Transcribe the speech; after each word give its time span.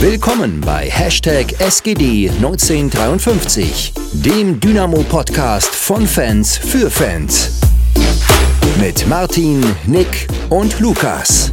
Willkommen 0.00 0.60
bei 0.60 0.88
Hashtag 0.88 1.46
SGD1953, 1.58 4.22
dem 4.24 4.60
Dynamo-Podcast 4.60 5.74
von 5.74 6.06
Fans 6.06 6.56
für 6.56 6.88
Fans. 6.88 7.60
Mit 8.80 9.08
Martin, 9.08 9.60
Nick 9.88 10.28
und 10.50 10.78
Lukas. 10.78 11.52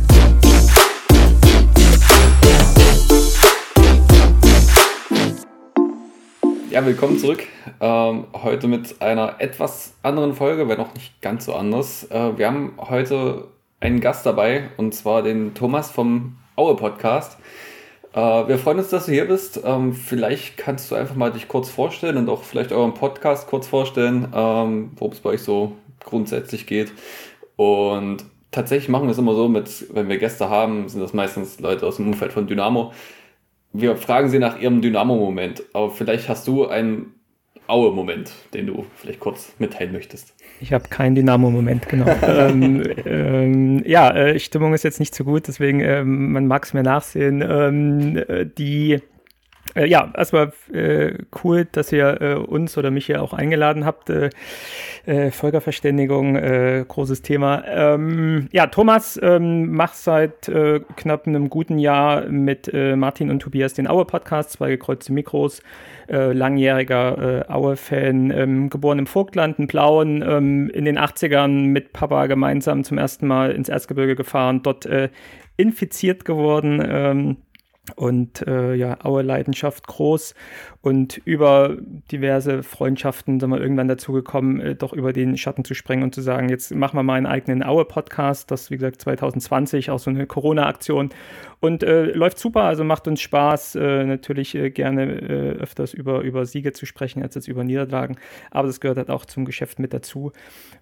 Ja, 6.69 6.85
willkommen 6.85 7.17
zurück. 7.17 7.47
Ähm, 7.81 8.27
heute 8.31 8.67
mit 8.67 9.01
einer 9.01 9.37
etwas 9.39 9.95
anderen 10.03 10.35
Folge, 10.35 10.69
wenn 10.69 10.79
auch 10.79 10.93
nicht 10.93 11.19
ganz 11.19 11.45
so 11.45 11.55
anders. 11.55 12.03
Äh, 12.11 12.37
wir 12.37 12.45
haben 12.45 12.73
heute 12.77 13.47
einen 13.79 14.01
Gast 14.01 14.23
dabei 14.23 14.69
und 14.77 14.93
zwar 14.93 15.23
den 15.23 15.55
Thomas 15.55 15.89
vom 15.89 16.37
Aue 16.55 16.75
Podcast. 16.75 17.39
Äh, 18.15 18.47
wir 18.47 18.57
freuen 18.57 18.79
uns, 18.79 18.89
dass 18.89 19.05
du 19.05 19.11
hier 19.11 19.25
bist. 19.25 19.61
Ähm, 19.63 19.93
vielleicht 19.93 20.57
kannst 20.57 20.89
du 20.89 20.95
einfach 20.95 21.15
mal 21.15 21.31
dich 21.31 21.47
kurz 21.47 21.69
vorstellen 21.69 22.17
und 22.17 22.29
auch 22.29 22.43
vielleicht 22.43 22.71
euren 22.71 22.95
Podcast 22.95 23.47
kurz 23.47 23.67
vorstellen, 23.67 24.27
ähm, 24.33 24.91
worum 24.95 25.13
es 25.13 25.19
bei 25.19 25.31
euch 25.31 25.43
so 25.43 25.73
grundsätzlich 25.99 26.65
geht. 26.65 26.91
Und 27.57 28.25
tatsächlich 28.51 28.89
machen 28.89 29.05
wir 29.05 29.11
es 29.11 29.17
immer 29.17 29.35
so, 29.35 29.47
mit, 29.47 29.93
wenn 29.93 30.09
wir 30.09 30.17
Gäste 30.17 30.49
haben, 30.49 30.89
sind 30.89 31.01
das 31.01 31.13
meistens 31.13 31.59
Leute 31.59 31.85
aus 31.85 31.97
dem 31.97 32.07
Umfeld 32.07 32.33
von 32.33 32.47
Dynamo 32.47 32.91
wir 33.77 33.97
fragen 33.97 34.29
sie 34.29 34.39
nach 34.39 34.59
ihrem 34.59 34.81
Dynamo-Moment, 34.81 35.63
aber 35.73 35.91
vielleicht 35.91 36.29
hast 36.29 36.47
du 36.47 36.67
einen 36.67 37.13
Aue-Moment, 37.67 38.31
den 38.53 38.67
du 38.67 38.85
vielleicht 38.95 39.19
kurz 39.19 39.53
mitteilen 39.59 39.91
möchtest. 39.91 40.33
Ich 40.61 40.73
habe 40.73 40.87
keinen 40.89 41.15
Dynamo-Moment, 41.15 41.87
genau. 41.89 42.05
ähm, 42.21 42.83
ähm, 43.05 43.83
ja, 43.85 44.15
äh, 44.15 44.39
Stimmung 44.39 44.73
ist 44.73 44.83
jetzt 44.83 44.99
nicht 44.99 45.15
so 45.15 45.23
gut, 45.23 45.47
deswegen 45.47 45.79
ähm, 45.79 46.31
man 46.31 46.47
mag 46.47 46.65
es 46.65 46.73
mir 46.73 46.83
nachsehen. 46.83 47.41
Ähm, 47.41 48.17
äh, 48.17 48.45
die 48.45 49.01
äh, 49.75 49.85
ja, 49.87 50.11
erstmal 50.15 50.53
äh, 50.73 51.13
cool, 51.43 51.67
dass 51.71 51.91
ihr 51.91 52.21
äh, 52.21 52.33
uns 52.35 52.77
oder 52.77 52.91
mich 52.91 53.05
hier 53.07 53.21
auch 53.21 53.33
eingeladen 53.33 53.85
habt. 53.85 54.09
Äh, 54.09 54.29
äh, 55.05 55.31
Völkerverständigung, 55.31 56.35
äh, 56.35 56.85
großes 56.87 57.21
Thema. 57.21 57.63
Ähm, 57.67 58.47
ja, 58.51 58.67
Thomas 58.67 59.19
ähm, 59.21 59.73
macht 59.73 59.97
seit 59.97 60.47
äh, 60.47 60.79
knapp 60.95 61.27
einem 61.27 61.49
guten 61.49 61.77
Jahr 61.77 62.27
mit 62.27 62.73
äh, 62.73 62.95
Martin 62.95 63.29
und 63.29 63.39
Tobias 63.39 63.73
den 63.73 63.87
Aue-Podcast, 63.87 64.51
zwei 64.51 64.69
gekreuzte 64.69 65.13
Mikros, 65.13 65.61
äh, 66.07 66.31
langjähriger 66.31 67.45
äh, 67.47 67.51
Aue-Fan, 67.51 68.31
ähm, 68.31 68.69
geboren 68.69 68.99
im 68.99 69.07
Vogtland, 69.07 69.59
in 69.59 69.67
Blauen, 69.67 70.23
ähm, 70.27 70.69
in 70.69 70.85
den 70.85 70.97
80ern 70.97 71.67
mit 71.67 71.93
Papa 71.93 72.27
gemeinsam 72.27 72.83
zum 72.83 72.97
ersten 72.97 73.27
Mal 73.27 73.51
ins 73.51 73.69
Erzgebirge 73.69 74.15
gefahren, 74.15 74.63
dort 74.63 74.85
äh, 74.85 75.09
infiziert 75.57 76.25
geworden. 76.25 77.37
Und 77.95 78.45
äh, 78.47 78.73
ja, 78.73 79.03
Aue 79.03 79.21
Leidenschaft 79.21 79.87
groß 79.87 80.33
und 80.85 81.19
über 81.25 81.77
diverse 82.11 82.61
Freundschaften 82.61 83.39
sind 83.39 83.49
wir 83.49 83.59
irgendwann 83.59 83.87
dazu 83.87 84.11
gekommen, 84.11 84.59
äh, 84.59 84.75
doch 84.75 84.93
über 84.93 85.13
den 85.13 85.35
Schatten 85.35 85.65
zu 85.65 85.73
sprengen 85.73 86.03
und 86.03 86.13
zu 86.13 86.21
sagen, 86.21 86.47
jetzt 86.47 86.75
machen 86.75 86.95
wir 86.95 87.01
mal 87.01 87.15
einen 87.15 87.25
eigenen 87.25 87.63
Aue-Podcast, 87.63 88.51
das 88.51 88.69
wie 88.69 88.75
gesagt 88.75 89.01
2020, 89.01 89.89
auch 89.89 89.97
so 89.97 90.11
eine 90.11 90.27
Corona-Aktion 90.27 91.09
und 91.59 91.81
äh, 91.81 92.03
läuft 92.11 92.37
super, 92.37 92.61
also 92.65 92.83
macht 92.83 93.07
uns 93.07 93.19
Spaß, 93.19 93.73
äh, 93.75 94.03
natürlich 94.03 94.53
äh, 94.53 94.69
gerne 94.69 95.05
äh, 95.05 95.51
öfters 95.59 95.95
über, 95.95 96.21
über 96.21 96.45
Siege 96.45 96.71
zu 96.71 96.85
sprechen 96.85 97.23
als 97.23 97.33
jetzt 97.33 97.47
über 97.47 97.63
Niederlagen, 97.63 98.17
aber 98.51 98.67
das 98.67 98.79
gehört 98.79 98.99
halt 98.99 99.09
auch 99.09 99.25
zum 99.25 99.45
Geschäft 99.45 99.79
mit 99.79 99.91
dazu 99.91 100.33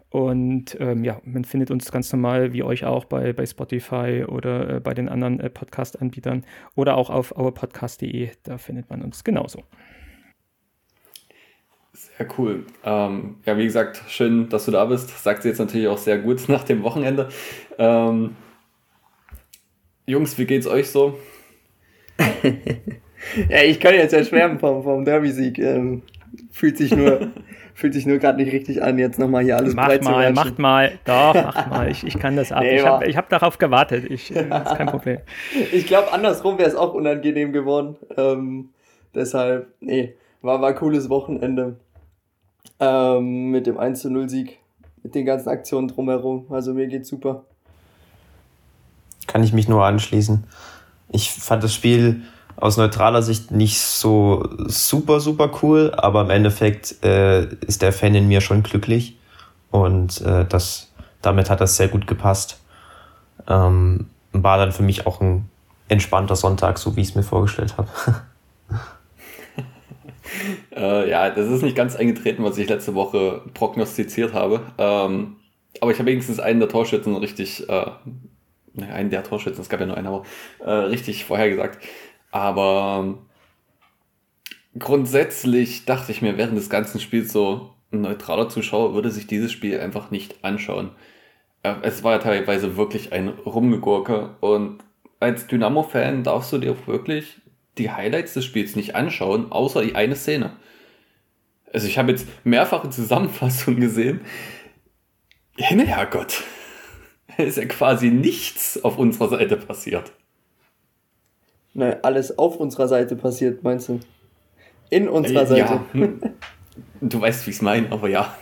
und 0.10 0.78
ähm, 0.82 1.06
ja, 1.06 1.22
man 1.24 1.46
findet 1.46 1.72
uns 1.72 1.92
ganz 1.94 2.12
normal, 2.12 2.52
wie 2.52 2.62
euch 2.62 2.84
auch, 2.84 3.06
bei, 3.06 3.32
bei 3.32 3.46
Spotify 3.46 4.26
oder 4.28 4.76
äh, 4.76 4.80
bei 4.82 4.94
den 4.94 5.08
anderen 5.08 5.40
äh, 5.40 5.50
Podcast-Anbietern 5.50 6.44
oder 6.76 6.98
auch 6.98 7.10
auf 7.10 7.36
ourpodcast.de. 7.36 8.30
Da 8.44 8.60
findet 8.60 8.92
man 8.92 9.02
uns 9.02 9.24
genauso. 9.24 9.64
Sehr 12.18 12.28
cool. 12.38 12.66
Ähm, 12.84 13.38
ja, 13.46 13.58
wie 13.58 13.66
gesagt, 13.66 14.02
schön, 14.08 14.50
dass 14.50 14.66
du 14.66 14.72
da 14.72 14.86
bist. 14.86 15.24
Sagt 15.24 15.44
sie 15.44 15.50
jetzt 15.50 15.60
natürlich 15.60 15.88
auch 15.88 15.98
sehr 15.98 16.18
gut 16.18 16.44
nach 16.48 16.64
dem 16.64 16.84
Wochenende. 16.84 17.30
Ähm, 17.78 18.36
Jungs, 20.06 20.38
wie 20.38 20.46
geht's 20.46 20.68
euch 20.68 20.90
so? 20.90 21.18
ja, 23.50 23.64
ich 23.64 23.80
kann 23.80 23.96
jetzt 23.96 24.12
ja 24.12 24.24
schwärmen 24.24 24.60
vom, 24.60 24.84
vom 24.84 25.06
Derby-Sieg. 25.06 25.58
Ähm, 25.60 26.04
fühlt 26.52 26.78
sich 26.78 26.96
nur 26.96 27.32
fühlt 27.74 27.94
sich 27.94 28.06
nur 28.06 28.20
gerade 28.20 28.38
nicht 28.42 28.54
richtig 28.54 28.84
an, 28.84 29.00
jetzt 29.00 29.18
nochmal 29.18 29.44
hier 29.44 29.58
alles 29.58 29.74
mach 29.74 29.88
breit 29.88 30.04
mal, 30.04 30.28
zu 30.28 30.34
Macht 30.34 30.60
mal, 30.60 31.00
doch, 31.06 31.34
mach 31.34 31.68
mal, 31.68 31.90
ich, 31.90 32.06
ich 32.06 32.20
kann 32.20 32.36
das 32.36 32.52
ab. 32.52 32.62
Nee, 32.62 32.78
ich 32.78 32.86
habe 32.86 33.06
hab 33.06 33.30
darauf 33.30 33.58
gewartet, 33.58 34.06
ich, 34.10 34.36
äh, 34.36 34.48
das 34.48 34.72
ist 34.72 34.78
kein 34.78 34.88
Problem. 34.88 35.20
ich 35.72 35.88
glaube, 35.88 36.12
andersrum 36.12 36.58
wäre 36.58 36.70
es 36.70 36.76
auch 36.76 36.94
unangenehm 36.94 37.52
geworden. 37.52 37.96
Ähm, 38.16 38.70
deshalb, 39.16 39.74
nee, 39.80 40.14
war, 40.42 40.62
war 40.62 40.70
ein 40.70 40.76
cooles 40.76 41.10
Wochenende 41.10 41.78
ähm, 42.80 43.52
mit 43.52 43.68
dem 43.68 43.78
1 43.78 44.06
0 44.06 44.30
Sieg, 44.30 44.60
mit 45.04 45.16
den 45.16 45.26
ganzen 45.26 45.50
Aktionen 45.50 45.88
drumherum. 45.88 46.46
Also 46.50 46.74
mir 46.74 46.88
geht's 46.88 47.10
super. 47.10 47.44
Kann 49.28 49.44
ich 49.44 49.54
mich 49.54 49.68
nur 49.68 49.86
anschließen. 49.86 50.44
Ich 51.10 51.32
fand 51.32 51.64
das 51.64 51.74
Spiel 51.74 52.24
aus 52.56 52.78
neutraler 52.78 53.22
Sicht 53.22 53.52
nicht 53.52 53.82
so 53.82 54.48
super, 54.68 55.20
super 55.20 55.52
cool, 55.62 55.94
aber 55.96 56.22
im 56.22 56.30
Endeffekt 56.30 57.04
äh, 57.04 57.46
ist 57.66 57.82
der 57.82 57.94
Fan 57.94 58.16
in 58.16 58.28
mir 58.28 58.42
schon 58.42 58.64
glücklich 58.64 59.18
und 59.72 60.22
äh, 60.22 60.46
das, 60.46 60.92
damit 61.22 61.50
hat 61.50 61.62
das 61.62 61.78
sehr 61.78 61.88
gut 61.88 62.06
gepasst. 62.06 62.60
Ähm, 63.48 64.08
war 64.32 64.58
dann 64.58 64.72
für 64.72 64.84
mich 64.84 65.08
auch 65.08 65.20
ein 65.20 65.50
entspannter 65.88 66.36
Sonntag, 66.36 66.78
so 66.78 66.96
wie 66.96 67.02
ich 67.02 67.10
es 67.10 67.16
mir 67.16 67.24
vorgestellt 67.24 67.76
habe. 67.78 67.90
äh, 70.76 71.10
ja, 71.10 71.30
das 71.30 71.50
ist 71.50 71.62
nicht 71.62 71.76
ganz 71.76 71.96
eingetreten, 71.96 72.44
was 72.44 72.58
ich 72.58 72.70
letzte 72.70 72.96
Woche 72.96 73.42
prognostiziert 73.54 74.34
habe. 74.34 74.62
Ähm, 74.78 75.38
aber 75.82 75.92
ich 75.92 76.00
habe 76.00 76.10
wenigstens 76.10 76.40
einen 76.40 76.60
der 76.60 76.70
Torschützen 76.70 77.16
richtig, 77.16 77.68
äh, 77.70 77.86
einen 78.82 79.10
der 79.10 79.24
Torschützen, 79.24 79.62
es 79.62 79.70
gab 79.70 79.80
ja 79.80 79.86
nur 79.86 79.98
einen, 79.98 80.08
aber 80.08 80.24
äh, 80.60 80.70
richtig 80.70 81.26
vorhergesagt. 81.26 81.84
Aber 82.32 83.18
grundsätzlich 84.78 85.86
dachte 85.86 86.12
ich 86.12 86.22
mir 86.22 86.38
während 86.38 86.58
des 86.58 86.70
ganzen 86.70 87.00
Spiels 87.00 87.32
so, 87.32 87.72
ein 87.92 88.02
neutraler 88.02 88.50
Zuschauer 88.50 88.96
würde 88.96 89.12
sich 89.12 89.28
dieses 89.28 89.52
Spiel 89.52 89.80
einfach 89.80 90.10
nicht 90.10 90.44
anschauen. 90.44 90.92
Es 91.84 92.04
war 92.04 92.14
ja 92.14 92.18
teilweise 92.20 92.76
wirklich 92.76 93.14
ein 93.14 93.30
Rumgegurke 93.30 94.36
und 94.42 94.80
als 95.20 95.48
Dynamo-Fan 95.48 96.24
darfst 96.24 96.52
du 96.52 96.58
dir 96.58 96.76
wirklich 96.88 97.42
die 97.78 97.92
Highlights 97.92 98.34
des 98.34 98.46
Spiels 98.46 98.76
nicht 98.76 98.96
anschauen, 98.96 99.52
außer 99.52 99.82
die 99.84 99.96
eine 99.96 100.16
Szene. 100.16 100.58
Also 101.74 101.88
ich 101.88 101.98
habe 101.98 102.12
jetzt 102.12 102.28
mehrfache 102.44 102.90
Zusammenfassungen 102.90 103.82
gesehen. 103.82 104.22
Herrgott, 105.58 106.44
es 107.38 107.46
ist 107.46 107.58
ja 107.58 107.66
quasi 107.66 108.10
nichts 108.10 108.84
auf 108.84 108.98
unserer 108.98 109.30
Seite 109.30 109.58
passiert. 109.58 110.14
Nein, 111.74 111.98
alles 112.04 112.38
auf 112.38 112.58
unserer 112.58 112.88
Seite 112.88 113.16
passiert, 113.16 113.64
meinst 113.64 113.90
du? 113.90 114.00
In 114.92 115.10
unserer 115.10 115.48
Seite. 115.48 115.60
Ja. 115.60 115.86
Hm. 115.94 116.22
Du 117.02 117.20
weißt, 117.20 117.46
wie 117.46 117.50
ich 117.50 117.58
es 117.58 117.62
meine, 117.62 117.92
aber 117.92 118.08
ja. 118.10 118.36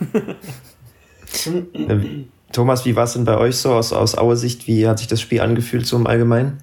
Thomas, 2.52 2.84
wie 2.84 2.94
war 2.94 3.04
es 3.04 3.14
denn 3.14 3.24
bei 3.24 3.36
euch 3.36 3.56
so 3.56 3.72
aus, 3.72 3.92
aus 3.92 4.16
Auer 4.16 4.36
Sicht? 4.36 4.66
Wie 4.66 4.86
hat 4.86 4.98
sich 4.98 5.08
das 5.08 5.20
Spiel 5.20 5.40
angefühlt 5.40 5.86
so 5.86 5.96
im 5.96 6.06
Allgemeinen? 6.06 6.62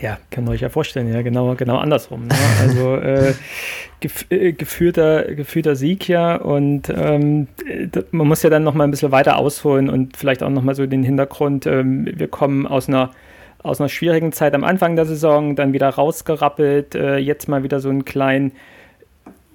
Ja, 0.00 0.18
kann 0.30 0.44
man 0.44 0.54
euch 0.54 0.60
ja 0.60 0.68
vorstellen, 0.68 1.12
ja, 1.12 1.22
genau, 1.22 1.54
genau 1.54 1.76
andersrum. 1.78 2.26
Ne? 2.26 2.34
Also 2.60 2.96
äh, 2.96 3.34
gef 4.00 4.26
äh, 4.30 4.52
geführter, 4.52 5.34
geführter 5.34 5.76
Sieg 5.76 6.08
ja 6.08 6.36
und 6.36 6.88
ähm, 6.90 7.48
man 8.10 8.28
muss 8.28 8.42
ja 8.42 8.50
dann 8.50 8.64
nochmal 8.64 8.86
ein 8.86 8.90
bisschen 8.90 9.12
weiter 9.12 9.38
ausholen 9.38 9.88
und 9.88 10.16
vielleicht 10.16 10.42
auch 10.42 10.50
nochmal 10.50 10.74
so 10.74 10.86
den 10.86 11.02
Hintergrund. 11.02 11.66
Ähm, 11.66 12.08
wir 12.12 12.28
kommen 12.28 12.66
aus 12.66 12.88
einer 12.88 13.10
aus 13.62 13.80
einer 13.80 13.88
schwierigen 13.88 14.30
Zeit 14.32 14.54
am 14.54 14.62
Anfang 14.62 14.94
der 14.94 15.04
Saison, 15.04 15.56
dann 15.56 15.72
wieder 15.72 15.88
rausgerappelt, 15.88 16.94
äh, 16.94 17.16
jetzt 17.16 17.48
mal 17.48 17.64
wieder 17.64 17.80
so 17.80 17.88
einen 17.88 18.04
kleinen 18.04 18.52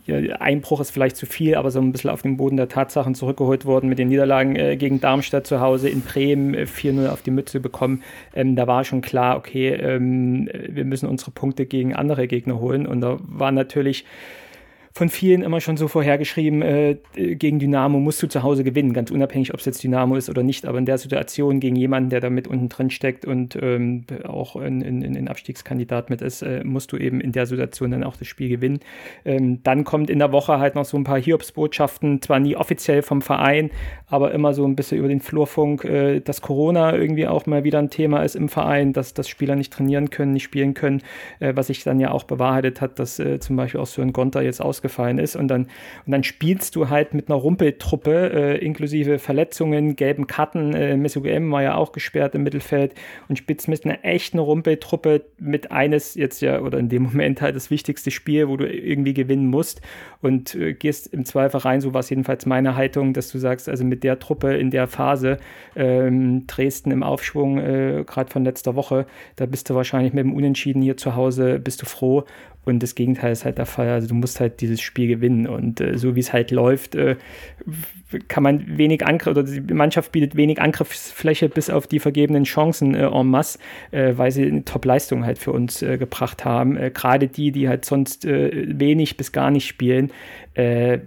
Einbruch 0.08 0.82
ist 0.82 0.92
vielleicht 0.92 1.16
zu 1.16 1.26
viel, 1.26 1.56
aber 1.56 1.72
so 1.72 1.80
ein 1.80 1.92
bisschen 1.94 2.10
auf 2.10 2.22
den 2.22 2.36
Boden 2.36 2.58
der 2.58 2.68
Tatsachen 2.68 3.16
zurückgeholt 3.16 3.66
worden 3.66 3.88
mit 3.88 4.00
den 4.00 4.10
Niederlagen 4.10 4.56
äh, 4.56 4.76
gegen 4.76 5.00
Darmstadt 5.00 5.48
zu 5.48 5.62
Hause 5.62 5.90
in 5.90 6.02
Bremen 6.02 6.54
äh, 6.54 6.64
4-0 6.64 7.08
auf 7.08 7.22
die 7.22 7.32
Mütze 7.32 7.62
bekommen. 7.62 8.04
Ähm, 8.36 8.56
da 8.56 8.68
war 8.68 8.84
schon 8.84 9.02
klar, 9.02 9.38
okay, 9.38 9.70
ähm, 9.70 10.50
wir 10.52 10.84
müssen 10.84 11.08
unsere 11.08 11.32
Punkte 11.32 11.66
gegen 11.66 11.96
andere 11.96 12.28
Gegner 12.28 12.60
holen 12.60 12.86
und 12.86 13.00
da 13.00 13.18
war 13.22 13.52
natürlich 13.52 14.06
von 14.94 15.10
vielen 15.10 15.42
immer 15.42 15.60
schon 15.60 15.76
so 15.76 15.88
vorhergeschrieben, 15.88 16.62
äh, 16.62 16.98
gegen 17.16 17.58
Dynamo 17.58 18.00
musst 18.00 18.22
du 18.22 18.28
zu 18.28 18.44
Hause 18.44 18.64
gewinnen, 18.64 18.94
ganz 18.94 19.10
unabhängig, 19.10 19.54
ob 19.54 19.60
es 19.60 19.66
jetzt 19.66 19.84
Dynamo 19.84 20.16
ist 20.16 20.30
oder 20.30 20.44
nicht, 20.44 20.66
aber 20.68 20.78
in 20.78 20.86
der 20.86 21.00
Situation 21.00 21.60
gegen 21.60 21.76
jemanden, 21.76 22.12
der 22.12 22.20
da 22.20 22.30
mit 22.30 22.48
unten 22.48 22.70
drin 22.70 22.92
steckt 22.92 23.26
und 23.26 23.58
ähm, 23.60 24.06
auch 24.24 24.56
ein 24.56 24.84
in, 24.84 25.02
in, 25.02 25.16
in 25.16 25.28
Abstiegskandidat 25.28 26.12
mit 26.12 26.22
ist, 26.22 26.44
äh, 26.44 26.64
musst 26.64 26.92
du 26.92 26.98
eben 26.98 27.22
in 27.22 27.32
der 27.32 27.48
Situation 27.48 27.90
dann 27.90 28.04
auch 28.04 28.16
das 28.18 28.28
Spiel 28.28 28.50
gewinnen. 28.50 28.82
Ähm, 29.26 29.64
dann 29.64 29.84
kommt 29.84 30.12
in 30.12 30.20
der 30.20 30.32
Woche 30.32 30.60
halt 30.60 30.76
noch 30.76 30.86
so 30.86 30.96
ein 30.96 31.04
paar 31.04 31.20
Hiobsbotschaften, 31.20 32.22
zwar 32.22 32.40
nie 32.40 32.56
offiziell 32.56 33.02
vom 33.02 33.24
Verein, 33.24 33.72
aber 34.08 34.32
immer 34.32 34.54
so 34.54 34.64
ein 34.64 34.76
bisschen 34.76 35.00
über 35.00 35.08
den 35.08 35.22
Flurfunk, 35.22 35.86
äh, 35.86 36.20
dass 36.20 36.42
Corona 36.42 36.96
irgendwie 36.96 37.26
auch 37.26 37.48
mal 37.48 37.64
wieder 37.64 37.80
ein 37.80 37.90
Thema 37.90 38.22
ist 38.22 38.36
im 38.36 38.48
Verein, 38.48 38.94
dass, 38.94 39.16
dass 39.16 39.28
Spieler 39.28 39.56
nicht 39.56 39.74
trainieren 39.74 40.12
können, 40.12 40.34
nicht 40.34 40.44
spielen 40.44 40.76
können, 40.76 41.02
äh, 41.40 41.54
was 41.56 41.68
sich 41.68 41.84
dann 41.84 42.00
ja 42.00 42.12
auch 42.12 42.26
bewahrheitet 42.26 42.80
hat, 42.80 43.00
dass 43.00 43.18
äh, 43.18 43.40
zum 43.40 43.56
Beispiel 43.56 43.80
auch 43.80 43.88
Sören 43.88 44.14
Gonter 44.14 44.44
jetzt 44.44 44.62
aus 44.62 44.83
ausgefallen 44.84 45.18
ist. 45.18 45.36
Und 45.36 45.48
dann, 45.48 45.64
und 46.06 46.12
dann 46.12 46.24
spielst 46.24 46.76
du 46.76 46.90
halt 46.90 47.14
mit 47.14 47.30
einer 47.30 47.38
Rumpeltruppe, 47.38 48.32
äh, 48.34 48.66
inklusive 48.66 49.20
Verletzungen, 49.20 49.96
gelben 49.96 50.28
Karten. 50.28 50.74
Äh, 50.74 50.98
Mesugm 50.98 51.52
war 51.52 51.64
ja 51.64 51.76
auch 51.76 51.92
gesperrt 51.92 52.36
im 52.36 52.44
Mittelfeld 52.44 52.94
und 53.30 53.38
spielst 53.38 53.68
mit 53.68 53.86
einer 53.86 54.04
echten 54.04 54.40
Rumpeltruppe 54.40 55.24
mit 55.40 55.72
eines 55.72 56.16
jetzt 56.16 56.42
ja, 56.42 56.60
oder 56.60 56.80
in 56.80 56.90
dem 56.90 57.04
Moment 57.04 57.42
halt 57.42 57.56
das 57.56 57.70
wichtigste 57.70 58.12
Spiel, 58.12 58.48
wo 58.48 58.58
du 58.58 58.68
irgendwie 58.68 59.14
gewinnen 59.14 59.48
musst 59.48 59.82
und 60.22 60.56
äh, 60.56 60.74
gehst 60.74 61.14
im 61.14 61.26
Zweifel 61.26 61.60
rein. 61.60 61.82
So 61.82 61.94
war 61.94 62.02
es 62.02 62.10
jedenfalls 62.10 62.46
meine 62.46 62.76
Haltung, 62.76 63.14
dass 63.14 63.32
du 63.32 63.38
sagst, 63.38 63.70
also 63.70 63.86
mit 63.86 64.04
der 64.04 64.20
Truppe 64.20 64.56
in 64.56 64.72
der 64.72 64.88
Phase, 64.88 65.38
ähm, 65.76 66.46
Dresden 66.48 66.92
im 66.92 67.04
Aufschwung, 67.04 67.58
äh, 67.58 68.04
gerade 68.06 68.32
von 68.32 68.44
letzter 68.44 68.76
Woche, 68.76 69.06
da 69.36 69.46
bist 69.46 69.70
du 69.70 69.76
wahrscheinlich 69.76 70.14
mit 70.14 70.26
dem 70.26 70.34
Unentschieden 70.34 70.82
hier 70.82 70.98
zu 70.98 71.16
Hause, 71.16 71.60
bist 71.60 71.82
du 71.82 71.86
froh. 71.86 72.26
Und 72.66 72.82
das 72.82 72.96
Gegenteil 72.96 73.32
ist 73.32 73.46
halt 73.46 73.58
der 73.58 73.66
Fall. 73.66 73.90
Also 73.90 74.08
du 74.08 74.16
musst 74.16 74.40
halt 74.40 74.62
dieses 74.62 74.82
Spiel 74.82 75.08
gewinnen. 75.08 75.48
Und 75.48 75.82
äh, 75.82 75.98
so 75.98 76.16
wie 76.16 76.20
es 76.20 76.32
halt 76.32 76.52
läuft, 76.52 76.96
äh, 76.96 77.18
kann 78.28 78.44
man 78.44 78.78
wenig 78.78 79.06
Angriff 79.06 79.32
oder 79.32 79.44
die 79.44 79.74
Mannschaft 79.74 80.12
bietet 80.12 80.36
wenig 80.36 80.62
Angriffsfläche 80.62 81.50
bis 81.50 81.70
auf 81.70 81.88
die 81.88 82.00
vergebenen 82.00 82.44
Chancen 82.44 82.96
äh, 82.96 83.06
en 83.06 83.28
masse, 83.28 83.60
äh, 83.92 84.14
weil 84.16 84.32
sie 84.32 84.46
eine 84.46 84.64
Top-Leistung 84.64 85.26
halt 85.26 85.40
für 85.40 85.52
uns 85.52 85.82
äh, 85.82 85.98
gebracht 85.98 86.46
haben. 86.46 86.78
Äh, 86.78 86.92
Gerade 86.92 87.28
die, 87.28 87.52
die 87.52 87.68
halt 87.68 87.86
sonst 87.86 88.26
äh, 88.26 88.66
wenig 88.68 89.18
bis 89.18 89.32
gar 89.32 89.52
nicht 89.52 89.68
spielen, 89.68 90.12
äh, 90.56 91.00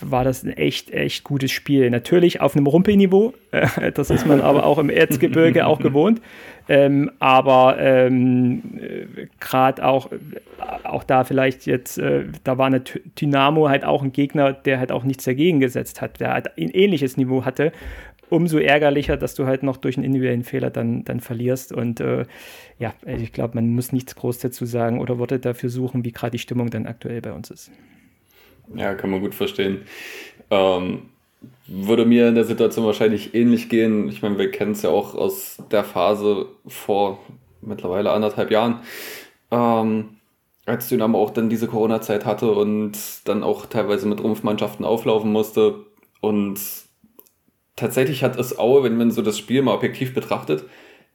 war 0.00 0.24
das 0.24 0.44
ein 0.44 0.50
echt, 0.50 0.90
echt 0.90 1.24
gutes 1.24 1.50
Spiel. 1.50 1.90
Natürlich 1.90 2.40
auf 2.40 2.56
einem 2.56 2.66
Rumpelniveau, 2.66 3.34
äh, 3.50 3.92
das 3.92 4.10
ist 4.10 4.26
man 4.26 4.40
aber 4.40 4.64
auch 4.64 4.78
im 4.78 4.88
Erzgebirge 4.88 5.66
auch 5.66 5.78
gewohnt. 5.78 6.22
Ähm, 6.70 7.10
aber 7.18 7.76
ähm, 7.78 8.62
äh, 8.80 9.26
gerade 9.40 9.84
auch, 9.84 10.10
auch 10.84 11.04
da 11.04 11.24
vielleicht 11.24 11.66
jetzt, 11.66 11.98
äh, 11.98 12.24
da 12.44 12.58
war 12.58 12.66
eine 12.66 12.80
Dynamo 12.80 13.68
halt 13.68 13.84
auch 13.84 14.02
ein 14.02 14.12
Gegner, 14.12 14.52
der 14.52 14.78
halt 14.78 14.92
auch 14.92 15.04
nichts 15.04 15.24
dagegen 15.24 15.60
gesetzt 15.60 16.02
hat, 16.02 16.20
der 16.20 16.32
halt 16.32 16.58
ein 16.58 16.70
ähnliches 16.70 17.16
Niveau 17.16 17.44
hatte. 17.44 17.72
Umso 18.30 18.58
ärgerlicher, 18.58 19.16
dass 19.16 19.34
du 19.34 19.46
halt 19.46 19.62
noch 19.62 19.78
durch 19.78 19.96
einen 19.96 20.04
individuellen 20.04 20.44
Fehler 20.44 20.68
dann, 20.68 21.04
dann 21.04 21.20
verlierst. 21.20 21.72
Und 21.72 22.00
äh, 22.00 22.26
ja, 22.78 22.92
also 23.06 23.22
ich 23.22 23.32
glaube, 23.32 23.54
man 23.54 23.70
muss 23.70 23.92
nichts 23.92 24.14
groß 24.14 24.38
dazu 24.38 24.66
sagen 24.66 25.00
oder 25.00 25.18
Worte 25.18 25.38
dafür 25.38 25.70
suchen, 25.70 26.04
wie 26.04 26.12
gerade 26.12 26.32
die 26.32 26.38
Stimmung 26.38 26.68
dann 26.68 26.86
aktuell 26.86 27.22
bei 27.22 27.32
uns 27.32 27.50
ist. 27.50 27.70
Ja, 28.74 28.94
kann 28.94 29.10
man 29.10 29.20
gut 29.20 29.34
verstehen. 29.34 29.82
Ähm, 30.50 31.10
würde 31.66 32.06
mir 32.06 32.28
in 32.28 32.34
der 32.34 32.44
Situation 32.44 32.86
wahrscheinlich 32.86 33.34
ähnlich 33.34 33.68
gehen. 33.68 34.08
Ich 34.08 34.22
meine, 34.22 34.38
wir 34.38 34.50
kennen 34.50 34.72
es 34.72 34.82
ja 34.82 34.90
auch 34.90 35.14
aus 35.14 35.62
der 35.70 35.84
Phase 35.84 36.46
vor 36.66 37.18
mittlerweile 37.60 38.10
anderthalb 38.12 38.50
Jahren, 38.50 38.80
ähm, 39.50 40.16
als 40.66 40.88
Dynamo 40.88 41.18
auch 41.18 41.30
dann 41.30 41.48
diese 41.48 41.66
Corona-Zeit 41.66 42.24
hatte 42.24 42.52
und 42.52 42.92
dann 43.24 43.42
auch 43.42 43.66
teilweise 43.66 44.06
mit 44.06 44.22
Rumpfmannschaften 44.22 44.84
auflaufen 44.84 45.32
musste. 45.32 45.86
Und 46.20 46.58
tatsächlich 47.76 48.22
hat 48.22 48.38
es 48.38 48.58
Aue, 48.58 48.82
wenn 48.82 48.96
man 48.96 49.10
so 49.10 49.22
das 49.22 49.38
Spiel 49.38 49.62
mal 49.62 49.74
objektiv 49.74 50.14
betrachtet, 50.14 50.64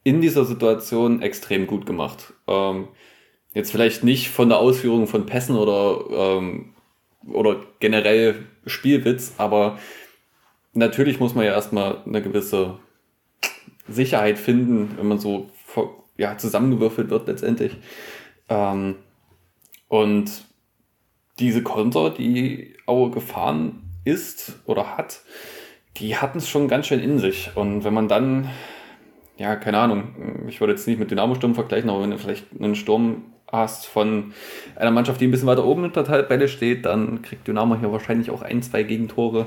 in 0.03 0.21
dieser 0.21 0.45
Situation 0.45 1.21
extrem 1.21 1.67
gut 1.67 1.85
gemacht. 1.85 2.33
Ähm, 2.47 2.87
jetzt 3.53 3.71
vielleicht 3.71 4.03
nicht 4.03 4.29
von 4.29 4.49
der 4.49 4.57
Ausführung 4.59 5.07
von 5.07 5.25
Pässen 5.25 5.55
oder, 5.55 6.03
ähm, 6.11 6.72
oder 7.27 7.57
generell 7.79 8.45
Spielwitz, 8.65 9.35
aber 9.37 9.79
natürlich 10.73 11.19
muss 11.19 11.35
man 11.35 11.45
ja 11.45 11.53
erstmal 11.53 12.01
eine 12.05 12.21
gewisse 12.21 12.77
Sicherheit 13.87 14.37
finden, 14.37 14.97
wenn 14.97 15.07
man 15.07 15.19
so 15.19 15.49
ja, 16.17 16.37
zusammengewürfelt 16.37 17.09
wird 17.09 17.27
letztendlich. 17.27 17.77
Ähm, 18.49 18.95
und 19.87 20.45
diese 21.39 21.63
Konter, 21.63 22.09
die 22.11 22.75
Aue 22.85 23.11
gefahren 23.11 23.81
ist 24.05 24.59
oder 24.65 24.97
hat, 24.97 25.21
die 25.97 26.17
hatten 26.17 26.39
es 26.39 26.49
schon 26.49 26.67
ganz 26.67 26.87
schön 26.87 26.99
in 26.99 27.19
sich. 27.19 27.51
Und 27.55 27.83
wenn 27.83 27.93
man 27.93 28.07
dann, 28.07 28.49
ja, 29.37 29.55
keine 29.55 29.79
Ahnung, 29.79 30.45
ich 30.47 30.59
würde 30.59 30.73
jetzt 30.73 30.87
nicht 30.87 30.99
mit 30.99 31.11
Dynamo-Sturm 31.11 31.55
vergleichen, 31.55 31.89
aber 31.89 32.01
wenn 32.01 32.11
du 32.11 32.17
vielleicht 32.17 32.45
einen 32.59 32.75
Sturm 32.75 33.32
hast 33.53 33.85
von 33.85 34.33
einer 34.75 34.91
Mannschaft, 34.91 35.21
die 35.21 35.27
ein 35.27 35.31
bisschen 35.31 35.47
weiter 35.47 35.63
oben 35.63 35.85
in 35.85 35.93
der 35.93 36.03
Tabelle 36.03 36.47
steht, 36.47 36.85
dann 36.85 37.21
kriegt 37.21 37.47
Dynamo 37.47 37.75
hier 37.75 37.91
wahrscheinlich 37.91 38.31
auch 38.31 38.41
ein, 38.41 38.61
zwei 38.63 38.83
Gegentore 38.83 39.45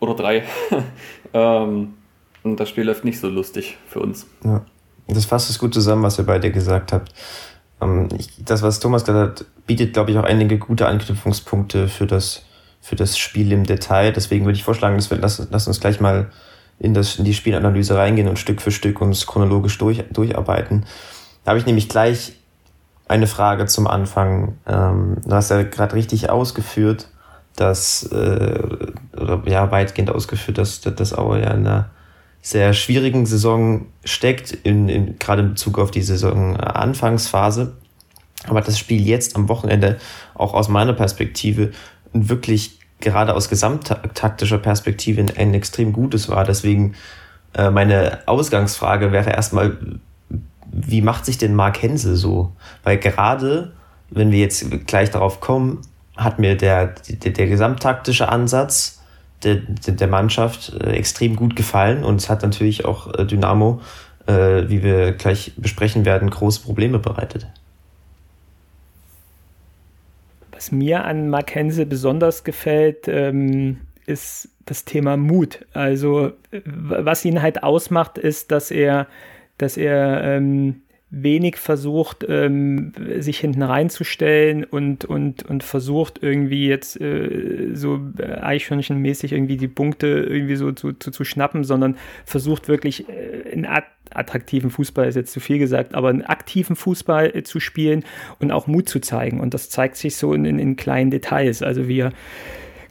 oder 0.00 0.14
drei. 0.14 0.44
ähm, 1.34 1.94
und 2.42 2.60
das 2.60 2.68
Spiel 2.68 2.84
läuft 2.84 3.04
nicht 3.04 3.20
so 3.20 3.28
lustig 3.28 3.76
für 3.86 4.00
uns. 4.00 4.26
Ja. 4.44 4.64
Das 5.06 5.26
fasst 5.26 5.50
es 5.50 5.58
gut 5.58 5.74
zusammen, 5.74 6.02
was 6.02 6.18
ihr 6.18 6.24
beide 6.24 6.50
gesagt 6.50 6.92
habt. 6.92 7.12
Ähm, 7.80 8.08
das, 8.38 8.62
was 8.62 8.80
Thomas 8.80 9.04
gesagt 9.04 9.40
hat, 9.40 9.46
bietet, 9.66 9.92
glaube 9.92 10.10
ich, 10.10 10.18
auch 10.18 10.24
einige 10.24 10.58
gute 10.58 10.86
Anknüpfungspunkte 10.86 11.88
für 11.88 12.06
das, 12.06 12.46
für 12.80 12.96
das 12.96 13.18
Spiel 13.18 13.52
im 13.52 13.64
Detail. 13.64 14.12
Deswegen 14.12 14.46
würde 14.46 14.56
ich 14.56 14.64
vorschlagen, 14.64 14.96
dass 14.96 15.10
wir, 15.10 15.18
lass, 15.18 15.46
lass 15.50 15.66
uns 15.66 15.80
gleich 15.80 16.00
mal 16.00 16.30
in, 16.78 16.94
das, 16.94 17.18
in 17.18 17.24
die 17.24 17.34
Spielanalyse 17.34 17.96
reingehen 17.96 18.28
und 18.28 18.38
Stück 18.38 18.62
für 18.62 18.70
Stück 18.70 19.00
uns 19.00 19.26
chronologisch 19.26 19.76
durch, 19.76 20.02
durcharbeiten. 20.10 20.86
Da 21.44 21.50
habe 21.50 21.58
ich 21.58 21.66
nämlich 21.66 21.88
gleich 21.88 22.32
eine 23.06 23.26
Frage 23.26 23.66
zum 23.66 23.86
Anfang. 23.86 24.58
Ähm, 24.66 25.18
du 25.24 25.34
hast 25.34 25.50
ja 25.50 25.62
gerade 25.62 25.94
richtig 25.94 26.30
ausgeführt, 26.30 27.08
dass, 27.56 28.04
äh, 28.04 28.92
oder 29.16 29.42
ja, 29.46 29.70
weitgehend 29.70 30.10
ausgeführt, 30.10 30.58
dass, 30.58 30.80
dass 30.80 31.16
Aue 31.16 31.40
ja 31.40 31.50
in 31.50 31.66
einer 31.66 31.90
sehr 32.40 32.74
schwierigen 32.74 33.24
Saison 33.24 33.86
steckt, 34.04 34.52
in, 34.52 34.88
in, 34.88 35.18
gerade 35.18 35.42
in 35.42 35.50
Bezug 35.50 35.78
auf 35.78 35.90
die 35.90 36.02
Saison-Anfangsphase. 36.02 37.76
Aber 38.46 38.60
das 38.60 38.78
Spiel 38.78 39.00
jetzt 39.00 39.36
am 39.36 39.48
Wochenende 39.48 39.96
auch 40.34 40.52
aus 40.52 40.68
meiner 40.68 40.92
Perspektive 40.92 41.70
wirklich 42.12 42.80
gerade 43.00 43.34
aus 43.34 43.48
gesamttaktischer 43.48 44.58
Perspektive 44.58 45.24
ein, 45.36 45.54
extrem 45.54 45.92
gutes 45.92 46.28
war. 46.28 46.44
Deswegen 46.44 46.94
äh, 47.54 47.70
meine 47.70 48.20
Ausgangsfrage 48.26 49.12
wäre 49.12 49.30
erstmal, 49.30 49.78
wie 50.74 51.02
macht 51.02 51.24
sich 51.24 51.38
denn 51.38 51.54
Mark 51.54 51.82
Hensel 51.82 52.16
so? 52.16 52.52
Weil 52.82 52.98
gerade, 52.98 53.72
wenn 54.10 54.32
wir 54.32 54.40
jetzt 54.40 54.86
gleich 54.86 55.10
darauf 55.10 55.40
kommen, 55.40 55.82
hat 56.16 56.38
mir 56.38 56.56
der, 56.56 56.94
der, 57.08 57.32
der 57.32 57.46
gesamttaktische 57.46 58.28
Ansatz 58.28 59.00
der, 59.44 59.56
der 59.56 60.08
Mannschaft 60.08 60.72
äh, 60.80 60.92
extrem 60.92 61.36
gut 61.36 61.54
gefallen 61.54 62.02
und 62.02 62.16
es 62.16 62.30
hat 62.30 62.42
natürlich 62.42 62.84
auch 62.84 63.12
äh, 63.14 63.24
Dynamo, 63.24 63.80
äh, 64.26 64.68
wie 64.68 64.82
wir 64.82 65.12
gleich 65.12 65.52
besprechen 65.56 66.04
werden, 66.04 66.30
große 66.30 66.62
Probleme 66.62 66.98
bereitet. 66.98 67.46
Was 70.52 70.72
mir 70.72 71.04
an 71.04 71.28
Mark 71.28 71.54
Hensel 71.54 71.86
besonders 71.86 72.42
gefällt, 72.42 73.06
ähm, 73.06 73.80
ist 74.06 74.48
das 74.64 74.84
Thema 74.84 75.16
Mut. 75.16 75.66
Also 75.74 76.32
was 76.64 77.24
ihn 77.24 77.42
halt 77.42 77.62
ausmacht, 77.62 78.18
ist, 78.18 78.50
dass 78.50 78.70
er, 78.70 79.06
dass 79.58 79.76
er 79.76 80.22
ähm, 80.24 80.82
wenig 81.22 81.56
versucht, 81.56 82.26
ähm, 82.28 82.92
sich 83.18 83.38
hinten 83.38 83.62
reinzustellen 83.62 84.64
und, 84.64 85.04
und, 85.04 85.44
und 85.44 85.62
versucht 85.62 86.22
irgendwie 86.22 86.66
jetzt 86.66 87.00
äh, 87.00 87.70
so 87.74 88.00
Eichhörnchenmäßig 88.18 89.32
irgendwie 89.32 89.56
die 89.56 89.68
Punkte 89.68 90.08
irgendwie 90.08 90.56
so 90.56 90.72
zu, 90.72 90.92
zu, 90.92 91.12
zu 91.12 91.24
schnappen, 91.24 91.62
sondern 91.62 91.96
versucht 92.24 92.66
wirklich 92.66 93.08
äh, 93.08 93.48
in 93.50 93.66
attraktiven 94.10 94.70
Fußball 94.70 95.06
ist 95.06 95.14
jetzt 95.14 95.32
zu 95.32 95.40
viel 95.40 95.58
gesagt, 95.58 95.94
aber 95.94 96.08
einen 96.08 96.22
aktiven 96.22 96.74
Fußball 96.74 97.36
äh, 97.36 97.42
zu 97.44 97.60
spielen 97.60 98.04
und 98.40 98.50
auch 98.50 98.66
Mut 98.66 98.88
zu 98.88 99.00
zeigen. 99.00 99.40
Und 99.40 99.54
das 99.54 99.70
zeigt 99.70 99.96
sich 99.96 100.16
so 100.16 100.34
in, 100.34 100.44
in 100.44 100.76
kleinen 100.76 101.12
Details. 101.12 101.62
Also 101.62 101.86
wir 101.86 102.12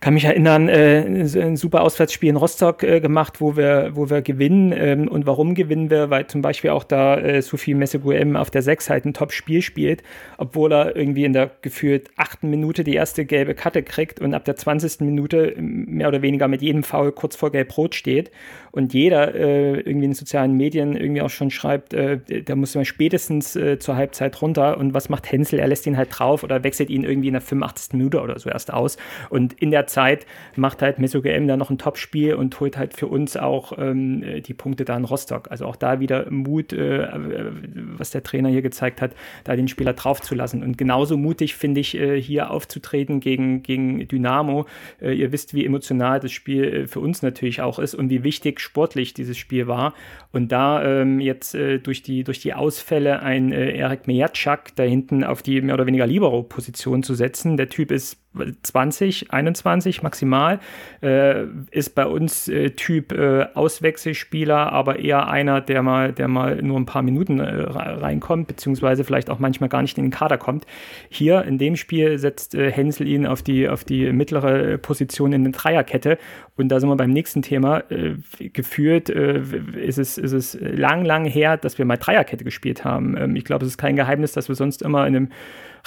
kann 0.03 0.15
mich 0.15 0.25
erinnern, 0.25 0.67
äh, 0.67 1.05
ein 1.05 1.55
super 1.55 1.81
Auswärtsspiel 1.81 2.27
in 2.27 2.35
Rostock 2.35 2.83
äh, 2.83 2.99
gemacht, 2.99 3.39
wo 3.39 3.55
wir, 3.55 3.91
wo 3.93 4.09
wir 4.09 4.21
gewinnen. 4.21 4.73
Ähm, 4.75 5.07
und 5.07 5.25
warum 5.25 5.55
gewinnen 5.55 5.89
wir? 5.89 6.09
Weil 6.09 6.27
zum 6.27 6.41
Beispiel 6.41 6.71
auch 6.71 6.83
da 6.83 7.17
äh, 7.17 7.41
Sufi 7.41 7.73
Messeguem 7.73 8.35
auf 8.35 8.51
der 8.51 8.63
6 8.63 8.89
halt 8.89 9.05
ein 9.05 9.13
Top-Spiel 9.13 9.61
spielt, 9.61 10.03
obwohl 10.37 10.73
er 10.73 10.97
irgendwie 10.97 11.23
in 11.23 11.31
der 11.31 11.51
gefühlt 11.61 12.09
achten 12.17 12.49
Minute 12.49 12.83
die 12.83 12.95
erste 12.95 13.23
gelbe 13.23 13.55
Karte 13.55 13.81
kriegt 13.81 14.19
und 14.19 14.33
ab 14.33 14.43
der 14.43 14.57
20. 14.57 14.99
Minute 14.99 15.55
mehr 15.57 16.09
oder 16.09 16.21
weniger 16.21 16.49
mit 16.49 16.61
jedem 16.61 16.83
Foul 16.83 17.13
kurz 17.13 17.37
vor 17.37 17.53
Gelb-Rot 17.53 17.95
steht. 17.95 18.29
Und 18.71 18.93
jeder 18.93 19.35
äh, 19.35 19.79
irgendwie 19.81 20.07
in 20.07 20.13
sozialen 20.13 20.57
Medien 20.57 20.97
irgendwie 20.97 21.21
auch 21.21 21.29
schon 21.29 21.51
schreibt, 21.51 21.93
äh, 21.93 22.17
da 22.43 22.55
muss 22.55 22.73
man 22.75 22.83
spätestens 22.85 23.55
äh, 23.55 23.79
zur 23.79 23.95
Halbzeit 23.95 24.41
runter. 24.41 24.77
Und 24.79 24.93
was 24.93 25.07
macht 25.07 25.31
Hensel? 25.31 25.59
Er 25.59 25.67
lässt 25.67 25.87
ihn 25.87 25.95
halt 25.95 26.09
drauf 26.11 26.43
oder 26.43 26.63
wechselt 26.63 26.89
ihn 26.89 27.03
irgendwie 27.03 27.27
in 27.27 27.35
der 27.35 27.41
85. 27.41 27.93
Minute 27.93 28.19
oder 28.19 28.37
so 28.39 28.49
erst 28.49 28.73
aus. 28.73 28.97
Und 29.29 29.53
in 29.53 29.71
der 29.71 29.85
Zeit 29.93 30.25
macht 30.55 30.81
halt 30.81 30.99
MesoGM 30.99 31.47
da 31.47 31.55
noch 31.55 31.69
ein 31.69 31.77
Topspiel 31.77 32.33
und 32.33 32.59
holt 32.59 32.77
halt 32.77 32.93
für 32.93 33.07
uns 33.07 33.37
auch 33.37 33.77
ähm, 33.77 34.41
die 34.43 34.53
Punkte 34.53 34.85
da 34.85 34.97
in 34.97 35.05
Rostock. 35.05 35.51
Also 35.51 35.65
auch 35.65 35.75
da 35.75 35.99
wieder 35.99 36.29
Mut, 36.31 36.73
äh, 36.73 37.07
was 37.97 38.09
der 38.09 38.23
Trainer 38.23 38.49
hier 38.49 38.61
gezeigt 38.61 39.01
hat, 39.01 39.11
da 39.43 39.55
den 39.55 39.67
Spieler 39.67 39.93
draufzulassen. 39.93 40.63
Und 40.63 40.77
genauso 40.77 41.15
mutig 41.17 41.55
finde 41.55 41.79
ich 41.79 41.95
äh, 41.95 42.19
hier 42.19 42.49
aufzutreten 42.49 43.19
gegen, 43.19 43.63
gegen 43.63 44.07
Dynamo. 44.07 44.65
Äh, 45.01 45.13
ihr 45.13 45.31
wisst, 45.31 45.53
wie 45.53 45.65
emotional 45.65 46.19
das 46.19 46.31
Spiel 46.31 46.63
äh, 46.63 46.87
für 46.87 46.99
uns 46.99 47.21
natürlich 47.21 47.61
auch 47.61 47.79
ist 47.79 47.93
und 47.93 48.09
wie 48.09 48.23
wichtig 48.23 48.59
sportlich 48.59 49.13
dieses 49.13 49.37
Spiel 49.37 49.67
war. 49.67 49.93
Und 50.31 50.51
da 50.51 50.83
ähm, 50.83 51.19
jetzt 51.19 51.53
äh, 51.53 51.77
durch, 51.79 52.01
die, 52.01 52.23
durch 52.23 52.39
die 52.39 52.53
Ausfälle 52.53 53.21
ein 53.21 53.51
äh, 53.51 53.77
Erik 53.77 54.07
Mejatschak 54.07 54.75
da 54.75 54.83
hinten 54.83 55.23
auf 55.23 55.43
die 55.43 55.61
mehr 55.61 55.75
oder 55.75 55.85
weniger 55.85 56.07
Libero-Position 56.07 57.03
zu 57.03 57.13
setzen. 57.13 57.57
Der 57.57 57.69
Typ 57.69 57.91
ist 57.91 58.22
20, 58.63 59.31
21 59.31 60.03
maximal. 60.03 60.59
Äh, 61.01 61.45
ist 61.71 61.95
bei 61.95 62.05
uns 62.05 62.47
äh, 62.47 62.71
Typ 62.71 63.11
äh, 63.11 63.47
Auswechselspieler, 63.53 64.71
aber 64.71 64.99
eher 64.99 65.27
einer, 65.27 65.61
der 65.61 65.83
mal, 65.83 66.11
der 66.13 66.27
mal 66.27 66.61
nur 66.61 66.79
ein 66.79 66.85
paar 66.85 67.01
Minuten 67.01 67.39
äh, 67.39 67.43
reinkommt, 67.45 68.47
beziehungsweise 68.47 69.03
vielleicht 69.03 69.29
auch 69.29 69.39
manchmal 69.39 69.69
gar 69.69 69.81
nicht 69.81 69.97
in 69.97 70.05
den 70.05 70.11
Kader 70.11 70.37
kommt. 70.37 70.65
Hier 71.09 71.43
in 71.43 71.57
dem 71.57 71.75
Spiel 71.75 72.17
setzt 72.17 72.55
äh, 72.55 72.71
Hensel 72.71 73.07
ihn 73.07 73.25
auf 73.25 73.41
die, 73.41 73.69
auf 73.69 73.83
die 73.83 74.11
mittlere 74.11 74.77
Position 74.77 75.33
in 75.33 75.43
der 75.43 75.53
Dreierkette. 75.53 76.17
Und 76.55 76.69
da 76.69 76.79
sind 76.79 76.89
wir 76.89 76.95
beim 76.95 77.11
nächsten 77.11 77.41
Thema. 77.41 77.83
Äh, 77.89 78.15
geführt 78.49 79.09
ist, 79.09 79.97
es, 79.97 80.17
ist 80.17 80.31
es 80.31 80.57
lang, 80.59 81.05
lang 81.05 81.25
her, 81.25 81.57
dass 81.57 81.77
wir 81.77 81.85
mal 81.85 81.97
Dreierkette 81.97 82.43
gespielt 82.43 82.83
haben. 82.83 83.15
Ähm, 83.17 83.35
ich 83.35 83.45
glaube, 83.45 83.65
es 83.65 83.71
ist 83.71 83.77
kein 83.77 83.95
Geheimnis, 83.95 84.33
dass 84.33 84.47
wir 84.47 84.55
sonst 84.55 84.81
immer 84.81 85.07
in 85.07 85.15
einem 85.15 85.29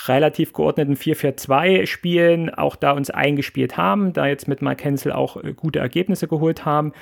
relativ 0.06 0.52
geordneten 0.52 0.94
4-4-2 0.94 1.86
spielen, 1.86 2.50
auch 2.50 2.76
da 2.76 2.92
uns 2.92 3.10
eingespielt 3.10 3.76
haben, 3.76 4.12
da 4.12 4.26
jetzt 4.26 4.48
mit 4.48 4.62
Mike 4.62 4.84
Hensel 4.84 5.12
auch 5.12 5.42
äh, 5.42 5.52
gute 5.54 5.78
Ergebnisse 5.78 6.28
geholt 6.28 6.64
haben. 6.64 6.92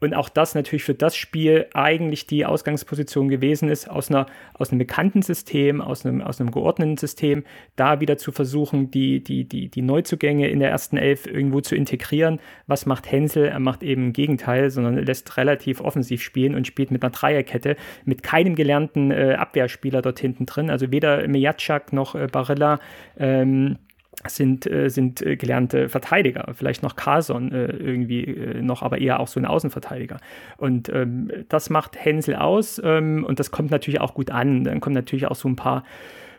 Und 0.00 0.14
auch 0.14 0.28
das 0.28 0.54
natürlich 0.54 0.84
für 0.84 0.94
das 0.94 1.16
Spiel 1.16 1.66
eigentlich 1.74 2.26
die 2.26 2.46
Ausgangsposition 2.46 3.28
gewesen 3.28 3.68
ist, 3.68 3.88
aus, 3.88 4.10
einer, 4.10 4.26
aus 4.54 4.70
einem 4.70 4.78
bekannten 4.78 5.22
System, 5.22 5.80
aus 5.80 6.04
einem, 6.04 6.20
aus 6.20 6.40
einem 6.40 6.50
geordneten 6.50 6.96
System, 6.96 7.44
da 7.76 8.00
wieder 8.00 8.18
zu 8.18 8.32
versuchen, 8.32 8.90
die, 8.90 9.22
die, 9.22 9.44
die, 9.44 9.68
die 9.68 9.82
Neuzugänge 9.82 10.48
in 10.48 10.60
der 10.60 10.70
ersten 10.70 10.96
Elf 10.96 11.26
irgendwo 11.26 11.60
zu 11.60 11.74
integrieren. 11.74 12.40
Was 12.66 12.86
macht 12.86 13.10
Hensel? 13.10 13.46
Er 13.46 13.60
macht 13.60 13.82
eben 13.82 14.12
Gegenteil, 14.12 14.70
sondern 14.70 14.96
lässt 14.98 15.36
relativ 15.36 15.80
offensiv 15.80 16.22
spielen 16.22 16.54
und 16.54 16.66
spielt 16.66 16.90
mit 16.90 17.02
einer 17.02 17.10
Dreierkette, 17.10 17.76
mit 18.04 18.22
keinem 18.22 18.54
gelernten 18.54 19.10
äh, 19.10 19.34
Abwehrspieler 19.38 20.02
dort 20.02 20.18
hinten 20.18 20.46
drin. 20.46 20.70
Also 20.70 20.90
weder 20.90 21.26
Mijatschak 21.26 21.92
noch 21.92 22.14
äh, 22.14 22.26
Barilla. 22.30 22.80
Ähm, 23.18 23.78
sind, 24.26 24.70
äh, 24.70 24.88
sind 24.88 25.22
äh, 25.22 25.36
gelernte 25.36 25.88
Verteidiger, 25.88 26.52
vielleicht 26.54 26.82
noch 26.82 26.96
Carson 26.96 27.52
äh, 27.52 27.66
irgendwie 27.66 28.60
noch, 28.60 28.82
aber 28.82 28.98
eher 28.98 29.20
auch 29.20 29.28
so 29.28 29.38
ein 29.38 29.46
Außenverteidiger. 29.46 30.18
Und 30.56 30.88
ähm, 30.88 31.30
das 31.48 31.70
macht 31.70 32.02
Hänsel 32.02 32.36
aus 32.36 32.80
ähm, 32.82 33.24
und 33.24 33.38
das 33.38 33.50
kommt 33.50 33.70
natürlich 33.70 34.00
auch 34.00 34.14
gut 34.14 34.30
an. 34.30 34.64
Dann 34.64 34.80
kommen 34.80 34.94
natürlich 34.94 35.26
auch 35.26 35.36
so 35.36 35.48
ein 35.48 35.56
paar 35.56 35.84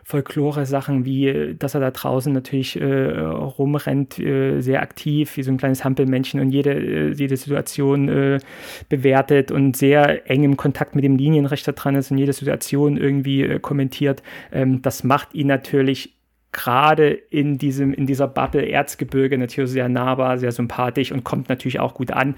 Folklore-Sachen, 0.02 1.04
wie 1.04 1.54
dass 1.56 1.74
er 1.74 1.80
da 1.80 1.90
draußen 1.92 2.32
natürlich 2.32 2.76
rumrennt, 2.80 4.14
sehr 4.14 4.82
aktiv, 4.82 5.36
wie 5.36 5.42
so 5.42 5.52
ein 5.52 5.58
kleines 5.58 5.84
Hampelmännchen 5.84 6.40
und 6.40 6.50
jede, 6.50 7.12
jede 7.12 7.36
Situation 7.36 8.40
bewertet 8.88 9.52
und 9.52 9.76
sehr 9.76 10.28
eng 10.28 10.42
im 10.42 10.56
Kontakt 10.56 10.96
mit 10.96 11.04
dem 11.04 11.16
Linienrichter 11.16 11.74
dran 11.74 11.94
ist 11.94 12.10
und 12.10 12.18
jede 12.18 12.32
Situation 12.32 12.96
irgendwie 12.96 13.60
kommentiert. 13.60 14.22
Ähm, 14.50 14.82
das 14.82 15.04
macht 15.04 15.34
ihn 15.34 15.46
natürlich 15.46 16.14
gerade 16.52 17.10
in 17.10 17.58
diesem, 17.58 17.92
in 17.94 18.06
dieser 18.06 18.28
Bubble 18.28 18.68
Erzgebirge 18.68 19.38
natürlich 19.38 19.70
sehr 19.70 19.88
nahbar, 19.88 20.38
sehr 20.38 20.52
sympathisch 20.52 21.12
und 21.12 21.24
kommt 21.24 21.48
natürlich 21.48 21.80
auch 21.80 21.94
gut 21.94 22.10
an. 22.10 22.34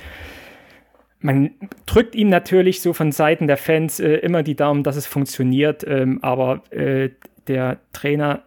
Man 1.20 1.50
drückt 1.86 2.14
ihm 2.14 2.28
natürlich 2.28 2.80
so 2.80 2.92
von 2.92 3.12
Seiten 3.12 3.46
der 3.46 3.56
Fans 3.56 4.00
äh, 4.00 4.14
immer 4.16 4.42
die 4.42 4.56
Daumen, 4.56 4.82
dass 4.82 4.96
es 4.96 5.06
funktioniert, 5.06 5.84
ähm, 5.86 6.18
aber 6.22 6.62
äh, 6.70 7.10
der 7.46 7.78
Trainer 7.92 8.42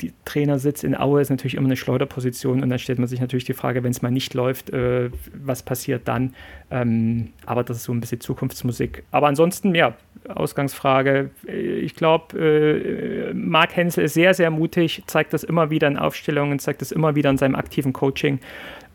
die 0.00 0.12
Trainersitz 0.24 0.84
in 0.84 0.96
Aue 0.96 1.20
ist 1.20 1.30
natürlich 1.30 1.54
immer 1.54 1.66
eine 1.66 1.76
Schleuderposition 1.76 2.62
und 2.62 2.68
dann 2.68 2.78
stellt 2.78 2.98
man 2.98 3.08
sich 3.08 3.20
natürlich 3.20 3.44
die 3.44 3.54
Frage, 3.54 3.82
wenn 3.82 3.90
es 3.90 4.02
mal 4.02 4.10
nicht 4.10 4.34
läuft, 4.34 4.70
äh, 4.70 5.10
was 5.34 5.62
passiert 5.62 6.06
dann? 6.06 6.34
Ähm, 6.70 7.32
aber 7.46 7.64
das 7.64 7.78
ist 7.78 7.84
so 7.84 7.92
ein 7.92 8.00
bisschen 8.00 8.20
Zukunftsmusik. 8.20 9.04
Aber 9.10 9.26
ansonsten, 9.26 9.74
ja, 9.74 9.96
Ausgangsfrage. 10.28 11.30
Ich 11.46 11.94
glaube, 11.94 12.38
äh, 12.38 13.34
Mark 13.34 13.76
Hensel 13.76 14.04
ist 14.04 14.14
sehr, 14.14 14.34
sehr 14.34 14.50
mutig, 14.50 15.02
zeigt 15.06 15.32
das 15.32 15.44
immer 15.44 15.70
wieder 15.70 15.88
in 15.88 15.96
Aufstellungen, 15.96 16.58
zeigt 16.58 16.80
das 16.80 16.92
immer 16.92 17.14
wieder 17.14 17.30
in 17.30 17.38
seinem 17.38 17.54
aktiven 17.54 17.92
Coaching 17.92 18.40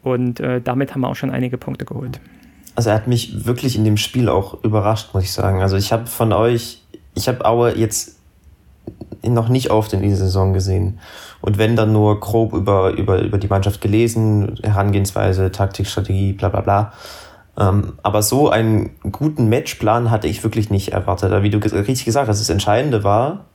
und 0.03 0.39
äh, 0.39 0.61
damit 0.61 0.93
haben 0.93 1.01
wir 1.01 1.09
auch 1.09 1.15
schon 1.15 1.31
einige 1.31 1.57
Punkte 1.57 1.85
geholt. 1.85 2.19
Also 2.75 2.89
er 2.89 2.95
hat 2.95 3.07
mich 3.07 3.45
wirklich 3.45 3.75
in 3.75 3.85
dem 3.85 3.97
Spiel 3.97 4.29
auch 4.29 4.63
überrascht, 4.63 5.13
muss 5.13 5.23
ich 5.23 5.31
sagen. 5.31 5.61
Also 5.61 5.77
ich 5.77 5.93
habe 5.93 6.07
von 6.07 6.33
euch, 6.33 6.81
ich 7.13 7.27
habe 7.27 7.45
Aue 7.45 7.77
jetzt 7.77 8.19
noch 9.21 9.47
nicht 9.47 9.69
oft 9.69 9.93
in 9.93 10.01
dieser 10.01 10.17
Saison 10.17 10.53
gesehen. 10.53 10.99
Und 11.41 11.57
wenn 11.57 11.75
dann 11.75 11.93
nur 11.93 12.19
grob 12.19 12.53
über, 12.53 12.91
über, 12.91 13.21
über 13.21 13.37
die 13.37 13.47
Mannschaft 13.47 13.79
gelesen, 13.79 14.55
Herangehensweise, 14.63 15.51
Taktik, 15.51 15.87
Strategie, 15.87 16.33
bla 16.33 16.49
bla 16.49 16.61
bla. 16.61 16.93
Ähm, 17.57 17.93
aber 18.01 18.21
so 18.21 18.49
einen 18.49 18.95
guten 19.11 19.49
Matchplan 19.49 20.09
hatte 20.09 20.27
ich 20.27 20.43
wirklich 20.43 20.69
nicht 20.69 20.89
erwartet. 20.89 21.43
Wie 21.43 21.49
du 21.49 21.59
richtig 21.59 22.05
gesagt 22.05 22.27
hast, 22.27 22.39
das 22.39 22.49
Entscheidende 22.49 23.03
war, 23.03 23.45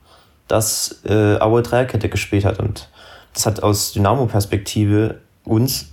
dass 0.47 1.01
äh, 1.05 1.39
Aue 1.41 1.63
Dreierkette 1.63 2.09
gespielt 2.09 2.45
hat. 2.45 2.59
Und 2.61 2.89
das 3.35 3.47
hat 3.47 3.63
aus 3.63 3.93
Dynamo-Perspektive 3.93 5.17
uns 5.45 5.93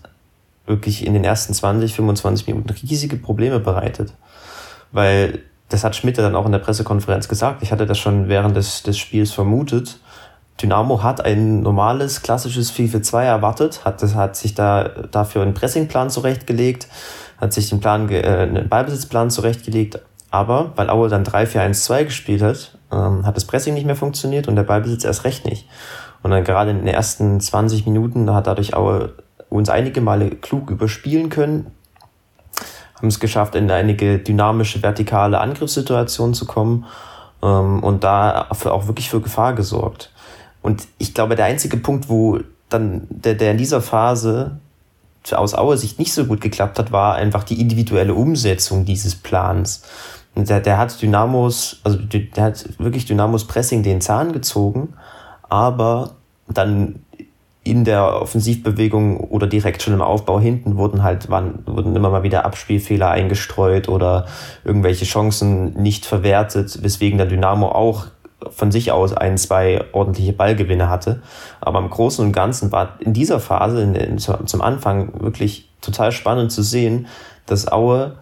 wirklich 0.66 1.06
in 1.06 1.14
den 1.14 1.24
ersten 1.24 1.54
20, 1.54 1.94
25 1.94 2.48
Minuten 2.48 2.70
riesige 2.70 3.18
Probleme 3.18 3.60
bereitet. 3.60 4.14
Weil 4.92 5.40
das 5.70 5.84
hat 5.84 5.96
Schmidt 5.96 6.18
dann 6.18 6.36
auch 6.36 6.46
in 6.46 6.52
der 6.52 6.60
Pressekonferenz 6.60 7.28
gesagt. 7.28 7.64
Ich 7.64 7.72
hatte 7.72 7.86
das 7.86 7.98
schon 7.98 8.28
während 8.30 8.56
des, 8.56 8.84
des 8.84 8.98
Spiels 8.98 9.32
vermutet. 9.32 10.00
Dynamo 10.62 11.04
hat 11.04 11.26
ein 11.26 11.62
normales, 11.62 12.22
klassisches 12.22 12.72
4-4-2 12.72 13.24
erwartet, 13.24 13.84
hat, 13.84 14.02
hat 14.16 14.38
sich 14.38 14.54
da 14.54 14.84
dafür 15.12 15.42
einen 15.42 15.54
Pressingplan 15.54 16.10
zurechtgelegt, 16.10 16.88
hat 17.38 17.54
sich 17.54 17.70
den 17.70 17.80
Plan, 17.80 18.10
äh, 18.10 18.22
einen 18.24 18.70
Ballbesitzplan 18.70 19.30
zurechtgelegt. 19.30 20.00
Aber 20.32 20.74
weil 20.76 20.90
Aue 20.90 21.10
dann 21.10 21.24
3-4-1-2 21.24 22.06
gespielt 22.06 22.42
hat, 22.42 22.78
ähm, 22.92 23.26
hat 23.26 23.36
das 23.36 23.46
Pressing 23.46 23.74
nicht 23.74 23.86
mehr 23.86 23.96
funktioniert 23.96 24.48
und 24.48 24.56
der 24.56 24.64
Ballbesitz 24.64 25.04
erst 25.04 25.24
recht 25.24 25.46
nicht. 25.46 25.68
Und 26.24 26.32
dann 26.32 26.44
gerade 26.44 26.72
in 26.72 26.78
den 26.78 26.88
ersten 26.88 27.40
20 27.40 27.86
Minuten 27.86 28.34
hat 28.34 28.48
dadurch 28.48 28.74
Aue 28.74 29.14
uns 29.50 29.70
einige 29.70 30.02
Male 30.02 30.32
klug 30.32 30.70
überspielen 30.70 31.30
können, 31.30 31.72
haben 32.98 33.08
es 33.08 33.20
geschafft, 33.20 33.56
in 33.56 33.70
einige 33.70 34.20
dynamische, 34.20 34.82
vertikale 34.82 35.40
Angriffssituationen 35.40 36.34
zu 36.34 36.46
kommen 36.46 36.86
ähm, 37.44 37.84
und 37.84 38.04
da 38.04 38.48
auch 38.50 38.88
wirklich 38.88 39.10
für 39.10 39.22
Gefahr 39.22 39.54
gesorgt. 39.54 40.12
Und 40.62 40.88
ich 40.98 41.14
glaube, 41.14 41.36
der 41.36 41.46
einzige 41.46 41.78
Punkt, 41.78 42.10
wo 42.10 42.40
dann 42.70 43.06
der, 43.10 43.36
der 43.36 43.52
in 43.52 43.58
dieser 43.58 43.82
Phase 43.82 44.60
aus 45.34 45.56
Auer 45.56 45.78
Sicht 45.78 46.00
nicht 46.00 46.14
so 46.14 46.26
gut 46.26 46.42
geklappt 46.42 46.80
hat, 46.80 46.92
war 46.92 47.16
einfach 47.16 47.44
die 47.44 47.60
individuelle 47.60 48.14
Umsetzung 48.14 48.86
dieses 48.86 49.16
Plans. 49.16 49.84
Und 50.36 50.50
der, 50.50 50.60
der 50.60 50.78
hat 50.78 51.02
Dynamos, 51.02 51.80
also 51.84 51.98
der 51.98 52.44
hat 52.44 52.66
wirklich 52.78 53.06
Dynamos 53.06 53.48
Pressing 53.48 53.84
den 53.84 54.02
Zahn 54.02 54.34
gezogen, 54.34 54.94
aber 55.50 56.12
dann 56.48 57.00
in 57.64 57.84
der 57.84 58.22
Offensivbewegung 58.22 59.20
oder 59.20 59.48
direkt 59.48 59.82
schon 59.82 59.96
im 59.96 60.02
Aufbau 60.02 60.40
hinten 60.40 60.78
wurden 60.78 61.02
halt 61.02 61.32
waren, 61.32 61.64
wurden 61.66 61.96
immer 61.96 62.12
mal 62.12 62.22
wieder 62.22 62.46
Abspielfehler 62.46 63.10
eingestreut 63.10 63.90
oder 63.90 64.28
irgendwelche 64.64 65.06
Chancen 65.06 65.74
nicht 65.74 66.06
verwertet, 66.06 66.84
weswegen 66.84 67.18
der 67.18 67.26
Dynamo 67.26 67.70
auch 67.70 68.06
von 68.52 68.72
sich 68.72 68.92
aus 68.92 69.14
ein, 69.14 69.38
zwei 69.38 69.84
ordentliche 69.92 70.34
Ballgewinne 70.34 70.90
hatte. 70.90 71.22
Aber 71.62 71.80
im 71.80 71.90
Großen 71.90 72.26
und 72.26 72.32
Ganzen 72.32 72.72
war 72.72 72.98
in 73.00 73.14
dieser 73.14 73.40
Phase, 73.40 73.82
in, 73.82 73.96
in, 73.96 74.18
zum 74.18 74.62
Anfang, 74.62 75.22
wirklich 75.22 75.70
total 75.82 76.12
spannend 76.12 76.52
zu 76.52 76.62
sehen, 76.62 77.08
dass 77.46 77.72
Aue 77.72 78.18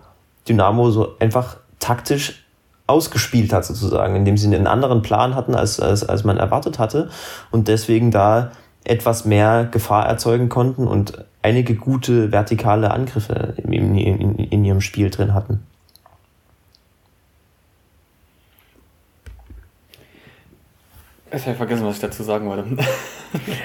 Dynamo 0.48 0.92
so 0.92 1.16
einfach 1.20 1.58
taktisch 1.80 2.46
ausgespielt 2.88 3.54
hat, 3.54 3.66
sozusagen, 3.66 4.16
indem 4.16 4.38
sie 4.38 4.54
einen 4.54 4.68
anderen 4.68 5.02
Plan 5.02 5.36
hatten, 5.36 5.56
als, 5.56 5.80
als, 5.80 6.08
als 6.08 6.24
man 6.24 6.38
erwartet 6.38 6.80
hatte 6.80 7.10
und 7.52 7.68
deswegen 7.68 8.12
da 8.12 8.52
etwas 8.84 9.24
mehr 9.24 9.66
Gefahr 9.66 10.06
erzeugen 10.06 10.50
konnten 10.50 10.88
und 10.88 11.24
einige 11.42 11.76
gute 11.76 12.32
vertikale 12.32 12.92
Angriffe 12.92 13.56
in, 13.58 13.98
in, 13.98 14.36
in 14.38 14.66
ihrem 14.66 14.82
Spiel 14.82 15.10
drin 15.10 15.34
hatten. 15.34 15.66
Ich 21.36 21.46
habe 21.48 21.56
vergessen, 21.56 21.86
was 21.86 21.96
ich 21.96 22.02
dazu 22.02 22.24
sagen 22.24 22.48
wollte. 22.48 22.66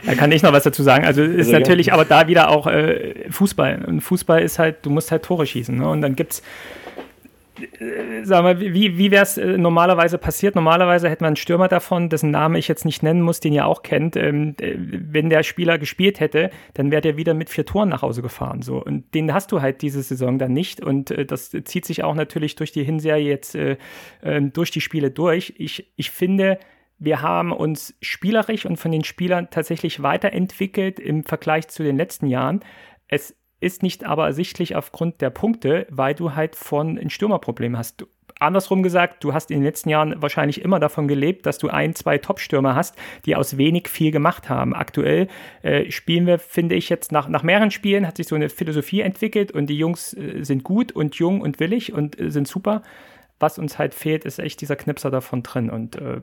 Da 0.07 0.15
kann 0.15 0.33
ich 0.33 0.43
noch 0.43 0.55
was 0.55 0.63
dazu 0.63 0.83
sagen. 0.83 1.05
Also 1.05 1.23
ist 1.23 1.49
Sehr 1.49 1.59
natürlich 1.61 1.93
aber 1.93 2.07
da 2.07 2.27
wieder 2.27 2.49
auch 2.49 2.67
äh, 2.67 3.31
Fußball. 3.31 3.85
Und 3.87 4.01
Fußball 4.01 4.41
ist 4.41 4.59
halt, 4.59 4.77
du 4.87 4.89
musst 4.89 5.11
halt 5.11 5.25
Tore 5.25 5.45
schießen. 5.45 5.77
Ne? 5.77 5.87
Und 5.87 6.01
dann 6.01 6.17
gibt 6.17 6.33
es 6.33 6.43
äh, 7.61 8.25
sag 8.25 8.43
mal, 8.43 8.61
wie, 8.61 8.99
wie 8.99 9.11
wäre 9.11 9.23
es 9.23 9.37
äh, 9.37 9.59
normalerweise 9.59 10.19
passiert? 10.19 10.55
Normalerweise 10.55 11.09
hätte 11.09 11.23
man 11.23 11.29
einen 11.29 11.37
Stürmer 11.37 11.69
davon, 11.69 12.09
dessen 12.09 12.31
Name 12.31 12.59
ich 12.59 12.69
jetzt 12.69 12.85
nicht 12.85 13.03
nennen 13.03 13.23
muss, 13.23 13.41
den 13.41 13.53
ihr 13.53 13.67
auch 13.67 13.83
kennt. 13.83 14.17
Ähm, 14.17 14.55
äh, 14.61 14.75
wenn 14.79 15.31
der 15.31 15.43
Spieler 15.43 15.79
gespielt 15.79 16.21
hätte, 16.21 16.51
dann 16.75 16.91
wäre 16.91 17.03
der 17.03 17.17
wieder 17.17 17.35
mit 17.35 17.51
vier 17.51 17.67
Toren 17.67 17.89
nach 17.89 18.03
Hause 18.03 18.23
gefahren. 18.23 18.63
So. 18.63 18.83
Und 18.83 19.15
den 19.15 19.33
hast 19.33 19.53
du 19.53 19.61
halt 19.61 19.83
diese 19.83 20.03
Saison 20.03 20.39
dann 20.39 20.53
nicht. 20.53 20.81
Und 20.81 21.11
äh, 21.11 21.25
das 21.25 21.51
zieht 21.51 21.85
sich 21.85 22.05
auch 22.05 22.15
natürlich 22.15 22.57
durch 22.57 22.73
die 22.73 22.85
Hinserie 22.85 23.29
jetzt 23.29 23.55
äh, 23.55 23.77
ähm, 24.23 24.53
durch 24.53 24.71
die 24.71 24.81
Spiele 24.81 25.11
durch. 25.11 25.55
Ich, 25.59 25.87
ich 25.97 26.11
finde, 26.11 26.59
wir 26.99 27.23
haben 27.23 27.53
uns 27.53 27.95
spielerisch 28.03 28.67
und 28.67 28.77
von 28.77 28.91
den 28.91 29.05
Spielern 29.05 29.49
tatsächlich 29.51 30.03
weiterentwickelt 30.03 30.99
im 30.99 31.25
Vergleich 31.25 31.69
zu 31.69 31.83
den 31.83 31.97
letzten 31.97 32.27
Jahren. 32.27 32.61
Es 33.07 33.37
ist 33.61 33.83
nicht 33.83 34.05
aber 34.05 34.27
ersichtlich 34.27 34.77
aufgrund 34.77 35.21
der 35.21 35.31
Punkte, 35.31 35.87
weil 35.91 36.15
du 36.15 36.35
halt 36.35 36.57
von 36.57 36.99
ein 36.99 37.11
Stürmerproblem 37.11 37.77
hast. 37.77 38.07
Andersrum 38.41 38.85
gesagt, 38.85 39.25
du 39.25 39.35
hast 39.35 39.51
in 39.51 39.59
den 39.59 39.65
letzten 39.65 39.89
Jahren 39.89 40.23
wahrscheinlich 40.23 40.61
immer 40.63 40.79
davon 40.79 41.09
gelebt, 41.09 41.45
dass 41.45 41.59
du 41.59 41.69
ein, 41.69 41.97
zwei 41.97 42.19
Top-Stürmer 42.19 42.77
hast, 42.77 42.95
die 43.27 43.35
aus 43.35 43.57
wenig 43.59 43.89
viel 43.89 44.13
gemacht 44.13 44.49
haben. 44.49 44.75
Aktuell 44.75 45.27
äh, 45.63 45.91
spielen 45.91 46.27
wir, 46.27 46.39
finde 46.39 46.77
ich, 46.77 46.89
jetzt 46.89 47.11
nach, 47.11 47.29
nach 47.29 47.43
mehreren 47.43 47.73
Spielen 47.73 48.07
hat 48.07 48.17
sich 48.17 48.29
so 48.29 48.37
eine 48.37 48.49
Philosophie 48.49 49.01
entwickelt 49.01 49.51
und 49.51 49.67
die 49.67 49.79
Jungs 49.79 50.15
äh, 50.15 50.45
sind 50.45 50.63
gut 50.63 50.93
und 50.93 51.17
jung 51.17 51.41
und 51.41 51.59
willig 51.59 51.93
und 51.93 52.21
äh, 52.21 52.31
sind 52.31 52.47
super. 52.47 52.83
Was 53.41 53.59
uns 53.59 53.79
halt 53.79 53.95
fehlt, 53.95 54.25
ist 54.25 54.39
echt 54.39 54.61
dieser 54.61 54.77
Knipser 54.77 55.11
davon 55.11 55.43
drin. 55.43 55.69
Und 55.71 55.97
äh, 55.97 56.21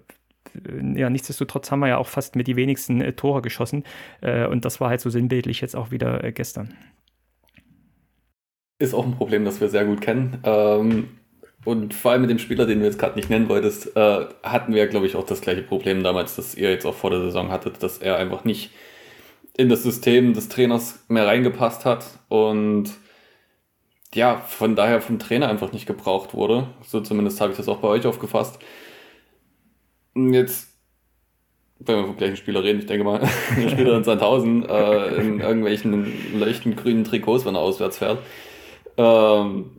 ja, 0.96 1.10
nichtsdestotrotz 1.10 1.72
haben 1.72 1.80
wir 1.80 1.88
ja 1.88 1.98
auch 1.98 2.08
fast 2.08 2.36
mit 2.36 2.48
die 2.48 2.56
wenigsten 2.56 3.02
äh, 3.02 3.14
Tore 3.14 3.42
geschossen. 3.42 3.84
Äh, 4.22 4.48
und 4.48 4.66
das 4.66 4.80
war 4.80 4.90
halt 4.90 5.02
so 5.02 5.10
sinnbildlich 5.10 5.62
jetzt 5.62 5.76
auch 5.76 5.92
wieder 5.92 6.24
äh, 6.24 6.32
gestern. 6.32 6.74
Ist 8.80 8.94
auch 8.94 9.06
ein 9.06 9.16
Problem, 9.16 9.46
das 9.46 9.62
wir 9.62 9.70
sehr 9.70 9.86
gut 9.86 10.02
kennen. 10.02 10.40
Ähm, 10.44 11.08
und 11.64 11.94
vor 11.94 12.12
allem 12.12 12.22
mit 12.22 12.30
dem 12.30 12.40
Spieler, 12.40 12.66
den 12.66 12.80
du 12.80 12.86
jetzt 12.86 13.00
gerade 13.00 13.16
nicht 13.16 13.30
nennen 13.30 13.50
wolltest, 13.50 13.96
äh, 13.96 14.26
hatten 14.44 14.74
wir, 14.74 14.88
glaube 14.88 15.08
ich, 15.08 15.16
auch 15.16 15.26
das 15.26 15.42
gleiche 15.42 15.64
Problem 15.64 16.04
damals, 16.04 16.36
das 16.36 16.56
ihr 16.56 16.70
jetzt 16.70 16.86
auch 16.86 16.94
vor 16.94 17.10
der 17.10 17.22
Saison 17.22 17.52
hattet, 17.52 17.82
dass 17.82 17.98
er 17.98 18.18
einfach 18.18 18.44
nicht 18.44 18.72
in 19.58 19.70
das 19.70 19.84
System 19.84 20.34
des 20.34 20.50
Trainers 20.50 21.04
mehr 21.08 21.26
reingepasst 21.26 21.86
hat 21.86 22.06
und 22.28 22.92
ja, 24.14 24.38
von 24.38 24.76
daher 24.76 25.02
vom 25.02 25.20
Trainer 25.20 25.50
einfach 25.50 25.72
nicht 25.74 25.86
gebraucht 25.86 26.34
wurde. 26.34 26.68
So 26.86 27.02
zumindest 27.02 27.42
habe 27.42 27.52
ich 27.52 27.58
das 27.58 27.68
auch 27.68 27.80
bei 27.80 27.88
euch 27.88 28.06
aufgefasst. 28.06 28.60
Jetzt, 30.16 30.70
wenn 31.80 31.98
wir 31.98 32.06
vom 32.06 32.18
gleichen 32.18 32.38
Spieler 32.38 32.64
reden, 32.64 32.80
ich 32.80 32.86
denke 32.86 33.04
mal, 33.04 33.20
der 33.58 33.70
Spieler 33.70 33.98
in 33.98 34.04
Sandhausen 34.04 34.68
äh, 34.68 35.16
in 35.16 35.40
irgendwelchen 35.42 36.40
leuchtend 36.40 36.78
grünen 36.78 37.04
Trikots, 37.04 37.46
wenn 37.46 37.56
er 37.56 37.62
auswärts 37.62 37.98
fährt. 37.98 38.20
Ähm, 38.98 39.72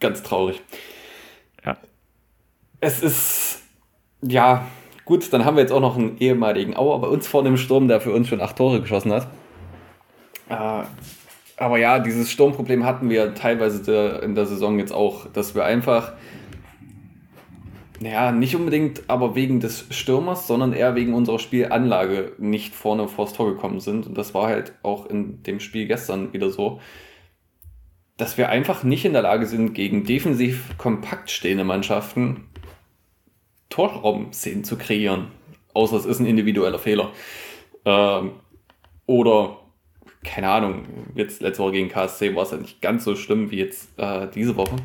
ganz 0.00 0.22
traurig. 0.22 0.62
Ja. 1.64 1.76
Es 2.80 3.02
ist, 3.02 3.62
ja, 4.22 4.66
gut, 5.04 5.30
dann 5.32 5.44
haben 5.44 5.56
wir 5.56 5.60
jetzt 5.60 5.72
auch 5.72 5.80
noch 5.80 5.96
einen 5.96 6.16
ehemaligen 6.18 6.74
Auer 6.74 7.00
bei 7.00 7.08
uns 7.08 7.26
vor 7.28 7.44
dem 7.44 7.58
Sturm, 7.58 7.86
der 7.86 8.00
für 8.00 8.12
uns 8.12 8.28
schon 8.28 8.40
acht 8.40 8.56
Tore 8.56 8.80
geschossen 8.80 9.12
hat. 9.12 9.28
Äh, 10.48 10.84
aber 11.58 11.78
ja, 11.78 11.98
dieses 11.98 12.30
Sturmproblem 12.30 12.84
hatten 12.84 13.10
wir 13.10 13.34
teilweise 13.34 14.20
in 14.24 14.34
der 14.34 14.46
Saison 14.46 14.78
jetzt 14.78 14.92
auch, 14.92 15.26
dass 15.32 15.54
wir 15.54 15.64
einfach 15.64 16.12
ja, 18.04 18.32
nicht 18.32 18.56
unbedingt 18.56 19.02
aber 19.08 19.34
wegen 19.34 19.60
des 19.60 19.86
Stürmers, 19.90 20.46
sondern 20.46 20.72
eher 20.72 20.94
wegen 20.94 21.14
unserer 21.14 21.38
Spielanlage 21.38 22.32
nicht 22.38 22.74
vorne 22.74 23.06
vors 23.06 23.32
Tor 23.32 23.52
gekommen 23.52 23.80
sind. 23.80 24.06
Und 24.06 24.18
das 24.18 24.34
war 24.34 24.48
halt 24.48 24.72
auch 24.82 25.06
in 25.06 25.42
dem 25.42 25.60
Spiel 25.60 25.86
gestern 25.86 26.32
wieder 26.32 26.50
so, 26.50 26.80
dass 28.16 28.38
wir 28.38 28.48
einfach 28.48 28.82
nicht 28.82 29.04
in 29.04 29.12
der 29.12 29.22
Lage 29.22 29.46
sind, 29.46 29.74
gegen 29.74 30.04
defensiv 30.04 30.76
kompakt 30.78 31.30
stehende 31.30 31.64
Mannschaften 31.64 32.48
Torraumszenen 33.68 34.64
zu 34.64 34.76
kreieren. 34.76 35.28
Außer 35.72 35.96
es 35.96 36.04
ist 36.04 36.20
ein 36.20 36.26
individueller 36.26 36.78
Fehler. 36.78 37.12
Ähm, 37.84 38.32
oder, 39.06 39.58
keine 40.24 40.50
Ahnung, 40.50 40.84
jetzt 41.14 41.40
letzte 41.40 41.62
Woche 41.62 41.72
gegen 41.72 41.88
KSC 41.88 42.34
war 42.34 42.42
es 42.42 42.50
ja 42.50 42.58
nicht 42.58 42.82
ganz 42.82 43.04
so 43.04 43.16
schlimm 43.16 43.50
wie 43.50 43.58
jetzt 43.58 43.98
äh, 43.98 44.28
diese 44.28 44.56
Woche. 44.56 44.76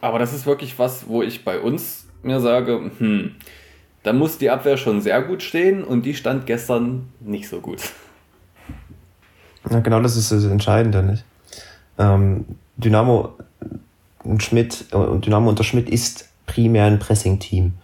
Aber 0.00 0.18
das 0.18 0.32
ist 0.32 0.46
wirklich 0.46 0.78
was, 0.78 1.08
wo 1.08 1.22
ich 1.22 1.44
bei 1.44 1.60
uns 1.60 2.06
mir 2.22 2.40
sage, 2.40 2.90
hm, 2.98 3.32
da 4.02 4.12
muss 4.12 4.38
die 4.38 4.50
Abwehr 4.50 4.76
schon 4.76 5.00
sehr 5.00 5.22
gut 5.22 5.42
stehen 5.42 5.84
und 5.84 6.06
die 6.06 6.14
stand 6.14 6.46
gestern 6.46 7.08
nicht 7.20 7.48
so 7.48 7.60
gut. 7.60 7.80
Ja, 9.70 9.80
genau 9.80 10.00
das 10.00 10.16
ist 10.16 10.32
das 10.32 10.44
Entscheidende, 10.44 11.02
nicht? 11.02 11.24
Ähm, 11.98 12.46
Dynamo 12.78 13.34
und 14.24 14.42
Schmidt 14.42 14.86
und 14.92 15.26
Dynamo 15.26 15.50
unter 15.50 15.64
Schmidt 15.64 15.90
ist 15.90 16.28
primär 16.46 16.86
ein 16.86 16.98
Pressing-Team. 16.98 17.74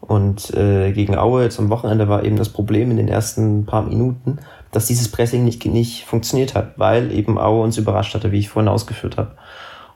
Und 0.00 0.54
äh, 0.54 0.92
gegen 0.92 1.16
Aue 1.16 1.42
jetzt 1.42 1.58
am 1.58 1.68
Wochenende 1.68 2.08
war 2.08 2.24
eben 2.24 2.36
das 2.36 2.48
Problem 2.48 2.92
in 2.92 2.96
den 2.96 3.08
ersten 3.08 3.66
paar 3.66 3.82
Minuten, 3.82 4.38
dass 4.70 4.86
dieses 4.86 5.10
Pressing 5.10 5.44
nicht, 5.44 5.64
nicht 5.66 6.04
funktioniert 6.04 6.54
hat, 6.54 6.78
weil 6.78 7.10
eben 7.10 7.38
Aue 7.38 7.64
uns 7.64 7.76
überrascht 7.76 8.14
hatte, 8.14 8.30
wie 8.30 8.38
ich 8.38 8.48
vorhin 8.48 8.68
ausgeführt 8.68 9.16
habe. 9.16 9.32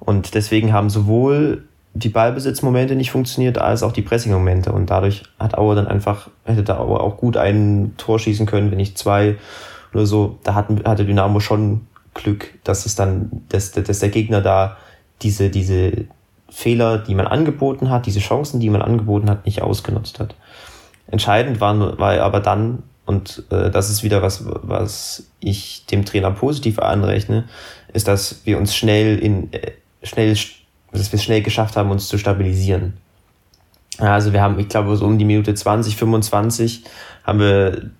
Und 0.01 0.35
deswegen 0.35 0.73
haben 0.73 0.91
sowohl 0.91 1.65
die 1.93 2.09
Ballbesitzmomente 2.09 2.95
nicht 2.95 3.11
funktioniert, 3.11 3.59
als 3.59 3.83
auch 3.83 3.93
die 3.93 4.03
Pressing-Momente. 4.03 4.73
Und 4.73 4.91
dadurch 4.91 5.25
hat 5.39 5.57
Aue 5.57 5.75
dann 5.75 5.87
einfach, 5.87 6.29
hätte 6.45 6.63
da 6.63 6.79
Aue 6.79 7.01
auch 7.01 7.17
gut 7.17 7.37
ein 7.37 7.95
Tor 7.97 8.19
schießen 8.19 8.47
können, 8.47 8.71
wenn 8.71 8.79
nicht 8.79 8.99
zwei 8.99 9.37
oder 9.93 10.07
so. 10.07 10.39
Da 10.45 10.55
hatten, 10.55 10.83
hatte 10.85 11.05
Dynamo 11.05 11.41
schon 11.41 11.87
Glück, 12.15 12.55
dass 12.65 12.87
es 12.87 12.95
dann, 12.95 13.43
dass, 13.49 13.73
dass 13.73 13.99
der 13.99 14.09
Gegner 14.09 14.41
da 14.41 14.77
diese, 15.23 15.51
diese 15.51 16.07
Fehler, 16.49 16.99
die 16.99 17.15
man 17.15 17.27
angeboten 17.27 17.91
hat, 17.91 18.07
diese 18.07 18.21
Chancen, 18.21 18.61
die 18.61 18.71
man 18.71 18.83
angeboten 18.83 19.31
hat, 19.31 19.45
nicht 19.47 19.63
ausgenutzt 19.63 20.19
hat. 20.19 20.35
Entscheidend 21.07 21.61
war, 21.61 21.99
war 21.99 22.21
aber 22.21 22.41
dann, 22.41 22.83
und 23.07 23.45
äh, 23.51 23.71
das 23.71 23.91
ist 23.91 24.03
wieder 24.03 24.23
was, 24.23 24.45
was 24.47 25.27
ich 25.41 25.87
dem 25.87 26.05
Trainer 26.05 26.31
positiv 26.31 26.79
anrechne, 26.79 27.45
ist, 27.93 28.09
dass 28.09 28.43
wir 28.45 28.59
uns 28.59 28.75
schnell 28.75 29.19
in, 29.19 29.53
äh, 29.53 29.73
schnell, 30.03 30.31
dass 30.31 31.13
wir 31.13 31.17
es 31.17 31.23
schnell 31.23 31.43
geschafft 31.43 31.77
haben, 31.77 31.91
uns 31.91 32.09
zu 32.09 32.19
stabilisieren. 32.19 32.95
Also 33.99 34.33
wir 34.33 34.41
haben, 34.41 34.59
ich 34.59 34.69
glaube, 34.69 34.97
so 34.97 35.05
um 35.05 35.19
die 35.19 35.25
Minute 35.25 35.55
20, 35.55 35.97
25 35.97 36.85
haben 37.25 37.39
wir 37.39 37.91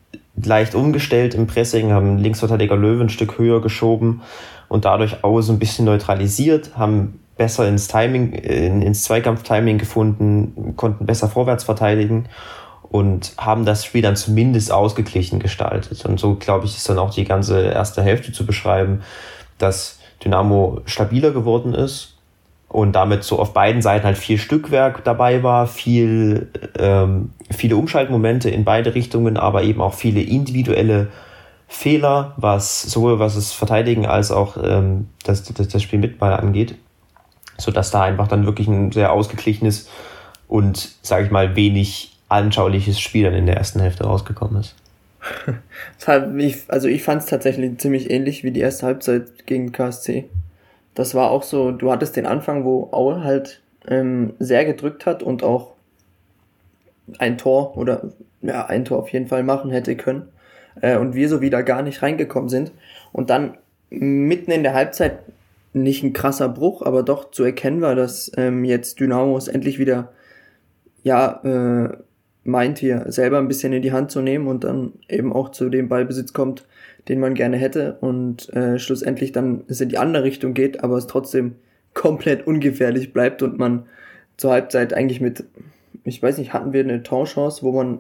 leicht 0.43 0.75
umgestellt 0.75 1.35
im 1.35 1.47
Pressing, 1.47 1.93
haben 1.93 2.19
Linksverteidiger 2.19 2.77
Löwe 2.77 3.03
ein 3.03 3.09
Stück 3.11 3.39
höher 3.39 3.61
geschoben 3.61 4.23
und 4.69 4.85
dadurch 4.85 5.23
auch 5.25 5.41
so 5.43 5.53
ein 5.53 5.59
bisschen 5.59 5.85
neutralisiert, 5.85 6.77
haben 6.77 7.21
besser 7.37 7.69
ins 7.69 7.89
Timing, 7.89 8.33
ins 8.33 9.05
Zweikampftiming 9.05 9.79
gefunden, 9.79 10.75
konnten 10.77 11.07
besser 11.07 11.29
vorwärts 11.29 11.65
verteidigen 11.65 12.27
und 12.83 13.33
haben 13.39 13.65
das 13.65 13.85
Spiel 13.85 14.03
dann 14.03 14.17
zumindest 14.17 14.73
ausgeglichen 14.73 15.39
gestaltet. 15.39 16.05
Und 16.05 16.19
so, 16.19 16.35
glaube 16.35 16.67
ich, 16.67 16.77
ist 16.77 16.89
dann 16.89 16.99
auch 16.99 17.15
die 17.15 17.25
ganze 17.25 17.63
erste 17.63 18.03
Hälfte 18.03 18.33
zu 18.33 18.45
beschreiben, 18.45 19.03
dass 19.59 20.00
Dynamo 20.25 20.83
stabiler 20.85 21.31
geworden 21.31 21.75
ist 21.75 22.17
und 22.69 22.93
damit 22.93 23.25
so 23.25 23.39
auf 23.39 23.53
beiden 23.53 23.83
Seiten 23.83 24.05
halt 24.05 24.19
viel 24.19 24.39
Stückwerk 24.39 25.03
dabei 25.05 25.43
war, 25.43 25.67
viel, 25.67 26.49
ähm, 26.79 27.31
viele 27.51 27.77
Umschaltmomente 27.77 28.49
in 28.49 28.65
beide 28.65 28.95
Richtungen, 28.95 29.37
aber 29.37 29.65
eben 29.65 29.81
auch 29.81 29.95
viele 29.95 30.21
individuelle 30.23 31.09
Fehler, 31.67 32.35
was 32.37 32.83
sowohl 32.83 33.19
was 33.19 33.35
das 33.35 33.53
Verteidigen 33.53 34.07
als 34.07 34.31
auch 34.31 34.57
ähm, 34.63 35.09
das, 35.25 35.45
das, 35.45 35.69
das 35.69 35.83
Spiel 35.83 35.99
mit 35.99 36.19
Ball 36.19 36.35
angeht, 36.35 36.77
so 37.59 37.71
dass 37.71 37.91
da 37.91 38.03
einfach 38.03 38.29
dann 38.29 38.47
wirklich 38.47 38.69
ein 38.69 38.93
sehr 38.93 39.13
ausgeglichenes 39.13 39.89
und, 40.47 40.91
sage 41.03 41.25
ich 41.27 41.31
mal, 41.31 41.57
wenig 41.57 42.19
anschauliches 42.29 43.01
Spiel 43.01 43.25
dann 43.25 43.35
in 43.35 43.47
der 43.47 43.57
ersten 43.57 43.81
Hälfte 43.81 44.05
rausgekommen 44.05 44.61
ist. 44.61 44.75
also 46.69 46.89
ich 46.89 47.03
fand 47.03 47.23
es 47.23 47.29
tatsächlich 47.29 47.79
ziemlich 47.79 48.11
ähnlich 48.11 48.45
wie 48.45 48.51
die 48.51 48.61
erste 48.61 48.87
Halbzeit 48.87 49.47
gegen 49.47 49.73
KSC. 49.73 50.29
Das 50.95 51.15
war 51.15 51.31
auch 51.31 51.43
so, 51.43 51.71
du 51.71 51.91
hattest 51.91 52.17
den 52.17 52.27
Anfang, 52.27 52.65
wo 52.65 52.89
Aue 52.93 53.23
halt 53.23 53.61
ähm, 53.87 54.35
sehr 54.39 54.65
gedrückt 54.65 55.07
hat 55.07 55.23
und 55.23 55.43
auch 55.43 55.73
ein 57.19 57.39
Tor 57.39 57.77
oder 57.77 58.11
ja, 58.43 58.67
ein 58.67 58.85
Tor 58.85 58.99
auf 58.99 59.09
jeden 59.11 59.27
Fall 59.27 59.43
machen 59.43 59.71
hätte 59.71 59.97
können. 59.97 60.29
Äh, 60.81 60.97
und 60.97 61.15
wir 61.15 61.29
so 61.29 61.41
wieder 61.41 61.63
gar 61.63 61.83
nicht 61.83 62.03
reingekommen 62.03 62.49
sind. 62.49 62.73
Und 63.13 63.31
dann 63.31 63.57
mitten 63.91 64.51
in 64.51 64.63
der 64.63 64.75
Halbzeit 64.75 65.19
nicht 65.73 66.03
ein 66.03 66.13
krasser 66.13 66.49
Bruch, 66.49 66.83
aber 66.83 67.03
doch 67.03 67.31
zu 67.31 67.45
erkennen 67.45 67.81
war, 67.81 67.95
dass 67.95 68.31
ähm, 68.37 68.65
jetzt 68.65 68.99
Dynamos 69.01 69.49
endlich 69.49 69.79
wieder 69.79 70.13
ja 71.03 71.41
äh, 71.45 71.97
meint, 72.45 72.79
hier 72.79 73.05
selber 73.09 73.39
ein 73.39 73.49
bisschen 73.49 73.73
in 73.73 73.83
die 73.83 73.93
Hand 73.93 74.11
zu 74.11 74.21
nehmen 74.21 74.47
und 74.47 74.65
dann 74.65 74.93
eben 75.09 75.33
auch 75.33 75.51
zu 75.51 75.69
dem 75.69 75.89
Ballbesitz 75.89 76.33
kommt, 76.33 76.67
den 77.09 77.21
man 77.21 77.35
gerne 77.35 77.57
hätte 77.57 77.99
und 78.01 78.49
äh, 78.51 78.79
schlussendlich 78.79 79.33
dann 79.33 79.65
es 79.69 79.81
in 79.81 79.89
die 79.89 79.99
andere 79.99 80.25
Richtung 80.25 80.55
geht, 80.55 80.83
aber 80.83 80.97
es 80.97 81.07
trotzdem 81.07 81.57
komplett 81.95 82.47
ungefährlich 82.47 83.13
bleibt 83.13 83.43
und 83.43 83.59
man 83.59 83.85
zur 84.37 84.53
Halbzeit 84.53 84.95
eigentlich 84.95 85.21
mit, 85.21 85.45
ich 86.05 86.23
weiß 86.23 86.39
nicht, 86.39 86.53
hatten 86.53 86.73
wir 86.73 86.81
eine 86.81 87.03
Torchance, 87.03 87.63
wo 87.63 87.73
man 87.73 87.99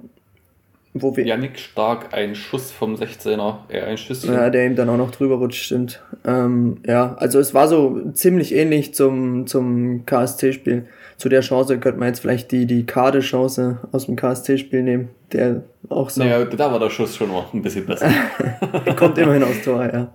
wo 0.93 1.17
wir 1.17 1.25
Janik 1.25 1.59
Stark 1.59 2.13
ein 2.13 2.35
Schuss 2.35 2.73
vom 2.73 2.97
16er, 2.97 3.59
eher 3.69 3.87
ein 3.87 3.97
Schüsschen. 3.97 4.35
Ja, 4.35 4.51
der 4.51 4.67
ihm 4.67 4.75
dann 4.75 4.89
auch 4.89 4.97
noch 4.97 5.13
drüber 5.13 5.37
rutscht, 5.37 5.67
stimmt. 5.67 6.03
Ähm, 6.25 6.79
ja, 6.85 7.15
also 7.15 7.39
es 7.39 7.55
war 7.55 7.69
so 7.69 8.11
ziemlich 8.13 8.53
ähnlich 8.53 8.93
zum, 8.93 9.47
zum 9.47 10.05
KSC-Spiel. 10.05 10.87
Zu 11.21 11.29
der 11.29 11.43
Chance 11.43 11.79
könnte 11.81 12.01
man 12.01 12.09
jetzt 12.09 12.21
vielleicht 12.21 12.51
die, 12.51 12.65
die 12.65 12.87
Kade-Chance 12.87 13.87
aus 13.93 14.07
dem 14.07 14.17
KSC-Spiel 14.17 14.83
nehmen, 14.83 15.11
der 15.33 15.65
auch 15.91 16.09
so. 16.09 16.23
Ja, 16.23 16.43
da 16.47 16.73
war 16.73 16.79
der 16.79 16.89
Schuss 16.89 17.15
schon 17.15 17.29
noch 17.29 17.53
ein 17.53 17.61
bisschen 17.61 17.85
besser. 17.85 18.11
Kommt 18.97 19.19
immerhin 19.19 19.43
aus 19.43 19.61
Tor, 19.63 19.85
ja. 19.85 20.11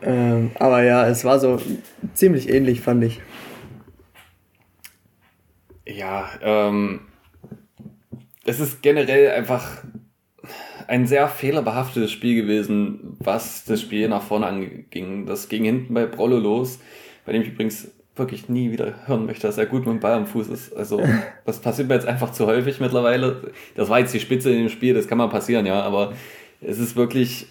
Ähm, 0.00 0.52
aber 0.58 0.82
ja, 0.84 1.06
es 1.06 1.22
war 1.26 1.38
so 1.38 1.60
ziemlich 2.14 2.48
ähnlich, 2.48 2.80
fand 2.80 3.04
ich. 3.04 3.20
Ja, 5.86 6.30
ähm, 6.40 7.00
es 8.46 8.58
ist 8.58 8.80
generell 8.80 9.32
einfach 9.32 9.84
ein 10.88 11.06
sehr 11.06 11.28
fehlerbehaftetes 11.28 12.10
Spiel 12.10 12.40
gewesen, 12.40 13.18
was 13.18 13.66
das 13.66 13.82
Spiel 13.82 14.08
nach 14.08 14.22
vorne 14.22 14.46
anging. 14.46 15.26
Das 15.26 15.50
ging 15.50 15.64
hinten 15.64 15.92
bei 15.92 16.06
Brollo 16.06 16.38
los, 16.38 16.78
bei 17.26 17.32
dem 17.32 17.42
ich 17.42 17.48
übrigens 17.48 17.92
wirklich 18.18 18.48
nie 18.48 18.70
wieder 18.70 19.06
hören 19.06 19.26
möchte, 19.26 19.46
dass 19.46 19.58
er 19.58 19.66
gut 19.66 19.86
mit 19.86 19.94
dem 19.94 20.00
Ball 20.00 20.14
am 20.14 20.26
Fuß 20.26 20.48
ist. 20.48 20.76
Also, 20.76 21.02
das 21.44 21.60
passiert 21.60 21.88
mir 21.88 21.94
jetzt 21.94 22.06
einfach 22.06 22.32
zu 22.32 22.46
häufig 22.46 22.80
mittlerweile. 22.80 23.52
Das 23.74 23.88
war 23.88 23.98
jetzt 23.98 24.14
die 24.14 24.20
Spitze 24.20 24.50
in 24.50 24.58
dem 24.58 24.68
Spiel, 24.68 24.94
das 24.94 25.08
kann 25.08 25.18
mal 25.18 25.28
passieren, 25.28 25.66
ja, 25.66 25.82
aber 25.82 26.14
es 26.60 26.78
ist 26.78 26.96
wirklich 26.96 27.46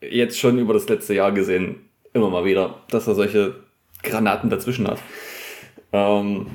jetzt 0.00 0.38
schon 0.38 0.58
über 0.58 0.74
das 0.74 0.88
letzte 0.88 1.14
Jahr 1.14 1.32
gesehen 1.32 1.76
immer 2.12 2.30
mal 2.30 2.44
wieder, 2.44 2.76
dass 2.90 3.06
er 3.06 3.14
solche 3.14 3.54
Granaten 4.02 4.50
dazwischen 4.50 4.88
hat. 4.88 4.98
Ähm, 5.92 6.46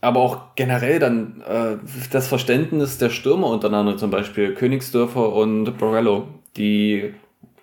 aber 0.00 0.20
auch 0.20 0.54
generell 0.54 0.98
dann 0.98 1.42
äh, 1.42 1.76
das 2.10 2.28
Verständnis 2.28 2.98
der 2.98 3.10
Stürmer 3.10 3.48
untereinander, 3.48 3.96
zum 3.96 4.10
Beispiel 4.10 4.54
Königsdörfer 4.54 5.32
und 5.32 5.78
Borello, 5.78 6.28
die 6.56 7.14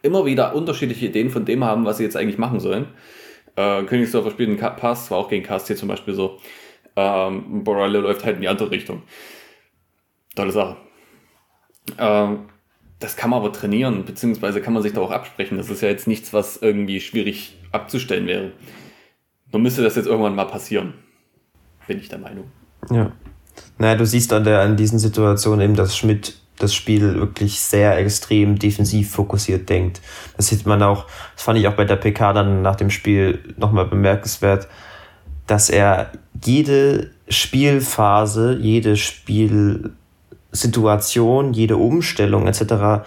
immer 0.02 0.26
wieder 0.26 0.56
unterschiedliche 0.56 1.06
Ideen 1.06 1.30
von 1.30 1.46
dem 1.46 1.64
haben, 1.64 1.86
was 1.86 1.98
sie 1.98 2.04
jetzt 2.04 2.18
eigentlich 2.18 2.38
machen 2.38 2.60
sollen. 2.60 2.88
Äh, 3.56 3.84
Königsdörfer 3.84 4.32
spielt 4.32 4.50
einen 4.50 4.76
Pass, 4.78 5.12
war 5.12 5.20
auch 5.20 5.30
gegen 5.30 5.46
KSC 5.46 5.76
zum 5.76 5.88
Beispiel 5.88 6.14
so. 6.14 6.40
Ähm, 6.96 7.64
Borello 7.64 8.02
läuft 8.02 8.26
halt 8.26 8.36
in 8.36 8.42
die 8.42 8.48
andere 8.48 8.72
Richtung. 8.72 9.04
Tolle 10.36 10.52
Sache. 10.52 10.78
Ähm, 11.98 12.50
das 13.00 13.16
kann 13.16 13.30
man 13.30 13.40
aber 13.40 13.52
trainieren, 13.52 14.06
beziehungsweise 14.06 14.62
kann 14.62 14.74
man 14.74 14.82
sich 14.82 14.94
da 14.94 15.02
auch 15.02 15.12
absprechen. 15.12 15.58
Das 15.58 15.70
ist 15.70 15.82
ja 15.82 15.90
jetzt 15.90 16.08
nichts, 16.08 16.34
was 16.34 16.58
irgendwie 16.58 17.02
schwierig 17.02 17.58
abzustellen 17.72 18.28
wäre. 18.28 18.52
Nur 19.52 19.62
müsste 19.62 19.84
das 19.84 19.96
jetzt 19.96 20.08
irgendwann 20.08 20.36
mal 20.36 20.46
passieren 20.46 20.94
bin 21.88 22.00
ich 22.00 22.10
der 22.10 22.20
Meinung. 22.20 22.46
Ja. 22.90 23.12
Naja, 23.78 23.96
du 23.96 24.06
siehst 24.06 24.34
an, 24.34 24.44
der, 24.44 24.62
an 24.62 24.78
diesen 24.78 25.00
Situationen 25.00 25.62
eben, 25.62 25.76
dass 25.76 25.98
Schmidt 25.98 26.38
das 26.64 26.74
Spiel 26.74 27.16
wirklich 27.16 27.60
sehr 27.60 27.98
extrem 27.98 28.58
defensiv 28.58 29.12
fokussiert 29.12 29.68
denkt. 29.70 30.00
Das 30.38 30.48
sieht 30.48 30.66
man 30.66 30.82
auch, 30.82 31.06
das 31.36 31.44
fand 31.44 31.60
ich 31.60 31.68
auch 31.68 31.76
bei 31.76 31.84
der 31.86 31.98
PK 31.98 32.34
dann 32.34 32.62
nach 32.62 32.76
dem 32.76 32.90
Spiel 32.90 33.54
nochmal 33.58 33.86
bemerkenswert, 33.86 34.68
dass 35.46 35.70
er 35.70 36.12
jede 36.44 37.12
Spielphase, 37.28 38.58
jede 38.60 38.98
Spielsituation, 38.98 41.54
jede 41.54 41.78
Umstellung 41.78 42.48
etc 42.48 43.04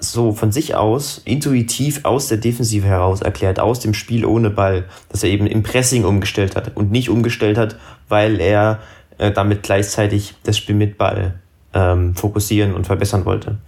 so 0.00 0.32
von 0.32 0.52
sich 0.52 0.74
aus 0.74 1.20
intuitiv 1.24 2.04
aus 2.04 2.28
der 2.28 2.38
Defensive 2.38 2.86
heraus 2.86 3.22
erklärt, 3.22 3.60
aus 3.60 3.80
dem 3.80 3.94
Spiel 3.94 4.24
ohne 4.24 4.50
Ball, 4.50 4.84
dass 5.08 5.22
er 5.22 5.30
eben 5.30 5.46
im 5.46 5.62
Pressing 5.62 6.04
umgestellt 6.04 6.56
hat 6.56 6.76
und 6.76 6.90
nicht 6.90 7.08
umgestellt 7.08 7.58
hat, 7.58 7.76
weil 8.08 8.40
er 8.40 8.80
äh, 9.18 9.30
damit 9.30 9.62
gleichzeitig 9.62 10.34
das 10.42 10.58
Spiel 10.58 10.74
mit 10.74 10.98
Ball 10.98 11.34
ähm, 11.74 12.14
fokussieren 12.14 12.74
und 12.74 12.86
verbessern 12.86 13.24
wollte. 13.24 13.58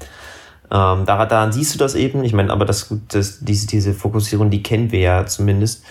Ähm, 0.70 1.04
daran, 1.04 1.52
siehst 1.52 1.74
du 1.74 1.78
das 1.78 1.94
eben. 1.94 2.24
Ich 2.24 2.32
meine, 2.32 2.52
aber 2.52 2.64
das, 2.64 2.94
das, 3.08 3.40
diese, 3.40 3.66
diese 3.66 3.92
Fokussierung, 3.92 4.50
die 4.50 4.62
kennen 4.62 4.90
wir 4.90 5.00
ja 5.00 5.26
zumindest. 5.26 5.84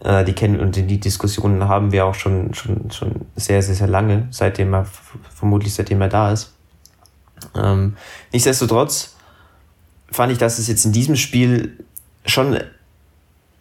Äh, 0.00 0.24
die 0.24 0.32
kennen 0.32 0.60
und 0.60 0.76
die 0.76 1.00
Diskussionen 1.00 1.68
haben 1.68 1.92
wir 1.92 2.06
auch 2.06 2.14
schon, 2.14 2.54
schon, 2.54 2.90
schon 2.90 3.26
sehr, 3.36 3.62
sehr, 3.62 3.74
sehr 3.74 3.88
lange, 3.88 4.28
seitdem 4.30 4.74
er, 4.74 4.86
vermutlich 5.34 5.74
seitdem 5.74 6.00
er 6.00 6.08
da 6.08 6.32
ist. 6.32 6.52
Ähm, 7.56 7.96
nichtsdestotrotz, 8.32 9.16
fand 10.10 10.32
ich, 10.32 10.38
dass 10.38 10.58
es 10.58 10.68
jetzt 10.68 10.84
in 10.84 10.92
diesem 10.92 11.16
Spiel 11.16 11.84
schon 12.24 12.58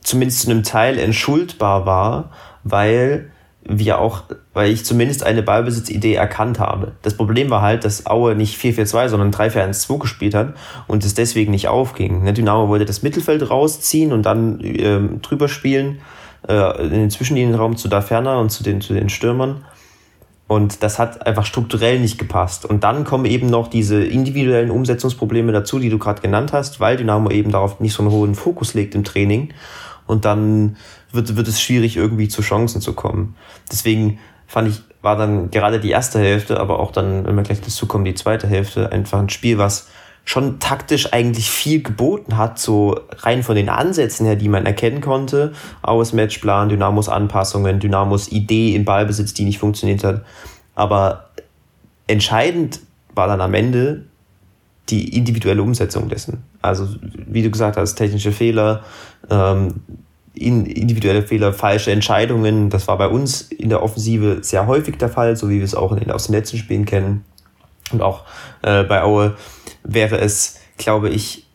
zumindest 0.01 0.41
zu 0.41 0.49
einem 0.49 0.63
Teil 0.63 0.97
entschuldbar 0.97 1.85
war, 1.85 2.31
weil 2.63 3.31
wir 3.67 3.99
auch, 3.99 4.23
weil 4.53 4.71
ich 4.71 4.85
zumindest 4.85 5.23
eine 5.23 5.43
Ballbesitzidee 5.43 6.13
erkannt 6.13 6.59
habe. 6.59 6.93
Das 7.01 7.15
Problem 7.15 7.49
war 7.49 7.61
halt, 7.61 7.83
dass 7.83 8.05
Aue 8.05 8.35
nicht 8.35 8.59
4-4-2, 8.59 9.09
sondern 9.09 9.31
3-4-1-2 9.31 9.99
gespielt 9.99 10.33
hat 10.33 10.53
und 10.87 11.03
es 11.03 11.13
deswegen 11.13 11.51
nicht 11.51 11.67
aufging. 11.67 12.23
Ne, 12.23 12.33
Dynamo 12.33 12.69
wollte 12.69 12.85
das 12.85 13.03
Mittelfeld 13.03 13.49
rausziehen 13.49 14.13
und 14.13 14.23
dann 14.23 14.59
ähm, 14.63 15.21
drüber 15.21 15.49
spielen, 15.49 15.99
äh, 16.47 16.83
in 16.83 16.91
den 16.91 17.09
Zwischenlinienraum 17.09 17.77
zu 17.77 17.87
Daferner 17.87 18.39
und 18.39 18.51
zu 18.51 18.63
den, 18.63 18.81
zu 18.81 18.93
den 18.93 19.09
Stürmern. 19.09 19.65
Und 20.47 20.81
das 20.81 20.97
hat 20.97 21.27
einfach 21.27 21.45
strukturell 21.45 21.99
nicht 21.99 22.17
gepasst. 22.17 22.65
Und 22.65 22.85
dann 22.85 23.03
kommen 23.03 23.25
eben 23.25 23.47
noch 23.47 23.67
diese 23.67 24.01
individuellen 24.01 24.71
Umsetzungsprobleme 24.71 25.51
dazu, 25.51 25.77
die 25.77 25.89
du 25.89 25.97
gerade 25.97 26.21
genannt 26.21 26.53
hast, 26.53 26.79
weil 26.79 26.95
Dynamo 26.95 27.29
eben 27.31 27.51
darauf 27.51 27.81
nicht 27.81 27.93
so 27.93 28.01
einen 28.01 28.13
hohen 28.13 28.33
Fokus 28.33 28.73
legt 28.73 28.95
im 28.95 29.03
Training. 29.03 29.49
Und 30.07 30.25
dann 30.25 30.77
wird, 31.11 31.35
wird 31.35 31.47
es 31.47 31.61
schwierig, 31.61 31.97
irgendwie 31.97 32.27
zu 32.27 32.41
Chancen 32.41 32.81
zu 32.81 32.93
kommen. 32.93 33.35
Deswegen 33.71 34.19
fand 34.47 34.69
ich, 34.69 34.81
war 35.01 35.17
dann 35.17 35.51
gerade 35.51 35.79
die 35.79 35.91
erste 35.91 36.19
Hälfte, 36.19 36.59
aber 36.59 36.79
auch 36.79 36.91
dann, 36.91 37.25
wenn 37.25 37.35
wir 37.35 37.43
gleich 37.43 37.61
dazu 37.61 37.85
kommen, 37.85 38.05
die 38.05 38.15
zweite 38.15 38.47
Hälfte, 38.47 38.91
einfach 38.91 39.19
ein 39.19 39.29
Spiel, 39.29 39.57
was 39.57 39.87
schon 40.27 40.59
taktisch 40.59 41.13
eigentlich 41.13 41.49
viel 41.49 41.81
geboten 41.81 42.35
hat, 42.35 42.59
so 42.59 42.99
rein 43.19 43.43
von 43.43 43.55
den 43.55 43.69
Ansätzen 43.69 44.25
her, 44.25 44.35
die 44.35 44.49
man 44.49 44.65
erkennen 44.65 44.99
konnte. 44.99 45.53
Aus 45.81 46.11
Matchplan, 46.11 46.67
Dynamos 46.67 47.07
Anpassungen, 47.07 47.79
Dynamos 47.79 48.29
Idee 48.29 48.75
im 48.75 48.83
Ballbesitz, 48.83 49.33
die 49.33 49.45
nicht 49.45 49.59
funktioniert 49.59 50.03
hat. 50.03 50.25
Aber 50.75 51.29
entscheidend 52.07 52.81
war 53.15 53.27
dann 53.27 53.39
am 53.39 53.53
Ende 53.53 54.06
die 54.89 55.15
individuelle 55.15 55.61
Umsetzung 55.61 56.09
dessen. 56.09 56.43
Also, 56.61 56.87
wie 57.01 57.43
du 57.43 57.51
gesagt 57.51 57.77
hast, 57.77 57.95
technische 57.95 58.31
Fehler, 58.31 58.83
ähm, 59.29 59.81
individuelle 60.33 61.23
Fehler, 61.23 61.53
falsche 61.53 61.91
Entscheidungen. 61.91 62.69
Das 62.69 62.87
war 62.87 62.97
bei 62.97 63.07
uns 63.07 63.41
in 63.41 63.69
der 63.69 63.83
Offensive 63.83 64.39
sehr 64.41 64.67
häufig 64.67 64.97
der 64.97 65.09
Fall, 65.09 65.35
so 65.35 65.49
wie 65.49 65.57
wir 65.57 65.63
es 65.63 65.75
auch 65.75 65.91
in, 65.93 66.11
aus 66.11 66.27
den 66.27 66.35
letzten 66.35 66.57
Spielen 66.57 66.85
kennen. 66.85 67.25
Und 67.91 68.01
auch 68.01 68.23
äh, 68.61 68.83
bei 68.83 69.01
Aue 69.01 69.35
wäre 69.83 70.19
es, 70.19 70.59
glaube 70.77 71.09
ich, 71.09 71.45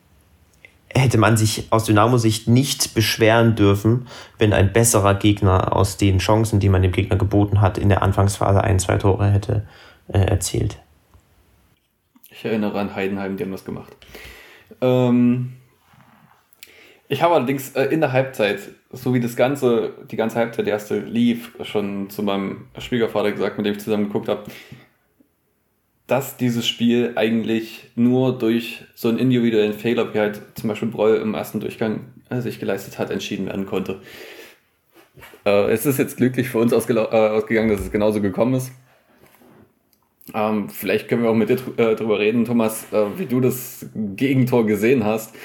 hätte 0.95 1.17
man 1.17 1.37
sich 1.37 1.67
aus 1.71 1.85
Dynamo-Sicht 1.85 2.47
nicht 2.47 2.93
beschweren 2.93 3.55
dürfen, 3.55 4.07
wenn 4.37 4.53
ein 4.53 4.73
besserer 4.73 5.15
Gegner 5.15 5.75
aus 5.75 5.97
den 5.97 6.19
Chancen, 6.19 6.59
die 6.59 6.69
man 6.69 6.81
dem 6.81 6.91
Gegner 6.91 7.15
geboten 7.15 7.61
hat, 7.61 7.77
in 7.77 7.89
der 7.89 8.03
Anfangsphase 8.03 8.63
ein, 8.63 8.79
zwei 8.79 8.97
Tore 8.97 9.31
hätte 9.31 9.63
äh, 10.07 10.19
erzielt. 10.19 10.77
Ich 12.43 12.49
erinnere 12.49 12.77
an 12.77 12.93
Heidenheim, 12.93 13.37
die 13.37 13.43
haben 13.45 13.53
das 13.53 13.63
gemacht. 13.63 13.95
Ähm, 14.81 15.53
ich 17.07 17.21
habe 17.21 17.35
allerdings 17.35 17.73
äh, 17.73 17.85
in 17.85 18.01
der 18.01 18.11
Halbzeit, 18.11 18.59
so 18.91 19.13
wie 19.13 19.21
das 19.21 19.37
ganze, 19.37 19.93
die 20.11 20.17
ganze 20.17 20.39
Halbzeit, 20.39 20.65
die 20.65 20.71
erste 20.71 20.99
lief, 20.99 21.53
schon 21.61 22.09
zu 22.09 22.21
meinem 22.21 22.65
Schwiegervater 22.79 23.31
gesagt, 23.31 23.55
mit 23.55 23.65
dem 23.65 23.75
ich 23.75 23.79
zusammen 23.79 24.07
geguckt 24.07 24.27
habe, 24.27 24.43
dass 26.07 26.35
dieses 26.35 26.67
Spiel 26.67 27.13
eigentlich 27.15 27.89
nur 27.95 28.37
durch 28.37 28.83
so 28.93 29.07
einen 29.07 29.19
individuellen 29.19 29.71
Fehler, 29.71 30.13
wie 30.13 30.19
halt 30.19 30.41
zum 30.55 30.67
Beispiel 30.67 30.89
Breul 30.89 31.21
im 31.21 31.35
ersten 31.35 31.61
Durchgang 31.61 32.11
äh, 32.29 32.41
sich 32.41 32.59
geleistet 32.59 32.99
hat, 32.99 33.09
entschieden 33.09 33.45
werden 33.45 33.65
konnte. 33.65 34.01
Äh, 35.45 35.71
es 35.71 35.85
ist 35.85 35.97
jetzt 35.97 36.17
glücklich 36.17 36.49
für 36.49 36.57
uns 36.57 36.73
äh, 36.73 36.75
ausgegangen, 36.75 37.69
dass 37.69 37.79
es 37.79 37.89
genauso 37.89 38.19
gekommen 38.19 38.55
ist. 38.55 38.73
Ähm, 40.33 40.69
vielleicht 40.69 41.07
können 41.07 41.23
wir 41.23 41.29
auch 41.29 41.35
mit 41.35 41.49
dir 41.49 41.57
äh, 41.77 41.95
drüber 41.95 42.19
reden, 42.19 42.45
Thomas, 42.45 42.91
äh, 42.91 43.05
wie 43.17 43.25
du 43.25 43.39
das 43.39 43.85
Gegentor 43.93 44.65
gesehen 44.65 45.03
hast. 45.03 45.35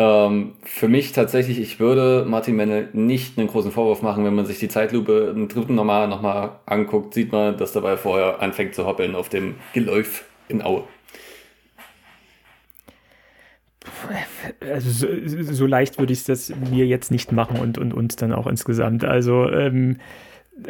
Ähm, 0.00 0.52
für 0.62 0.86
mich 0.86 1.10
tatsächlich, 1.12 1.58
ich 1.58 1.80
würde 1.80 2.24
Martin 2.28 2.54
Menne 2.54 2.88
nicht 2.92 3.36
einen 3.36 3.48
großen 3.48 3.72
Vorwurf 3.72 4.00
machen, 4.00 4.24
wenn 4.24 4.34
man 4.34 4.46
sich 4.46 4.60
die 4.60 4.68
Zeitlupe 4.68 5.32
einen 5.34 5.48
dritten 5.48 5.74
nochmal 5.74 6.06
noch 6.06 6.22
mal 6.22 6.60
anguckt, 6.66 7.14
sieht 7.14 7.32
man, 7.32 7.56
dass 7.56 7.72
dabei 7.72 7.96
vorher 7.96 8.40
anfängt 8.40 8.76
zu 8.76 8.86
hoppeln 8.86 9.16
auf 9.16 9.28
dem 9.28 9.56
Geläuf 9.74 10.24
in 10.48 10.62
Aue. 10.62 10.84
Also 14.60 14.90
so, 14.90 15.52
so 15.52 15.66
leicht 15.66 15.98
würde 15.98 16.12
ich 16.12 16.24
das 16.24 16.52
mir 16.70 16.86
jetzt 16.86 17.10
nicht 17.10 17.32
machen 17.32 17.58
und, 17.58 17.78
und 17.78 17.92
uns 17.92 18.14
dann 18.14 18.32
auch 18.32 18.46
insgesamt. 18.46 19.04
Also 19.04 19.50
ähm, 19.50 19.96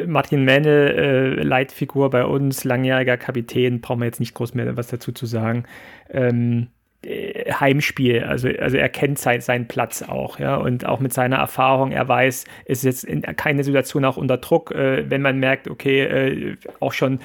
Martin 0.05 0.43
Menne, 0.43 0.93
äh, 0.93 1.43
Leitfigur 1.43 2.09
bei 2.09 2.25
uns, 2.25 2.63
langjähriger 2.63 3.17
Kapitän, 3.17 3.81
brauchen 3.81 3.99
wir 3.99 4.05
jetzt 4.05 4.19
nicht 4.19 4.33
groß 4.33 4.53
mehr 4.53 4.77
was 4.77 4.87
dazu 4.87 5.11
zu 5.11 5.25
sagen. 5.25 5.63
Ähm, 6.09 6.67
äh, 7.01 7.51
Heimspiel, 7.53 8.23
also, 8.23 8.49
also 8.59 8.75
er 8.75 8.89
kennt 8.89 9.19
sein, 9.19 9.39
seinen 9.39 9.67
Platz 9.67 10.01
auch, 10.01 10.37
ja, 10.37 10.57
und 10.57 10.85
auch 10.85 10.99
mit 10.99 11.13
seiner 11.13 11.37
Erfahrung, 11.37 11.91
er 11.91 12.07
weiß, 12.07 12.43
ist 12.65 12.83
jetzt 12.83 13.05
in 13.05 13.21
keine 13.21 13.63
Situation 13.63 14.03
auch 14.03 14.17
unter 14.17 14.37
Druck, 14.37 14.71
äh, 14.71 15.09
wenn 15.09 15.21
man 15.21 15.39
merkt, 15.39 15.69
okay, 15.69 16.01
äh, 16.01 16.57
auch 16.81 16.91
schon 16.91 17.19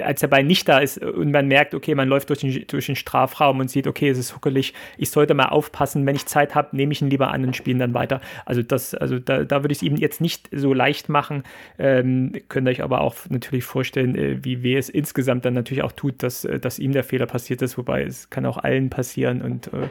als 0.00 0.20
der 0.20 0.28
Ball 0.28 0.42
nicht 0.42 0.68
da 0.68 0.78
ist 0.78 0.98
und 0.98 1.30
man 1.30 1.48
merkt, 1.48 1.74
okay, 1.74 1.94
man 1.94 2.08
läuft 2.08 2.30
durch 2.30 2.40
den, 2.40 2.64
durch 2.66 2.86
den 2.86 2.96
Strafraum 2.96 3.60
und 3.60 3.70
sieht, 3.70 3.86
okay, 3.86 4.08
es 4.08 4.18
ist 4.18 4.34
huckelig, 4.34 4.72
ich 4.96 5.10
sollte 5.10 5.34
mal 5.34 5.46
aufpassen, 5.46 6.06
wenn 6.06 6.16
ich 6.16 6.26
Zeit 6.26 6.54
habe, 6.54 6.74
nehme 6.74 6.92
ich 6.92 7.02
ihn 7.02 7.10
lieber 7.10 7.30
an 7.30 7.44
und 7.44 7.56
spiele 7.56 7.78
dann 7.78 7.94
weiter. 7.94 8.20
Also 8.46 8.62
das, 8.62 8.94
also 8.94 9.18
da, 9.18 9.44
da 9.44 9.62
würde 9.62 9.72
ich 9.72 9.78
es 9.78 9.82
ihm 9.82 9.96
jetzt 9.96 10.20
nicht 10.20 10.48
so 10.52 10.72
leicht 10.72 11.08
machen. 11.08 11.42
Ähm, 11.78 12.32
könnt 12.48 12.66
ihr 12.66 12.70
euch 12.70 12.82
aber 12.82 13.00
auch 13.02 13.16
natürlich 13.28 13.64
vorstellen, 13.64 14.16
äh, 14.16 14.44
wie 14.44 14.62
weh 14.62 14.76
es 14.76 14.88
insgesamt 14.88 15.44
dann 15.44 15.54
natürlich 15.54 15.82
auch 15.82 15.92
tut, 15.92 16.22
dass, 16.22 16.44
äh, 16.44 16.58
dass 16.58 16.78
ihm 16.78 16.92
der 16.92 17.04
Fehler 17.04 17.26
passiert 17.26 17.60
ist, 17.62 17.76
wobei 17.76 18.02
es 18.02 18.30
kann 18.30 18.46
auch 18.46 18.58
allen 18.58 18.90
passieren 18.90 19.42
und, 19.42 19.68
äh, 19.68 19.88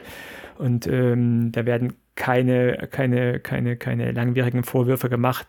und 0.58 0.86
ähm, 0.86 1.52
da 1.52 1.64
werden 1.66 1.94
keine, 2.14 2.88
keine, 2.90 3.40
keine, 3.40 3.76
keine 3.76 4.12
langwierigen 4.12 4.64
Vorwürfe 4.64 5.08
gemacht. 5.08 5.46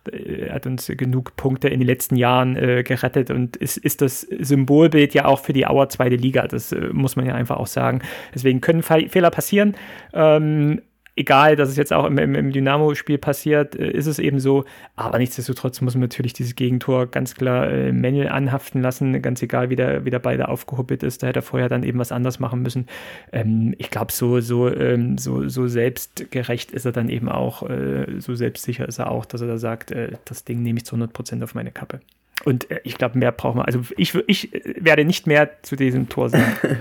Hat 0.50 0.66
uns 0.66 0.88
genug 0.88 1.36
Punkte 1.36 1.68
in 1.68 1.80
den 1.80 1.88
letzten 1.88 2.16
Jahren 2.16 2.56
äh, 2.56 2.84
gerettet 2.84 3.32
und 3.32 3.58
ist, 3.58 3.78
ist 3.78 4.02
das 4.02 4.22
Symbolbild 4.22 5.14
ja 5.14 5.26
auch 5.26 5.40
für 5.40 5.54
die 5.54 5.68
Auer 5.68 5.90
zweite 5.90 6.16
Liga. 6.16 6.48
Das 6.48 6.72
äh, 6.72 6.90
muss 6.92 7.16
man 7.16 7.26
ja 7.26 7.36
einfach 7.36 7.58
auch 7.58 7.68
sagen. 7.68 8.02
Deswegen 8.34 8.62
können 8.62 8.82
Fehler 8.82 9.30
passieren. 9.30 9.76
Ähm, 10.14 10.82
egal, 11.16 11.56
dass 11.56 11.70
es 11.70 11.78
jetzt 11.78 11.94
auch 11.94 12.06
im, 12.06 12.18
im, 12.18 12.36
im 12.36 12.52
Dynamo-Spiel 12.52 13.18
passiert, 13.18 13.76
äh, 13.76 13.92
ist 13.92 14.08
es 14.08 14.20
eben 14.20 14.40
so. 14.40 14.66
Aber 14.96 15.20
nichtsdestotrotz 15.20 15.82
muss 15.82 15.96
man 15.96 16.02
natürlich 16.02 16.34
dieses 16.34 16.56
Gegentor 16.56 17.08
ganz 17.08 17.36
klar 17.36 17.70
äh, 17.70 17.92
Mängel 17.92 18.30
anhaften 18.30 18.82
lassen, 18.82 19.22
ganz 19.22 19.42
egal, 19.42 19.70
wie 19.70 19.76
der, 19.76 20.06
wie 20.06 20.10
der 20.10 20.20
Ball 20.20 20.38
da 20.38 20.46
aufgehuppelt 20.46 21.04
ist. 21.04 21.24
Da 21.24 21.28
hätte 21.28 21.40
er 21.40 21.44
vorher 21.44 21.70
dann 21.70 21.84
eben 21.84 22.00
was 22.00 22.12
anders 22.12 22.40
machen 22.40 22.62
müssen. 22.62 22.88
Ähm, 23.32 23.76
ich 23.78 23.90
glaube, 23.90 24.12
so, 24.12 24.40
so, 24.40 24.74
ähm, 24.74 25.18
so, 25.18 25.48
so 25.50 25.68
selbstgerecht 25.68 26.72
ist 26.72 26.86
er 26.86 26.92
dann 26.92 27.10
eben 27.10 27.30
auch, 27.30 27.70
äh, 27.70 28.20
so 28.20 28.36
selbstsicher 28.36 28.88
ist 28.88 29.00
er 29.00 29.12
auch, 29.12 29.26
dass 29.26 29.42
er 29.42 29.48
da 29.48 29.58
sagt, 29.58 29.92
äh, 29.92 30.14
das 30.26 30.44
Ding 30.46 30.64
nehme 30.64 30.78
ich 30.78 30.86
zu 30.86 30.96
100 30.96 31.14
Prozent 31.14 31.44
auf 31.44 31.56
meine 31.56 31.72
Kappe. 31.72 32.00
Und 32.46 32.70
äh, 32.72 32.80
ich 32.84 32.98
glaube, 32.98 33.18
mehr 33.18 33.32
brauchen 33.32 33.60
wir. 33.60 33.66
Also 33.66 33.82
ich, 33.98 34.16
ich 34.28 34.52
werde 34.80 35.06
nicht 35.06 35.28
mehr 35.28 35.50
zu 35.62 35.76
diesem 35.76 36.10
Tor 36.10 36.30
sagen. 36.30 36.58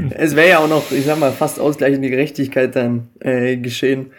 es 0.10 0.36
wäre 0.36 0.48
ja 0.48 0.58
auch 0.58 0.68
noch, 0.68 0.90
ich 0.90 1.04
sag 1.04 1.18
mal, 1.18 1.32
fast 1.32 1.60
ausgleichende 1.60 2.10
Gerechtigkeit 2.10 2.74
dann 2.76 3.08
äh, 3.20 3.56
geschehen, 3.56 4.12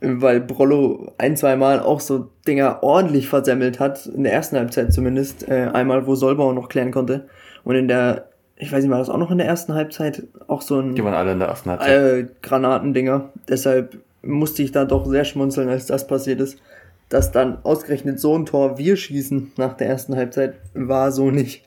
weil 0.00 0.40
Brollo 0.40 1.12
ein, 1.18 1.36
zwei 1.36 1.56
Mal 1.56 1.80
auch 1.80 2.00
so 2.00 2.30
Dinger 2.46 2.82
ordentlich 2.82 3.28
versemmelt 3.28 3.80
hat, 3.80 4.06
in 4.06 4.24
der 4.24 4.32
ersten 4.32 4.56
Halbzeit 4.56 4.92
zumindest. 4.92 5.48
Äh, 5.48 5.70
einmal, 5.72 6.06
wo 6.06 6.14
Solbauer 6.14 6.54
noch 6.54 6.68
klären 6.68 6.90
konnte. 6.90 7.28
Und 7.64 7.76
in 7.76 7.88
der, 7.88 8.28
ich 8.56 8.72
weiß 8.72 8.82
nicht, 8.82 8.90
war 8.90 8.98
das 8.98 9.10
auch 9.10 9.18
noch 9.18 9.30
in 9.30 9.38
der 9.38 9.46
ersten 9.46 9.74
Halbzeit? 9.74 10.24
Auch 10.46 10.62
so 10.62 10.80
ein. 10.80 10.94
Die 10.94 11.04
waren 11.04 11.14
alle 11.14 11.32
in 11.32 11.38
der 11.38 11.48
ersten 11.48 11.70
Halbzeit. 11.70 11.90
Äh, 11.90 12.26
Granatendinger. 12.42 13.30
Deshalb 13.48 13.98
musste 14.22 14.62
ich 14.62 14.72
da 14.72 14.84
doch 14.84 15.06
sehr 15.06 15.24
schmunzeln, 15.24 15.68
als 15.68 15.86
das 15.86 16.06
passiert 16.06 16.40
ist 16.40 16.58
dass 17.08 17.32
dann 17.32 17.64
ausgerechnet 17.64 18.20
so 18.20 18.36
ein 18.36 18.46
Tor 18.46 18.78
wir 18.78 18.96
schießen 18.96 19.52
nach 19.56 19.74
der 19.74 19.88
ersten 19.88 20.16
Halbzeit, 20.16 20.56
war 20.74 21.12
so 21.12 21.30
nicht 21.30 21.64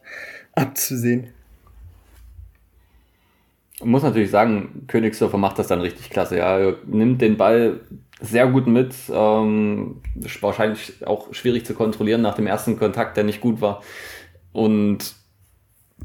abzusehen. 0.53 1.27
muss 3.83 4.03
natürlich 4.03 4.31
sagen, 4.31 4.85
Königsdorfer 4.87 5.37
macht 5.37 5.57
das 5.59 5.67
dann 5.67 5.81
richtig 5.81 6.09
klasse. 6.09 6.37
Ja, 6.37 6.59
er 6.59 6.75
nimmt 6.85 7.21
den 7.21 7.37
Ball 7.37 7.79
sehr 8.19 8.47
gut 8.47 8.67
mit. 8.67 8.93
Ähm, 9.11 10.01
wahrscheinlich 10.41 11.05
auch 11.05 11.33
schwierig 11.33 11.65
zu 11.65 11.73
kontrollieren 11.73 12.21
nach 12.21 12.35
dem 12.35 12.47
ersten 12.47 12.77
Kontakt, 12.77 13.17
der 13.17 13.23
nicht 13.23 13.41
gut 13.41 13.61
war. 13.61 13.81
Und 14.53 15.15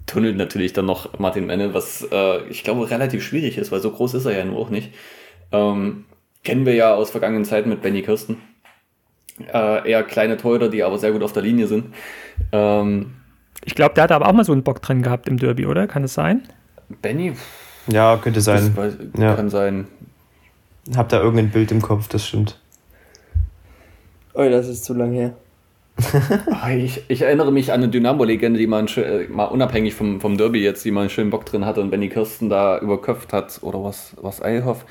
tunnelt 0.07 0.37
natürlich 0.37 0.73
dann 0.73 0.87
noch 0.87 1.19
Martin 1.19 1.47
Menne, 1.47 1.75
was 1.75 2.07
äh, 2.11 2.47
ich 2.49 2.65
glaube 2.65 2.91
relativ 2.91 3.23
schwierig 3.23 3.59
ist, 3.59 3.73
weil 3.73 3.81
so 3.81 3.91
groß 3.91 4.15
ist 4.15 4.25
er 4.25 4.37
ja 4.37 4.45
nur 4.45 4.59
auch 4.59 4.71
nicht. 4.71 4.93
Ähm, 5.53 6.05
kennen 6.45 6.65
wir 6.65 6.75
ja 6.75 6.95
aus 6.95 7.11
vergangenen 7.11 7.45
Zeiten 7.45 7.69
mit 7.69 7.83
Benny 7.83 8.03
Kirsten. 8.03 8.39
Äh, 9.53 9.91
eher 9.91 10.03
kleine 10.03 10.37
Torhüter, 10.37 10.69
die 10.69 10.83
aber 10.83 10.99
sehr 10.99 11.13
gut 11.13 11.23
auf 11.23 11.33
der 11.33 11.43
Linie 11.43 11.67
sind. 11.67 11.95
Ähm, 12.53 13.13
ich 13.65 13.75
glaube, 13.75 13.95
der 13.95 14.05
hat 14.05 14.13
aber 14.13 14.29
auch 14.29 14.33
mal 14.33 14.45
so 14.45 14.53
einen 14.53 14.63
Bock 14.63 14.81
drin 14.81 15.03
gehabt 15.03 15.29
im 15.29 15.37
Derby, 15.37 15.67
oder? 15.67 15.87
Kann 15.87 16.05
es 16.05 16.15
sein? 16.15 16.43
Benny? 17.03 17.35
Ja, 17.89 18.17
könnte 18.17 18.41
sein. 18.41 18.77
Weiß, 18.77 18.97
ja. 19.19 19.35
Kann 19.35 19.51
sein. 19.51 19.87
Hab 20.97 21.09
da 21.09 21.21
irgendein 21.21 21.51
Bild 21.51 21.73
im 21.73 21.83
Kopf, 21.83 22.09
das 22.09 22.27
stimmt. 22.27 22.59
Oh, 24.35 24.49
das 24.49 24.69
ist 24.69 24.85
zu 24.85 24.95
lang 24.95 25.13
her. 25.13 25.35
Ah, 26.51 26.71
ich, 26.71 27.05
ich, 27.09 27.23
erinnere 27.23 27.51
mich 27.51 27.73
an 27.73 27.83
eine 27.83 27.89
Dynamo-Legende, 27.89 28.59
die 28.59 28.67
man 28.67 28.87
äh, 28.97 29.27
mal 29.29 29.47
unabhängig 29.47 29.95
vom, 29.95 30.21
vom 30.21 30.37
Derby 30.37 30.63
jetzt, 30.63 30.85
die 30.85 30.91
man 30.91 31.03
einen 31.03 31.11
schönen 31.11 31.31
Bock 31.31 31.47
drin 31.47 31.65
hatte 31.65 31.81
und 31.81 31.91
Benny 31.91 32.09
Kirsten 32.09 32.51
da 32.51 32.79
überköpft 32.79 33.33
hat, 33.33 33.59
oder 33.63 33.83
was, 33.83 34.15
was 34.21 34.43
Eilhoff. 34.43 34.85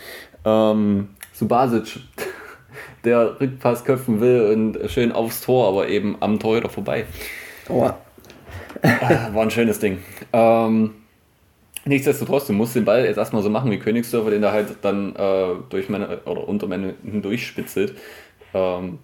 Ähm, 0.46 1.10
Subasic 1.34 2.00
der 3.04 3.40
Rückpass 3.40 3.84
köpfen 3.86 4.22
will 4.22 4.54
und 4.54 4.90
schön 4.90 5.12
aufs 5.12 5.42
Tor, 5.42 5.68
aber 5.68 5.88
eben 5.90 6.18
am 6.20 6.40
Torhüter 6.40 6.70
vorbei. 6.70 7.06
Oh. 7.70 7.90
War 9.32 9.42
ein 9.42 9.52
schönes 9.52 9.80
Ding. 9.80 10.00
Ähm, 10.34 10.92
nichtsdestotrotz, 11.86 12.48
du 12.48 12.54
musst 12.54 12.76
den 12.76 12.86
Ball 12.86 13.06
jetzt 13.06 13.18
erstmal 13.18 13.42
so 13.42 13.50
machen 13.50 13.72
wie 13.72 13.80
Königsdörfer, 13.80 14.30
den 14.30 14.42
da 14.42 14.52
halt 14.52 14.78
dann 14.82 15.16
äh, 15.16 15.56
durch 15.70 15.90
meine 15.90 16.20
oder 16.26 16.48
unter 16.48 16.68
meine 16.68 16.96
hindurchspitzelt. 17.04 17.96
Ähm, 18.54 19.00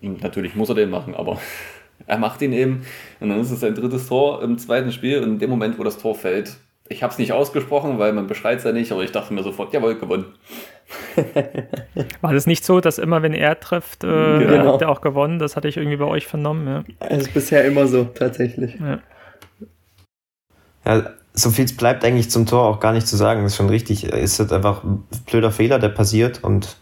natürlich 0.00 0.54
muss 0.54 0.68
er 0.68 0.74
den 0.74 0.90
machen, 0.90 1.14
aber 1.14 1.38
er 2.06 2.18
macht 2.18 2.42
ihn 2.42 2.52
eben. 2.52 2.84
Und 3.20 3.28
dann 3.28 3.40
ist 3.40 3.50
es 3.50 3.60
sein 3.60 3.74
drittes 3.74 4.08
Tor 4.08 4.42
im 4.42 4.58
zweiten 4.58 4.92
Spiel. 4.92 5.22
Und 5.22 5.30
in 5.30 5.38
dem 5.38 5.50
Moment, 5.50 5.78
wo 5.78 5.84
das 5.84 5.98
Tor 5.98 6.14
fällt, 6.14 6.56
ich 6.88 7.02
habe 7.02 7.12
es 7.12 7.18
nicht 7.18 7.32
ausgesprochen, 7.32 7.98
weil 7.98 8.12
man 8.12 8.26
beschreit 8.26 8.58
es 8.58 8.64
ja 8.64 8.72
nicht, 8.72 8.92
aber 8.92 9.02
ich 9.02 9.12
dachte 9.12 9.32
mir 9.32 9.42
sofort, 9.42 9.72
jawohl, 9.72 9.98
gewonnen. 9.98 10.26
War 12.20 12.32
das 12.32 12.46
nicht 12.46 12.64
so, 12.64 12.80
dass 12.80 12.98
immer, 12.98 13.22
wenn 13.22 13.34
er 13.34 13.58
trifft, 13.60 14.04
äh, 14.04 14.06
genau. 14.06 14.74
hat 14.74 14.82
er 14.82 14.88
auch 14.88 15.00
gewonnen? 15.00 15.38
Das 15.38 15.56
hatte 15.56 15.68
ich 15.68 15.76
irgendwie 15.76 15.96
bei 15.96 16.06
euch 16.06 16.26
vernommen. 16.26 16.66
Ja. 16.66 17.08
Das 17.08 17.18
ist 17.24 17.34
bisher 17.34 17.64
immer 17.64 17.86
so, 17.86 18.04
tatsächlich. 18.04 18.78
Ja. 18.80 18.98
ja, 20.84 21.10
so 21.32 21.50
viel 21.50 21.66
bleibt 21.76 22.04
eigentlich 22.04 22.30
zum 22.30 22.46
Tor 22.46 22.62
auch 22.62 22.80
gar 22.80 22.92
nicht 22.92 23.06
zu 23.06 23.16
sagen. 23.16 23.42
Das 23.42 23.52
ist 23.52 23.56
schon 23.56 23.68
richtig. 23.68 24.04
Es 24.12 24.38
ist 24.38 24.52
einfach 24.52 24.84
ein 24.84 25.04
blöder 25.26 25.50
Fehler, 25.50 25.78
der 25.78 25.88
passiert 25.88 26.42
und 26.42 26.76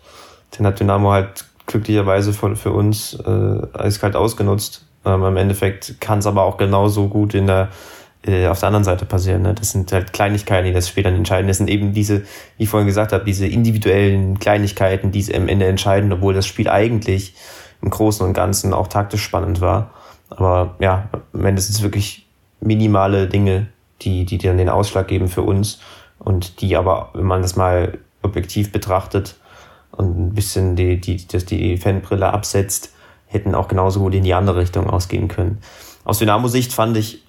den 0.59 0.67
hat 0.67 0.81
Dynamo 0.81 1.13
halt 1.13 1.47
glücklicherweise 1.67 2.33
für, 2.33 2.55
für 2.57 2.73
uns 2.73 3.15
äh, 3.15 3.63
eiskalt 3.73 4.17
ausgenutzt. 4.17 4.87
Ähm, 5.05 5.25
Im 5.25 5.37
Endeffekt 5.37 6.01
kann 6.01 6.19
es 6.19 6.27
aber 6.27 6.43
auch 6.43 6.59
genauso 6.59 7.09
gut 7.09 7.35
in 7.35 7.47
der 7.47 7.71
äh, 8.27 8.47
auf 8.47 8.61
der 8.61 8.69
anderen 8.69 8.85
Seite 8.85 9.05
passieren. 9.05 9.43
Ne? 9.43 9.55
Das 9.55 9.73
sind 9.73 9.91
halt 9.93 10.13
Kleinigkeiten, 10.13 10.67
die 10.67 10.73
das 10.73 10.89
Spiel 10.89 11.03
dann 11.03 11.15
entscheiden. 11.15 11.49
Das 11.49 11.59
sind 11.59 11.69
eben 11.69 11.93
diese, 11.93 12.23
wie 12.57 12.65
ich 12.65 12.69
vorhin 12.69 12.87
gesagt 12.87 13.13
habe, 13.13 13.25
diese 13.25 13.47
individuellen 13.47 14.39
Kleinigkeiten, 14.39 15.11
die 15.11 15.21
es 15.21 15.33
am 15.33 15.49
Ende 15.49 15.67
entscheiden, 15.67 16.13
obwohl 16.13 16.35
das 16.35 16.47
Spiel 16.47 16.69
eigentlich 16.69 17.35
im 17.81 17.91
Großen 17.91 18.25
und 18.25 18.33
Ganzen 18.33 18.73
auch 18.75 18.89
taktisch 18.89 19.23
spannend 19.23 19.61
war. 19.61 19.91
Aber 20.31 20.77
ja, 20.79 21.09
am 21.33 21.45
Ende 21.45 21.61
sind 21.61 21.75
es 21.75 21.83
wirklich 21.83 22.27
minimale 22.61 23.27
Dinge, 23.27 23.67
die, 24.03 24.25
die 24.25 24.39
dann 24.39 24.57
den 24.57 24.69
Ausschlag 24.69 25.09
geben 25.09 25.29
für 25.29 25.43
uns 25.43 25.81
und 26.19 26.61
die 26.61 26.77
aber, 26.77 27.11
wenn 27.15 27.27
man 27.27 27.43
das 27.43 27.57
mal 27.57 27.99
objektiv 28.23 28.73
betrachtet 28.73 29.37
und 29.91 30.19
ein 30.19 30.35
bisschen 30.35 30.77
die, 30.77 31.01
die, 31.01 31.27
das, 31.27 31.45
die 31.45 31.77
Fanbrille 31.77 32.33
absetzt, 32.33 32.93
hätten 33.27 33.55
auch 33.55 33.69
genauso 33.69 34.01
gut 34.01 34.15
in 34.15 34.25
die 34.25 34.35
andere 34.35 34.59
Richtung 34.59 34.89
ausgehen 34.89 35.29
können. 35.29 35.59
Aus 36.05 36.19
Dynamo-Sicht 36.19 36.73
fand 36.73 36.97
ich, 36.97 37.23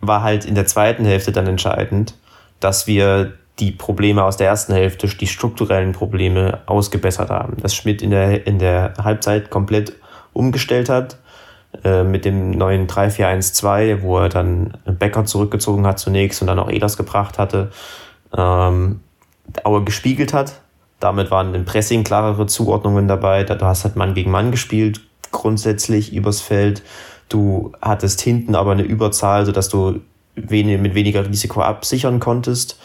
war 0.00 0.22
halt 0.22 0.44
in 0.44 0.54
der 0.54 0.66
zweiten 0.66 1.04
Hälfte 1.04 1.32
dann 1.32 1.46
entscheidend, 1.46 2.14
dass 2.58 2.86
wir 2.86 3.32
die 3.58 3.72
Probleme 3.72 4.24
aus 4.24 4.36
der 4.36 4.48
ersten 4.48 4.72
Hälfte, 4.72 5.06
die 5.06 5.26
strukturellen 5.26 5.92
Probleme 5.92 6.60
ausgebessert 6.66 7.30
haben. 7.30 7.56
Dass 7.60 7.74
Schmidt 7.74 8.00
in 8.00 8.10
der, 8.10 8.46
in 8.46 8.58
der 8.58 8.94
Halbzeit 9.02 9.50
komplett 9.50 9.92
umgestellt 10.32 10.88
hat 10.88 11.18
äh, 11.84 12.02
mit 12.02 12.24
dem 12.24 12.52
neuen 12.52 12.86
3-4-1-2, 12.86 14.02
wo 14.02 14.18
er 14.18 14.28
dann 14.28 14.76
Becker 14.86 15.24
zurückgezogen 15.24 15.86
hat 15.86 15.98
zunächst 15.98 16.40
und 16.40 16.48
dann 16.48 16.58
auch 16.58 16.70
Edas 16.70 16.96
gebracht 16.96 17.38
hatte, 17.38 17.70
ähm, 18.36 19.00
Aue 19.64 19.84
gespiegelt 19.84 20.32
hat. 20.32 20.60
Damit 21.00 21.30
waren 21.30 21.54
im 21.54 21.64
Pressing 21.64 22.04
klarere 22.04 22.46
Zuordnungen 22.46 23.08
dabei. 23.08 23.44
Du 23.44 23.60
hast 23.64 23.84
halt 23.84 23.96
Mann 23.96 24.14
gegen 24.14 24.30
Mann 24.30 24.50
gespielt, 24.50 25.00
grundsätzlich 25.32 26.12
übers 26.12 26.40
Feld. 26.40 26.82
Du 27.30 27.72
hattest 27.80 28.20
hinten 28.20 28.54
aber 28.54 28.72
eine 28.72 28.82
Überzahl, 28.82 29.46
sodass 29.46 29.70
du 29.70 30.00
wenig, 30.34 30.80
mit 30.80 30.94
weniger 30.94 31.26
Risiko 31.26 31.62
absichern 31.62 32.20
konntest. 32.20 32.78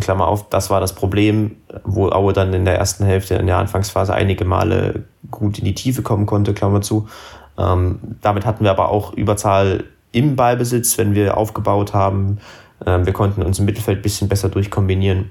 Klammer 0.00 0.28
auf, 0.28 0.50
das 0.50 0.68
war 0.68 0.80
das 0.80 0.94
Problem, 0.94 1.56
wo 1.84 2.10
Aue 2.10 2.34
dann 2.34 2.52
in 2.52 2.66
der 2.66 2.76
ersten 2.76 3.04
Hälfte, 3.04 3.36
in 3.36 3.46
der 3.46 3.56
Anfangsphase 3.56 4.14
einige 4.14 4.44
Male 4.44 5.04
gut 5.30 5.58
in 5.58 5.64
die 5.64 5.74
Tiefe 5.74 6.02
kommen 6.02 6.26
konnte, 6.26 6.52
Klammer 6.52 6.82
zu. 6.82 7.08
Ähm, 7.56 7.98
damit 8.20 8.44
hatten 8.44 8.62
wir 8.62 8.70
aber 8.70 8.90
auch 8.90 9.14
Überzahl 9.14 9.84
im 10.12 10.36
Ballbesitz, 10.36 10.98
wenn 10.98 11.14
wir 11.14 11.38
aufgebaut 11.38 11.94
haben. 11.94 12.38
Ähm, 12.84 13.06
wir 13.06 13.14
konnten 13.14 13.42
uns 13.42 13.58
im 13.58 13.64
Mittelfeld 13.64 14.02
bisschen 14.02 14.28
besser 14.28 14.50
durchkombinieren. 14.50 15.30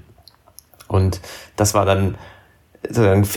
Und 0.88 1.20
das 1.54 1.74
war 1.74 1.86
dann 1.86 2.16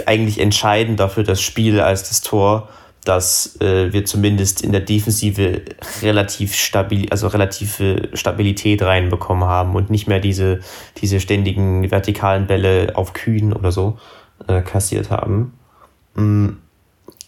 eigentlich 0.05 0.39
entscheidender 0.39 1.09
für 1.09 1.23
das 1.23 1.41
Spiel 1.41 1.79
als 1.79 2.09
das 2.09 2.21
Tor, 2.21 2.69
dass 3.05 3.59
äh, 3.61 3.91
wir 3.91 4.05
zumindest 4.05 4.61
in 4.61 4.71
der 4.71 4.81
Defensive 4.81 5.61
relativ 6.03 6.53
stabil, 6.53 7.07
also 7.09 7.27
relative 7.27 8.09
Stabilität 8.13 8.83
reinbekommen 8.83 9.43
haben 9.43 9.75
und 9.75 9.89
nicht 9.89 10.07
mehr 10.07 10.19
diese, 10.19 10.59
diese 10.97 11.19
ständigen 11.19 11.89
vertikalen 11.89 12.45
Bälle 12.45 12.93
auf 12.95 13.13
Kühen 13.13 13.53
oder 13.53 13.71
so 13.71 13.97
äh, 14.47 14.61
kassiert 14.61 15.09
haben. 15.09 15.53
Mhm. 16.13 16.57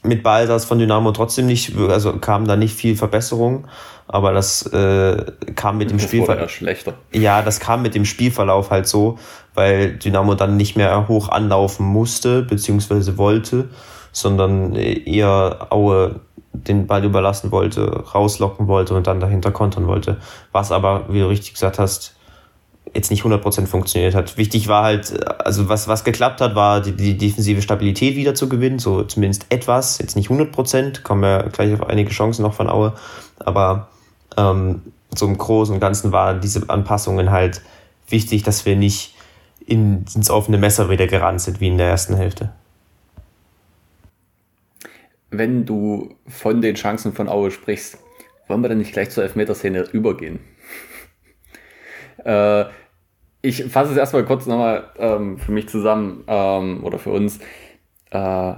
Mit 0.05 0.21
Balsas 0.21 0.65
von 0.65 0.79
Dynamo 0.79 1.13
trotzdem 1.13 1.45
nicht, 1.45 1.77
also 1.77 2.17
kam 2.17 2.45
da 2.45 2.57
nicht 2.57 2.75
viel 2.75 2.97
Verbesserung, 2.97 3.67
aber 4.05 4.33
das 4.33 4.63
äh, 4.73 5.31
kam 5.55 5.77
mit 5.77 5.91
dem 5.91 5.99
Spielverlauf. 5.99 6.49
schlechter. 6.49 6.95
Ja, 7.13 7.41
das 7.41 7.61
kam 7.61 7.81
mit 7.81 7.95
dem 7.95 8.03
Spielverlauf 8.03 8.69
halt 8.69 8.85
so, 8.85 9.17
weil 9.53 9.93
Dynamo 9.93 10.35
dann 10.35 10.57
nicht 10.57 10.75
mehr 10.75 11.07
hoch 11.07 11.29
anlaufen 11.29 11.85
musste, 11.85 12.41
beziehungsweise 12.41 13.17
wollte 13.17 13.69
sondern 14.13 14.75
eher 14.75 15.67
Aue 15.71 16.21
den 16.53 16.87
Ball 16.87 17.03
überlassen 17.03 17.51
wollte, 17.51 18.03
rauslocken 18.13 18.67
wollte 18.67 18.93
und 18.93 19.07
dann 19.07 19.19
dahinter 19.19 19.51
kontern 19.51 19.87
wollte. 19.87 20.17
Was 20.51 20.71
aber, 20.71 21.05
wie 21.09 21.19
du 21.19 21.27
richtig 21.27 21.53
gesagt 21.53 21.79
hast, 21.79 22.15
jetzt 22.93 23.09
nicht 23.09 23.23
100% 23.23 23.65
funktioniert 23.65 24.13
hat. 24.13 24.37
Wichtig 24.37 24.67
war 24.67 24.83
halt, 24.83 25.13
also 25.43 25.67
was, 25.67 25.87
was 25.87 26.03
geklappt 26.03 26.41
hat, 26.41 26.53
war 26.53 26.79
die, 26.79 26.91
die 26.91 27.17
defensive 27.17 27.61
Stabilität 27.63 28.15
wieder 28.15 28.35
zu 28.35 28.47
gewinnen, 28.47 28.77
so 28.77 29.03
zumindest 29.03 29.47
etwas, 29.49 29.97
jetzt 29.97 30.15
nicht 30.15 30.29
100%, 30.29 31.01
kommen 31.01 31.21
wir 31.23 31.49
gleich 31.51 31.73
auf 31.73 31.89
einige 31.89 32.11
Chancen 32.11 32.43
noch 32.43 32.53
von 32.53 32.69
Aue, 32.69 32.93
aber 33.39 33.87
ähm, 34.37 34.83
so 35.15 35.25
im 35.25 35.37
Großen 35.37 35.73
und 35.73 35.79
Ganzen 35.79 36.11
waren 36.11 36.39
diese 36.39 36.69
Anpassungen 36.69 37.31
halt 37.31 37.61
wichtig, 38.09 38.43
dass 38.43 38.65
wir 38.65 38.75
nicht 38.75 39.15
in, 39.65 40.05
ins 40.13 40.29
offene 40.29 40.59
Messer 40.59 40.89
wieder 40.91 41.07
gerannt 41.07 41.41
sind, 41.41 41.61
wie 41.61 41.69
in 41.69 41.79
der 41.79 41.87
ersten 41.87 42.15
Hälfte 42.15 42.51
wenn 45.37 45.65
du 45.65 46.15
von 46.27 46.61
den 46.61 46.75
Chancen 46.75 47.13
von 47.13 47.27
Aue 47.27 47.51
sprichst, 47.51 47.97
wollen 48.47 48.61
wir 48.61 48.69
dann 48.69 48.77
nicht 48.77 48.93
gleich 48.93 49.09
zur 49.09 49.23
Elfmeterszene 49.23 49.89
übergehen? 49.91 50.39
äh, 52.23 52.65
ich 53.41 53.65
fasse 53.65 53.91
es 53.91 53.97
erstmal 53.97 54.25
kurz 54.25 54.45
nochmal 54.45 54.91
ähm, 54.97 55.37
für 55.37 55.51
mich 55.51 55.67
zusammen 55.67 56.23
ähm, 56.27 56.83
oder 56.83 56.97
für 56.97 57.11
uns. 57.11 57.39
Äh, 58.09 58.53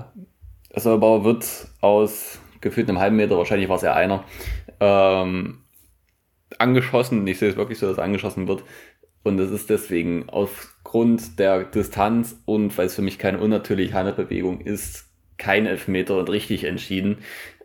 Bauer 0.76 1.24
wird 1.24 1.46
aus 1.82 2.40
gefühlt 2.62 2.90
einem 2.90 3.00
halben 3.00 3.16
Meter, 3.16 3.38
wahrscheinlich 3.38 3.70
war 3.70 3.78
es 3.78 3.82
ja 3.82 3.94
einer, 3.94 4.24
ähm, 4.80 5.64
angeschossen. 6.60 7.26
Ich 7.26 7.40
sehe 7.40 7.50
es 7.50 7.58
wirklich 7.58 7.80
so, 7.80 7.88
dass 7.88 8.00
angeschossen 8.00 8.48
wird. 8.48 8.64
Und 9.24 9.40
es 9.40 9.50
ist 9.50 9.72
deswegen 9.72 10.30
aufgrund 10.30 11.40
der 11.40 11.64
Distanz 11.64 12.40
und 12.46 12.78
weil 12.78 12.86
es 12.86 12.96
für 12.96 13.02
mich 13.02 13.18
keine 13.18 13.40
unnatürliche 13.40 13.94
Handbewegung 13.94 14.62
ist, 14.62 15.05
kein 15.38 15.66
Elfmeter 15.66 16.18
und 16.18 16.30
richtig 16.30 16.64
entschieden. 16.64 17.18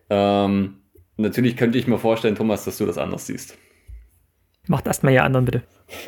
Ähm, 0.09 0.77
natürlich 1.17 1.57
könnte 1.57 1.79
ich 1.79 1.87
mir 1.87 1.99
vorstellen, 1.99 2.35
Thomas, 2.35 2.65
dass 2.65 2.79
du 2.79 2.87
das 2.87 2.99
anders 2.99 3.27
siehst. 3.27 3.57
Macht 4.67 4.87
erstmal 4.87 5.13
ihr 5.15 5.25
anderen 5.25 5.45
bitte. 5.45 5.63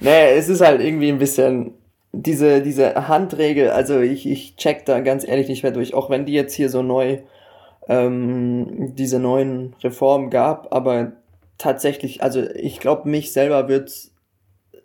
naja, 0.00 0.28
es 0.34 0.48
ist 0.48 0.60
halt 0.60 0.80
irgendwie 0.80 1.08
ein 1.08 1.18
bisschen 1.18 1.72
diese, 2.12 2.62
diese 2.62 3.08
Handregel, 3.08 3.70
also 3.70 4.00
ich, 4.00 4.26
ich 4.26 4.56
check 4.56 4.84
da 4.86 5.00
ganz 5.00 5.26
ehrlich 5.26 5.48
nicht 5.48 5.62
mehr 5.62 5.72
durch, 5.72 5.94
auch 5.94 6.10
wenn 6.10 6.26
die 6.26 6.32
jetzt 6.32 6.54
hier 6.54 6.70
so 6.70 6.82
neu 6.82 7.18
ähm, 7.88 8.94
diese 8.94 9.18
neuen 9.18 9.74
Reformen 9.82 10.30
gab, 10.30 10.72
aber 10.74 11.12
tatsächlich, 11.58 12.22
also 12.22 12.42
ich 12.42 12.80
glaube, 12.80 13.08
mich 13.08 13.32
selber 13.32 13.68
wird 13.68 13.92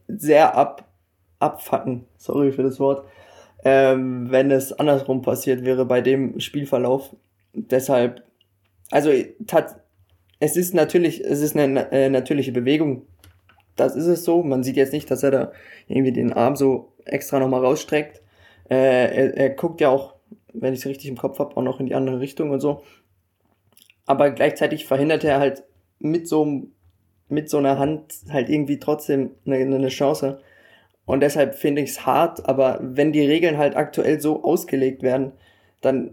sehr 0.08 0.56
ab, 0.56 0.86
abfacken, 1.40 2.06
sorry 2.18 2.52
für 2.52 2.64
das 2.64 2.80
Wort, 2.80 3.06
ähm, 3.64 4.32
wenn 4.32 4.52
es 4.52 4.74
andersrum 4.74 5.22
passiert 5.22 5.66
wäre 5.66 5.86
bei 5.86 6.02
dem 6.02 6.40
Spielverlauf. 6.40 7.16
Deshalb, 7.54 8.24
also 8.90 9.12
tat, 9.48 9.82
es 10.40 10.58
ist 10.58 10.74
natürlich, 10.74 11.24
es 11.24 11.42
ist 11.42 11.56
eine 11.56 11.92
äh, 11.92 12.10
natürliche 12.10 12.52
Bewegung. 12.52 13.06
Das 13.76 13.96
ist 13.96 14.08
es 14.08 14.24
so. 14.24 14.44
Man 14.44 14.64
sieht 14.64 14.76
jetzt 14.76 14.94
nicht, 14.94 15.10
dass 15.12 15.24
er 15.24 15.32
da 15.32 15.52
irgendwie 15.88 16.12
den 16.12 16.34
Arm 16.34 16.56
so 16.56 16.94
extra 17.06 17.40
nochmal 17.40 17.64
rausstreckt. 17.64 18.22
Äh, 18.70 18.76
er, 18.76 19.38
er 19.38 19.50
guckt 19.52 19.82
ja 19.82 19.90
auch, 19.90 20.16
wenn 20.54 20.74
ich 20.74 20.80
es 20.80 20.86
richtig 20.86 21.10
im 21.10 21.18
Kopf 21.18 21.40
habe, 21.40 21.56
auch 21.56 21.62
noch 21.62 21.80
in 21.80 21.86
die 21.86 21.96
andere 21.96 22.20
Richtung 22.20 22.52
und 22.52 22.60
so. 22.60 22.82
Aber 24.06 24.32
gleichzeitig 24.32 24.86
verhindert 24.86 25.24
er 25.24 25.40
halt 25.40 25.64
mit 26.00 26.28
so, 26.28 26.64
mit 27.30 27.50
so 27.50 27.58
einer 27.58 27.78
Hand 27.78 28.14
halt 28.30 28.50
irgendwie 28.50 28.80
trotzdem 28.80 29.32
eine, 29.46 29.58
eine 29.58 29.88
Chance. 29.90 30.42
Und 31.12 31.20
deshalb 31.20 31.56
finde 31.56 31.82
ich 31.82 31.90
es 31.90 32.06
hart, 32.06 32.48
aber 32.48 32.80
wenn 32.82 33.12
die 33.12 33.20
Regeln 33.20 33.58
halt 33.58 33.76
aktuell 33.76 34.22
so 34.22 34.46
ausgelegt 34.46 35.04
werden, 35.04 35.34
dann, 35.82 36.12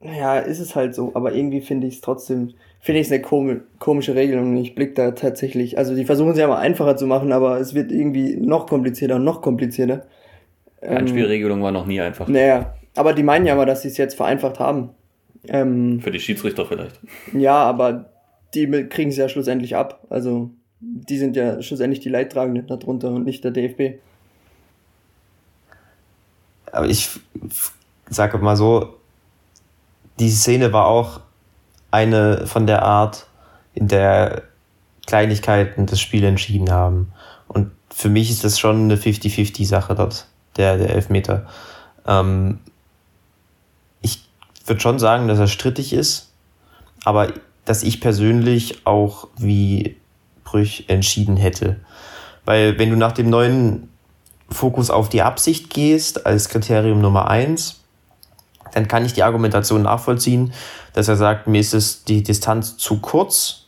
ja, 0.00 0.38
ist 0.38 0.58
es 0.58 0.74
halt 0.74 0.94
so. 0.94 1.10
Aber 1.12 1.34
irgendwie 1.34 1.60
finde 1.60 1.86
ich 1.86 1.96
es 1.96 2.00
trotzdem, 2.00 2.54
finde 2.80 3.02
ich 3.02 3.08
es 3.08 3.12
eine 3.12 3.20
kom 3.20 3.60
komische 3.78 4.14
Regel 4.14 4.38
und 4.38 4.56
ich 4.56 4.74
blick 4.74 4.94
da 4.94 5.10
tatsächlich, 5.10 5.76
also 5.76 5.94
die 5.94 6.06
versuchen 6.06 6.30
es 6.30 6.38
ja 6.38 6.48
mal 6.48 6.56
einfacher 6.56 6.96
zu 6.96 7.06
machen, 7.06 7.30
aber 7.30 7.60
es 7.60 7.74
wird 7.74 7.92
irgendwie 7.92 8.36
noch 8.36 8.66
komplizierter 8.66 9.16
und 9.16 9.24
noch 9.24 9.42
komplizierter. 9.42 10.06
Anspielregelung 10.80 11.58
ähm, 11.58 11.64
war 11.64 11.72
noch 11.72 11.84
nie 11.84 12.00
einfach. 12.00 12.26
Naja, 12.26 12.74
aber 12.94 13.12
die 13.12 13.22
meinen 13.22 13.44
ja 13.44 13.54
mal, 13.54 13.66
dass 13.66 13.82
sie 13.82 13.88
es 13.88 13.98
jetzt 13.98 14.14
vereinfacht 14.14 14.58
haben. 14.58 14.94
Ähm, 15.46 16.00
Für 16.00 16.10
die 16.10 16.20
Schiedsrichter 16.20 16.64
vielleicht. 16.64 17.02
Ja, 17.34 17.56
aber 17.56 18.08
die 18.54 18.66
kriegen 18.88 19.10
es 19.10 19.18
ja 19.18 19.28
schlussendlich 19.28 19.76
ab. 19.76 20.06
Also 20.08 20.52
die 20.80 21.18
sind 21.18 21.36
ja 21.36 21.60
schlussendlich 21.60 22.00
die 22.00 22.08
Leidtragenden 22.08 22.66
darunter 22.66 23.10
und 23.10 23.24
nicht 23.24 23.44
der 23.44 23.50
DFB. 23.50 24.00
Aber 26.72 26.86
ich 26.86 27.08
sage 28.08 28.38
mal 28.38 28.56
so, 28.56 28.96
die 30.18 30.30
Szene 30.30 30.72
war 30.72 30.86
auch 30.86 31.20
eine 31.90 32.46
von 32.46 32.66
der 32.66 32.82
Art, 32.82 33.26
in 33.74 33.88
der 33.88 34.42
Kleinigkeiten 35.06 35.86
das 35.86 36.00
Spiel 36.00 36.24
entschieden 36.24 36.70
haben. 36.70 37.12
Und 37.48 37.70
für 37.90 38.08
mich 38.08 38.30
ist 38.30 38.44
das 38.44 38.58
schon 38.58 38.84
eine 38.84 38.96
50-50-Sache 38.96 39.94
dort, 39.94 40.26
der, 40.56 40.78
der 40.78 40.90
Elfmeter. 40.90 41.46
Ähm, 42.06 42.58
ich 44.00 44.24
würde 44.64 44.80
schon 44.80 44.98
sagen, 44.98 45.28
dass 45.28 45.38
er 45.38 45.46
strittig 45.46 45.92
ist, 45.92 46.32
aber 47.04 47.32
dass 47.64 47.82
ich 47.82 48.00
persönlich 48.00 48.86
auch 48.86 49.28
wie 49.36 49.96
Brüch 50.44 50.84
entschieden 50.88 51.36
hätte. 51.36 51.76
Weil 52.44 52.78
wenn 52.78 52.90
du 52.90 52.96
nach 52.96 53.12
dem 53.12 53.28
neuen 53.28 53.88
Fokus 54.50 54.90
auf 54.90 55.08
die 55.08 55.22
Absicht 55.22 55.70
gehst 55.70 56.26
als 56.26 56.48
Kriterium 56.48 57.00
Nummer 57.00 57.28
eins, 57.28 57.80
dann 58.72 58.88
kann 58.88 59.04
ich 59.04 59.12
die 59.12 59.22
Argumentation 59.22 59.82
nachvollziehen, 59.82 60.52
dass 60.92 61.08
er 61.08 61.16
sagt, 61.16 61.46
mir 61.46 61.60
ist 61.60 61.74
es 61.74 62.04
die 62.04 62.22
Distanz 62.22 62.76
zu 62.76 63.00
kurz 63.00 63.66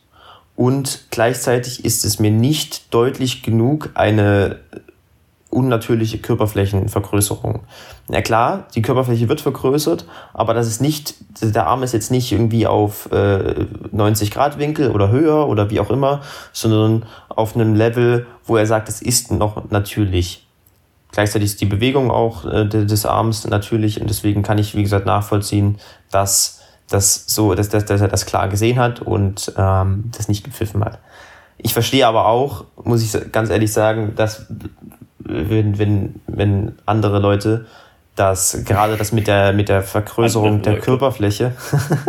und 0.55 1.05
gleichzeitig 1.09 1.85
ist 1.85 2.05
es 2.05 2.19
mir 2.19 2.31
nicht 2.31 2.93
deutlich 2.93 3.43
genug, 3.43 3.91
eine 3.95 4.59
unnatürliche 5.49 6.19
Körperflächenvergrößerung. 6.19 7.61
Na 8.07 8.21
klar, 8.21 8.67
die 8.75 8.81
Körperfläche 8.81 9.29
wird 9.29 9.41
vergrößert, 9.41 10.05
aber 10.33 10.53
das 10.53 10.67
ist 10.67 10.81
nicht, 10.81 11.15
der 11.41 11.65
Arm 11.65 11.81
ist 11.81 11.93
jetzt 11.93 12.11
nicht 12.11 12.31
irgendwie 12.31 12.67
auf 12.67 13.11
äh, 13.11 13.65
90 13.91 14.31
Grad 14.31 14.59
Winkel 14.59 14.91
oder 14.91 15.09
höher 15.09 15.47
oder 15.47 15.69
wie 15.69 15.79
auch 15.79 15.89
immer, 15.89 16.21
sondern 16.53 17.05
auf 17.29 17.55
einem 17.55 17.73
Level, 17.73 18.27
wo 18.45 18.57
er 18.57 18.67
sagt, 18.67 18.89
es 18.89 19.01
ist 19.01 19.31
noch 19.31 19.71
natürlich. 19.71 20.45
Gleichzeitig 21.11 21.51
ist 21.51 21.61
die 21.61 21.65
Bewegung 21.65 22.11
auch 22.11 22.45
äh, 22.45 22.65
des 22.65 23.05
Arms 23.05 23.47
natürlich 23.47 23.99
und 23.99 24.09
deswegen 24.09 24.43
kann 24.43 24.57
ich, 24.57 24.75
wie 24.75 24.83
gesagt, 24.83 25.05
nachvollziehen, 25.05 25.79
dass 26.11 26.61
das 26.89 27.25
so, 27.27 27.55
dass, 27.55 27.69
dass, 27.69 27.85
dass 27.85 28.01
er 28.01 28.07
das 28.07 28.25
klar 28.25 28.47
gesehen 28.47 28.79
hat 28.79 29.01
und 29.01 29.53
ähm, 29.57 30.11
das 30.15 30.27
nicht 30.27 30.43
gepfiffen 30.43 30.83
hat. 30.83 30.99
Ich 31.57 31.73
verstehe 31.73 32.07
aber 32.07 32.27
auch, 32.27 32.65
muss 32.83 33.03
ich 33.03 33.31
ganz 33.31 33.49
ehrlich 33.49 33.73
sagen, 33.73 34.13
dass 34.15 34.47
wenn, 35.19 35.77
wenn, 35.77 36.21
wenn 36.27 36.77
andere 36.85 37.19
Leute 37.19 37.65
das, 38.15 38.63
gerade 38.65 38.97
das 38.97 39.11
mit 39.11 39.27
der, 39.27 39.53
mit 39.53 39.69
der 39.69 39.81
Vergrößerung 39.81 40.61
der 40.61 40.79
Körperfläche, 40.79 41.53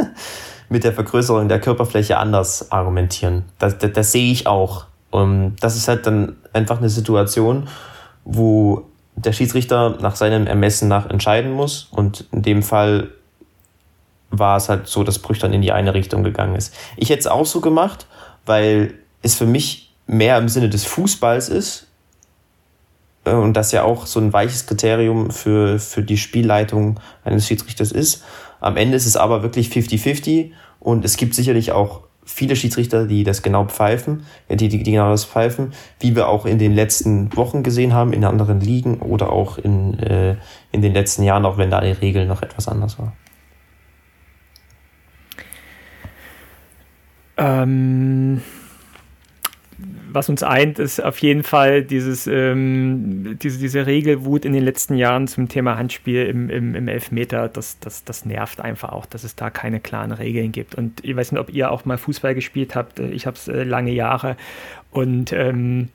mit 0.69 0.85
der 0.85 0.93
Vergrößerung 0.93 1.49
der 1.49 1.61
Körperfläche 1.61 2.19
anders 2.19 2.71
argumentieren. 2.73 3.45
Das, 3.59 3.79
das, 3.79 3.93
das 3.93 4.13
sehe 4.13 4.33
ich 4.33 4.47
auch. 4.47 4.87
Und 5.11 5.57
das 5.61 5.77
ist 5.77 5.89
halt 5.89 6.07
dann 6.07 6.37
einfach 6.53 6.79
eine 6.79 6.89
Situation, 6.89 7.69
wo 8.25 8.90
der 9.23 9.33
Schiedsrichter 9.33 9.99
nach 10.01 10.17
seinem 10.17 10.47
Ermessen 10.47 10.89
nach 10.89 11.09
entscheiden 11.09 11.53
muss. 11.53 11.89
Und 11.91 12.27
in 12.33 12.43
dem 12.43 12.63
Fall 12.63 13.11
war 14.31 14.57
es 14.57 14.69
halt 14.69 14.87
so, 14.87 15.03
dass 15.05 15.19
Brüch 15.19 15.39
dann 15.39 15.53
in 15.53 15.63
die 15.63 15.73
eine 15.73 15.95
Richtung 15.95 16.23
gegangen 16.23 16.55
ist. 16.55 16.75
Ich 16.97 17.11
hätte 17.11 17.21
es 17.21 17.27
auch 17.27 17.47
so 17.47 17.61
gemacht, 17.61 18.07
weil 18.47 18.95
es 19.23 19.35
für 19.35 19.47
mich 19.47 19.93
mehr 20.07 20.39
im 20.39 20.49
Sinne 20.49 20.69
des 20.69 20.85
Fußballs 20.85 21.49
ist, 21.49 21.87
äh, 23.25 23.33
und 23.33 23.55
das 23.55 23.73
ja 23.73 23.83
auch 23.83 24.07
so 24.07 24.21
ein 24.21 24.33
weiches 24.33 24.67
Kriterium 24.67 25.31
für, 25.31 25.79
für 25.79 26.03
die 26.03 26.17
Spielleitung 26.17 27.01
eines 27.25 27.47
Schiedsrichters 27.47 27.93
ist. 27.93 28.25
Am 28.61 28.77
Ende 28.77 28.97
ist 28.97 29.07
es 29.07 29.17
aber 29.17 29.43
wirklich 29.43 29.69
50-50 29.69 30.53
und 30.79 31.05
es 31.05 31.17
gibt 31.17 31.35
sicherlich 31.35 31.73
auch 31.73 32.03
viele 32.35 32.57
Schiedsrichter, 32.57 33.07
die 33.07 33.25
das 33.25 33.43
genau 33.43 33.65
pfeifen, 33.65 34.25
äh, 34.49 34.57
die, 34.57 34.69
die, 34.69 34.83
die 34.83 34.93
genau 34.93 35.11
das 35.11 35.25
pfeifen, 35.25 35.73
wie 35.99 36.15
wir 36.17 36.29
auch 36.29 36.47
in 36.47 36.59
den 36.59 36.75
letzten 36.75 37.35
Wochen 37.37 37.63
gesehen 37.63 37.93
haben, 37.93 38.13
in 38.13 38.25
anderen 38.25 38.61
Ligen 38.61 39.01
oder 39.01 39.31
auch 39.33 39.59
in, 39.59 39.99
äh, 39.99 40.37
in 40.73 40.83
den 40.83 40.95
letzten 40.95 41.23
Jahren, 41.23 41.45
auch 41.45 41.59
wenn 41.59 41.71
da 41.71 41.81
die 41.81 41.93
Regel 41.93 42.27
noch 42.27 42.43
etwas 42.43 42.69
anders 42.69 42.99
war. 42.99 43.13
Ähm, 47.37 48.43
was 50.13 50.29
uns 50.29 50.43
eint, 50.43 50.79
ist 50.79 51.03
auf 51.03 51.19
jeden 51.19 51.43
Fall 51.43 51.83
dieses, 51.83 52.27
ähm, 52.27 53.39
diese, 53.43 53.59
diese 53.59 53.87
Regelwut 53.87 54.45
in 54.45 54.53
den 54.53 54.65
letzten 54.65 54.95
Jahren 54.97 55.29
zum 55.29 55.49
Thema 55.49 55.77
Handspiel 55.77 56.27
im, 56.27 56.51
im, 56.51 56.75
im 56.75 56.89
Elfmeter. 56.89 57.49
Das, 57.49 57.79
das, 57.81 58.05
das 58.05 58.25
nervt 58.25 58.61
einfach 58.61 58.91
auch, 58.91 59.07
dass 59.07 59.25
es 59.25 59.37
da 59.37 59.51
keine 59.51 59.81
klaren 59.81 60.13
Regeln 60.13 60.53
gibt. 60.53 60.75
Und 60.75 61.05
ich 61.05 61.17
weiß 61.17 61.33
nicht, 61.33 61.41
ob 61.41 61.53
ihr 61.53 61.71
auch 61.71 61.85
mal 61.85 61.99
Fußball 61.99 62.35
gespielt 62.35 62.75
habt. 62.75 62.99
Ich 63.01 63.27
habe 63.27 63.37
es 63.37 63.49
äh, 63.49 63.63
lange 63.63 63.93
Jahre. 63.93 64.37
Und 64.91 65.33
ähm, 65.33 65.89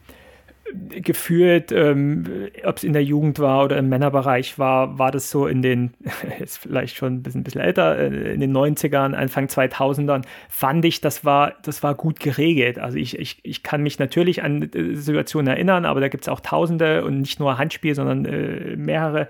gefühlt, 0.73 1.71
ähm, 1.71 2.49
ob 2.63 2.77
es 2.77 2.83
in 2.83 2.93
der 2.93 3.03
Jugend 3.03 3.39
war 3.39 3.63
oder 3.65 3.77
im 3.77 3.87
Männerbereich 3.89 4.57
war, 4.57 4.97
war 4.97 5.11
das 5.11 5.29
so 5.29 5.47
in 5.47 5.61
den, 5.61 5.93
jetzt 6.39 6.57
vielleicht 6.57 6.97
schon 6.97 7.15
ein 7.15 7.23
bisschen, 7.23 7.41
ein 7.41 7.43
bisschen 7.43 7.61
älter, 7.61 7.97
äh, 7.97 8.33
in 8.33 8.39
den 8.39 8.55
90ern, 8.55 9.13
Anfang 9.13 9.45
2000ern, 9.45 10.23
fand 10.49 10.83
ich, 10.85 11.01
das 11.01 11.23
war, 11.23 11.53
das 11.63 11.83
war 11.83 11.93
gut 11.93 12.19
geregelt. 12.19 12.79
Also 12.79 12.97
ich, 12.97 13.19
ich, 13.19 13.39
ich 13.43 13.63
kann 13.63 13.83
mich 13.83 13.99
natürlich 13.99 14.43
an 14.43 14.63
äh, 14.73 14.95
Situationen 14.95 15.47
erinnern, 15.47 15.85
aber 15.85 15.99
da 15.99 16.07
gibt 16.07 16.23
es 16.23 16.29
auch 16.29 16.39
Tausende 16.39 17.05
und 17.05 17.19
nicht 17.19 17.39
nur 17.39 17.57
Handspiel, 17.57 17.93
sondern 17.93 18.25
äh, 18.25 18.75
mehrere 18.75 19.27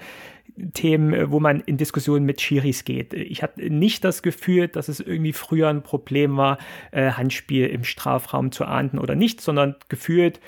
Themen, 0.73 1.13
äh, 1.13 1.31
wo 1.31 1.41
man 1.41 1.59
in 1.59 1.75
Diskussionen 1.75 2.25
mit 2.25 2.39
Schiris 2.39 2.85
geht. 2.85 3.13
Ich 3.13 3.43
hatte 3.43 3.61
nicht 3.69 4.05
das 4.05 4.23
Gefühl, 4.23 4.69
dass 4.69 4.87
es 4.87 5.01
irgendwie 5.01 5.33
früher 5.33 5.67
ein 5.67 5.83
Problem 5.83 6.37
war, 6.37 6.57
Handspiel 6.93 7.67
im 7.67 7.83
Strafraum 7.83 8.51
zu 8.51 8.63
ahnden 8.63 8.99
oder 8.99 9.15
nicht, 9.15 9.41
sondern 9.41 9.75
gefühlt 9.89 10.39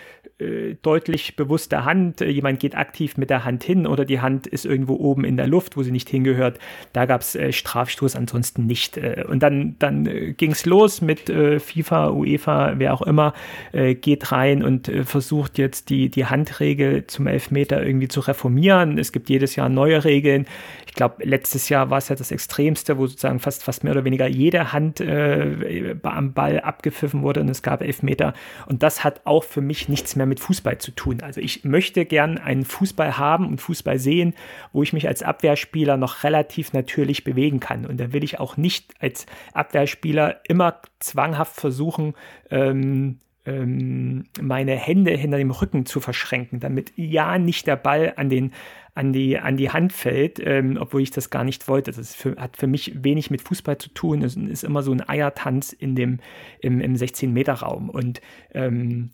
deutlich 0.84 1.36
bewusster 1.36 1.84
Hand. 1.84 2.22
Äh, 2.22 2.30
jemand 2.30 2.60
geht 2.60 2.76
aktiv 2.76 3.18
mit 3.18 3.32
der 3.32 3.44
Hand 3.44 3.64
hin 3.64 3.88
oder 3.88 4.06
die 4.06 4.20
Hand 4.20 4.46
ist 4.46 4.66
irgendwo 4.66 4.96
oben 4.96 5.26
in 5.26 5.36
der 5.36 5.48
Luft, 5.48 5.78
wo 5.78 5.84
sie 5.84 5.92
nicht 5.92 6.10
hingehört. 6.10 6.60
Da 6.94 7.06
gab 7.06 7.22
es 7.22 7.36
äh, 7.36 7.52
Strafstoß, 7.52 8.16
ansonsten 8.16 8.68
nicht. 8.68 8.98
Äh, 8.98 9.26
und 9.28 9.42
dann, 9.42 9.76
dann 9.80 10.36
ging 10.38 10.52
es 10.52 10.66
los 10.66 11.02
mit 11.02 11.30
FIFA, 11.30 12.12
UEFA, 12.12 12.76
wer 12.78 12.94
auch 12.94 13.02
immer, 13.02 13.34
geht 13.74 14.32
rein 14.32 14.64
und 14.64 14.92
versucht 15.04 15.58
jetzt 15.58 15.90
die, 15.90 16.10
die 16.10 16.26
Handregel 16.26 17.08
zum 17.08 17.28
Elfmeter 17.28 17.86
irgendwie 17.86 18.08
zu 18.08 18.20
reformieren. 18.22 18.98
Es 18.98 19.12
gibt 19.12 19.30
jedes 19.30 19.56
Jahr 19.56 19.70
neue 19.70 20.04
Regeln. 20.04 20.46
Ich 20.86 20.94
glaube, 20.94 21.24
letztes 21.24 21.70
Jahr 21.70 21.90
war 21.90 21.98
es 21.98 22.10
ja 22.10 22.16
das 22.16 22.32
Extremste, 22.32 22.98
wo 22.98 23.08
sozusagen 23.08 23.40
fast, 23.40 23.64
fast 23.64 23.84
mehr 23.84 23.94
oder 23.94 24.06
weniger 24.06 24.28
jede 24.28 24.72
Hand 24.72 25.00
äh, 25.00 25.96
am 26.04 26.34
Ball 26.34 26.60
abgepfiffen 26.60 27.22
wurde 27.22 27.42
und 27.42 27.50
es 27.50 27.62
gab 27.62 27.82
Elfmeter. 27.82 28.34
Und 28.68 28.84
das 28.84 29.04
hat 29.04 29.22
auch 29.26 29.44
für 29.44 29.62
mich 29.62 29.90
nichts 29.90 30.16
mehr 30.16 30.27
mit 30.28 30.40
Fußball 30.40 30.78
zu 30.78 30.92
tun. 30.92 31.22
Also 31.22 31.42
ich 31.42 31.64
möchte 31.64 32.06
gern 32.06 32.38
einen 32.38 32.66
Fußball 32.66 33.18
haben 33.18 33.48
und 33.48 33.62
Fußball 33.62 34.00
sehen, 34.00 34.34
wo 34.74 34.84
ich 34.84 34.94
mich 34.94 35.08
als 35.08 35.24
Abwehrspieler 35.24 35.98
noch 35.98 36.24
relativ 36.24 36.74
natürlich 36.74 37.24
bewegen 37.24 37.60
kann. 37.60 37.86
Und 37.86 38.00
da 38.00 38.14
will 38.14 38.24
ich 38.24 38.40
auch 38.40 38.58
nicht 38.58 38.94
als 39.00 39.26
Abwehrspieler 39.54 40.42
immer 40.48 40.82
zwanghaft 41.00 41.60
versuchen, 41.60 42.14
ähm, 42.50 43.20
ähm, 43.48 44.26
meine 44.40 44.76
Hände 44.76 45.12
hinter 45.12 45.38
dem 45.38 45.52
Rücken 45.52 45.86
zu 45.86 46.00
verschränken, 46.02 46.60
damit 46.60 46.92
ja 46.98 47.40
nicht 47.40 47.66
der 47.66 47.78
Ball 47.78 48.14
an, 48.18 48.30
den, 48.30 48.52
an, 48.94 49.14
die, 49.14 49.40
an 49.40 49.56
die 49.56 49.70
Hand 49.70 49.94
fällt, 49.94 50.40
ähm, 50.44 50.78
obwohl 50.80 51.02
ich 51.02 51.12
das 51.12 51.30
gar 51.30 51.46
nicht 51.46 51.68
wollte. 51.68 51.92
Das 51.92 52.14
für, 52.14 52.36
hat 52.36 52.58
für 52.58 52.68
mich 52.68 53.04
wenig 53.04 53.32
mit 53.32 53.42
Fußball 53.42 53.78
zu 53.78 53.90
tun. 53.90 54.22
Es 54.22 54.36
ist 54.36 54.64
immer 54.64 54.84
so 54.84 54.92
ein 54.92 55.08
Eiertanz 55.08 55.72
in 55.72 55.96
dem, 55.96 56.20
im, 56.60 56.82
im 56.82 56.96
16-Meter-Raum. 56.96 57.90
Und 57.90 58.22
ähm, 58.54 59.12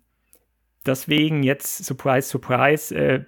deswegen 0.86 1.44
jetzt, 1.44 1.86
surprise, 1.86 2.28
surprise, 2.28 2.96
äh, 2.96 3.24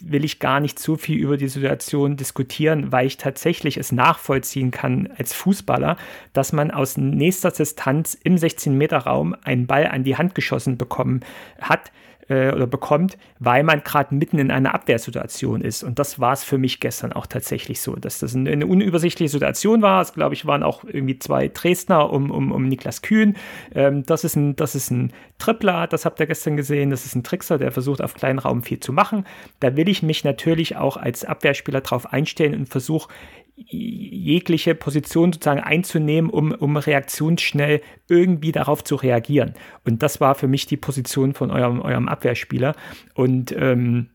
will 0.00 0.24
ich 0.24 0.38
gar 0.38 0.60
nicht 0.60 0.78
so 0.78 0.96
viel 0.96 1.18
über 1.18 1.36
die 1.36 1.48
Situation 1.48 2.16
diskutieren, 2.16 2.92
weil 2.92 3.06
ich 3.06 3.16
tatsächlich 3.16 3.76
es 3.76 3.92
nachvollziehen 3.92 4.70
kann 4.70 5.08
als 5.16 5.32
Fußballer, 5.32 5.96
dass 6.32 6.52
man 6.52 6.70
aus 6.70 6.96
nächster 6.96 7.50
Distanz 7.50 8.14
im 8.14 8.36
16-Meter-Raum 8.36 9.34
einen 9.42 9.66
Ball 9.66 9.86
an 9.86 10.04
die 10.04 10.16
Hand 10.16 10.34
geschossen 10.34 10.76
bekommen 10.76 11.20
hat, 11.60 11.90
äh, 12.28 12.52
oder 12.52 12.66
bekommt, 12.66 13.16
weil 13.38 13.62
man 13.62 13.82
gerade 13.82 14.14
mitten 14.14 14.38
in 14.38 14.50
einer 14.50 14.74
Abwehrsituation 14.74 15.60
ist. 15.60 15.82
Und 15.82 15.98
das 15.98 16.18
war 16.18 16.32
es 16.32 16.44
für 16.44 16.58
mich 16.58 16.80
gestern 16.80 17.12
auch 17.12 17.26
tatsächlich 17.26 17.80
so, 17.80 17.96
dass 17.96 18.18
das 18.18 18.34
eine, 18.34 18.50
eine 18.50 18.66
unübersichtliche 18.66 19.30
Situation 19.30 19.82
war. 19.82 20.02
Es, 20.02 20.12
glaube 20.12 20.34
ich, 20.34 20.46
waren 20.46 20.62
auch 20.62 20.84
irgendwie 20.84 21.18
zwei 21.18 21.48
Dresdner 21.48 22.10
um, 22.10 22.30
um, 22.30 22.52
um 22.52 22.68
Niklas 22.68 23.02
Kühn. 23.02 23.36
Ähm, 23.74 24.04
das, 24.06 24.24
ist 24.24 24.36
ein, 24.36 24.56
das 24.56 24.74
ist 24.74 24.90
ein 24.90 25.12
Tripler, 25.38 25.86
das 25.86 26.04
habt 26.04 26.20
ihr 26.20 26.26
gestern 26.26 26.56
gesehen. 26.56 26.90
Das 26.90 27.06
ist 27.06 27.14
ein 27.14 27.22
Trickser, 27.22 27.58
der 27.58 27.72
versucht, 27.72 28.02
auf 28.02 28.14
kleinen 28.14 28.38
Raum 28.38 28.62
viel 28.62 28.80
zu 28.80 28.92
machen. 28.92 29.26
Da 29.60 29.76
will 29.76 29.88
ich 29.88 30.02
mich 30.02 30.24
natürlich 30.24 30.76
auch 30.76 30.96
als 30.96 31.24
Abwehrspieler 31.24 31.80
drauf 31.80 32.12
einstellen 32.12 32.54
und 32.54 32.68
versuche, 32.68 33.08
jegliche 33.56 34.74
Position 34.74 35.32
sozusagen 35.32 35.60
einzunehmen, 35.60 36.30
um, 36.30 36.52
um 36.52 36.76
reaktionsschnell 36.76 37.80
irgendwie 38.08 38.52
darauf 38.52 38.84
zu 38.84 38.96
reagieren. 38.96 39.54
Und 39.84 40.02
das 40.02 40.20
war 40.20 40.34
für 40.34 40.46
mich 40.46 40.66
die 40.66 40.76
Position 40.76 41.32
von 41.32 41.50
eurem, 41.50 41.80
eurem 41.80 42.08
Abwehrspieler. 42.08 42.74
Und 43.14 43.52
ähm, 43.52 44.10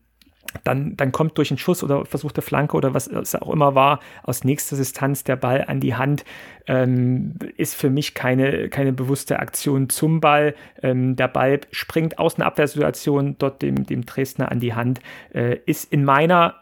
dann, 0.64 0.96
dann 0.96 1.12
kommt 1.12 1.38
durch 1.38 1.50
einen 1.50 1.58
Schuss 1.58 1.82
oder 1.82 2.04
versuchte 2.04 2.42
Flanke 2.42 2.76
oder 2.76 2.94
was 2.94 3.06
es 3.06 3.34
auch 3.34 3.50
immer 3.52 3.74
war, 3.74 4.00
aus 4.22 4.44
nächster 4.44 4.76
Distanz 4.76 5.24
der 5.24 5.36
Ball 5.36 5.64
an 5.66 5.80
die 5.80 5.94
Hand, 5.94 6.24
ähm, 6.66 7.34
ist 7.56 7.74
für 7.74 7.90
mich 7.90 8.14
keine, 8.14 8.68
keine 8.68 8.92
bewusste 8.92 9.38
Aktion 9.40 9.88
zum 9.88 10.20
Ball. 10.20 10.54
Ähm, 10.82 11.16
der 11.16 11.28
Ball 11.28 11.60
springt 11.70 12.18
aus 12.18 12.36
einer 12.36 12.46
Abwehrsituation 12.46 13.36
dort 13.38 13.62
dem, 13.62 13.86
dem 13.86 14.04
Dresdner 14.04 14.52
an 14.52 14.60
die 14.60 14.74
Hand, 14.74 15.00
äh, 15.32 15.58
ist 15.66 15.92
in 15.92 16.04
meiner 16.04 16.61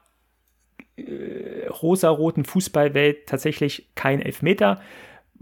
äh, 1.07 1.69
rosaroten 1.69 2.45
Fußballwelt 2.45 3.27
tatsächlich 3.27 3.89
kein 3.95 4.21
Elfmeter. 4.21 4.81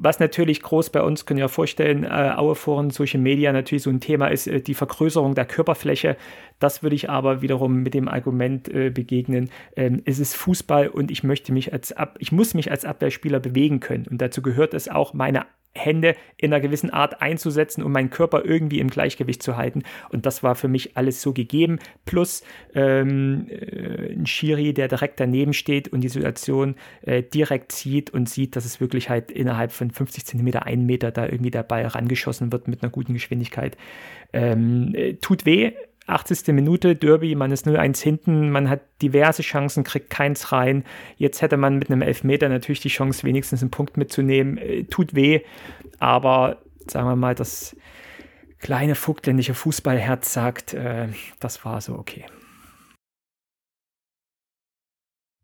Was 0.00 0.20
natürlich 0.20 0.62
groß 0.62 0.90
bei 0.90 1.02
uns, 1.02 1.26
können 1.26 1.40
ihr 1.40 1.48
vorstellen, 1.48 2.04
äh, 2.04 2.32
Aue 2.36 2.54
Foren, 2.54 2.90
Social 2.90 3.18
Media 3.20 3.52
natürlich 3.52 3.82
so 3.82 3.90
ein 3.90 3.98
Thema 3.98 4.28
ist, 4.28 4.46
äh, 4.46 4.61
die 4.61 4.74
Vergrößerung 4.74 5.34
der 5.34 5.44
Körperfläche. 5.44 6.16
Das 6.61 6.84
würde 6.84 6.94
ich 6.94 7.11
aber 7.11 7.42
wiederum 7.42 7.82
mit 7.82 7.94
dem 7.94 8.06
Argument 8.06 8.68
äh, 8.68 8.90
begegnen. 8.90 9.50
Ähm, 9.74 10.02
es 10.04 10.20
ist 10.20 10.36
Fußball 10.36 10.86
und 10.86 11.11
ich 11.11 11.24
möchte 11.24 11.52
mich 11.52 11.72
als 11.72 11.90
Ab 11.92 12.16
ich 12.20 12.30
muss 12.30 12.54
mich 12.54 12.70
als 12.70 12.84
Abwehrspieler 12.84 13.40
bewegen 13.40 13.80
können. 13.80 14.06
Und 14.09 14.22
dazu 14.22 14.40
gehört 14.40 14.72
es 14.72 14.88
auch, 14.88 15.14
meine 15.14 15.46
Hände 15.74 16.16
in 16.36 16.52
einer 16.52 16.60
gewissen 16.60 16.90
Art 16.90 17.22
einzusetzen, 17.22 17.82
um 17.82 17.92
meinen 17.92 18.10
Körper 18.10 18.44
irgendwie 18.44 18.80
im 18.80 18.90
Gleichgewicht 18.90 19.42
zu 19.42 19.56
halten. 19.56 19.82
Und 20.10 20.26
das 20.26 20.42
war 20.42 20.54
für 20.54 20.68
mich 20.68 20.96
alles 20.96 21.22
so 21.22 21.32
gegeben. 21.32 21.78
Plus 22.04 22.42
ähm, 22.74 23.46
äh, 23.48 24.12
ein 24.12 24.26
Schiri, 24.26 24.74
der 24.74 24.88
direkt 24.88 25.20
daneben 25.20 25.52
steht 25.52 25.88
und 25.88 26.00
die 26.00 26.08
Situation 26.08 26.74
äh, 27.02 27.22
direkt 27.22 27.72
sieht 27.72 28.10
und 28.10 28.28
sieht, 28.28 28.56
dass 28.56 28.64
es 28.64 28.80
wirklich 28.80 29.08
halt 29.08 29.30
innerhalb 29.30 29.72
von 29.72 29.90
50 29.90 30.26
Zentimeter, 30.26 30.66
einen 30.66 30.86
Meter 30.86 31.10
da 31.10 31.26
irgendwie 31.26 31.50
der 31.50 31.62
Ball 31.62 31.86
rangeschossen 31.86 32.52
wird 32.52 32.68
mit 32.68 32.82
einer 32.82 32.90
guten 32.90 33.14
Geschwindigkeit. 33.14 33.76
Ähm, 34.32 34.94
äh, 34.94 35.14
tut 35.14 35.46
weh, 35.46 35.72
80. 36.09 36.48
Minute, 36.48 36.96
Derby, 36.96 37.34
man 37.34 37.52
ist 37.52 37.66
0-1 37.66 38.02
hinten, 38.02 38.50
man 38.50 38.68
hat 38.68 38.80
diverse 39.02 39.42
Chancen, 39.42 39.84
kriegt 39.84 40.11
keins 40.11 40.52
rein. 40.52 40.84
Jetzt 41.16 41.42
hätte 41.42 41.56
man 41.56 41.78
mit 41.78 41.90
einem 41.90 42.02
Elfmeter 42.02 42.48
natürlich 42.48 42.80
die 42.80 42.88
Chance, 42.88 43.24
wenigstens 43.24 43.62
einen 43.62 43.70
Punkt 43.70 43.96
mitzunehmen. 43.96 44.56
Äh, 44.59 44.84
tut 44.84 45.14
weh, 45.14 45.40
aber 45.98 46.62
sagen 46.86 47.09
wir 47.09 47.16
mal, 47.16 47.34
das 47.34 47.76
kleine 48.59 48.94
vogtländische 48.94 49.54
Fußballherz 49.54 50.32
sagt, 50.32 50.74
äh, 50.74 51.09
das 51.40 51.64
war 51.64 51.80
so 51.80 51.94
okay. 51.94 52.24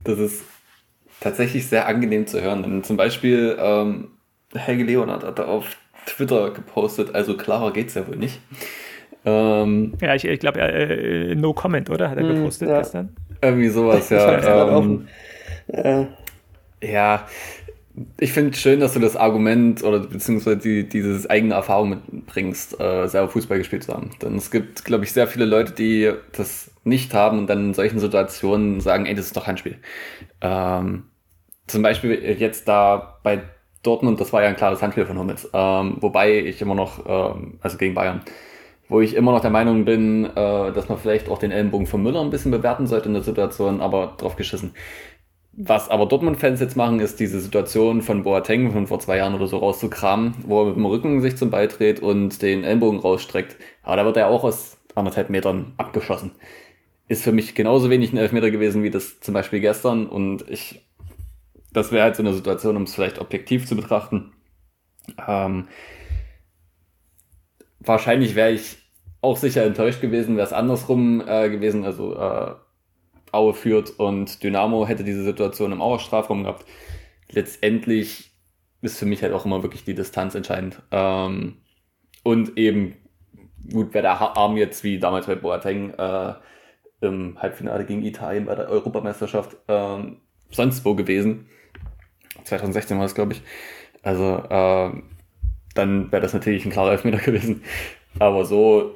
Das 0.02 0.18
ist 0.18 0.44
tatsächlich 1.20 1.66
sehr 1.66 1.86
angenehm 1.86 2.26
zu 2.26 2.40
hören. 2.40 2.62
Denn 2.62 2.84
zum 2.84 2.96
Beispiel 2.96 3.56
ähm, 3.58 4.12
Helge 4.54 4.84
Leonard 4.84 5.24
hat 5.24 5.40
auf 5.40 5.76
Twitter 6.06 6.50
gepostet, 6.50 7.14
also 7.14 7.36
klarer 7.36 7.72
geht 7.72 7.88
es 7.88 7.94
ja 7.94 8.06
wohl 8.06 8.16
nicht. 8.16 8.40
Ähm, 9.24 9.94
ja, 10.00 10.14
ich, 10.14 10.24
ich 10.24 10.40
glaube, 10.40 10.60
äh, 10.60 11.34
No 11.34 11.52
Comment, 11.52 11.88
oder? 11.90 12.10
Hat 12.10 12.18
er 12.18 12.28
hm, 12.28 12.36
gepostet 12.36 12.68
ja. 12.68 12.78
gestern? 12.78 13.16
Irgendwie 13.40 13.68
sowas, 13.68 14.10
ja. 14.10 14.78
ähm, 14.78 15.08
äh. 15.68 16.06
Ja, 16.82 17.26
ich 18.18 18.32
finde 18.32 18.50
es 18.50 18.60
schön, 18.60 18.80
dass 18.80 18.94
du 18.94 19.00
das 19.00 19.16
Argument 19.16 19.82
oder 19.84 20.00
beziehungsweise 20.00 20.56
die, 20.56 20.88
dieses 20.88 21.30
eigene 21.30 21.54
Erfahrung 21.54 21.90
mitbringst, 22.10 22.80
äh, 22.80 23.06
selber 23.06 23.28
Fußball 23.28 23.58
gespielt 23.58 23.84
zu 23.84 23.94
haben. 23.94 24.10
Denn 24.20 24.36
es 24.36 24.50
gibt, 24.50 24.84
glaube 24.84 25.04
ich, 25.04 25.12
sehr 25.12 25.28
viele 25.28 25.44
Leute, 25.44 25.72
die 25.72 26.12
das 26.32 26.72
nicht 26.82 27.14
haben 27.14 27.38
und 27.38 27.46
dann 27.46 27.66
in 27.66 27.74
solchen 27.74 28.00
Situationen 28.00 28.80
sagen, 28.80 29.06
ey, 29.06 29.14
das 29.14 29.26
ist 29.26 29.36
doch 29.36 29.46
Handspiel. 29.46 29.78
Ähm, 30.40 31.04
zum 31.66 31.82
Beispiel 31.82 32.12
jetzt 32.38 32.66
da 32.66 33.18
bei 33.22 33.42
Dortmund, 33.82 34.20
das 34.20 34.32
war 34.32 34.42
ja 34.42 34.48
ein 34.48 34.56
klares 34.56 34.82
Handspiel 34.82 35.06
von 35.06 35.18
Hummels. 35.18 35.48
Ähm, 35.52 35.98
wobei 36.00 36.40
ich 36.40 36.60
immer 36.60 36.74
noch, 36.74 37.04
ähm, 37.06 37.58
also 37.60 37.78
gegen 37.78 37.94
Bayern, 37.94 38.22
wo 38.88 39.00
ich 39.00 39.14
immer 39.14 39.32
noch 39.32 39.40
der 39.40 39.50
Meinung 39.50 39.84
bin, 39.84 40.24
äh, 40.24 40.72
dass 40.72 40.88
man 40.88 40.98
vielleicht 40.98 41.28
auch 41.28 41.38
den 41.38 41.50
Ellenbogen 41.50 41.86
von 41.86 42.02
Müller 42.02 42.20
ein 42.20 42.30
bisschen 42.30 42.50
bewerten 42.50 42.86
sollte 42.86 43.08
in 43.08 43.14
der 43.14 43.22
Situation, 43.22 43.80
aber 43.80 44.14
drauf 44.18 44.36
geschissen. 44.36 44.72
Was 45.56 45.88
aber 45.88 46.06
Dortmund-Fans 46.06 46.60
jetzt 46.60 46.76
machen, 46.76 46.98
ist 46.98 47.20
diese 47.20 47.40
Situation 47.40 48.02
von 48.02 48.24
Boateng 48.24 48.72
von 48.72 48.88
vor 48.88 48.98
zwei 48.98 49.18
Jahren 49.18 49.34
oder 49.34 49.46
so 49.46 49.58
rauszukramen, 49.58 50.34
wo 50.46 50.62
er 50.62 50.66
mit 50.66 50.76
dem 50.76 50.86
Rücken 50.86 51.20
sich 51.20 51.36
zum 51.36 51.50
Ball 51.50 51.68
dreht 51.68 52.00
und 52.00 52.42
den 52.42 52.64
Ellenbogen 52.64 52.98
rausstreckt. 52.98 53.56
Aber 53.82 53.96
da 53.96 54.04
wird 54.04 54.16
er 54.16 54.28
auch 54.28 54.42
aus 54.42 54.78
anderthalb 54.96 55.30
Metern 55.30 55.72
abgeschossen. 55.76 56.32
Ist 57.06 57.22
für 57.22 57.32
mich 57.32 57.54
genauso 57.54 57.88
wenig 57.88 58.12
ein 58.12 58.16
Elfmeter 58.16 58.50
gewesen 58.50 58.82
wie 58.82 58.90
das 58.90 59.20
zum 59.20 59.34
Beispiel 59.34 59.60
gestern 59.60 60.06
und 60.06 60.48
ich, 60.50 60.84
das 61.72 61.92
wäre 61.92 62.02
halt 62.02 62.16
so 62.16 62.22
eine 62.22 62.34
Situation, 62.34 62.76
um 62.76 62.82
es 62.82 62.94
vielleicht 62.94 63.20
objektiv 63.20 63.66
zu 63.66 63.76
betrachten. 63.76 64.32
Ähm, 65.28 65.68
wahrscheinlich 67.84 68.34
wäre 68.34 68.52
ich 68.52 68.78
auch 69.20 69.36
sicher 69.36 69.64
enttäuscht 69.64 70.00
gewesen, 70.00 70.36
wäre 70.36 70.46
es 70.46 70.52
andersrum 70.52 71.22
äh, 71.26 71.48
gewesen. 71.48 71.84
Also 71.84 72.14
äh, 72.16 72.54
Aue 73.32 73.54
führt 73.54 73.90
und 73.98 74.42
Dynamo 74.42 74.86
hätte 74.86 75.02
diese 75.02 75.24
Situation 75.24 75.72
im 75.72 75.82
Auer 75.82 75.98
Strafraum 75.98 76.44
gehabt. 76.44 76.64
Letztendlich 77.30 78.32
ist 78.80 78.98
für 78.98 79.06
mich 79.06 79.22
halt 79.22 79.32
auch 79.32 79.44
immer 79.44 79.62
wirklich 79.62 79.84
die 79.84 79.94
Distanz 79.94 80.34
entscheidend. 80.34 80.80
Ähm, 80.92 81.56
und 82.22 82.56
eben, 82.56 82.96
gut, 83.72 83.92
wäre 83.94 84.02
der 84.02 84.20
Arm 84.20 84.56
jetzt 84.56 84.84
wie 84.84 84.98
damals 84.98 85.26
bei 85.26 85.34
Boateng 85.34 85.90
äh, 85.94 86.34
im 87.00 87.40
Halbfinale 87.40 87.84
gegen 87.84 88.04
Italien 88.04 88.46
bei 88.46 88.54
der 88.54 88.68
Europameisterschaft 88.68 89.56
äh, 89.68 89.98
sonst 90.50 90.84
wo 90.84 90.94
gewesen. 90.94 91.48
2016 92.44 92.96
war 92.98 93.04
das, 93.04 93.14
glaube 93.14 93.32
ich. 93.32 93.42
Also, 94.02 94.42
äh, 94.48 94.90
dann 95.74 96.10
wäre 96.12 96.22
das 96.22 96.32
natürlich 96.32 96.64
ein 96.64 96.70
klarer 96.70 96.92
Elfmeter 96.92 97.18
gewesen. 97.18 97.62
Aber 98.18 98.44
so 98.44 98.92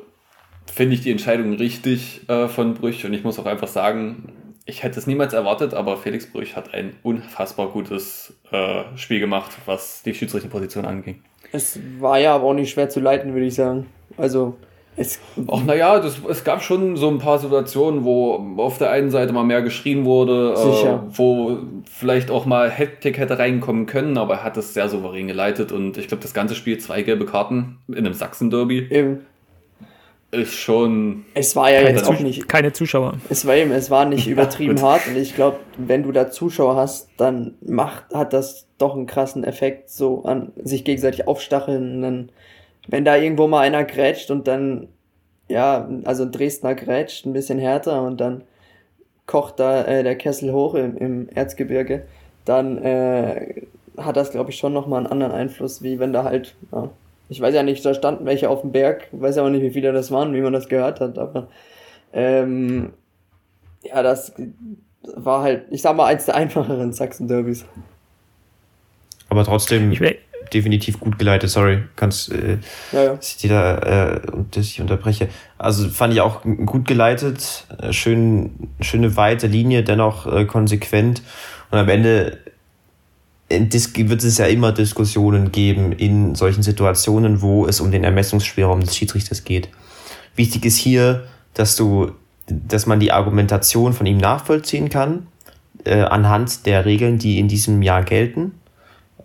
finde 0.72 0.94
ich 0.94 1.00
die 1.02 1.10
Entscheidung 1.10 1.54
richtig 1.54 2.28
äh, 2.28 2.48
von 2.48 2.74
Brüch 2.74 3.04
und 3.04 3.12
ich 3.12 3.24
muss 3.24 3.38
auch 3.38 3.46
einfach 3.46 3.68
sagen, 3.68 4.32
ich 4.64 4.82
hätte 4.82 4.98
es 4.98 5.06
niemals 5.06 5.32
erwartet, 5.32 5.72
aber 5.72 5.96
Felix 5.96 6.26
Brüch 6.30 6.54
hat 6.54 6.74
ein 6.74 6.94
unfassbar 7.02 7.68
gutes 7.68 8.34
äh, 8.52 8.84
Spiel 8.96 9.18
gemacht, 9.18 9.52
was 9.64 10.02
die 10.02 10.14
Schiedsrichterposition 10.14 10.84
anging. 10.84 11.22
Es 11.52 11.80
war 11.98 12.18
ja 12.18 12.34
aber 12.34 12.44
auch 12.44 12.54
nicht 12.54 12.70
schwer 12.70 12.90
zu 12.90 13.00
leiten, 13.00 13.32
würde 13.32 13.46
ich 13.46 13.54
sagen. 13.54 13.86
Also 14.18 14.58
es 14.98 15.20
Ach 15.50 15.62
naja, 15.64 16.02
es 16.28 16.44
gab 16.44 16.62
schon 16.62 16.96
so 16.96 17.08
ein 17.08 17.18
paar 17.18 17.38
Situationen, 17.38 18.04
wo 18.04 18.34
auf 18.58 18.78
der 18.78 18.90
einen 18.90 19.10
Seite 19.10 19.32
mal 19.32 19.44
mehr 19.44 19.62
geschrien 19.62 20.04
wurde, 20.04 20.54
äh, 20.54 21.16
wo 21.16 21.58
vielleicht 21.90 22.30
auch 22.30 22.46
mal 22.46 22.70
Hektik 22.70 23.18
hätte 23.18 23.38
reinkommen 23.38 23.86
können, 23.86 24.18
aber 24.18 24.34
er 24.34 24.44
hat 24.44 24.56
es 24.56 24.74
sehr 24.74 24.88
souverän 24.88 25.28
geleitet 25.28 25.72
und 25.72 25.96
ich 25.96 26.08
glaube, 26.08 26.22
das 26.22 26.34
ganze 26.34 26.54
Spiel 26.54 26.78
zwei 26.78 27.02
gelbe 27.02 27.26
Karten 27.26 27.78
in 27.88 27.98
einem 27.98 28.14
Sachsen-Derby. 28.14 28.88
Eben 28.90 29.20
ist 30.30 30.54
schon. 30.54 31.24
Es 31.34 31.56
war 31.56 31.72
ja 31.72 31.80
jetzt 31.80 32.06
auch 32.06 32.20
nicht. 32.20 32.48
Keine 32.48 32.72
Zuschauer. 32.72 33.14
Es 33.30 33.46
war 33.46 33.56
eben, 33.56 33.70
es 33.70 33.90
war 33.90 34.04
nicht 34.04 34.26
übertrieben 34.26 34.76
ja, 34.76 34.82
hart 34.82 35.06
und 35.06 35.16
ich 35.16 35.34
glaube, 35.34 35.58
wenn 35.78 36.02
du 36.02 36.12
da 36.12 36.30
Zuschauer 36.30 36.76
hast, 36.76 37.08
dann 37.16 37.54
macht, 37.64 38.12
hat 38.12 38.32
das 38.32 38.66
doch 38.76 38.94
einen 38.94 39.06
krassen 39.06 39.44
Effekt, 39.44 39.90
so 39.90 40.24
an 40.24 40.52
sich 40.62 40.84
gegenseitig 40.84 41.26
aufstacheln. 41.26 41.96
Und 41.96 42.02
dann, 42.02 42.28
wenn 42.88 43.04
da 43.04 43.16
irgendwo 43.16 43.46
mal 43.46 43.60
einer 43.60 43.84
grätscht 43.84 44.30
und 44.30 44.48
dann, 44.48 44.88
ja, 45.48 45.88
also 46.04 46.24
ein 46.24 46.32
Dresdner 46.32 46.74
grätscht 46.74 47.26
ein 47.26 47.32
bisschen 47.32 47.58
härter 47.58 48.02
und 48.02 48.20
dann 48.20 48.42
kocht 49.26 49.60
da 49.60 49.84
äh, 49.84 50.02
der 50.02 50.16
Kessel 50.16 50.52
hoch 50.52 50.74
im, 50.74 50.96
im 50.96 51.28
Erzgebirge, 51.28 52.06
dann 52.44 52.78
äh, 52.78 53.62
hat 53.98 54.16
das, 54.16 54.30
glaube 54.30 54.50
ich, 54.50 54.56
schon 54.56 54.72
nochmal 54.72 55.00
einen 55.00 55.12
anderen 55.12 55.32
Einfluss, 55.32 55.82
wie 55.82 55.98
wenn 55.98 56.12
da 56.12 56.24
halt, 56.24 56.56
ja, 56.72 56.88
ich 57.28 57.40
weiß 57.40 57.54
ja 57.54 57.62
nicht, 57.62 57.84
da 57.84 57.92
standen 57.92 58.24
welche 58.24 58.48
auf 58.48 58.62
dem 58.62 58.72
Berg, 58.72 59.08
weiß 59.12 59.36
ja 59.36 59.44
auch 59.44 59.50
nicht, 59.50 59.62
wie 59.62 59.70
viele 59.70 59.92
das 59.92 60.10
waren, 60.10 60.34
wie 60.34 60.40
man 60.40 60.54
das 60.54 60.68
gehört 60.68 61.00
hat, 61.00 61.18
aber 61.18 61.48
ähm, 62.14 62.94
ja, 63.82 64.02
das 64.02 64.32
war 65.14 65.42
halt, 65.42 65.66
ich 65.70 65.82
sag 65.82 65.94
mal, 65.94 66.06
eins 66.06 66.24
der 66.24 66.34
einfacheren 66.36 66.92
Sachsen-Derbys. 66.92 67.66
Aber 69.28 69.44
trotzdem 69.44 69.92
definitiv 70.52 71.00
gut 71.00 71.18
geleitet, 71.18 71.50
sorry, 71.50 71.82
kannst, 71.96 72.32
äh, 72.32 72.58
ja, 72.92 73.02
ja. 73.02 73.14
dass 73.14 73.28
ich 73.28 73.36
dir 73.38 73.50
da, 73.50 73.78
äh, 73.78 74.20
dass 74.50 74.66
ich 74.66 74.80
unterbreche. 74.80 75.28
Also 75.56 75.88
fand 75.88 76.12
ich 76.14 76.20
auch 76.20 76.42
gut 76.42 76.86
geleitet, 76.86 77.66
äh, 77.80 77.92
schön, 77.92 78.70
schöne 78.80 79.16
weite 79.16 79.46
Linie, 79.46 79.82
dennoch 79.82 80.26
äh, 80.26 80.44
konsequent 80.44 81.22
und 81.70 81.78
am 81.78 81.88
Ende 81.88 82.38
wird 83.50 84.24
es 84.24 84.38
ja 84.38 84.46
immer 84.46 84.72
Diskussionen 84.72 85.52
geben 85.52 85.92
in 85.92 86.34
solchen 86.34 86.62
Situationen, 86.62 87.40
wo 87.40 87.66
es 87.66 87.80
um 87.80 87.90
den 87.90 88.04
Ermessungsspielraum 88.04 88.80
des 88.80 88.94
Schiedsrichters 88.94 89.44
geht. 89.44 89.70
Wichtig 90.36 90.66
ist 90.66 90.76
hier, 90.76 91.24
dass 91.54 91.74
du, 91.74 92.12
dass 92.46 92.86
man 92.86 93.00
die 93.00 93.10
Argumentation 93.10 93.92
von 93.94 94.06
ihm 94.06 94.18
nachvollziehen 94.18 94.90
kann, 94.90 95.28
äh, 95.84 96.02
anhand 96.02 96.66
der 96.66 96.84
Regeln, 96.84 97.18
die 97.18 97.38
in 97.38 97.48
diesem 97.48 97.82
Jahr 97.82 98.02
gelten. 98.02 98.52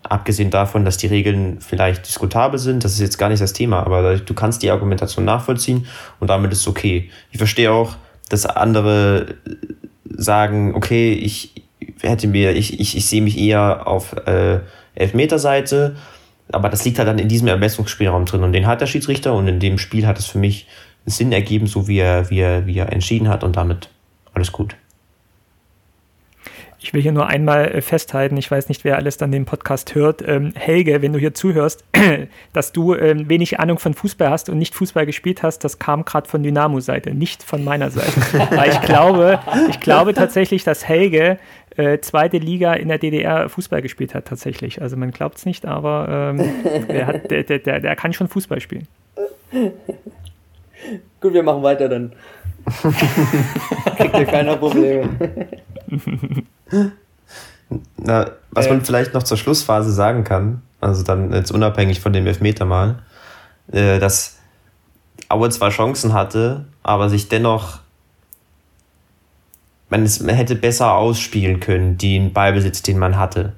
Abgesehen 0.04 0.50
davon, 0.50 0.84
dass 0.84 0.98
die 0.98 1.06
Regeln 1.06 1.58
vielleicht 1.60 2.06
diskutabel 2.06 2.58
sind, 2.58 2.84
das 2.84 2.92
ist 2.92 3.00
jetzt 3.00 3.18
gar 3.18 3.30
nicht 3.30 3.40
das 3.40 3.54
Thema, 3.54 3.80
aber 3.84 4.16
du 4.16 4.34
kannst 4.34 4.62
die 4.62 4.70
Argumentation 4.70 5.24
nachvollziehen 5.24 5.86
und 6.20 6.28
damit 6.28 6.52
ist 6.52 6.60
es 6.60 6.68
okay. 6.68 7.10
Ich 7.30 7.38
verstehe 7.38 7.72
auch, 7.72 7.96
dass 8.28 8.46
andere 8.46 9.34
sagen, 10.16 10.74
okay, 10.74 11.12
ich, 11.12 11.54
hätte 12.00 12.28
mir, 12.28 12.52
ich, 12.52 12.80
ich, 12.80 12.96
ich 12.96 13.06
sehe 13.06 13.22
mich 13.22 13.38
eher 13.38 13.86
auf 13.86 14.14
äh, 14.26 14.60
Elfmeterseite, 14.94 15.96
aber 16.52 16.68
das 16.68 16.84
liegt 16.84 16.98
halt 16.98 17.08
dann 17.08 17.18
in 17.18 17.28
diesem 17.28 17.48
Ermessungsspielraum 17.48 18.26
drin 18.26 18.42
und 18.42 18.52
den 18.52 18.66
hat 18.66 18.80
der 18.80 18.86
Schiedsrichter 18.86 19.34
und 19.34 19.48
in 19.48 19.60
dem 19.60 19.78
Spiel 19.78 20.06
hat 20.06 20.18
es 20.18 20.26
für 20.26 20.38
mich 20.38 20.66
Sinn 21.06 21.32
ergeben, 21.32 21.66
so 21.66 21.88
wie 21.88 21.98
er, 21.98 22.30
wie 22.30 22.40
er, 22.40 22.66
wie 22.66 22.78
er 22.78 22.92
entschieden 22.92 23.28
hat 23.28 23.44
und 23.44 23.56
damit 23.56 23.88
alles 24.32 24.52
gut. 24.52 24.76
Ich 26.78 26.92
will 26.92 27.00
hier 27.00 27.12
nur 27.12 27.26
einmal 27.26 27.66
äh, 27.66 27.80
festhalten, 27.80 28.36
ich 28.36 28.50
weiß 28.50 28.68
nicht, 28.68 28.84
wer 28.84 28.96
alles 28.96 29.16
dann 29.16 29.32
den 29.32 29.44
Podcast 29.44 29.94
hört. 29.94 30.22
Ähm, 30.26 30.52
Helge, 30.54 31.02
wenn 31.02 31.12
du 31.12 31.18
hier 31.18 31.34
zuhörst, 31.34 31.84
dass 32.52 32.72
du 32.72 32.94
ähm, 32.94 33.28
wenig 33.28 33.60
Ahnung 33.60 33.78
von 33.78 33.94
Fußball 33.94 34.30
hast 34.30 34.48
und 34.48 34.58
nicht 34.58 34.74
Fußball 34.74 35.06
gespielt 35.06 35.42
hast, 35.42 35.64
das 35.64 35.78
kam 35.78 36.04
gerade 36.04 36.28
von 36.28 36.42
Dynamo-Seite, 36.42 37.14
nicht 37.14 37.42
von 37.42 37.64
meiner 37.64 37.90
Seite. 37.90 38.20
Weil 38.50 38.70
ich 38.70 38.80
glaube, 38.82 39.40
ich 39.70 39.80
glaube 39.80 40.14
tatsächlich, 40.14 40.64
dass 40.64 40.86
Helge 40.86 41.38
äh, 41.76 41.98
zweite 42.00 42.38
Liga 42.38 42.74
in 42.74 42.88
der 42.88 42.98
DDR 42.98 43.48
Fußball 43.48 43.82
gespielt 43.82 44.14
hat, 44.14 44.26
tatsächlich. 44.26 44.80
Also 44.80 44.96
man 44.96 45.10
glaubt 45.10 45.38
es 45.38 45.46
nicht, 45.46 45.66
aber 45.66 46.34
ähm, 46.38 46.86
der, 46.88 47.06
hat, 47.06 47.30
der, 47.30 47.42
der, 47.44 47.58
der, 47.58 47.80
der 47.80 47.96
kann 47.96 48.12
schon 48.12 48.28
Fußball 48.28 48.60
spielen. 48.60 48.86
Gut, 51.20 51.32
wir 51.32 51.42
machen 51.42 51.62
weiter 51.62 51.88
dann. 51.88 52.12
Kriegt 53.96 54.18
ihr 54.18 54.26
keiner 54.26 54.56
Probleme. 54.56 55.08
Na, 57.96 58.30
was 58.50 58.66
äh. 58.66 58.70
man 58.70 58.84
vielleicht 58.84 59.14
noch 59.14 59.22
zur 59.22 59.36
Schlussphase 59.36 59.92
sagen 59.92 60.24
kann, 60.24 60.62
also 60.80 61.02
dann 61.02 61.32
jetzt 61.32 61.50
unabhängig 61.50 62.00
von 62.00 62.12
dem 62.12 62.26
Elfmeter 62.26 62.64
mal, 62.64 63.02
äh, 63.72 63.98
dass 63.98 64.38
Aue 65.28 65.50
zwar 65.50 65.70
Chancen 65.70 66.12
hatte, 66.12 66.66
aber 66.82 67.08
sich 67.08 67.28
dennoch 67.28 67.80
man, 69.94 70.02
es, 70.02 70.20
man 70.20 70.34
hätte 70.34 70.56
besser 70.56 70.94
ausspielen 70.94 71.60
können, 71.60 71.98
den 71.98 72.32
Ballbesitz, 72.32 72.82
den 72.82 72.98
man 72.98 73.16
hatte. 73.16 73.52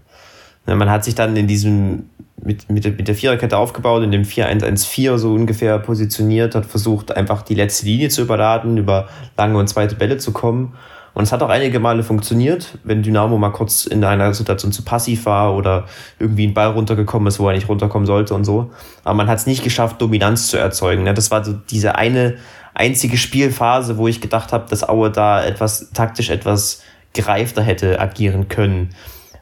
Man 0.66 0.90
hat 0.90 1.04
sich 1.04 1.14
dann 1.14 1.36
in 1.36 1.46
diesem, 1.46 2.10
mit, 2.42 2.70
mit, 2.70 2.84
der, 2.84 2.92
mit 2.92 3.08
der 3.08 3.14
Viererkette 3.14 3.56
aufgebaut, 3.56 4.02
in 4.02 4.10
dem 4.10 4.22
4-1-1-4 4.22 5.18
so 5.18 5.32
ungefähr 5.32 5.78
positioniert, 5.78 6.54
hat 6.54 6.66
versucht, 6.66 7.16
einfach 7.16 7.42
die 7.42 7.54
letzte 7.54 7.86
Linie 7.86 8.08
zu 8.08 8.22
überladen, 8.22 8.76
über 8.76 9.08
lange 9.36 9.58
und 9.58 9.68
zweite 9.68 9.94
Bälle 9.94 10.18
zu 10.18 10.32
kommen. 10.32 10.74
Und 11.14 11.22
es 11.22 11.32
hat 11.32 11.42
auch 11.42 11.48
einige 11.48 11.80
Male 11.80 12.02
funktioniert, 12.02 12.76
wenn 12.84 13.02
Dynamo 13.02 13.38
mal 13.38 13.48
kurz 13.48 13.86
in 13.86 14.04
einer 14.04 14.34
Situation 14.34 14.70
zu 14.70 14.84
passiv 14.84 15.24
war 15.24 15.56
oder 15.56 15.86
irgendwie 16.18 16.46
ein 16.46 16.52
Ball 16.52 16.68
runtergekommen 16.68 17.28
ist, 17.28 17.38
wo 17.38 17.48
er 17.48 17.54
nicht 17.54 17.70
runterkommen 17.70 18.04
sollte 18.04 18.34
und 18.34 18.44
so. 18.44 18.70
Aber 19.02 19.14
man 19.14 19.26
hat 19.26 19.38
es 19.38 19.46
nicht 19.46 19.64
geschafft, 19.64 20.02
Dominanz 20.02 20.48
zu 20.48 20.58
erzeugen. 20.58 21.06
Das 21.06 21.30
war 21.30 21.42
so 21.42 21.54
diese 21.54 21.94
eine 21.94 22.36
einzige 22.74 23.16
Spielphase, 23.16 23.96
wo 23.96 24.08
ich 24.08 24.20
gedacht 24.20 24.52
habe, 24.52 24.68
dass 24.68 24.86
Aue 24.86 25.10
da 25.10 25.42
etwas 25.42 25.90
taktisch 25.94 26.28
etwas 26.28 26.82
gereifter 27.14 27.62
hätte 27.62 27.98
agieren 27.98 28.48
können. 28.48 28.90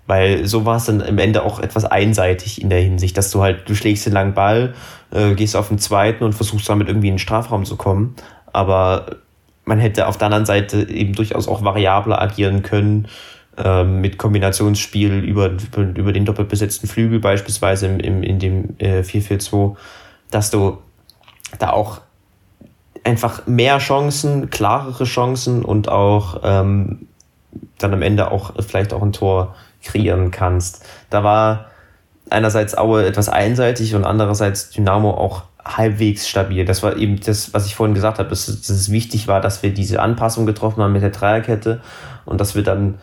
Weil 0.07 0.47
so 0.47 0.67
war 0.67 0.77
es 0.77 0.85
dann 0.85 1.01
am 1.01 1.19
Ende 1.19 1.43
auch 1.43 1.61
etwas 1.61 1.85
einseitig 1.85 2.61
in 2.61 2.69
der 2.69 2.81
Hinsicht, 2.81 3.17
dass 3.17 3.31
du 3.31 3.43
halt, 3.43 3.69
du 3.69 3.75
schlägst 3.75 4.05
den 4.05 4.13
langen 4.13 4.35
Ball, 4.35 4.75
äh, 5.11 5.35
gehst 5.35 5.57
auf 5.57 5.69
den 5.69 5.79
zweiten 5.79 6.25
und 6.25 6.35
versuchst 6.35 6.69
damit 6.69 6.89
irgendwie 6.89 7.09
in 7.09 7.15
den 7.15 7.19
Strafraum 7.19 7.65
zu 7.65 7.77
kommen. 7.77 8.15
Aber 8.53 9.07
man 9.65 9.79
hätte 9.79 10.07
auf 10.07 10.19
der 10.19 10.27
anderen 10.27 10.47
Seite 10.47 10.89
eben 10.91 11.15
durchaus 11.15 11.49
auch 11.49 11.65
variabler 11.65 12.21
agieren 12.21 12.63
können, 12.63 13.09
äh, 13.57 13.85
mit 13.85 14.19
Kombinationsspiel 14.19 15.21
über, 15.21 15.53
über 15.77 16.13
den 16.13 16.25
doppelbesetzten 16.25 16.89
Flügel 16.89 17.21
beispielsweise 17.21 17.87
im, 17.87 18.01
im, 18.01 18.23
in 18.23 18.39
dem 18.39 18.75
äh, 18.79 19.01
4-4-2, 19.01 19.77
dass 20.31 20.51
du 20.51 20.79
da 21.59 21.71
auch 21.71 22.01
einfach 23.05 23.47
mehr 23.47 23.79
Chancen, 23.79 24.51
klarere 24.51 25.05
Chancen 25.05 25.65
und 25.65 25.89
auch 25.89 26.41
ähm, 26.43 27.07
dann 27.79 27.93
am 27.93 28.03
Ende 28.03 28.31
auch 28.31 28.53
vielleicht 28.67 28.93
auch 28.93 29.03
ein 29.03 29.13
Tor 29.13 29.55
kreieren 29.85 30.31
kannst. 30.31 30.85
Da 31.11 31.25
war 31.25 31.67
einerseits 32.31 32.77
Aue 32.77 33.07
etwas 33.07 33.29
einseitig 33.29 33.95
und 33.95 34.05
andererseits 34.05 34.71
Dynamo 34.71 35.11
auch 35.11 35.43
halbwegs 35.65 36.29
stabil. 36.29 36.65
Das 36.65 36.83
war 36.83 36.97
eben 36.97 37.21
das, 37.21 37.55
was 37.55 37.67
ich 37.67 37.75
vorhin 37.75 37.95
gesagt 37.95 38.19
habe, 38.19 38.29
dass, 38.29 38.47
dass 38.47 38.69
es 38.69 38.91
wichtig 38.91 39.29
war, 39.29 39.41
dass 39.41 39.63
wir 39.63 39.73
diese 39.73 40.01
Anpassung 40.01 40.47
getroffen 40.47 40.83
haben 40.83 40.93
mit 40.93 41.03
der 41.03 41.11
Dreierkette 41.11 41.81
und 42.25 42.41
dass 42.41 42.55
wir 42.55 42.63
dann 42.63 42.99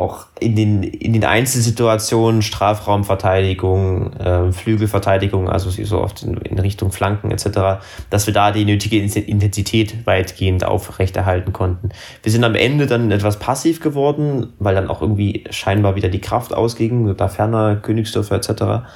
auch 0.00 0.26
in 0.40 0.56
den, 0.56 0.82
in 0.82 1.12
den 1.12 1.24
Einzelsituationen, 1.24 2.42
Strafraumverteidigung, 2.42 4.14
äh, 4.14 4.52
Flügelverteidigung, 4.52 5.48
also 5.48 5.70
so 5.70 6.00
oft 6.00 6.22
in, 6.22 6.38
in, 6.38 6.58
Richtung 6.58 6.90
Flanken 6.90 7.30
etc., 7.30 7.82
dass 8.08 8.26
wir 8.26 8.34
da 8.34 8.50
die 8.50 8.64
nötige 8.64 8.98
Intensität 8.98 10.06
weitgehend 10.06 10.64
aufrechterhalten 10.64 11.52
konnten. 11.52 11.90
Wir 12.22 12.32
sind 12.32 12.44
am 12.44 12.54
Ende 12.54 12.86
dann 12.86 13.10
etwas 13.10 13.38
passiv 13.38 13.80
geworden, 13.80 14.54
weil 14.58 14.74
dann 14.74 14.88
auch 14.88 15.02
irgendwie 15.02 15.44
scheinbar 15.50 15.94
wieder 15.96 16.08
die 16.08 16.20
Kraft 16.20 16.54
ausging, 16.54 17.14
da 17.16 17.28
ferner 17.28 17.76
Königsdörfer 17.76 18.36
etc. 18.36 18.86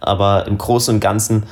Aber 0.00 0.46
im 0.46 0.56
Großen 0.56 0.94
und 0.94 1.00
Ganzen 1.00 1.44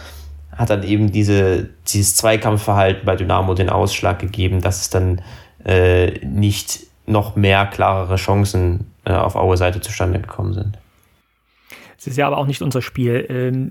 hat 0.56 0.70
dann 0.70 0.82
eben 0.82 1.12
diese, 1.12 1.68
dieses 1.86 2.16
Zweikampfverhalten 2.16 3.04
bei 3.04 3.16
Dynamo 3.16 3.54
den 3.54 3.68
Ausschlag 3.70 4.18
gegeben, 4.18 4.60
dass 4.60 4.80
es 4.80 4.90
dann 4.90 5.20
äh, 5.64 6.18
nicht 6.26 6.80
noch 7.06 7.36
mehr 7.36 7.66
klarere 7.66 8.16
Chancen 8.16 8.91
auf 9.04 9.34
Aue 9.34 9.56
Seite 9.56 9.80
zustande 9.80 10.20
gekommen 10.20 10.52
sind. 10.52 10.78
Es 11.98 12.06
ist 12.06 12.16
ja 12.16 12.26
aber 12.26 12.38
auch 12.38 12.46
nicht 12.46 12.62
unser 12.62 12.82
Spiel, 12.82 13.26
ähm, 13.28 13.70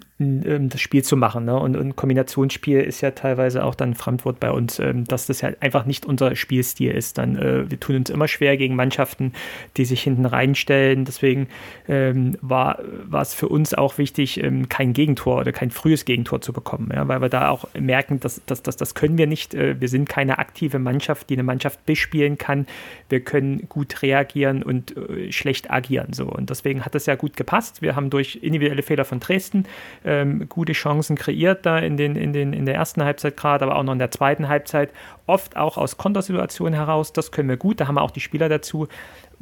das 0.69 0.79
Spiel 0.79 1.03
zu 1.03 1.17
machen. 1.17 1.45
Ne? 1.45 1.55
Und, 1.55 1.75
und 1.75 1.95
Kombinationsspiel 1.95 2.79
ist 2.79 3.01
ja 3.01 3.11
teilweise 3.11 3.63
auch 3.63 3.75
dann 3.75 3.93
Fremdwort 3.93 4.39
bei 4.39 4.49
uns, 4.49 4.79
ähm, 4.79 5.05
dass 5.05 5.27
das 5.27 5.41
ja 5.41 5.49
einfach 5.59 5.85
nicht 5.85 6.05
unser 6.05 6.35
Spielstil 6.35 6.91
ist. 6.91 7.17
Dann, 7.17 7.35
äh, 7.35 7.69
wir 7.69 7.79
tun 7.79 7.97
uns 7.97 8.09
immer 8.09 8.27
schwer 8.27 8.57
gegen 8.57 8.75
Mannschaften, 8.75 9.33
die 9.77 9.85
sich 9.85 10.01
hinten 10.01 10.25
reinstellen. 10.25 11.05
Deswegen 11.05 11.47
ähm, 11.87 12.37
war, 12.41 12.79
es 13.21 13.33
für 13.33 13.49
uns 13.49 13.73
auch 13.73 13.97
wichtig, 13.97 14.41
ähm, 14.41 14.69
kein 14.69 14.93
Gegentor 14.93 15.41
oder 15.41 15.51
kein 15.51 15.69
frühes 15.69 16.05
Gegentor 16.05 16.41
zu 16.41 16.53
bekommen, 16.53 16.89
ja? 16.93 17.07
weil 17.07 17.21
wir 17.21 17.29
da 17.29 17.49
auch 17.49 17.65
merken, 17.77 18.19
dass, 18.19 18.41
dass, 18.45 18.63
dass 18.63 18.77
das 18.77 18.95
können 18.95 19.17
wir 19.17 19.27
nicht. 19.27 19.53
Äh, 19.53 19.79
wir 19.81 19.89
sind 19.89 20.07
keine 20.07 20.39
aktive 20.39 20.79
Mannschaft, 20.79 21.29
die 21.29 21.35
eine 21.35 21.43
Mannschaft 21.43 21.85
bespielen 21.85 22.37
kann. 22.37 22.65
Wir 23.09 23.19
können 23.19 23.67
gut 23.67 24.01
reagieren 24.01 24.63
und 24.63 24.95
äh, 24.95 25.31
schlecht 25.31 25.69
agieren. 25.69 26.13
So. 26.13 26.25
Und 26.27 26.49
deswegen 26.49 26.85
hat 26.85 26.95
das 26.95 27.05
ja 27.05 27.15
gut 27.15 27.35
gepasst. 27.35 27.81
Wir 27.81 27.95
haben 27.95 28.09
durch 28.09 28.21
durch 28.21 28.43
individuelle 28.43 28.83
Fehler 28.83 29.05
von 29.05 29.19
Dresden 29.19 29.65
ähm, 30.11 30.49
gute 30.49 30.73
Chancen 30.73 31.15
kreiert 31.15 31.65
da 31.65 31.79
in, 31.79 31.97
den, 31.97 32.15
in, 32.15 32.33
den, 32.33 32.53
in 32.53 32.65
der 32.65 32.75
ersten 32.75 33.03
Halbzeit 33.03 33.37
gerade, 33.37 33.65
aber 33.65 33.75
auch 33.75 33.83
noch 33.83 33.93
in 33.93 33.99
der 33.99 34.11
zweiten 34.11 34.47
Halbzeit. 34.47 34.91
Oft 35.25 35.55
auch 35.55 35.77
aus 35.77 35.97
Kontersituationen 35.97 36.73
heraus. 36.73 37.13
Das 37.13 37.31
können 37.31 37.49
wir 37.49 37.57
gut. 37.57 37.79
Da 37.79 37.87
haben 37.87 37.95
wir 37.95 38.01
auch 38.01 38.11
die 38.11 38.19
Spieler 38.19 38.49
dazu 38.49 38.87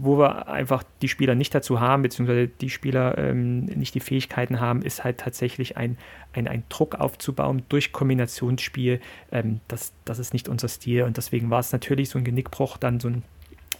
wo 0.01 0.17
wir 0.17 0.47
einfach 0.47 0.83
die 1.01 1.09
Spieler 1.09 1.35
nicht 1.35 1.53
dazu 1.53 1.81
haben, 1.81 2.03
beziehungsweise 2.03 2.47
die 2.47 2.69
Spieler 2.69 3.17
ähm, 3.17 3.65
nicht 3.65 3.93
die 3.95 3.99
Fähigkeiten 3.99 4.61
haben, 4.61 4.81
ist 4.81 5.03
halt 5.03 5.17
tatsächlich 5.17 5.75
ein, 5.75 5.97
ein, 6.31 6.47
ein 6.47 6.63
Druck 6.69 6.95
aufzubauen 6.95 7.63
durch 7.67 7.91
Kombinationsspiel. 7.91 9.01
Ähm, 9.29 9.59
das, 9.67 9.91
das 10.05 10.17
ist 10.17 10.31
nicht 10.31 10.47
unser 10.47 10.69
Stil 10.69 11.03
und 11.03 11.17
deswegen 11.17 11.49
war 11.49 11.59
es 11.59 11.73
natürlich 11.73 12.09
so 12.09 12.17
ein 12.17 12.23
Genickbruch, 12.23 12.77
dann 12.77 13.01
so 13.01 13.09
ein 13.09 13.23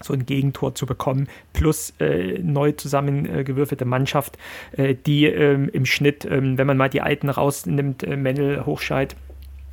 so 0.02 0.14
ein 0.14 0.26
Gegentor 0.26 0.76
zu 0.76 0.86
bekommen, 0.86 1.28
plus 1.54 1.93
äh, 2.00 2.39
neu 2.39 2.72
zusammengewürfelte 2.72 3.86
Mannschaft, 3.86 4.38
äh, 4.76 4.95
die 4.95 5.26
ähm, 5.26 5.70
im 5.72 5.86
Schnitt, 5.86 6.26
ähm, 6.26 6.58
wenn 6.58 6.68
man 6.68 6.78
mal 6.78 6.89
die 6.89 7.02
Alten 7.02 7.30
rausnimmt, 7.30 8.04
äh, 8.04 8.16
Mendel, 8.16 8.66
Hochscheid, 8.66 9.16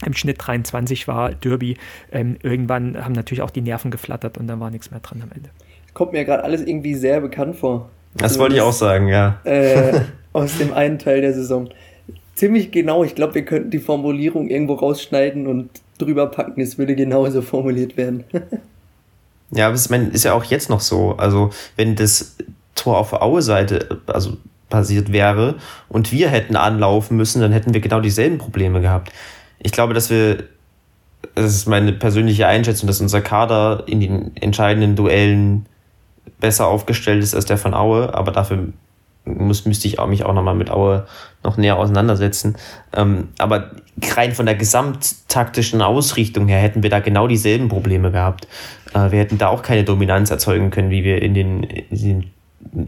im 0.04 0.12
Schnitt 0.12 0.36
23 0.40 1.08
war 1.08 1.30
Derby. 1.32 1.76
Ähm, 2.12 2.36
irgendwann 2.42 3.02
haben 3.02 3.12
natürlich 3.12 3.42
auch 3.42 3.50
die 3.50 3.62
Nerven 3.62 3.90
geflattert 3.90 4.36
und 4.36 4.46
dann 4.46 4.60
war 4.60 4.70
nichts 4.70 4.90
mehr 4.90 5.00
dran 5.00 5.22
am 5.22 5.30
Ende. 5.34 5.48
Kommt 5.94 6.12
mir 6.12 6.24
gerade 6.24 6.44
alles 6.44 6.60
irgendwie 6.60 6.94
sehr 6.94 7.20
bekannt 7.20 7.56
vor. 7.56 7.88
Das 8.14 8.32
also, 8.32 8.40
wollte 8.40 8.56
ich 8.56 8.60
auch 8.60 8.72
sagen, 8.72 9.08
ja. 9.08 9.40
Äh, 9.44 10.00
aus 10.32 10.58
dem 10.58 10.72
einen 10.72 10.98
Teil 10.98 11.22
der 11.22 11.32
Saison. 11.32 11.70
Ziemlich 12.34 12.70
genau, 12.70 13.04
ich 13.04 13.14
glaube, 13.14 13.34
wir 13.34 13.44
könnten 13.46 13.70
die 13.70 13.78
Formulierung 13.78 14.48
irgendwo 14.48 14.74
rausschneiden 14.74 15.46
und 15.46 15.70
drüber 15.98 16.26
packen. 16.26 16.60
Es 16.60 16.76
würde 16.76 16.94
genauso 16.94 17.40
formuliert 17.40 17.96
werden. 17.96 18.24
Ja, 19.50 19.66
aber 19.66 19.74
es 19.74 19.86
ist 19.86 20.24
ja 20.24 20.32
auch 20.32 20.44
jetzt 20.44 20.70
noch 20.70 20.80
so. 20.80 21.16
Also, 21.16 21.50
wenn 21.76 21.94
das 21.96 22.36
Tor 22.74 22.98
auf 22.98 23.12
Aue-Seite 23.12 24.00
also 24.06 24.36
passiert 24.68 25.12
wäre 25.12 25.56
und 25.88 26.12
wir 26.12 26.28
hätten 26.28 26.56
anlaufen 26.56 27.16
müssen, 27.16 27.40
dann 27.40 27.52
hätten 27.52 27.72
wir 27.72 27.80
genau 27.80 28.00
dieselben 28.00 28.38
Probleme 28.38 28.80
gehabt. 28.80 29.12
Ich 29.58 29.72
glaube, 29.72 29.94
dass 29.94 30.10
wir, 30.10 30.44
das 31.34 31.54
ist 31.54 31.66
meine 31.66 31.92
persönliche 31.92 32.46
Einschätzung, 32.46 32.86
dass 32.86 33.00
unser 33.00 33.20
Kader 33.20 33.84
in 33.86 34.00
den 34.00 34.36
entscheidenden 34.36 34.96
Duellen 34.96 35.66
besser 36.40 36.66
aufgestellt 36.66 37.22
ist 37.22 37.34
als 37.34 37.46
der 37.46 37.58
von 37.58 37.74
Aue, 37.74 38.12
aber 38.12 38.32
dafür 38.32 38.68
muss, 39.24 39.64
müsste 39.64 39.88
ich 39.88 39.98
auch, 39.98 40.06
mich 40.06 40.24
auch 40.24 40.34
nochmal 40.34 40.54
mit 40.54 40.70
Aue 40.70 41.06
noch 41.42 41.56
näher 41.56 41.78
auseinandersetzen. 41.78 42.56
Ähm, 42.92 43.28
aber 43.38 43.70
rein 44.02 44.34
von 44.34 44.46
der 44.46 44.54
gesamttaktischen 44.54 45.82
Ausrichtung 45.82 46.48
her 46.48 46.60
hätten 46.60 46.82
wir 46.82 46.90
da 46.90 47.00
genau 47.00 47.26
dieselben 47.26 47.68
Probleme 47.68 48.10
gehabt. 48.10 48.46
Äh, 48.92 49.10
wir 49.10 49.18
hätten 49.18 49.38
da 49.38 49.48
auch 49.48 49.62
keine 49.62 49.84
Dominanz 49.84 50.30
erzeugen 50.30 50.70
können, 50.70 50.90
wie 50.90 51.04
wir 51.04 51.22
in 51.22 51.34
den, 51.34 51.62
in 51.62 51.98
den 51.98 52.30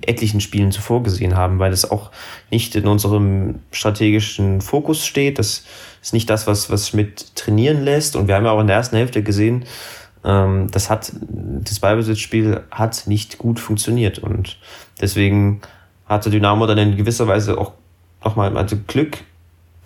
etlichen 0.07 0.41
Spielen 0.41 0.73
zuvor 0.73 1.03
gesehen 1.03 1.37
haben, 1.37 1.59
weil 1.59 1.73
es 1.73 1.91
auch 1.91 2.11
nicht 2.51 2.75
in 2.75 2.87
unserem 2.87 3.61
strategischen 3.71 4.61
Fokus 4.61 5.07
steht. 5.07 5.39
Das 5.39 5.65
ist 6.03 6.13
nicht 6.13 6.29
das, 6.29 6.47
was, 6.47 6.71
was 6.71 6.89
Schmidt 6.89 7.35
trainieren 7.37 7.85
lässt. 7.85 8.17
Und 8.17 8.29
wir 8.29 8.35
haben 8.35 8.45
ja 8.45 8.51
auch 8.51 8.61
in 8.61 8.67
der 8.67 8.77
ersten 8.77 8.97
Hälfte 8.97 9.23
gesehen, 9.23 9.65
ähm, 10.25 10.69
das 10.71 10.91
hat, 10.91 11.13
das 11.21 11.81
Ballbesitzspiel 11.81 12.63
hat 12.71 13.05
nicht 13.07 13.39
gut 13.39 13.61
funktioniert. 13.61 14.19
Und 14.19 14.59
deswegen 15.01 15.61
hatte 16.07 16.31
Dynamo 16.31 16.67
dann 16.67 16.79
in 16.79 16.97
gewisser 16.97 17.27
Weise 17.29 17.59
auch 17.59 17.73
nochmal 18.25 18.57
also 18.57 18.77
Glück, 18.87 19.19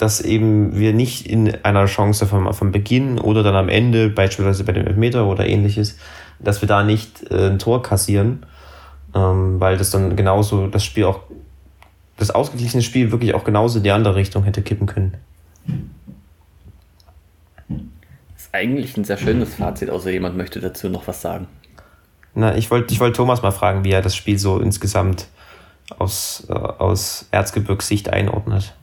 dass 0.03 0.21
eben 0.21 0.77
wir 0.77 0.93
nicht 0.93 1.29
in 1.29 1.65
einer 1.65 1.85
Chance 1.85 2.27
vom, 2.27 2.53
vom 2.53 2.73
Beginn 2.73 3.21
oder 3.21 3.45
dann 3.45 3.55
am 3.55 3.69
Ende, 3.69 4.09
beispielsweise 4.09 4.65
bei 4.65 4.73
dem 4.73 4.85
Elfmeter 4.85 5.29
oder 5.29 5.47
ähnliches, 5.47 5.97
dass 6.41 6.61
wir 6.61 6.67
da 6.67 6.83
nicht 6.83 7.31
äh, 7.31 7.51
ein 7.51 7.61
Tor 7.61 7.85
kassieren, 7.85 8.45
ähm, 9.15 9.61
weil 9.61 9.77
das 9.77 9.91
dann 9.91 10.17
genauso 10.17 10.67
das 10.67 10.85
Spiel 10.85 11.05
auch, 11.05 11.21
das 12.17 12.33
ausgeglichene 12.33 12.83
Spiel 12.83 13.13
wirklich 13.13 13.33
auch 13.33 13.45
genauso 13.45 13.79
in 13.79 13.85
die 13.85 13.93
andere 13.93 14.17
Richtung 14.17 14.43
hätte 14.43 14.63
kippen 14.63 14.89
können. 14.89 15.15
Das 17.69 18.47
ist 18.47 18.49
eigentlich 18.51 18.97
ein 18.97 19.05
sehr 19.05 19.19
schönes 19.19 19.55
Fazit, 19.55 19.89
außer 19.89 20.11
jemand 20.11 20.37
möchte 20.37 20.59
dazu 20.59 20.89
noch 20.89 21.07
was 21.07 21.23
sagen. 21.23 21.47
Na, 22.35 22.57
ich 22.57 22.73
wollte 22.73 22.93
ich 22.93 22.99
wollt 22.99 23.15
Thomas 23.15 23.43
mal 23.43 23.53
fragen, 23.53 23.85
wie 23.85 23.93
er 23.93 24.03
das 24.03 24.17
Spiel 24.17 24.37
so 24.37 24.59
insgesamt 24.59 25.29
aus, 25.97 26.45
äh, 26.49 26.55
aus 26.55 27.29
Erzgebirgssicht 27.31 28.13
einordnet. 28.13 28.75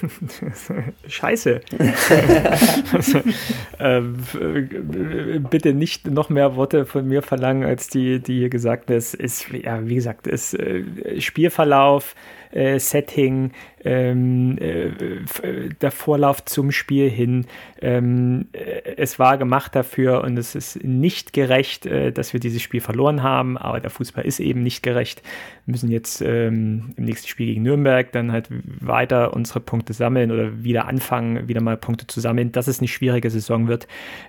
Scheiße. 1.08 1.60
ähm, 3.78 4.16
bitte 5.50 5.74
nicht 5.74 6.06
noch 6.06 6.28
mehr 6.28 6.56
Worte 6.56 6.86
von 6.86 7.06
mir 7.06 7.22
verlangen, 7.22 7.64
als 7.64 7.88
die, 7.88 8.20
die 8.20 8.38
hier 8.38 8.50
gesagt 8.50 8.88
werden. 8.88 8.98
Es 8.98 9.14
ist, 9.14 9.48
ja, 9.50 9.86
wie 9.86 9.94
gesagt, 9.94 10.26
es 10.26 10.54
äh, 10.54 10.84
Spielverlauf, 11.20 12.14
äh, 12.56 12.78
Setting, 12.78 13.52
ähm, 13.84 14.58
äh, 14.58 14.90
der 15.80 15.90
Vorlauf 15.90 16.44
zum 16.44 16.72
Spiel 16.72 17.08
hin. 17.08 17.46
Ähm, 17.80 18.48
äh, 18.52 18.96
es 18.96 19.18
war 19.18 19.38
gemacht 19.38 19.76
dafür 19.76 20.24
und 20.24 20.36
es 20.38 20.54
ist 20.54 20.82
nicht 20.82 21.32
gerecht, 21.32 21.86
äh, 21.86 22.12
dass 22.12 22.32
wir 22.32 22.40
dieses 22.40 22.62
Spiel 22.62 22.80
verloren 22.80 23.22
haben, 23.22 23.56
aber 23.58 23.80
der 23.80 23.90
Fußball 23.90 24.24
ist 24.24 24.40
eben 24.40 24.62
nicht 24.62 24.82
gerecht. 24.82 25.22
Wir 25.66 25.72
müssen 25.72 25.90
jetzt 25.90 26.22
ähm, 26.22 26.94
im 26.96 27.04
nächsten 27.04 27.28
Spiel 27.28 27.46
gegen 27.46 27.62
Nürnberg 27.62 28.10
dann 28.12 28.32
halt 28.32 28.48
weiter 28.80 29.34
unsere 29.34 29.60
Punkte 29.60 29.92
sammeln 29.92 30.32
oder 30.32 30.64
wieder 30.64 30.86
anfangen, 30.86 31.46
wieder 31.48 31.60
mal 31.60 31.76
Punkte 31.76 32.06
zu 32.06 32.20
sammeln. 32.20 32.52
Dass 32.52 32.68
es 32.68 32.78
eine 32.78 32.88
schwierige 32.88 33.30
Saison 33.30 33.68
wird, 33.68 33.86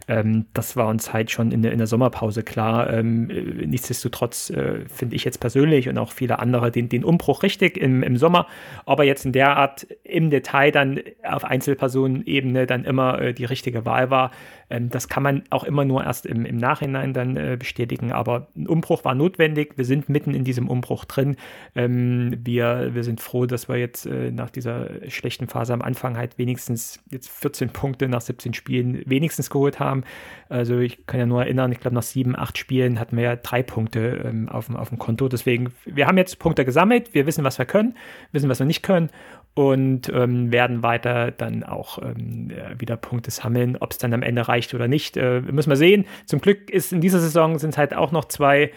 ähm, 0.07 0.45
das 0.53 0.75
war 0.75 0.87
uns 0.87 1.13
halt 1.13 1.31
schon 1.31 1.51
in 1.51 1.61
der, 1.61 1.71
in 1.71 1.77
der 1.77 1.87
Sommerpause 1.87 2.43
klar. 2.43 2.91
Ähm, 2.91 3.29
äh, 3.29 3.65
nichtsdestotrotz 3.65 4.49
äh, 4.49 4.81
finde 4.87 5.15
ich 5.15 5.23
jetzt 5.23 5.39
persönlich 5.39 5.89
und 5.89 5.97
auch 5.97 6.11
viele 6.11 6.39
andere 6.39 6.71
den, 6.71 6.89
den 6.89 7.03
Umbruch 7.03 7.43
richtig 7.43 7.77
im, 7.77 8.03
im 8.03 8.16
Sommer, 8.17 8.47
aber 8.85 9.03
jetzt 9.03 9.25
in 9.25 9.31
der 9.31 9.57
Art 9.57 9.87
im 10.03 10.29
Detail 10.29 10.71
dann 10.71 10.99
auf 11.23 11.43
Einzelpersonenebene 11.43 12.65
dann 12.65 12.85
immer 12.85 13.21
äh, 13.21 13.33
die 13.33 13.45
richtige 13.45 13.85
Wahl 13.85 14.09
war. 14.09 14.31
Ähm, 14.69 14.89
das 14.89 15.07
kann 15.07 15.23
man 15.23 15.43
auch 15.49 15.63
immer 15.63 15.85
nur 15.85 16.03
erst 16.03 16.25
im, 16.25 16.45
im 16.45 16.57
Nachhinein 16.57 17.13
dann 17.13 17.37
äh, 17.37 17.57
bestätigen, 17.57 18.11
aber 18.11 18.47
ein 18.55 18.67
Umbruch 18.67 19.05
war 19.05 19.15
notwendig. 19.15 19.73
Wir 19.77 19.85
sind 19.85 20.09
mitten 20.09 20.33
in 20.33 20.43
diesem 20.43 20.69
Umbruch 20.69 21.05
drin. 21.05 21.37
Ähm, 21.75 22.37
wir, 22.43 22.93
wir 22.93 23.03
sind 23.03 23.21
froh, 23.21 23.45
dass 23.45 23.69
wir 23.69 23.77
jetzt 23.77 24.05
äh, 24.05 24.31
nach 24.31 24.49
dieser 24.49 25.09
schlechten 25.09 25.47
Phase 25.47 25.73
am 25.73 25.81
Anfang 25.81 26.17
halt 26.17 26.37
wenigstens 26.37 26.99
jetzt 27.09 27.29
14 27.29 27.69
Punkte 27.69 28.07
nach 28.07 28.21
17 28.21 28.53
Spielen 28.53 29.03
wenigstens 29.05 29.49
geholt 29.49 29.79
haben. 29.79 30.03
Also 30.49 30.79
ich 30.79 31.05
kann 31.07 31.19
ja 31.19 31.25
nur 31.25 31.43
erinnern, 31.43 31.71
ich 31.71 31.79
glaube 31.79 31.95
nach 31.95 32.03
sieben, 32.03 32.37
acht 32.37 32.57
Spielen 32.57 32.99
hatten 32.99 33.17
wir 33.17 33.23
ja 33.23 33.35
drei 33.35 33.63
Punkte 33.63 34.23
ähm, 34.25 34.49
auf, 34.49 34.73
auf 34.73 34.89
dem 34.89 34.97
Konto. 34.97 35.27
Deswegen, 35.27 35.73
wir 35.85 36.07
haben 36.07 36.17
jetzt 36.17 36.39
Punkte 36.39 36.65
gesammelt, 36.65 37.13
wir 37.13 37.25
wissen, 37.25 37.43
was 37.43 37.57
wir 37.57 37.65
können, 37.65 37.95
wissen, 38.31 38.49
was 38.49 38.59
wir 38.59 38.65
nicht 38.65 38.83
können 38.83 39.09
und 39.57 40.09
ähm, 40.13 40.51
werden 40.51 40.83
weiter 40.83 41.31
dann 41.31 41.63
auch 41.63 41.99
ähm, 42.01 42.51
wieder 42.77 42.95
Punkte 42.95 43.31
sammeln. 43.31 43.75
Ob 43.79 43.91
es 43.91 43.97
dann 43.97 44.13
am 44.13 44.21
Ende 44.21 44.47
reicht 44.47 44.75
oder 44.75 44.87
nicht, 44.87 45.17
äh, 45.17 45.41
müssen 45.41 45.69
wir 45.69 45.77
sehen. 45.77 46.05
Zum 46.25 46.41
Glück 46.41 46.69
ist 46.69 46.93
in 46.93 47.01
dieser 47.01 47.19
Saison 47.19 47.57
sind 47.57 47.77
halt 47.77 47.95
auch 47.95 48.11
noch 48.11 48.25
zwei 48.25 48.71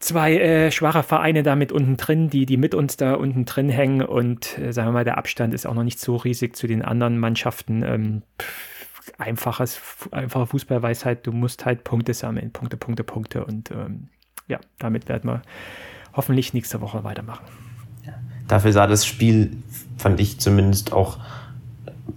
zwei 0.00 0.38
äh, 0.38 0.72
schwache 0.72 1.02
Vereine 1.02 1.42
da 1.42 1.54
mit 1.54 1.70
unten 1.70 1.96
drin, 1.96 2.30
die, 2.30 2.46
die 2.46 2.56
mit 2.56 2.74
uns 2.74 2.96
da 2.96 3.14
unten 3.14 3.44
drin 3.44 3.68
hängen 3.68 4.02
und 4.02 4.58
äh, 4.58 4.72
sagen 4.72 4.88
wir 4.88 4.92
mal, 4.92 5.04
der 5.04 5.18
Abstand 5.18 5.54
ist 5.54 5.66
auch 5.66 5.74
noch 5.74 5.84
nicht 5.84 6.00
so 6.00 6.16
riesig 6.16 6.56
zu 6.56 6.66
den 6.66 6.82
anderen 6.82 7.18
Mannschaften. 7.18 7.82
Ähm, 7.82 8.22
einfaches, 9.18 9.80
einfache 10.10 10.46
Fußballweisheit, 10.46 11.26
du 11.26 11.32
musst 11.32 11.66
halt 11.66 11.84
Punkte 11.84 12.14
sammeln, 12.14 12.50
Punkte, 12.50 12.76
Punkte, 12.78 13.04
Punkte 13.04 13.44
und 13.44 13.70
ähm, 13.70 14.08
ja, 14.48 14.58
damit 14.78 15.08
werden 15.08 15.30
wir 15.30 15.42
hoffentlich 16.14 16.54
nächste 16.54 16.80
Woche 16.80 17.04
weitermachen. 17.04 17.69
Dafür 18.50 18.72
sah 18.72 18.88
das 18.88 19.06
Spiel, 19.06 19.56
fand 19.96 20.18
ich 20.18 20.40
zumindest 20.40 20.92
auch 20.92 21.18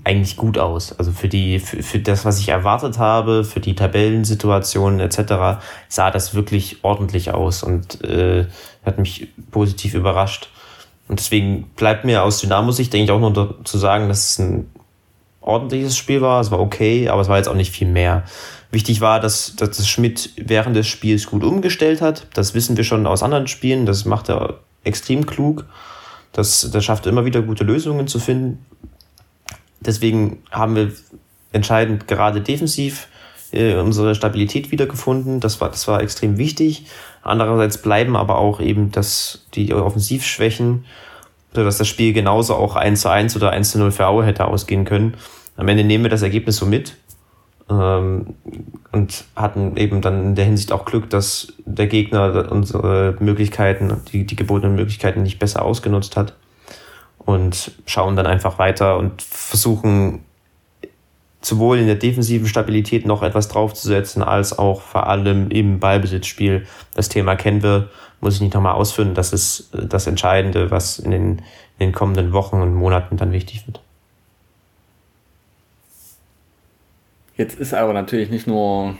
eigentlich 0.04 0.36
gut 0.36 0.58
aus. 0.58 0.98
Also 0.98 1.12
für 1.12 1.30
die, 1.30 1.60
für, 1.60 1.84
für 1.84 2.00
das, 2.00 2.26
was 2.26 2.40
ich 2.40 2.50
erwartet 2.50 2.98
habe, 2.98 3.44
für 3.44 3.60
die 3.60 3.76
Tabellensituationen 3.76 5.00
etc., 5.00 5.62
sah 5.88 6.10
das 6.10 6.34
wirklich 6.34 6.84
ordentlich 6.84 7.32
aus 7.36 7.62
und 7.62 8.04
äh, 8.04 8.48
hat 8.84 8.98
mich 8.98 9.28
positiv 9.52 9.94
überrascht. 9.94 10.50
Und 11.08 11.20
deswegen 11.20 11.70
bleibt 11.76 12.04
mir 12.04 12.24
aus 12.24 12.40
Dynamo-Sicht, 12.40 12.92
denke 12.92 13.06
ich, 13.06 13.12
auch 13.12 13.20
nur 13.20 13.64
zu 13.64 13.78
sagen, 13.78 14.08
dass 14.08 14.32
es 14.32 14.40
ein 14.40 14.72
ordentliches 15.40 15.96
Spiel 15.96 16.22
war. 16.22 16.42
Es 16.42 16.50
war 16.50 16.60
okay, 16.60 17.10
aber 17.10 17.22
es 17.22 17.28
war 17.28 17.38
jetzt 17.38 17.48
auch 17.48 17.54
nicht 17.54 17.72
viel 17.72 17.88
mehr. 17.88 18.24
Wichtig 18.72 19.02
war, 19.02 19.20
dass, 19.20 19.56
dass 19.56 19.78
das 19.78 19.88
Schmidt 19.88 20.32
während 20.36 20.76
des 20.76 20.88
Spiels 20.88 21.28
gut 21.28 21.44
umgestellt 21.44 22.02
hat. 22.02 22.26
Das 22.34 22.56
wissen 22.56 22.76
wir 22.76 22.84
schon 22.84 23.06
aus 23.06 23.22
anderen 23.22 23.48
Spielen. 23.48 23.86
Das 23.86 24.06
macht 24.06 24.30
er 24.30 24.56
extrem 24.84 25.28
klug. 25.28 25.66
Das, 26.34 26.70
das 26.72 26.84
schafft 26.84 27.06
immer 27.06 27.26
wieder 27.26 27.42
gute 27.42 27.64
Lösungen 27.64 28.08
zu 28.08 28.20
finden. 28.20 28.66
Deswegen 29.80 30.44
haben 30.52 30.76
wir 30.76 30.92
entscheidend 31.52 32.08
gerade 32.08 32.42
defensiv 32.42 33.08
äh, 33.52 33.76
unsere 33.76 34.16
Stabilität 34.16 34.72
wiedergefunden. 34.72 35.40
Das 35.40 35.62
war, 35.62 35.70
das 35.70 35.88
war 35.88 36.02
extrem 36.02 36.38
wichtig. 36.38 36.88
Andererseits 37.22 37.78
bleiben 37.78 38.16
aber 38.16 38.38
auch 38.38 38.60
eben 38.60 38.92
das, 38.92 39.46
die 39.54 39.74
Offensivschwächen, 39.74 40.86
sodass 41.54 41.78
das 41.78 41.88
Spiel 41.88 42.14
genauso 42.14 42.56
auch 42.56 42.76
1 42.76 43.02
zu 43.02 43.10
1 43.10 43.36
oder 43.36 43.52
1 43.52 43.72
zu 43.72 43.80
0 43.80 43.92
für 43.92 44.08
Aue 44.08 44.26
hätte 44.26 44.46
ausgehen 44.46 44.86
können. 44.86 45.16
Am 45.56 45.68
Ende 45.68 45.84
nehmen 45.84 46.04
wir 46.04 46.10
das 46.10 46.24
Ergebnis 46.24 46.58
so 46.58 46.66
mit 46.66 46.96
ähm, 47.70 48.36
und 48.92 49.26
hatten 49.36 49.78
eben 49.78 50.02
dann 50.02 50.24
in 50.24 50.36
der 50.36 50.46
Hinsicht 50.46 50.72
auch 50.72 50.86
Glück, 50.86 51.10
dass 51.10 51.54
der 51.66 51.88
Gegner 51.88 52.52
unsere 52.52 53.16
Möglichkeiten, 53.20 54.02
die, 54.12 54.26
die 54.26 54.36
gebotenen 54.36 54.76
Möglichkeiten 54.76 55.24
nicht 55.24 55.40
besser 55.40 55.64
ausgenutzt 55.64 56.18
hat 56.18 56.34
und 57.20 57.72
schauen 57.86 58.16
dann 58.16 58.28
einfach 58.28 58.60
weiter 58.60 58.98
und 58.98 59.22
versuchen 59.22 60.24
sowohl 61.42 61.80
in 61.80 61.88
der 61.88 61.96
defensiven 61.96 62.48
Stabilität 62.48 63.06
noch 63.06 63.22
etwas 63.22 63.50
draufzusetzen, 63.50 64.24
als 64.24 64.58
auch 64.58 64.82
vor 64.82 65.08
allem 65.08 65.50
im 65.50 65.80
Ballbesitzspiel. 65.80 66.66
Das 66.94 67.10
Thema 67.10 67.36
kennen 67.36 67.62
wir, 67.62 67.90
muss 68.22 68.36
ich 68.36 68.42
nicht 68.42 68.54
nochmal 68.54 68.76
ausführen. 68.76 69.14
Das 69.14 69.34
ist 69.34 69.70
das 69.74 70.08
Entscheidende, 70.08 70.72
was 70.72 71.00
in 71.00 71.12
den, 71.12 71.40
in 71.80 71.88
den 71.88 71.92
kommenden 71.92 72.32
Wochen 72.32 72.62
und 72.62 72.74
Monaten 72.74 73.18
dann 73.18 73.34
wichtig 73.34 73.68
wird. 73.68 73.83
Jetzt 77.36 77.60
ist 77.60 77.74
aber 77.74 77.94
natürlich 77.94 78.30
nicht 78.30 78.48
nur 78.48 78.96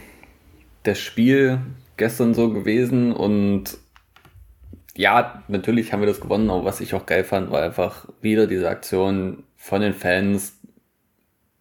das 0.84 1.00
Spiel 1.00 1.60
gestern 1.98 2.34
so 2.34 2.52
gewesen 2.52 3.12
und 3.12 3.78
ja, 4.96 5.44
natürlich 5.48 5.92
haben 5.92 6.02
wir 6.02 6.08
das 6.08 6.22
gewonnen, 6.22 6.50
aber 6.50 6.66
was 6.66 6.82
ich 6.82 6.94
auch 6.94 7.06
geil 7.06 7.24
fand, 7.24 7.52
war 7.52 7.64
einfach 7.64 8.08
wieder 8.22 8.48
diese 8.48 8.70
Aktion 8.70 9.44
von 9.56 9.82
den 9.82 9.94
Fans, 9.94 10.60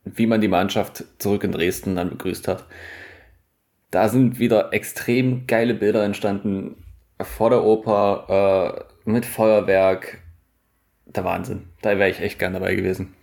wie 0.05 0.27
man 0.27 0.41
die 0.41 0.49
Mannschaft 0.49 1.05
zurück 1.18 1.45
in 1.45 1.53
Dresden 1.53 1.97
dann 1.97 2.11
begrüßt 2.11 2.49
hat. 2.49 2.66
Da 3.91 4.09
sind 4.09 4.39
wieder 4.39 4.73
extrem 4.73 5.47
geile 5.47 5.75
Bilder 5.75 6.05
entstanden 6.05 6.83
vor 7.20 7.51
der 7.51 7.62
Oper 7.62 8.87
äh, 9.07 9.11
mit 9.11 9.27
Feuerwerk. 9.27 10.18
Der 11.07 11.25
Wahnsinn. 11.25 11.68
Da 11.83 11.99
wäre 11.99 12.09
ich 12.09 12.20
echt 12.20 12.39
gern 12.39 12.55
dabei 12.55 12.75
gewesen. 12.75 13.14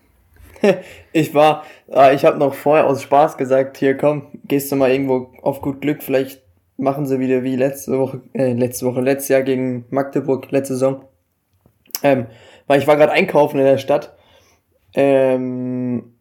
ich 1.14 1.34
war, 1.34 1.66
äh, 1.91 2.16
ich 2.16 2.26
habe 2.26 2.38
noch 2.38 2.53
vorher 2.53 2.88
aus 2.88 3.01
Spaß 3.03 3.38
gesagt, 3.38 3.78
hier 3.78 3.97
komm, 3.97 4.28
gehst 4.45 4.72
du 4.72 4.76
mal 4.76 4.91
irgendwo 4.91 5.32
auf 5.41 5.62
gut 5.62 5.82
Glück, 5.82 6.03
vielleicht 6.03 6.41
machen 6.78 7.05
sie 7.05 7.20
wieder 7.20 7.43
wie 7.43 7.55
letzte 7.55 7.97
Woche, 7.99 8.22
äh, 8.34 8.53
letzte 8.53 8.86
Woche, 8.86 9.01
letztes 9.01 9.30
Jahr 9.30 9.41
gegen 9.41 9.86
Magdeburg, 9.89 10.49
letzte 10.51 10.74
Saison. 10.74 11.03
Ähm, 12.03 12.28
weil 12.68 12.80
ich 12.80 12.88
war 12.88 12.95
gerade 12.95 13.12
einkaufen 13.12 13.60
in 13.60 13.66
der 13.66 13.78
Stadt 13.78 14.16
ähm, 14.95 16.14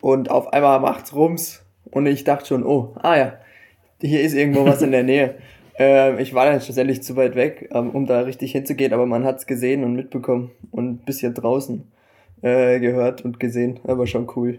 und 0.00 0.30
auf 0.30 0.52
einmal 0.52 0.80
macht's 0.80 1.14
Rums 1.14 1.64
und 1.90 2.06
ich 2.06 2.24
dachte 2.24 2.46
schon, 2.46 2.64
oh, 2.64 2.94
ah 3.02 3.16
ja, 3.16 3.32
hier 4.00 4.20
ist 4.20 4.34
irgendwo 4.34 4.66
was 4.66 4.82
in 4.82 4.92
der 4.92 5.02
Nähe. 5.04 5.36
Ähm, 5.76 6.18
ich 6.18 6.34
war 6.34 6.46
dann 6.46 6.60
schlussendlich 6.60 7.02
zu 7.02 7.16
weit 7.16 7.34
weg, 7.34 7.70
ähm, 7.72 7.90
um 7.90 8.06
da 8.06 8.20
richtig 8.20 8.52
hinzugehen, 8.52 8.92
aber 8.92 9.06
man 9.06 9.24
hat's 9.24 9.46
gesehen 9.46 9.82
und 9.82 9.94
mitbekommen 9.94 10.50
und 10.70 10.90
ein 10.90 10.98
bisschen 10.98 11.34
draußen 11.34 11.90
äh, 12.44 12.78
gehört 12.78 13.24
und 13.24 13.40
gesehen, 13.40 13.80
aber 13.84 14.06
schon 14.06 14.30
cool. 14.36 14.58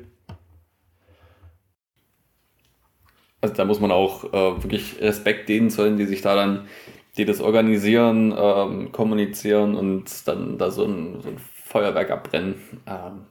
Also 3.42 3.54
da 3.54 3.66
muss 3.66 3.80
man 3.80 3.92
auch 3.92 4.26
äh, 4.34 4.64
wirklich 4.64 5.00
Respekt 5.00 5.48
denen 5.50 5.70
zollen, 5.70 5.98
die 5.98 6.06
sich 6.06 6.22
da 6.22 6.36
dann, 6.36 6.68
die 7.16 7.26
das 7.26 7.42
organisieren, 7.42 8.34
ähm, 8.36 8.92
kommunizieren 8.92 9.76
und 9.76 10.28
dann 10.28 10.58
da 10.58 10.72
so 10.72 10.84
ein, 10.84 11.22
so 11.22 11.30
ein 11.30 11.38
Feuerwerk 11.38 12.10
abbrennen. 12.10 12.56
Ähm, 12.88 13.28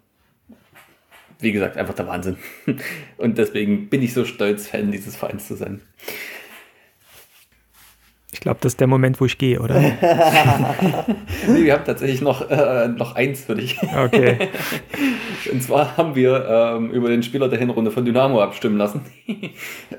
wie 1.40 1.50
gesagt, 1.50 1.76
einfach 1.76 1.94
der 1.94 2.06
Wahnsinn. 2.06 2.36
Und 3.18 3.38
deswegen 3.38 3.88
bin 3.88 4.02
ich 4.02 4.14
so 4.14 4.24
stolz, 4.24 4.68
Fan 4.68 4.92
dieses 4.92 5.16
Vereins 5.16 5.48
zu 5.48 5.56
sein. 5.56 5.82
Ich 8.34 8.40
glaube, 8.40 8.58
das 8.60 8.72
ist 8.72 8.80
der 8.80 8.88
Moment, 8.88 9.20
wo 9.20 9.26
ich 9.26 9.38
gehe, 9.38 9.60
oder? 9.60 9.78
nee, 11.48 11.62
wir 11.64 11.72
haben 11.72 11.84
tatsächlich 11.84 12.20
noch, 12.20 12.50
äh, 12.50 12.88
noch 12.88 13.14
eins 13.14 13.44
für 13.44 13.54
dich. 13.54 13.78
Okay. 13.80 14.48
Und 15.52 15.62
zwar 15.62 15.96
haben 15.96 16.16
wir 16.16 16.44
ähm, 16.48 16.90
über 16.90 17.10
den 17.10 17.22
Spieler 17.22 17.48
der 17.48 17.60
Hinrunde 17.60 17.92
von 17.92 18.04
Dynamo 18.04 18.42
abstimmen 18.42 18.76
lassen. 18.76 19.02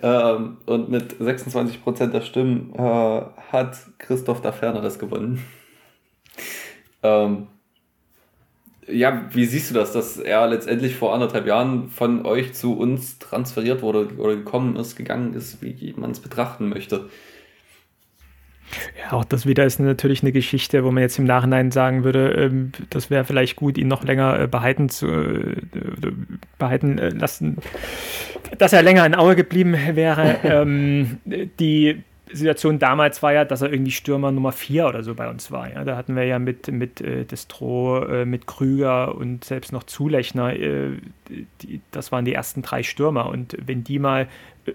ähm, 0.04 0.58
und 0.66 0.90
mit 0.90 1.14
26% 1.14 2.08
der 2.08 2.22
Stimmen 2.22 2.74
äh, 2.76 3.22
hat 3.54 3.78
Christoph 4.00 4.42
Daferner 4.42 4.82
das 4.82 5.00
gewonnen. 5.00 5.42
Ähm, 7.04 7.48
ja, 8.86 9.30
wie 9.32 9.46
siehst 9.46 9.70
du 9.70 9.76
das, 9.76 9.94
dass 9.94 10.18
er 10.18 10.46
letztendlich 10.48 10.96
vor 10.98 11.14
anderthalb 11.14 11.48
Jahren 11.48 11.88
von 11.88 12.26
euch 12.26 12.54
zu 12.54 12.78
uns 12.78 13.18
transferiert 13.18 13.82
wurde 13.82 14.10
oder 14.18 14.36
gekommen 14.36 14.76
ist, 14.76 14.98
gegangen 14.98 15.36
ist, 15.36 15.62
wie 15.62 15.94
man 15.96 16.12
es 16.12 16.20
betrachten 16.20 16.68
möchte? 16.68 17.10
Ja, 19.00 19.14
auch 19.14 19.26
das 19.26 19.46
wieder 19.46 19.66
ist 19.66 19.80
natürlich 19.80 20.24
eine 20.24 20.32
Geschichte, 20.32 20.84
wo 20.84 20.92
man 20.92 21.02
jetzt 21.02 21.20
im 21.20 21.26
Nachhinein 21.26 21.72
sagen 21.72 22.04
würde, 22.04 22.32
ähm, 22.32 22.72
das 22.90 23.10
wäre 23.10 23.24
vielleicht 23.24 23.56
gut, 23.56 23.78
ihn 23.78 23.88
noch 23.88 24.04
länger 24.04 24.40
äh, 24.40 24.48
behalten 24.48 24.90
zu 24.90 25.08
äh, 25.08 25.56
behalten 26.58 26.98
äh, 26.98 27.10
lassen, 27.10 27.58
dass 28.58 28.74
er 28.74 28.84
länger 28.84 29.06
in 29.06 29.16
Aue 29.16 29.36
geblieben 29.36 29.76
wäre. 29.94 30.38
ähm, 30.44 31.18
die 31.60 32.04
Situation 32.32 32.80
damals 32.80 33.22
war 33.22 33.34
ja, 33.34 33.46
dass 33.46 33.62
er 33.62 33.72
irgendwie 33.72 33.92
Stürmer 33.92 34.32
Nummer 34.32 34.52
4 34.52 34.88
oder 34.88 35.04
so 35.04 35.14
bei 35.14 35.30
uns 35.30 35.52
war. 35.52 35.72
Ja? 35.72 35.84
Da 35.84 35.96
hatten 35.96 36.16
wir 36.16 36.24
ja 36.24 36.40
mit, 36.40 36.68
mit 36.72 37.02
äh, 37.02 37.24
Destro, 37.24 38.04
äh, 38.06 38.26
mit 38.26 38.48
Krüger 38.48 39.16
und 39.16 39.44
selbst 39.44 39.72
noch 39.72 39.84
Zulechner, 39.84 40.54
äh, 40.54 40.98
die, 41.30 41.82
das 41.92 42.12
waren 42.12 42.26
die 42.26 42.34
ersten 42.34 42.62
drei 42.62 42.84
Stürmer. 42.84 43.30
Und 43.30 43.56
wenn 43.66 43.84
die 43.84 44.00
mal 44.00 44.28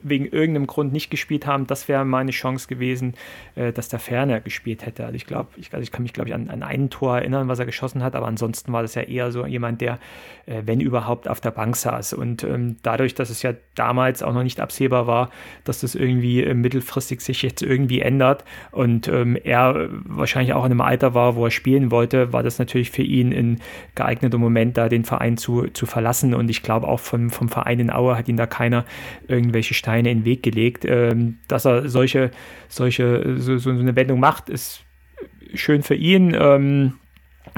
wegen 0.03 0.26
irgendeinem 0.26 0.66
Grund 0.66 0.93
nicht 0.93 1.11
gespielt 1.11 1.47
haben, 1.47 1.66
das 1.66 1.88
wäre 1.88 2.05
meine 2.05 2.30
Chance 2.30 2.68
gewesen, 2.68 3.14
äh, 3.55 3.72
dass 3.72 3.88
der 3.88 3.99
Ferner 3.99 4.41
gespielt 4.41 4.86
hätte. 4.86 5.05
Also 5.05 5.16
ich 5.16 5.26
glaube, 5.26 5.51
ich, 5.57 5.72
also 5.72 5.82
ich 5.82 5.93
kann 5.93 6.03
mich, 6.03 6.12
glaube 6.12 6.28
ich, 6.28 6.34
an, 6.34 6.49
an 6.49 6.62
ein 6.62 6.91
Tor 6.91 7.18
erinnern, 7.18 7.49
was 7.49 7.59
er 7.59 7.66
geschossen 7.66 8.03
hat, 8.03 8.14
aber 8.14 8.26
ansonsten 8.26 8.72
war 8.72 8.82
das 8.82 8.95
ja 8.95 9.03
eher 9.03 9.32
so 9.32 9.47
jemand, 9.47 9.80
der, 9.80 9.99
äh, 10.47 10.62
wenn 10.64 10.80
überhaupt, 10.80 11.28
auf 11.28 11.41
der 11.41 11.51
Bank 11.51 11.76
saß. 11.76 12.12
Und 12.12 12.45
ähm, 12.45 12.76
dadurch, 12.82 13.14
dass 13.14 13.30
es 13.30 13.43
ja 13.43 13.55
damals 13.74 14.22
auch 14.22 14.32
noch 14.32 14.43
nicht 14.43 14.61
absehbar 14.61 15.07
war, 15.07 15.30
dass 15.64 15.80
das 15.80 15.95
irgendwie 15.95 16.43
äh, 16.43 16.55
mittelfristig 16.55 17.20
sich 17.20 17.43
jetzt 17.43 17.62
irgendwie 17.62 18.01
ändert 18.01 18.45
und 18.70 19.09
ähm, 19.09 19.36
er 19.43 19.88
wahrscheinlich 20.05 20.55
auch 20.55 20.64
in 20.64 20.72
einem 20.72 20.80
Alter 20.80 21.14
war, 21.14 21.36
wo 21.36 21.45
er 21.45 21.51
spielen 21.51 21.91
wollte, 21.91 22.32
war 22.32 22.43
das 22.43 22.59
natürlich 22.59 22.91
für 22.91 23.03
ihn 23.03 23.32
ein 23.32 23.61
geeigneter 23.95 24.38
Moment, 24.38 24.76
da 24.76 24.88
den 24.88 25.05
Verein 25.05 25.36
zu, 25.36 25.68
zu 25.68 25.86
verlassen. 25.86 26.34
Und 26.34 26.51
ich 26.51 26.62
glaube 26.62 26.88
auch 26.88 27.01
vom, 27.01 27.30
vom 27.30 27.49
Verein 27.49 27.80
in 27.80 27.91
Aue 27.91 28.16
hat 28.16 28.28
ihn 28.28 28.36
da 28.36 28.47
keiner 28.47 28.84
irgendwelche 29.28 29.74
Steine 29.81 30.11
in 30.11 30.18
den 30.20 30.24
Weg 30.24 30.43
gelegt. 30.43 30.85
Ähm, 30.87 31.39
dass 31.49 31.64
er 31.64 31.89
solche, 31.89 32.31
solche, 32.68 33.39
so, 33.39 33.59
so 33.59 33.70
eine 33.70 33.97
Wendung 33.97 34.20
macht, 34.20 34.49
ist 34.49 34.83
schön 35.55 35.83
für 35.83 35.95
ihn. 35.95 36.37
Ähm, 36.39 36.99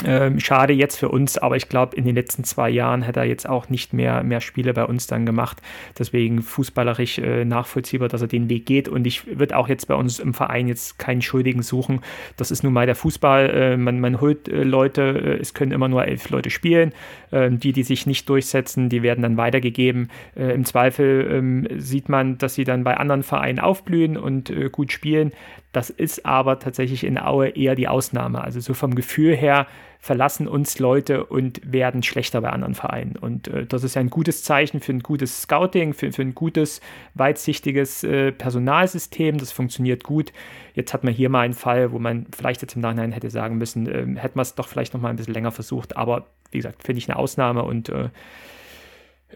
ähm, 0.05 0.41
schade 0.41 0.73
jetzt 0.73 0.97
für 0.97 1.09
uns, 1.09 1.39
aber 1.39 1.57
ich 1.57 1.69
glaube, 1.69 1.97
in 1.97 2.05
den 2.05 2.15
letzten 2.15 2.45
zwei 2.45 2.71
Jahren 2.71 3.07
hat 3.07 3.17
er 3.17 3.25
jetzt 3.25 3.49
auch 3.49 3.69
nicht 3.69 3.93
mehr, 3.93 4.23
mehr 4.23 4.41
Spiele 4.41 4.75
bei 4.75 4.85
uns 4.85 5.07
dann 5.07 5.27
gemacht. 5.27 5.59
Deswegen 5.99 6.43
fußballerisch 6.43 7.19
äh, 7.19 7.45
nachvollziehbar, 7.45 8.09
dass 8.09 8.23
er 8.23 8.29
den 8.29 8.49
Weg 8.49 8.67
geht. 8.67 8.89
Und 8.89 9.07
ich 9.07 9.39
würde 9.39 9.57
auch 9.57 9.69
jetzt 9.69 9.87
bei 9.87 9.95
uns 9.95 10.19
im 10.19 10.35
Verein 10.35 10.69
jetzt 10.69 10.99
keinen 10.99 11.23
Schuldigen 11.23 11.63
suchen. 11.63 12.01
Das 12.37 12.51
ist 12.51 12.65
nun 12.65 12.73
mal 12.73 12.87
der 12.87 12.95
Fußball. 12.95 13.51
Äh, 13.51 13.77
man, 13.77 14.01
man 14.01 14.21
holt 14.21 14.49
äh, 14.49 14.65
Leute, 14.65 15.03
äh, 15.03 15.41
es 15.41 15.55
können 15.55 15.73
immer 15.73 15.89
nur 15.89 16.05
elf 16.05 16.31
Leute 16.31 16.51
spielen. 16.51 16.93
Ähm, 17.31 17.61
die, 17.61 17.73
die 17.73 17.83
sich 17.83 18.07
nicht 18.07 18.29
durchsetzen, 18.29 18.89
die 18.89 19.03
werden 19.03 19.23
dann 19.23 19.37
weitergegeben. 19.37 20.11
Äh, 20.37 20.55
Im 20.55 20.65
Zweifel 20.65 21.29
ähm, 21.31 21.69
sieht 21.79 22.09
man, 22.09 22.39
dass 22.39 22.55
sie 22.55 22.65
dann 22.65 22.85
bei 22.85 22.97
anderen 22.97 23.23
Vereinen 23.23 23.59
aufblühen 23.59 24.17
und 24.17 24.51
äh, 24.51 24.69
gut 24.69 24.93
spielen. 24.93 25.33
Das 25.73 25.89
ist 25.89 26.27
aber 26.27 26.59
tatsächlich 26.59 27.05
in 27.05 27.19
Aue 27.19 27.49
eher 27.49 27.75
die 27.75 27.89
Ausnahme. 27.89 28.43
Also 28.43 28.61
so 28.61 28.75
vom 28.75 28.95
Gefühl 28.95 29.35
her 29.35 29.67
verlassen 29.99 30.49
uns 30.49 30.79
Leute 30.79 31.25
und 31.25 31.61
werden 31.65 32.03
schlechter 32.03 32.41
bei 32.41 32.51
anderen 32.51 32.75
Vereinen. 32.75 33.17
Und 33.17 33.49
äh, 33.49 33.65
das 33.65 33.85
ist 33.85 33.97
ein 33.97 34.11
gutes 34.11 34.43
Zeichen 34.43 34.81
für 34.81 34.93
ein 34.93 35.01
gutes 35.01 35.43
Scouting, 35.43 35.95
für, 35.95 36.13
für 36.13 36.23
ein 36.23 36.35
gutes, 36.35 36.81
weitsichtiges 37.15 38.03
äh, 38.05 38.33
Personalsystem. 38.33 39.39
Das 39.39 39.53
funktioniert 39.53 40.05
gut. 40.05 40.33
Jetzt 40.75 40.93
hat 40.93 41.05
man 41.05 41.15
hier 41.15 41.29
mal 41.29 41.43
einen 41.43 41.55
Fall, 41.55 41.93
wo 41.93 41.99
man 41.99 42.27
vielleicht 42.37 42.63
jetzt 42.63 42.75
im 42.75 42.83
Nachhinein 42.83 43.13
hätte 43.13 43.31
sagen 43.31 43.59
müssen, 43.59 43.87
äh, 43.87 44.21
hätte 44.21 44.37
man 44.37 44.43
es 44.43 44.55
doch 44.55 44.69
vielleicht 44.69 44.93
noch 44.93 45.01
mal 45.01 45.09
ein 45.09 45.17
bisschen 45.17 45.35
länger 45.35 45.53
versucht. 45.53 45.97
Aber 45.97 46.27
wie 46.51 46.59
gesagt, 46.59 46.83
finde 46.83 46.99
ich 46.99 47.09
eine 47.09 47.19
Ausnahme 47.19 47.63
und 47.63 47.89
äh, 47.89 48.09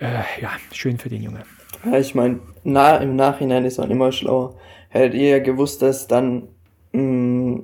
äh, 0.00 0.22
ja, 0.42 0.50
schön 0.72 0.98
für 0.98 1.08
den 1.08 1.22
Junge. 1.22 1.44
Ja, 1.84 1.98
ich 1.98 2.14
meine, 2.14 2.40
na, 2.64 2.96
im 2.96 3.16
Nachhinein 3.16 3.64
ist 3.64 3.78
man 3.78 3.90
immer 3.90 4.12
schlauer 4.12 4.56
hättet 4.98 5.20
ihr 5.20 5.28
ja 5.28 5.38
gewusst, 5.38 5.82
dass 5.82 6.06
dann 6.06 6.48
mm, 6.92 7.56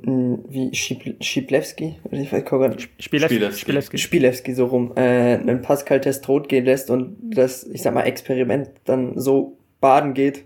wie 0.48 0.74
Schiplewski, 0.74 1.96
ich 2.10 2.32
weiß 2.32 2.44
gar 2.44 2.68
nicht. 2.68 2.90
Spielewski. 2.98 3.98
Spielewski. 3.98 4.54
So 4.54 4.66
rum, 4.66 4.92
äh, 4.96 5.00
einen 5.36 5.62
Pascal-Test 5.62 6.28
rot 6.28 6.48
gehen 6.48 6.64
lässt 6.64 6.90
und 6.90 7.16
das, 7.22 7.64
ich 7.64 7.82
sag 7.82 7.94
mal, 7.94 8.02
Experiment 8.02 8.70
dann 8.84 9.18
so 9.18 9.56
baden 9.80 10.14
geht. 10.14 10.44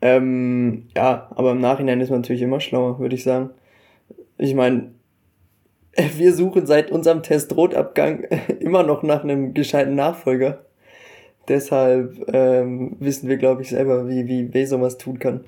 Ähm, 0.00 0.88
ja, 0.96 1.30
aber 1.34 1.52
im 1.52 1.60
Nachhinein 1.60 2.00
ist 2.00 2.10
man 2.10 2.20
natürlich 2.20 2.42
immer 2.42 2.60
schlauer, 2.60 2.98
würde 2.98 3.14
ich 3.14 3.22
sagen. 3.22 3.50
Ich 4.36 4.54
meine, 4.54 4.90
wir 6.16 6.32
suchen 6.32 6.66
seit 6.66 6.90
unserem 6.90 7.22
Test-Rotabgang 7.22 8.24
immer 8.60 8.82
noch 8.82 9.02
nach 9.02 9.22
einem 9.22 9.54
gescheiten 9.54 9.94
Nachfolger. 9.94 10.64
Deshalb 11.48 12.24
ähm, 12.32 12.96
wissen 13.00 13.28
wir, 13.28 13.36
glaube 13.36 13.62
ich, 13.62 13.70
selber, 13.70 14.08
wie, 14.08 14.26
wie, 14.28 14.54
wie 14.54 14.66
sowas 14.66 14.98
tun 14.98 15.18
kann. 15.18 15.44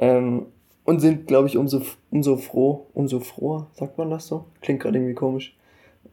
Ähm, 0.00 0.46
und 0.84 1.00
sind, 1.00 1.26
glaube 1.26 1.48
ich, 1.48 1.56
umso, 1.56 1.82
umso 2.10 2.36
froh, 2.36 2.86
umso 2.94 3.20
froher, 3.20 3.66
sagt 3.74 3.98
man 3.98 4.10
das 4.10 4.28
so? 4.28 4.46
Klingt 4.62 4.80
gerade 4.80 4.98
irgendwie 4.98 5.14
komisch. 5.14 5.56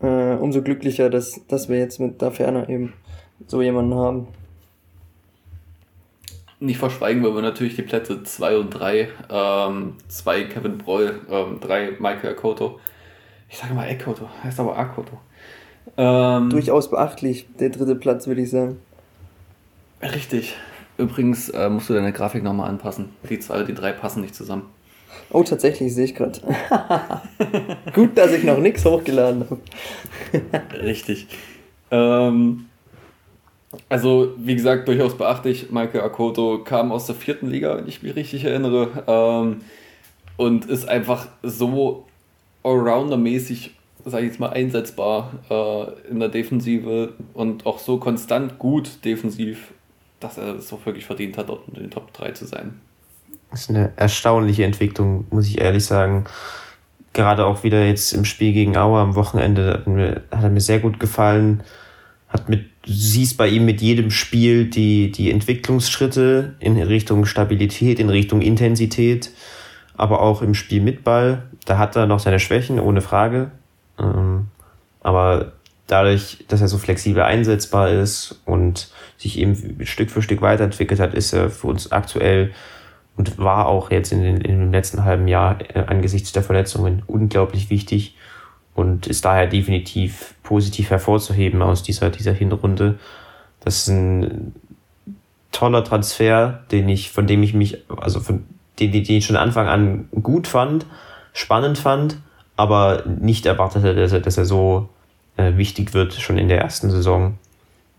Äh, 0.02 0.36
umso 0.36 0.62
glücklicher, 0.64 1.10
dass, 1.10 1.42
dass 1.48 1.70
wir 1.70 1.78
jetzt 1.78 2.00
mit 2.00 2.22
da 2.22 2.32
ferner 2.32 2.68
eben 2.70 2.94
so 3.48 3.62
jemanden 3.62 3.94
haben. 3.94 4.28
Nicht 6.60 6.80
verschweigen 6.80 7.24
wir 7.24 7.42
natürlich 7.42 7.76
die 7.76 7.82
Plätze 7.82 8.24
2 8.24 8.58
und 8.58 8.70
3. 8.72 9.10
2 9.28 10.40
ähm, 10.40 10.50
Kevin 10.50 10.78
Broll, 10.78 11.22
3 11.60 11.88
ähm, 11.88 11.96
Michael 12.00 12.32
Akoto. 12.32 12.80
Ich 13.50 13.58
sage 13.58 13.74
mal 13.74 13.88
Akoto, 13.88 14.28
heißt 14.44 14.60
aber 14.60 14.78
Akoto. 14.78 15.20
Ähm, 15.98 16.50
Durchaus 16.50 16.90
beachtlich, 16.90 17.48
der 17.60 17.70
dritte 17.70 17.96
Platz, 17.96 18.28
würde 18.28 18.42
ich 18.42 18.50
sagen. 18.50 18.80
Richtig. 20.02 20.56
Übrigens 20.98 21.50
äh, 21.50 21.70
musst 21.70 21.90
du 21.90 21.94
deine 21.94 22.14
Grafik 22.14 22.44
nochmal 22.44 22.70
anpassen. 22.70 23.10
Die 23.30 23.40
zwei, 23.40 23.64
die 23.64 23.74
drei 23.74 23.92
passen 23.92 24.22
nicht 24.22 24.36
zusammen. 24.36 24.70
Oh, 25.32 25.44
tatsächlich, 25.44 25.94
sehe 25.94 26.06
ich 26.06 26.16
gerade. 26.16 26.40
Gut, 27.94 28.18
dass 28.18 28.34
ich 28.34 28.44
noch 28.44 28.60
nichts 28.60 28.86
hochgeladen 28.86 29.46
habe. 29.50 29.62
Richtig. 30.84 31.28
Ähm, 31.90 32.66
also, 33.90 34.34
wie 34.38 34.56
gesagt, 34.56 34.88
durchaus 34.88 35.18
beachtlich. 35.18 35.72
Michael 35.72 36.02
Akoto 36.02 36.60
kam 36.64 36.92
aus 36.92 37.08
der 37.08 37.16
vierten 37.16 37.50
Liga, 37.50 37.78
wenn 37.78 37.88
ich 37.88 38.04
mich 38.04 38.16
richtig 38.16 38.46
erinnere. 38.46 39.04
Ähm, 39.08 39.62
und 40.38 40.66
ist 40.66 40.88
einfach 40.88 41.28
so 41.42 42.06
allrounder-mäßig, 42.64 43.72
sage 44.06 44.26
ich 44.26 44.32
jetzt 44.32 44.40
mal, 44.40 44.50
einsetzbar 44.50 45.32
äh, 45.50 46.10
in 46.10 46.20
der 46.20 46.30
Defensive 46.30 47.14
und 47.34 47.66
auch 47.66 47.80
so 47.80 47.98
konstant 47.98 48.60
gut 48.60 49.04
defensiv 49.06 49.73
dass 50.24 50.38
er 50.38 50.56
es 50.56 50.72
auch 50.72 50.86
wirklich 50.86 51.06
verdient 51.06 51.38
hat, 51.38 51.50
dort 51.50 51.68
in 51.68 51.76
den 51.76 51.92
Top 51.92 52.14
3 52.14 52.32
zu 52.32 52.46
sein. 52.46 52.80
Das 53.52 53.62
ist 53.62 53.70
eine 53.70 53.92
erstaunliche 53.96 54.64
Entwicklung, 54.64 55.26
muss 55.30 55.48
ich 55.48 55.62
ehrlich 55.62 55.86
sagen. 55.86 56.26
Gerade 57.14 57.46
auch 57.46 57.64
wieder 57.64 57.86
jetzt 57.86 58.14
im 58.14 58.26
Spiel 58.26 58.54
gegen 58.54 58.76
Auer 58.76 59.02
am 59.02 59.16
Wochenende 59.16 59.74
hat, 59.74 59.88
mir, 59.88 60.24
hat 60.32 60.44
er 60.44 60.50
mir 60.50 60.62
sehr 60.62 60.80
gut 60.80 61.00
gefallen. 61.00 61.62
Hat 62.30 62.50
mit, 62.50 62.66
du 62.82 62.92
siehst 62.92 63.38
bei 63.38 63.48
ihm 63.48 63.66
mit 63.66 63.82
jedem 63.82 64.10
Spiel 64.10 64.66
die, 64.66 65.12
die 65.12 65.30
Entwicklungsschritte 65.30 66.56
in 66.60 66.82
Richtung 66.82 67.26
Stabilität, 67.26 68.00
in 68.00 68.10
Richtung 68.10 68.42
Intensität, 68.42 69.30
aber 69.96 70.22
auch 70.22 70.42
im 70.42 70.56
Spiel 70.56 70.82
mit 70.82 71.04
Ball. 71.04 71.44
Da 71.66 71.78
hat 71.78 71.96
er 71.96 72.08
noch 72.08 72.20
seine 72.20 72.40
Schwächen, 72.40 72.80
ohne 72.80 73.02
Frage. 73.02 73.52
Ähm, 74.00 74.48
aber 75.02 75.52
dadurch, 75.88 76.46
dass 76.48 76.62
er 76.62 76.68
so 76.68 76.78
flexibel 76.78 77.24
einsetzbar 77.24 77.90
ist 77.90 78.42
und 78.46 78.90
sich 79.18 79.38
eben 79.38 79.86
Stück 79.86 80.10
für 80.10 80.22
Stück 80.22 80.42
weiterentwickelt 80.42 81.00
hat, 81.00 81.14
ist 81.14 81.34
er 81.34 81.50
für 81.50 81.68
uns 81.68 81.92
aktuell 81.92 82.52
und 83.16 83.38
war 83.38 83.68
auch 83.68 83.92
jetzt 83.92 84.12
in, 84.12 84.22
den, 84.22 84.38
in 84.38 84.60
dem 84.60 84.72
letzten 84.72 85.04
halben 85.04 85.28
Jahr 85.28 85.60
äh, 85.76 85.84
angesichts 85.86 86.32
der 86.32 86.44
Verletzungen 86.44 87.04
unglaublich 87.06 87.70
wichtig 87.70 88.16
und 88.74 89.08
ist 89.08 89.26
daher 89.26 89.48
definitiv 89.48 90.34
positiv 90.42 90.90
hervorzuheben 90.90 91.62
aus 91.62 91.84
dieser, 91.84 92.10
dieser 92.10 92.34
Hinrunde. 92.34 92.98
Das 93.60 93.78
ist 93.78 93.88
ein 93.90 94.56
toller 95.52 95.84
Transfer, 95.84 96.64
den 96.72 96.90
ich, 96.90 97.12
von 97.12 97.28
dem 97.28 97.44
ich 97.44 97.54
mich, 97.54 97.84
also 97.96 98.20
von 98.20 98.46
den, 98.80 98.92
den 98.92 99.04
ich 99.04 99.26
schon 99.26 99.36
Anfang 99.36 99.68
an 99.68 100.10
gut 100.22 100.48
fand, 100.48 100.88
spannend 101.34 101.78
fand, 101.78 102.18
aber 102.56 103.04
nicht 103.06 103.46
erwartete, 103.46 103.94
dass 103.94 104.12
er, 104.12 104.22
dass 104.22 104.38
er 104.38 104.46
so 104.46 104.90
äh, 105.38 105.58
wichtig 105.58 105.94
wird, 105.94 106.14
schon 106.14 106.38
in 106.38 106.48
der 106.48 106.62
ersten 106.62 106.90
Saison. 106.90 107.38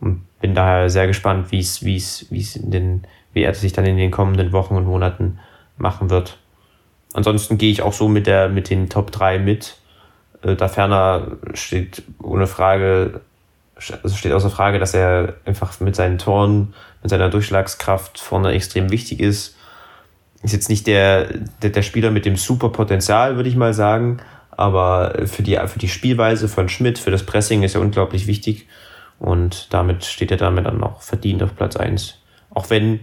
Und 0.00 0.22
bin 0.40 0.54
daher 0.54 0.90
sehr 0.90 1.06
gespannt, 1.06 1.50
wie 1.52 1.60
es, 1.60 1.84
wie 1.84 1.96
es, 1.96 2.26
wie 2.30 2.40
es 2.40 2.56
in 2.56 2.70
den, 2.70 3.04
wie 3.32 3.42
er 3.42 3.54
sich 3.54 3.72
dann 3.72 3.86
in 3.86 3.96
den 3.96 4.10
kommenden 4.10 4.52
Wochen 4.52 4.76
und 4.76 4.84
Monaten 4.84 5.38
machen 5.76 6.10
wird. 6.10 6.38
Ansonsten 7.14 7.58
gehe 7.58 7.70
ich 7.70 7.82
auch 7.82 7.92
so 7.92 8.08
mit 8.08 8.26
der, 8.26 8.48
mit 8.48 8.70
den 8.70 8.88
Top 8.88 9.10
3 9.10 9.38
mit. 9.38 9.78
Äh, 10.42 10.56
da 10.56 10.68
ferner 10.68 11.38
steht 11.54 12.02
ohne 12.22 12.46
Frage, 12.46 13.20
also 14.02 14.16
steht 14.16 14.32
außer 14.32 14.50
Frage, 14.50 14.78
dass 14.78 14.94
er 14.94 15.34
einfach 15.44 15.80
mit 15.80 15.96
seinen 15.96 16.18
Toren, 16.18 16.74
mit 17.02 17.10
seiner 17.10 17.30
Durchschlagskraft 17.30 18.18
vorne 18.18 18.52
extrem 18.52 18.90
wichtig 18.90 19.20
ist. 19.20 19.56
Ist 20.42 20.52
jetzt 20.52 20.68
nicht 20.68 20.86
der, 20.86 21.28
der, 21.62 21.70
der 21.70 21.82
Spieler 21.82 22.10
mit 22.10 22.26
dem 22.26 22.36
super 22.36 22.68
Potenzial, 22.68 23.36
würde 23.36 23.48
ich 23.48 23.56
mal 23.56 23.72
sagen, 23.72 24.18
aber 24.56 25.26
für 25.26 25.42
die, 25.42 25.58
für 25.66 25.78
die 25.78 25.88
Spielweise 25.88 26.48
von 26.48 26.68
Schmidt, 26.68 26.98
für 26.98 27.10
das 27.10 27.24
Pressing 27.24 27.62
ist 27.62 27.74
er 27.74 27.80
unglaublich 27.80 28.26
wichtig. 28.26 28.66
Und 29.18 29.72
damit 29.72 30.04
steht 30.04 30.30
er 30.30 30.36
damit 30.36 30.66
dann 30.66 30.82
auch 30.82 31.00
verdient 31.00 31.42
auf 31.42 31.56
Platz 31.56 31.76
1. 31.76 32.18
Auch 32.50 32.70
wenn 32.70 33.00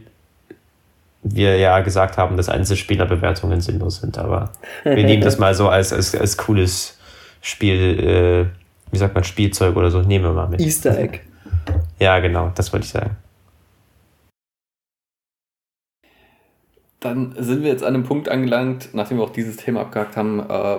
wir 1.24 1.58
ja 1.58 1.80
gesagt 1.82 2.18
haben, 2.18 2.38
dass 2.38 2.50
Einzelspielerbewertungen 2.50 3.62
sinnlos 3.62 3.98
sind, 3.98 4.18
aber 4.18 4.52
wir 4.84 5.04
nehmen 5.04 5.22
das 5.22 5.38
mal 5.40 5.54
so 5.54 5.70
als, 5.70 5.94
als, 5.94 6.16
als 6.16 6.38
cooles 6.38 6.98
Spiel, 7.42 8.00
äh, 8.00 8.46
wie 8.92 8.98
sagt 8.98 9.14
man, 9.14 9.24
Spielzeug 9.24 9.76
oder 9.76 9.92
so, 9.92 10.02
nehmen 10.02 10.26
wir 10.26 10.34
mal 10.34 10.48
mit. 10.48 10.62
Easter 10.62 10.98
Egg. 10.98 11.20
Ja, 12.00 12.18
genau, 12.18 12.52
das 12.56 12.74
wollte 12.74 12.86
ich 12.86 12.92
sagen. 12.92 13.16
Dann 17.00 17.36
sind 17.38 17.62
wir 17.62 17.70
jetzt 17.70 17.84
an 17.84 17.94
einem 17.94 18.04
Punkt 18.04 18.28
angelangt, 18.28 18.90
nachdem 18.94 19.18
wir 19.18 19.24
auch 19.24 19.32
dieses 19.32 19.58
Thema 19.58 19.82
abgehakt 19.82 20.18
haben, 20.18 20.40
äh, 20.40 20.78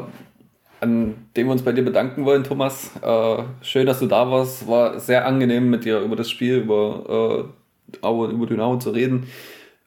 an 0.82 1.28
dem 1.36 1.46
wir 1.46 1.52
uns 1.52 1.62
bei 1.62 1.72
dir 1.72 1.84
bedanken 1.84 2.24
wollen, 2.24 2.44
Thomas. 2.44 2.90
Äh, 3.02 3.44
schön, 3.62 3.86
dass 3.86 4.00
du 4.00 4.06
da 4.06 4.30
warst. 4.30 4.66
War 4.66 4.98
sehr 4.98 5.26
angenehm, 5.26 5.70
mit 5.70 5.84
dir 5.84 6.00
über 6.00 6.16
das 6.16 6.28
Spiel, 6.28 6.58
über 6.58 7.48
äh, 7.48 7.98
über 8.02 8.46
Dynamo 8.46 8.78
zu 8.78 8.90
reden. 8.90 9.28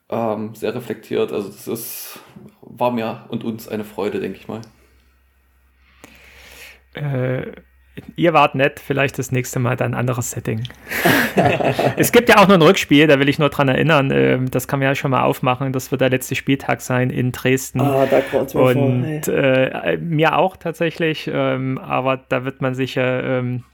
Ähm, 0.08 0.54
sehr 0.54 0.74
reflektiert. 0.74 1.32
Also 1.32 1.48
das 1.48 1.68
ist, 1.68 2.20
war 2.62 2.90
mir 2.92 3.26
und 3.28 3.44
uns 3.44 3.68
eine 3.68 3.84
Freude, 3.84 4.20
denke 4.20 4.38
ich 4.38 4.48
mal. 4.48 4.62
Äh, 6.94 7.52
ihr 8.16 8.32
wart 8.32 8.54
nett, 8.54 8.80
vielleicht 8.80 9.18
das 9.18 9.32
nächste 9.32 9.58
Mal 9.58 9.76
dann 9.76 9.94
ein 9.94 9.98
anderes 9.98 10.30
Setting. 10.30 10.62
es 11.96 12.12
gibt 12.12 12.28
ja 12.28 12.38
auch 12.38 12.48
noch 12.48 12.54
ein 12.54 12.62
Rückspiel, 12.62 13.06
da 13.06 13.18
will 13.18 13.28
ich 13.28 13.38
nur 13.38 13.48
dran 13.48 13.68
erinnern, 13.68 14.10
äh, 14.10 14.38
das 14.50 14.68
kann 14.68 14.80
man 14.80 14.88
ja 14.88 14.94
schon 14.94 15.10
mal 15.10 15.22
aufmachen, 15.22 15.72
das 15.72 15.90
wird 15.90 16.00
der 16.00 16.10
letzte 16.10 16.34
Spieltag 16.34 16.80
sein 16.80 17.10
in 17.10 17.32
Dresden. 17.32 17.80
Ah, 17.80 18.06
da 18.06 18.20
kommt 18.20 18.54
mir 18.54 18.60
Und 18.60 19.24
vor, 19.24 19.34
äh, 19.34 19.96
mir 19.98 20.36
auch 20.36 20.56
tatsächlich, 20.56 21.30
ähm, 21.32 21.78
aber 21.78 22.16
da 22.16 22.44
wird 22.44 22.60
man 22.60 22.74
sicher 22.74 23.24
ähm, 23.24 23.64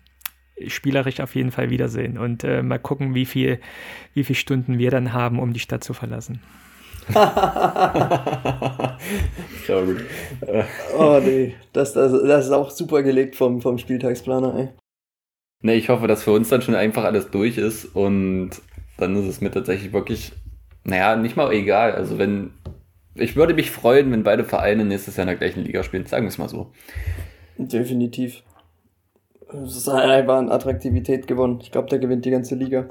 spielerisch 0.66 1.20
auf 1.20 1.35
jeden 1.35 1.51
Fall 1.51 1.70
wiedersehen 1.70 2.18
und 2.18 2.45
äh, 2.45 2.62
mal 2.62 2.79
gucken, 2.79 3.14
wie 3.14 3.27
viel, 3.27 3.59
wie 4.14 4.25
viele 4.25 4.37
Stunden 4.37 4.79
wir 4.79 4.91
dann 4.91 5.12
haben, 5.12 5.39
um 5.39 5.53
die 5.53 5.61
Stadt 5.61 5.83
zu 5.83 5.95
verlassen. 5.95 6.41
Ja, 7.15 8.97
gut. 9.85 10.05
oh 10.97 11.21
nee, 11.23 11.55
das, 11.73 11.93
das, 11.93 12.13
das 12.13 12.47
ist 12.47 12.53
auch 12.53 12.71
super 12.71 13.03
gelegt 13.03 13.37
vom, 13.37 13.61
vom 13.61 13.79
Spieltagsplaner, 13.79 14.55
ey. 14.57 14.69
Nee, 15.63 15.75
ich 15.75 15.89
hoffe, 15.89 16.07
dass 16.09 16.25
für 16.25 16.33
uns 16.33 16.49
dann 16.49 16.63
schon 16.63 16.75
einfach 16.75 17.05
alles 17.05 17.31
durch 17.31 17.57
ist 17.57 17.85
und 17.85 18.51
dann 18.99 19.17
ist 19.17 19.27
es 19.27 19.41
mir 19.41 19.51
tatsächlich 19.51 19.93
wirklich, 19.93 20.33
naja, 20.85 21.17
nicht 21.17 21.37
mal 21.37 21.53
egal. 21.53 21.93
Also 21.93 22.19
wenn, 22.19 22.51
ich 23.15 23.37
würde 23.37 23.55
mich 23.55 23.71
freuen, 23.71 24.11
wenn 24.11 24.25
beide 24.25 24.45
Vereine 24.45 24.85
nächstes 24.85 25.17
Jahr 25.17 25.25
in 25.25 25.29
der 25.29 25.37
gleichen 25.37 25.65
Liga 25.65 25.83
spielen, 25.83 26.07
sagen 26.07 26.25
wir 26.25 26.31
es 26.31 26.39
mal 26.39 26.49
so. 26.49 26.73
Definitiv. 27.57 28.43
Es 29.65 29.77
ist 29.77 29.89
einfach 29.89 30.37
an 30.37 30.51
Attraktivität 30.51 31.27
gewonnen. 31.27 31.61
Ich 31.63 31.71
glaube, 31.71 31.89
der 31.89 31.99
gewinnt 31.99 32.25
die 32.25 32.31
ganze 32.31 32.55
Liga. 32.55 32.87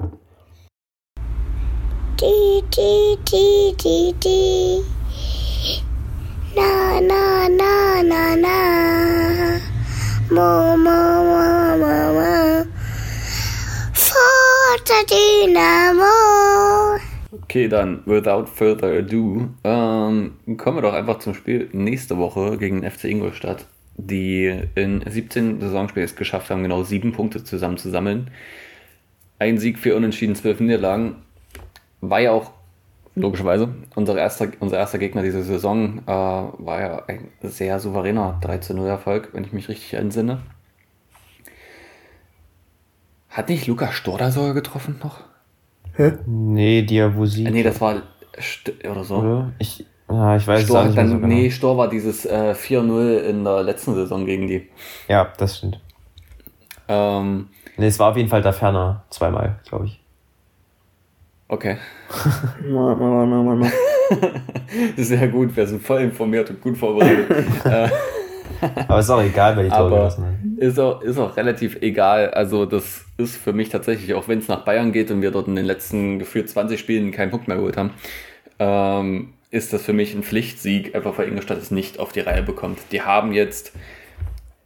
Di, 2.22 2.62
di, 2.70 3.18
di, 3.26 3.74
di, 3.82 4.14
di. 4.22 4.78
Na, 6.54 7.00
na, 7.02 7.48
na, 7.50 7.98
na, 7.98 8.36
na. 8.38 8.58
Mo, 10.30 10.78
mo, 10.78 10.98
mo, 11.26 11.42
mo, 11.82 11.94
mo. 12.14 12.62
Forza 13.90 15.02
Dynamo. 15.10 16.14
Okay, 17.42 17.66
dann, 17.66 18.06
without 18.06 18.48
further 18.48 18.98
ado, 18.98 19.48
ähm, 19.64 20.34
kommen 20.58 20.76
wir 20.76 20.82
doch 20.82 20.94
einfach 20.94 21.18
zum 21.18 21.34
Spiel 21.34 21.70
nächste 21.72 22.18
Woche 22.18 22.56
gegen 22.56 22.82
den 22.82 22.88
FC 22.92 23.06
Ingolstadt, 23.06 23.66
die 23.96 24.62
in 24.76 25.02
17 25.04 25.60
Saisonspielen 25.60 26.04
es 26.04 26.14
geschafft 26.14 26.50
haben, 26.50 26.62
genau 26.62 26.84
sieben 26.84 27.10
Punkte 27.10 27.42
zusammen 27.42 27.78
zu 27.78 27.90
sammeln. 27.90 28.30
Ein 29.40 29.58
Sieg, 29.58 29.80
vier 29.80 29.96
Unentschieden, 29.96 30.36
zwölf 30.36 30.60
Niederlagen 30.60 31.16
war 32.02 32.20
ja 32.20 32.32
auch 32.32 32.50
logischerweise. 33.14 33.74
Unser 33.94 34.18
erster, 34.18 34.48
unser 34.60 34.76
erster 34.76 34.98
Gegner 34.98 35.22
diese 35.22 35.42
Saison 35.42 35.98
äh, 36.06 36.10
war 36.10 36.80
ja 36.80 37.02
ein 37.06 37.28
sehr 37.42 37.80
souveräner 37.80 38.38
13-0-Erfolg, 38.42 39.30
wenn 39.32 39.44
ich 39.44 39.52
mich 39.52 39.68
richtig 39.68 39.94
entsinne. 39.94 40.42
Hat 43.30 43.48
nicht 43.48 43.66
Lukas 43.66 43.94
Storda 43.94 44.30
sogar 44.30 44.52
getroffen 44.52 45.00
noch? 45.02 45.20
Hä? 45.94 46.12
Nee, 46.26 46.82
Diabusi. 46.82 47.46
Äh, 47.46 47.50
nee, 47.50 47.62
das 47.62 47.80
war 47.80 48.02
St 48.38 48.72
oder 48.84 49.04
so. 49.04 49.16
Oder? 49.16 49.52
Ich, 49.58 49.86
ja, 50.10 50.36
ich 50.36 50.46
weiß 50.46 50.64
Stor, 50.64 50.80
es 50.80 50.86
nicht 50.88 50.98
dann, 50.98 51.08
so 51.08 51.14
genau. 51.16 51.26
Nee, 51.28 51.50
Stor 51.50 51.78
war 51.78 51.88
dieses 51.88 52.26
äh, 52.26 52.54
4-0 52.54 53.18
in 53.20 53.44
der 53.44 53.62
letzten 53.62 53.94
Saison 53.94 54.26
gegen 54.26 54.48
die. 54.48 54.68
Ja, 55.08 55.32
das 55.38 55.58
stimmt. 55.58 55.80
Ähm, 56.88 57.48
Nee, 57.76 57.86
es 57.86 57.98
war 57.98 58.10
auf 58.10 58.16
jeden 58.16 58.28
Fall 58.28 58.42
da 58.42 58.52
ferner. 58.52 59.04
Zweimal, 59.10 59.58
glaube 59.66 59.86
ich. 59.86 60.01
Okay. 61.52 61.76
Mal, 62.68 62.96
mal, 62.96 63.26
mal, 63.26 63.42
mal, 63.42 63.56
mal. 63.56 63.72
Sehr 64.96 65.28
gut, 65.28 65.56
wir 65.56 65.66
sind 65.66 65.82
voll 65.82 66.02
informiert 66.02 66.50
und 66.50 66.60
gut 66.60 66.76
vorbereitet. 66.76 67.30
äh, 67.64 67.88
Aber 68.88 69.00
ist 69.00 69.10
auch 69.10 69.22
egal, 69.22 69.56
wer 69.56 69.64
die 69.64 69.70
Tore 69.70 69.90
gelassen 69.90 70.24
hat. 70.24 70.62
ist 70.62 70.78
auch, 70.78 71.02
ist 71.02 71.18
auch 71.18 71.36
relativ 71.36 71.80
egal. 71.80 72.30
Also, 72.30 72.66
das 72.66 73.04
ist 73.16 73.36
für 73.36 73.52
mich 73.52 73.68
tatsächlich, 73.68 74.14
auch 74.14 74.28
wenn 74.28 74.38
es 74.38 74.48
nach 74.48 74.64
Bayern 74.64 74.92
geht 74.92 75.10
und 75.10 75.22
wir 75.22 75.30
dort 75.30 75.48
in 75.48 75.56
den 75.56 75.66
letzten 75.66 76.18
gefühlt 76.18 76.48
20 76.48 76.78
Spielen 76.78 77.10
keinen 77.12 77.30
Punkt 77.30 77.48
mehr 77.48 77.56
geholt 77.56 77.76
haben, 77.76 77.90
ähm, 78.58 79.34
ist 79.50 79.72
das 79.72 79.82
für 79.82 79.92
mich 79.92 80.14
ein 80.14 80.22
Pflichtsieg, 80.22 80.94
einfach 80.94 81.18
weil 81.18 81.28
Ingolstadt 81.28 81.58
es 81.58 81.70
nicht 81.70 81.98
auf 81.98 82.12
die 82.12 82.20
Reihe 82.20 82.42
bekommt. 82.42 82.78
Die 82.90 83.02
haben 83.02 83.32
jetzt 83.32 83.72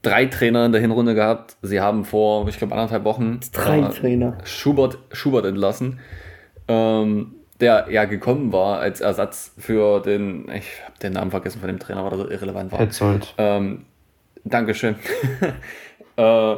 drei 0.03 0.27
Trainer 0.27 0.67
in 0.67 0.73
der 0.73 0.81
Hinrunde 0.81 1.15
gehabt. 1.15 1.57
Sie 1.63 1.81
haben 1.81 2.05
vor, 2.05 2.47
ich 2.49 2.59
glaube, 2.59 2.75
anderthalb 2.75 3.05
Wochen 3.05 3.41
Drei 3.53 3.81
äh, 3.81 3.89
Trainer. 3.91 4.39
Schubert, 4.45 4.99
Schubert 5.13 5.45
entlassen, 5.47 5.99
ähm, 6.69 7.35
der 7.61 7.87
ja 7.91 8.05
gekommen 8.05 8.53
war 8.53 8.79
als 8.79 9.01
Ersatz 9.01 9.53
für 9.59 10.01
den, 10.01 10.49
ich 10.51 10.67
habe 10.85 10.99
den 11.03 11.15
Namen 11.15 11.31
vergessen 11.31 11.61
von 11.61 11.69
dem 11.69 11.79
Trainer, 11.79 12.05
weil 12.05 12.13
er 12.13 12.19
so 12.19 12.29
irrelevant 12.29 12.73
war. 12.73 12.79
Petzold. 12.79 13.35
Ähm, 13.39 13.87
Dankeschön. 14.45 14.97
äh, 16.17 16.57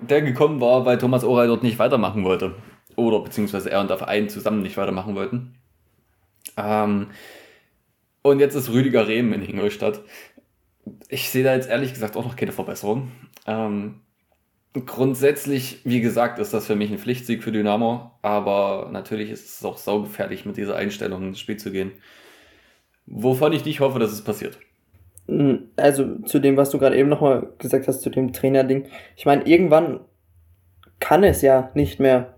der 0.00 0.22
gekommen 0.22 0.60
war, 0.60 0.84
weil 0.84 0.98
Thomas 0.98 1.24
Oral 1.24 1.48
dort 1.48 1.62
nicht 1.62 1.78
weitermachen 1.78 2.24
wollte. 2.24 2.54
Oder 2.96 3.20
beziehungsweise 3.20 3.70
er 3.70 3.80
und 3.80 3.90
der 3.90 3.98
Verein 3.98 4.28
zusammen 4.28 4.62
nicht 4.62 4.76
weitermachen 4.76 5.14
wollten. 5.14 5.54
Ähm, 6.56 7.08
und 8.22 8.40
jetzt 8.40 8.54
ist 8.54 8.70
Rüdiger 8.70 9.08
Rehm 9.08 9.32
in 9.32 9.42
Ingolstadt. 9.42 10.00
Ich 11.08 11.30
sehe 11.30 11.44
da 11.44 11.54
jetzt 11.54 11.68
ehrlich 11.68 11.92
gesagt 11.92 12.16
auch 12.16 12.24
noch 12.24 12.36
keine 12.36 12.52
Verbesserung. 12.52 13.10
Ähm, 13.46 14.00
grundsätzlich, 14.74 15.80
wie 15.84 16.00
gesagt, 16.00 16.38
ist 16.38 16.52
das 16.52 16.66
für 16.66 16.74
mich 16.74 16.90
ein 16.90 16.98
Pflichtsieg 16.98 17.42
für 17.42 17.52
Dynamo. 17.52 18.10
Aber 18.22 18.88
natürlich 18.92 19.30
ist 19.30 19.48
es 19.48 19.64
auch 19.64 19.78
saugefährlich, 19.78 20.44
mit 20.44 20.56
dieser 20.56 20.76
Einstellung 20.76 21.28
ins 21.28 21.38
Spiel 21.38 21.56
zu 21.56 21.70
gehen. 21.70 21.92
Wovon 23.06 23.52
ich 23.52 23.64
nicht 23.64 23.80
hoffe, 23.80 23.98
dass 23.98 24.12
es 24.12 24.24
passiert. 24.24 24.58
Also 25.76 26.18
zu 26.22 26.38
dem, 26.38 26.56
was 26.56 26.70
du 26.70 26.78
gerade 26.78 26.96
eben 26.96 27.08
nochmal 27.08 27.48
gesagt 27.58 27.86
hast, 27.86 28.02
zu 28.02 28.10
dem 28.10 28.32
Trainerding. 28.32 28.86
Ich 29.16 29.26
meine, 29.26 29.46
irgendwann 29.46 30.00
kann 31.00 31.22
es 31.22 31.40
ja 31.40 31.70
nicht 31.74 32.00
mehr. 32.00 32.34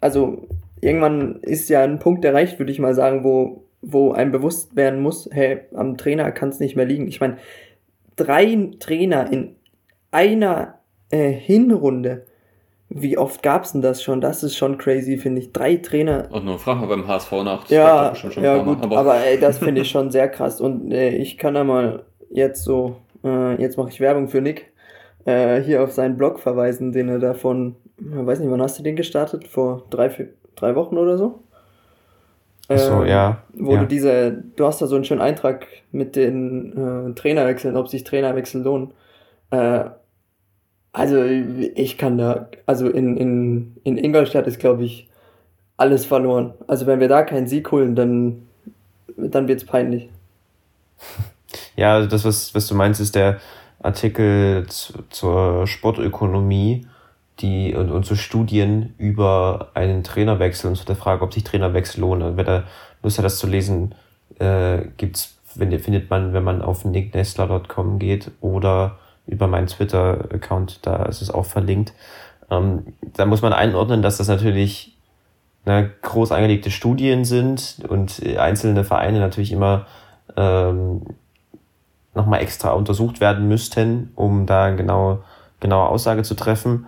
Also 0.00 0.48
irgendwann 0.80 1.40
ist 1.42 1.68
ja 1.68 1.82
ein 1.82 1.98
Punkt 1.98 2.24
erreicht, 2.24 2.58
würde 2.58 2.72
ich 2.72 2.78
mal 2.78 2.94
sagen, 2.94 3.22
wo, 3.22 3.64
wo 3.82 4.12
einem 4.12 4.32
bewusst 4.32 4.76
werden 4.76 5.02
muss, 5.02 5.28
hey, 5.30 5.60
am 5.74 5.96
Trainer 5.96 6.32
kann 6.32 6.48
es 6.48 6.58
nicht 6.58 6.74
mehr 6.74 6.86
liegen. 6.86 7.06
Ich 7.06 7.20
meine, 7.20 7.36
drei 8.16 8.70
Trainer 8.78 9.30
in 9.30 9.56
einer 10.10 10.79
äh, 11.10 11.30
Hinrunde. 11.30 12.22
Wie 12.92 13.16
oft 13.16 13.42
gab's 13.44 13.70
denn 13.72 13.82
das 13.82 14.02
schon? 14.02 14.20
Das 14.20 14.42
ist 14.42 14.56
schon 14.56 14.76
crazy, 14.76 15.16
finde 15.16 15.40
ich. 15.42 15.52
Drei 15.52 15.76
Trainer 15.76 16.26
Und 16.32 16.44
nur 16.44 16.58
frag 16.58 16.80
mal 16.80 16.86
beim 16.88 17.06
HSV 17.06 17.30
nach. 17.44 17.60
Das 17.62 17.70
ja, 17.70 18.14
schon- 18.16 18.32
schon 18.32 18.42
ja 18.42 18.58
gut, 18.62 18.82
aber, 18.82 18.98
aber, 18.98 19.16
ey, 19.24 19.38
das 19.38 19.58
finde 19.58 19.82
ich 19.82 19.90
schon 19.90 20.10
sehr 20.10 20.28
krass. 20.28 20.60
Und 20.60 20.90
äh, 20.90 21.10
ich 21.10 21.38
kann 21.38 21.54
da 21.54 21.62
mal 21.62 22.02
jetzt 22.30 22.64
so, 22.64 22.96
äh, 23.24 23.60
jetzt 23.62 23.76
mache 23.78 23.90
ich 23.90 24.00
Werbung 24.00 24.26
für 24.28 24.40
Nick, 24.40 24.72
äh, 25.24 25.60
hier 25.60 25.84
auf 25.84 25.92
seinen 25.92 26.16
Blog 26.16 26.40
verweisen, 26.40 26.90
den 26.92 27.08
er 27.08 27.20
davon, 27.20 27.76
ich 27.98 28.06
weiß 28.26 28.40
nicht, 28.40 28.50
wann 28.50 28.62
hast 28.62 28.78
du 28.78 28.82
den 28.82 28.96
gestartet? 28.96 29.46
Vor 29.46 29.84
drei, 29.90 30.10
vier, 30.10 30.30
drei 30.56 30.74
Wochen 30.74 30.96
oder 30.98 31.16
so? 31.16 31.40
Ach 32.68 32.78
so, 32.78 33.02
Ähm, 33.02 33.06
ja. 33.08 33.42
Wo 33.54 33.74
ja. 33.74 33.80
du 33.80 33.86
diese, 33.86 34.42
du 34.56 34.64
hast 34.66 34.80
da 34.82 34.86
so 34.88 34.96
einen 34.96 35.04
schönen 35.04 35.20
Eintrag 35.20 35.66
mit 35.92 36.16
den 36.16 37.10
äh, 37.10 37.14
Trainerwechseln, 37.14 37.76
ob 37.76 37.88
sich 37.88 38.02
Trainerwechsel 38.02 38.62
lohnen. 38.62 38.92
Äh, 39.52 39.84
also 40.92 41.22
ich 41.22 41.98
kann 41.98 42.18
da, 42.18 42.48
also 42.66 42.88
in, 42.88 43.16
in, 43.16 43.76
in 43.84 43.96
Ingolstadt 43.96 44.46
ist, 44.46 44.58
glaube 44.58 44.84
ich, 44.84 45.08
alles 45.76 46.04
verloren. 46.04 46.54
Also 46.66 46.86
wenn 46.86 47.00
wir 47.00 47.08
da 47.08 47.22
keinen 47.22 47.46
Sieg 47.46 47.70
holen, 47.70 47.94
dann, 47.94 48.46
dann 49.16 49.48
wird's 49.48 49.64
peinlich. 49.64 50.08
Ja, 51.76 51.94
also 51.94 52.08
das, 52.08 52.24
was, 52.24 52.54
was 52.54 52.66
du 52.68 52.74
meinst, 52.74 53.00
ist 53.00 53.14
der 53.14 53.40
Artikel 53.82 54.66
zu, 54.68 54.92
zur 55.08 55.66
Sportökonomie 55.66 56.86
die, 57.40 57.74
und, 57.74 57.90
und 57.90 58.04
zu 58.04 58.16
Studien 58.16 58.94
über 58.98 59.70
einen 59.74 60.04
Trainerwechsel 60.04 60.68
und 60.70 60.76
zu 60.76 60.84
der 60.84 60.96
Frage, 60.96 61.22
ob 61.22 61.32
sich 61.32 61.42
Trainerwechsel 61.42 62.00
lohnen. 62.00 62.36
Wer 62.36 62.44
da 62.44 62.64
Lust 63.02 63.18
hat, 63.18 63.24
das 63.24 63.38
zu 63.38 63.46
lesen, 63.46 63.94
äh, 64.38 64.82
gibt's, 64.96 65.38
wenn, 65.54 65.76
findet 65.78 66.10
man, 66.10 66.32
wenn 66.32 66.44
man 66.44 66.62
auf 66.62 66.84
nicknestler.com 66.84 67.98
geht 67.98 68.30
oder 68.40 68.98
über 69.30 69.46
meinen 69.46 69.66
Twitter-Account, 69.66 70.86
da 70.86 71.04
ist 71.04 71.22
es 71.22 71.30
auch 71.30 71.44
verlinkt. 71.44 71.92
Ähm, 72.50 72.94
da 73.14 73.26
muss 73.26 73.42
man 73.42 73.52
einordnen, 73.52 74.02
dass 74.02 74.18
das 74.18 74.28
natürlich 74.28 74.96
ne, 75.64 75.90
groß 76.02 76.32
angelegte 76.32 76.70
Studien 76.70 77.24
sind 77.24 77.84
und 77.88 78.22
einzelne 78.38 78.84
Vereine 78.84 79.20
natürlich 79.20 79.52
immer 79.52 79.86
ähm, 80.36 81.02
nochmal 82.14 82.42
extra 82.42 82.72
untersucht 82.72 83.20
werden 83.20 83.48
müssten, 83.48 84.12
um 84.16 84.46
da 84.46 84.64
eine 84.64 84.76
genau, 84.76 85.22
genaue 85.60 85.88
Aussage 85.88 86.22
zu 86.22 86.34
treffen. 86.34 86.86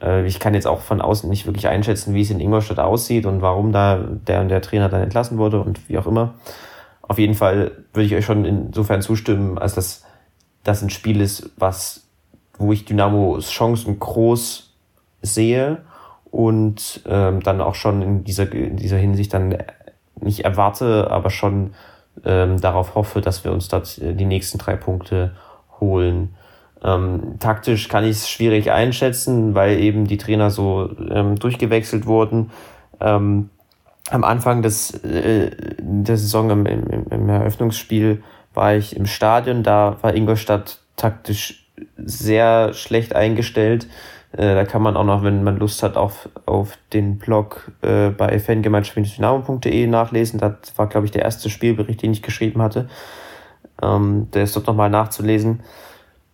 Äh, 0.00 0.26
ich 0.26 0.40
kann 0.40 0.54
jetzt 0.54 0.66
auch 0.66 0.80
von 0.80 1.00
außen 1.00 1.28
nicht 1.28 1.46
wirklich 1.46 1.68
einschätzen, 1.68 2.14
wie 2.14 2.22
es 2.22 2.30
in 2.30 2.40
Ingolstadt 2.40 2.78
aussieht 2.78 3.26
und 3.26 3.42
warum 3.42 3.72
da 3.72 3.96
der 3.96 4.40
und 4.40 4.48
der 4.48 4.62
Trainer 4.62 4.88
dann 4.88 5.02
entlassen 5.02 5.38
wurde 5.38 5.60
und 5.60 5.88
wie 5.88 5.98
auch 5.98 6.06
immer. 6.06 6.34
Auf 7.02 7.18
jeden 7.18 7.34
Fall 7.34 7.72
würde 7.92 8.06
ich 8.06 8.14
euch 8.14 8.24
schon 8.24 8.44
insofern 8.44 9.02
zustimmen, 9.02 9.58
als 9.58 9.74
dass 9.74 10.04
das 10.64 10.82
ein 10.82 10.90
Spiel 10.90 11.20
ist, 11.20 11.50
was, 11.56 12.06
wo 12.58 12.72
ich 12.72 12.84
Dynamos 12.84 13.50
Chancen 13.50 13.98
groß 13.98 14.74
sehe 15.22 15.82
und 16.30 17.02
ähm, 17.06 17.42
dann 17.42 17.60
auch 17.60 17.74
schon 17.74 18.02
in 18.02 18.24
dieser, 18.24 18.50
in 18.52 18.76
dieser 18.76 18.98
Hinsicht 18.98 19.34
dann 19.34 19.56
nicht 20.20 20.40
erwarte, 20.40 21.10
aber 21.10 21.30
schon 21.30 21.72
ähm, 22.24 22.60
darauf 22.60 22.94
hoffe, 22.94 23.20
dass 23.20 23.44
wir 23.44 23.52
uns 23.52 23.68
dort 23.68 23.98
äh, 23.98 24.14
die 24.14 24.26
nächsten 24.26 24.58
drei 24.58 24.76
Punkte 24.76 25.34
holen. 25.80 26.34
Ähm, 26.82 27.36
taktisch 27.38 27.88
kann 27.88 28.04
ich 28.04 28.10
es 28.10 28.30
schwierig 28.30 28.70
einschätzen, 28.70 29.54
weil 29.54 29.78
eben 29.80 30.06
die 30.06 30.16
Trainer 30.16 30.50
so 30.50 30.90
ähm, 31.10 31.36
durchgewechselt 31.36 32.06
wurden. 32.06 32.50
Ähm, 33.00 33.50
am 34.10 34.24
Anfang 34.24 34.62
des, 34.62 34.92
äh, 35.04 35.50
der 35.78 36.16
Saison 36.16 36.50
im, 36.50 36.66
im, 36.66 37.06
im 37.10 37.28
Eröffnungsspiel 37.28 38.22
war 38.54 38.74
ich 38.74 38.96
im 38.96 39.06
Stadion, 39.06 39.62
da 39.62 39.96
war 40.02 40.14
Ingolstadt 40.14 40.80
taktisch 40.96 41.66
sehr 41.96 42.72
schlecht 42.74 43.14
eingestellt. 43.14 43.86
Äh, 44.32 44.54
da 44.54 44.64
kann 44.64 44.82
man 44.82 44.96
auch 44.96 45.04
noch, 45.04 45.22
wenn 45.22 45.42
man 45.42 45.58
Lust 45.58 45.82
hat, 45.82 45.96
auf, 45.96 46.28
auf 46.46 46.78
den 46.92 47.18
Blog 47.18 47.72
äh, 47.82 48.10
bei 48.10 48.38
fangemeinschaft-dynamo.de 48.38 49.86
nachlesen. 49.86 50.38
Das 50.38 50.52
war, 50.76 50.88
glaube 50.88 51.06
ich, 51.06 51.12
der 51.12 51.22
erste 51.22 51.50
Spielbericht, 51.50 52.02
den 52.02 52.12
ich 52.12 52.22
geschrieben 52.22 52.62
hatte. 52.62 52.88
Ähm, 53.82 54.28
der 54.32 54.44
ist 54.44 54.54
dort 54.54 54.66
nochmal 54.66 54.90
nachzulesen. 54.90 55.62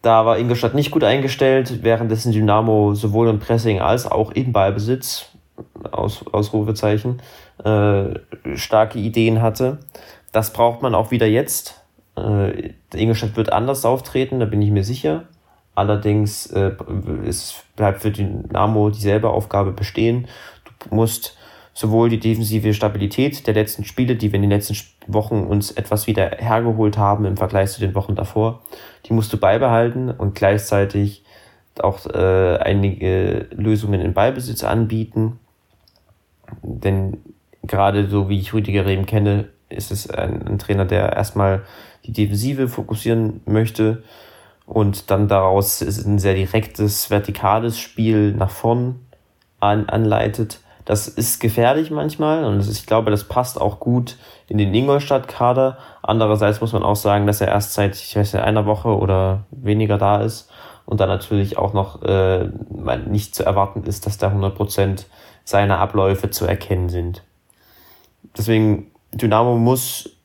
Da 0.03 0.27
war 0.27 0.39
Ingolstadt 0.39 0.75
nicht 0.75 0.91
gut 0.91 1.05
eingestellt, 1.05 1.83
währenddessen 1.83 2.33
Dynamo 2.33 2.95
sowohl 2.95 3.29
im 3.29 3.41
Pressing 3.41 3.81
als 3.81 4.07
auch 4.07 4.31
im 4.33 4.53
Ballbesitz, 4.53 5.31
aus, 5.91 6.25
Ausrufezeichen, 6.33 7.21
äh, 7.65 8.15
starke 8.57 8.99
Ideen 8.99 9.41
hatte. 9.41 9.79
Das 10.33 10.53
braucht 10.53 10.83
man 10.83 10.95
auch 10.95 11.11
wieder 11.11 11.27
jetzt. 11.27 11.86
Äh, 12.17 12.73
Ingolstadt 12.95 13.37
wird 13.37 13.53
anders 13.53 13.85
auftreten, 13.85 14.41
da 14.41 14.47
bin 14.47 14.63
ich 14.63 14.71
mir 14.71 14.85
sicher. 14.85 15.25
Allerdings 15.75 16.47
äh, 16.47 16.73
es 17.27 17.63
bleibt 17.77 18.03
für 18.03 18.11
Dynamo 18.11 18.91
dieselbe 18.91 19.31
Aufgabe 19.31 19.73
bestehen. 19.73 20.27
Du 20.79 20.95
musst 20.95 21.37
sowohl 21.75 22.09
die 22.09 22.19
defensive 22.19 22.73
Stabilität 22.73 23.47
der 23.47 23.53
letzten 23.53 23.85
Spiele, 23.85 24.17
die 24.17 24.33
wir 24.33 24.37
in 24.37 24.43
den 24.43 24.51
letzten 24.51 24.77
Wochen 25.07 25.45
uns 25.45 25.71
etwas 25.71 26.07
wieder 26.07 26.31
hergeholt 26.39 26.97
haben 26.97 27.27
im 27.27 27.37
Vergleich 27.37 27.71
zu 27.71 27.81
den 27.81 27.95
Wochen 27.95 28.15
davor, 28.15 28.63
die 29.05 29.13
musst 29.13 29.31
du 29.35 29.37
beibehalten 29.37 30.11
und 30.11 30.35
gleichzeitig 30.35 31.23
auch 31.79 32.07
äh, 32.07 32.57
einige 32.57 33.49
Lösungen 33.51 34.01
im 34.01 34.15
Ballbesitz 34.15 34.65
anbieten. 34.65 35.39
Denn 36.63 37.19
gerade 37.63 38.09
so 38.09 38.31
wie 38.31 38.39
ich 38.39 38.55
Rüdiger 38.55 38.87
Rehm 38.87 39.05
kenne, 39.05 39.49
ist 39.69 39.91
es 39.91 40.09
ein, 40.09 40.47
ein 40.47 40.59
Trainer, 40.59 40.87
der 40.87 41.13
erstmal 41.13 41.63
die 42.07 42.13
Defensive 42.13 42.69
fokussieren 42.69 43.41
möchte 43.47 44.03
und 44.67 45.11
dann 45.11 45.29
daraus 45.29 45.81
ein 45.81 46.19
sehr 46.19 46.35
direktes, 46.35 47.11
vertikales 47.11 47.79
Spiel 47.79 48.33
nach 48.33 48.51
vorn 48.51 49.01
an, 49.61 49.89
anleitet. 49.89 50.61
Das 50.85 51.09
ist 51.09 51.41
gefährlich 51.41 51.91
manchmal 51.91 52.45
und 52.45 52.69
ich 52.69 52.87
glaube, 52.87 53.11
das 53.11 53.25
passt 53.25 53.61
auch 53.61 53.81
gut 53.81 54.17
in 54.47 54.59
den 54.59 54.73
Ingolstadt-Kader. 54.73 55.79
Andererseits 56.03 56.61
muss 56.61 56.73
man 56.73 56.85
auch 56.85 56.95
sagen, 56.95 57.27
dass 57.27 57.41
er 57.41 57.49
erst 57.49 57.75
seit, 57.75 57.97
ich 57.97 58.15
weiß 58.15 58.35
nicht, 58.35 58.43
einer 58.43 58.67
Woche 58.67 58.97
oder 58.97 59.45
weniger 59.51 59.99
da 59.99 60.21
ist 60.21 60.49
und 60.85 61.01
dann 61.01 61.09
natürlich 61.09 61.59
auch 61.59 61.73
noch 61.73 62.03
äh, 62.03 62.49
nicht 63.09 63.35
zu 63.35 63.45
erwarten 63.45 63.83
ist, 63.83 64.07
dass 64.07 64.19
da 64.19 64.29
100% 64.29 65.07
seiner 65.45 65.79
Abläufe 65.79 66.31
zu 66.31 66.47
erkennen 66.47 66.89
sind. 66.89 67.23
Deswegen, 68.37 68.93
Dynamo 69.13 69.57
muss 69.57 70.16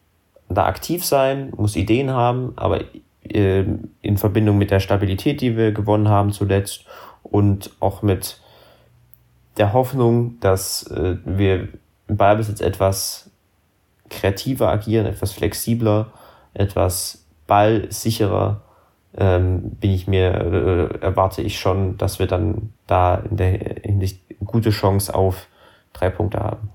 da 0.53 0.65
aktiv 0.65 1.05
sein, 1.05 1.51
muss 1.55 1.75
Ideen 1.75 2.11
haben, 2.11 2.53
aber 2.55 2.81
äh, 3.23 3.65
in 4.01 4.17
Verbindung 4.17 4.57
mit 4.57 4.71
der 4.71 4.79
Stabilität, 4.79 5.41
die 5.41 5.57
wir 5.57 5.71
gewonnen 5.71 6.09
haben 6.09 6.31
zuletzt 6.31 6.85
und 7.23 7.71
auch 7.79 8.01
mit 8.01 8.39
der 9.57 9.73
Hoffnung, 9.73 10.39
dass 10.39 10.83
äh, 10.87 11.17
wir 11.25 11.67
im 12.07 12.17
Ballbesitz 12.17 12.61
etwas 12.61 13.29
kreativer 14.09 14.69
agieren, 14.69 15.05
etwas 15.05 15.31
flexibler, 15.31 16.11
etwas 16.53 17.25
ballsicherer, 17.47 18.61
ähm, 19.17 19.71
bin 19.71 19.91
ich 19.91 20.07
mir, 20.07 20.33
äh, 20.33 20.97
erwarte 20.99 21.41
ich 21.41 21.59
schon, 21.59 21.97
dass 21.97 22.19
wir 22.19 22.27
dann 22.27 22.73
da 22.87 23.15
in 23.15 23.37
der 23.37 23.51
Hinsicht 23.83 24.21
gute 24.45 24.69
Chance 24.69 25.13
auf 25.13 25.47
drei 25.93 26.09
Punkte 26.09 26.39
haben. 26.39 26.69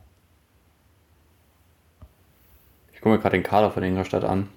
Ich 2.93 2.96
gucke 3.07 3.17
mir 3.19 3.23
gerade 3.23 3.37
den 3.37 3.45
Kader 3.45 3.71
von 3.71 3.85
Ingolstadt 3.85 4.25
an. 4.25 4.49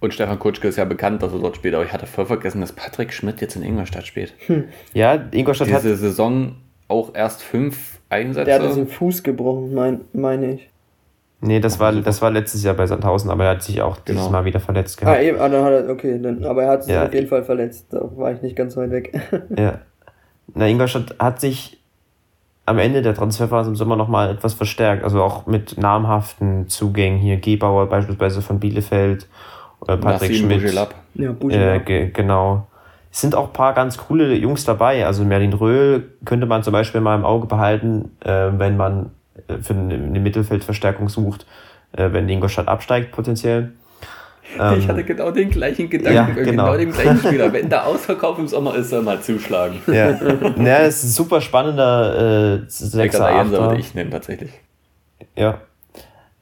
Und 0.00 0.14
Stefan 0.14 0.38
Kutschke 0.40 0.66
ist 0.68 0.76
ja 0.76 0.84
bekannt, 0.84 1.22
dass 1.22 1.32
er 1.32 1.38
dort 1.38 1.54
spielt, 1.56 1.74
aber 1.74 1.84
ich 1.84 1.92
hatte 1.92 2.06
voll 2.06 2.26
vergessen, 2.26 2.60
dass 2.60 2.72
Patrick 2.72 3.12
Schmidt 3.12 3.40
jetzt 3.40 3.54
in 3.56 3.62
Ingolstadt 3.62 4.04
spielt. 4.06 4.34
Hm. 4.46 4.64
Ja, 4.94 5.14
Ingolstadt 5.30 5.68
Diese 5.68 5.76
hat. 5.76 5.84
Diese 5.84 5.96
Saison 5.96 6.56
auch 6.88 7.14
erst 7.14 7.42
fünf 7.42 8.00
Einsätze. 8.08 8.46
Der 8.46 8.54
hat 8.56 8.62
sich 8.62 8.74
den 8.74 8.88
Fuß 8.88 9.22
gebrochen, 9.22 9.74
meine 9.74 10.00
mein 10.12 10.42
ich. 10.42 10.68
Nee, 11.40 11.60
das 11.60 11.78
war, 11.78 11.92
das 11.92 12.20
war 12.20 12.32
letztes 12.32 12.64
Jahr 12.64 12.74
bei 12.74 12.86
Sandhausen, 12.86 13.30
aber 13.30 13.44
er 13.44 13.50
hat 13.50 13.62
sich 13.62 13.80
auch 13.80 13.98
dieses 14.00 14.22
Genau. 14.22 14.32
Mal 14.32 14.44
wieder 14.44 14.58
verletzt 14.58 14.98
Ah, 15.02 15.04
gehabt. 15.04 15.22
eben, 15.22 15.38
ah, 15.38 15.48
dann 15.48 15.64
hat 15.64 15.72
er, 15.72 15.88
okay, 15.90 16.18
dann, 16.20 16.44
aber 16.44 16.64
er 16.64 16.70
hat 16.70 16.84
sich 16.84 16.92
Ja. 16.94 17.06
auf 17.06 17.14
jeden 17.14 17.28
Fall 17.28 17.44
verletzt. 17.44 17.86
Da 17.90 18.00
war 18.16 18.32
ich 18.32 18.42
nicht 18.42 18.56
ganz 18.56 18.76
weit 18.76 18.90
weg. 18.90 19.20
Ja. 19.56 19.80
Na, 20.54 20.66
Ingolstadt 20.66 21.14
hat 21.20 21.40
sich 21.40 21.77
am 22.68 22.78
Ende 22.78 23.02
der 23.02 23.14
Transferphase 23.14 23.70
im 23.70 23.76
Sommer 23.76 23.96
nochmal 23.96 24.30
etwas 24.30 24.54
verstärkt. 24.54 25.02
Also 25.04 25.22
auch 25.22 25.46
mit 25.46 25.78
namhaften 25.78 26.68
Zugängen 26.68 27.18
hier. 27.18 27.38
Gebauer 27.38 27.86
beispielsweise 27.88 28.42
von 28.42 28.60
Bielefeld 28.60 29.26
oder 29.80 29.96
Patrick 29.96 30.30
Nassim 30.30 30.46
Schmidt. 30.46 30.60
Bujelab. 30.62 30.94
ja, 31.14 31.30
Äh, 31.30 31.32
Buschel. 31.32 31.80
ge 31.80 32.10
genau. 32.10 32.66
Es 33.10 33.22
sind 33.22 33.34
auch 33.34 33.46
ein 33.46 33.52
paar 33.52 33.72
ganz 33.72 33.96
coole 33.96 34.34
Jungs 34.34 34.64
dabei. 34.64 35.06
Also 35.06 35.24
Merlin 35.24 35.54
Röhl 35.54 36.10
könnte 36.24 36.46
man 36.46 36.62
zum 36.62 36.72
Beispiel 36.72 37.00
mal 37.00 37.16
im 37.16 37.24
Auge 37.24 37.46
behalten, 37.46 38.12
äh, 38.24 38.48
wenn 38.52 38.76
man 38.76 39.10
äh, 39.48 39.58
für 39.58 39.74
eine 39.74 40.20
Mittelfeldverstärkung 40.20 41.08
sucht, 41.08 41.46
äh, 41.92 42.12
wenn 42.12 42.26
die 42.28 42.34
Ingolstadt 42.34 42.68
absteigt 42.68 43.12
potenziell. 43.12 43.72
Ich 44.54 44.60
Ähm, 44.84 44.88
hatte 44.88 45.04
genau 45.04 45.30
den 45.30 45.50
gleichen 45.50 45.90
Gedanken, 45.90 46.14
Ja, 46.14 46.24
genau. 46.44 46.50
genau 46.50 46.76
dem 46.76 46.92
gleichen 46.92 47.18
Spieler. 47.26 47.52
Wenn 47.52 47.68
der 47.68 47.86
Ausverkauf 47.86 48.38
im 48.38 48.48
Sommer 48.48 48.74
ist, 48.76 48.90
soll 48.90 49.02
mal 49.02 49.20
zuschlagen. 49.20 49.80
Ja, 49.86 50.10
ja 50.56 50.78
es 50.80 50.98
ist 50.98 51.04
ein 51.04 51.10
super 51.10 51.40
spannender 51.40 52.56
äh, 52.56 52.64
Sechser, 52.68 53.02
Jenser 53.02 53.28
Achter. 53.28 53.50
würde 53.70 53.80
ich 53.80 53.94
nehmen, 53.94 54.10
tatsächlich. 54.10 54.50
Ja. 55.36 55.60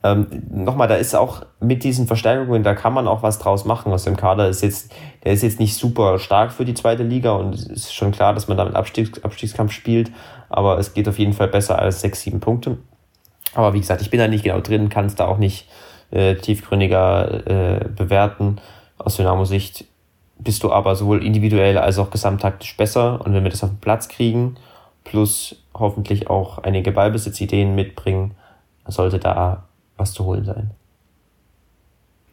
Ähm, 0.04 0.26
Nochmal, 0.50 0.86
da 0.88 0.94
ist 0.96 1.14
auch 1.16 1.42
mit 1.60 1.82
diesen 1.82 2.06
Verstärkungen, 2.06 2.62
da 2.62 2.74
kann 2.74 2.92
man 2.92 3.08
auch 3.08 3.22
was 3.22 3.38
draus 3.38 3.64
machen 3.64 3.92
aus 3.92 4.04
dem 4.04 4.16
Kader. 4.16 4.48
Ist 4.48 4.62
jetzt, 4.62 4.92
der 5.24 5.32
ist 5.32 5.42
jetzt 5.42 5.58
nicht 5.58 5.74
super 5.76 6.18
stark 6.18 6.52
für 6.52 6.64
die 6.64 6.74
zweite 6.74 7.02
Liga 7.02 7.32
und 7.32 7.54
es 7.54 7.66
ist 7.66 7.94
schon 7.94 8.12
klar, 8.12 8.34
dass 8.34 8.46
man 8.46 8.56
damit 8.56 8.76
Abstiegs, 8.76 9.22
Abstiegskampf 9.24 9.72
spielt, 9.72 10.12
aber 10.48 10.78
es 10.78 10.94
geht 10.94 11.08
auf 11.08 11.18
jeden 11.18 11.32
Fall 11.32 11.48
besser 11.48 11.78
als 11.78 12.02
sechs, 12.02 12.20
sieben 12.20 12.40
Punkte. 12.40 12.78
Aber 13.54 13.72
wie 13.72 13.80
gesagt, 13.80 14.02
ich 14.02 14.10
bin 14.10 14.20
da 14.20 14.28
nicht 14.28 14.44
genau 14.44 14.60
drin, 14.60 14.90
kann 14.90 15.06
es 15.06 15.14
da 15.14 15.24
auch 15.26 15.38
nicht 15.38 15.66
äh, 16.10 16.34
tiefgründiger 16.36 17.46
äh, 17.82 17.88
bewerten. 17.88 18.58
Aus 18.98 19.16
Dynamo-Sicht 19.16 19.84
bist 20.38 20.62
du 20.62 20.72
aber 20.72 20.96
sowohl 20.96 21.24
individuell 21.24 21.78
als 21.78 21.98
auch 21.98 22.10
gesamttaktisch 22.10 22.76
besser 22.76 23.24
und 23.24 23.32
wenn 23.34 23.42
wir 23.44 23.50
das 23.50 23.64
auf 23.64 23.70
den 23.70 23.80
Platz 23.80 24.08
kriegen, 24.08 24.56
plus 25.04 25.56
hoffentlich 25.74 26.28
auch 26.28 26.58
einige 26.58 26.92
Ballbesitzideen 26.92 27.74
mitbringen, 27.74 28.34
sollte 28.86 29.18
da 29.18 29.64
was 29.96 30.12
zu 30.12 30.24
holen 30.24 30.44
sein. 30.44 30.70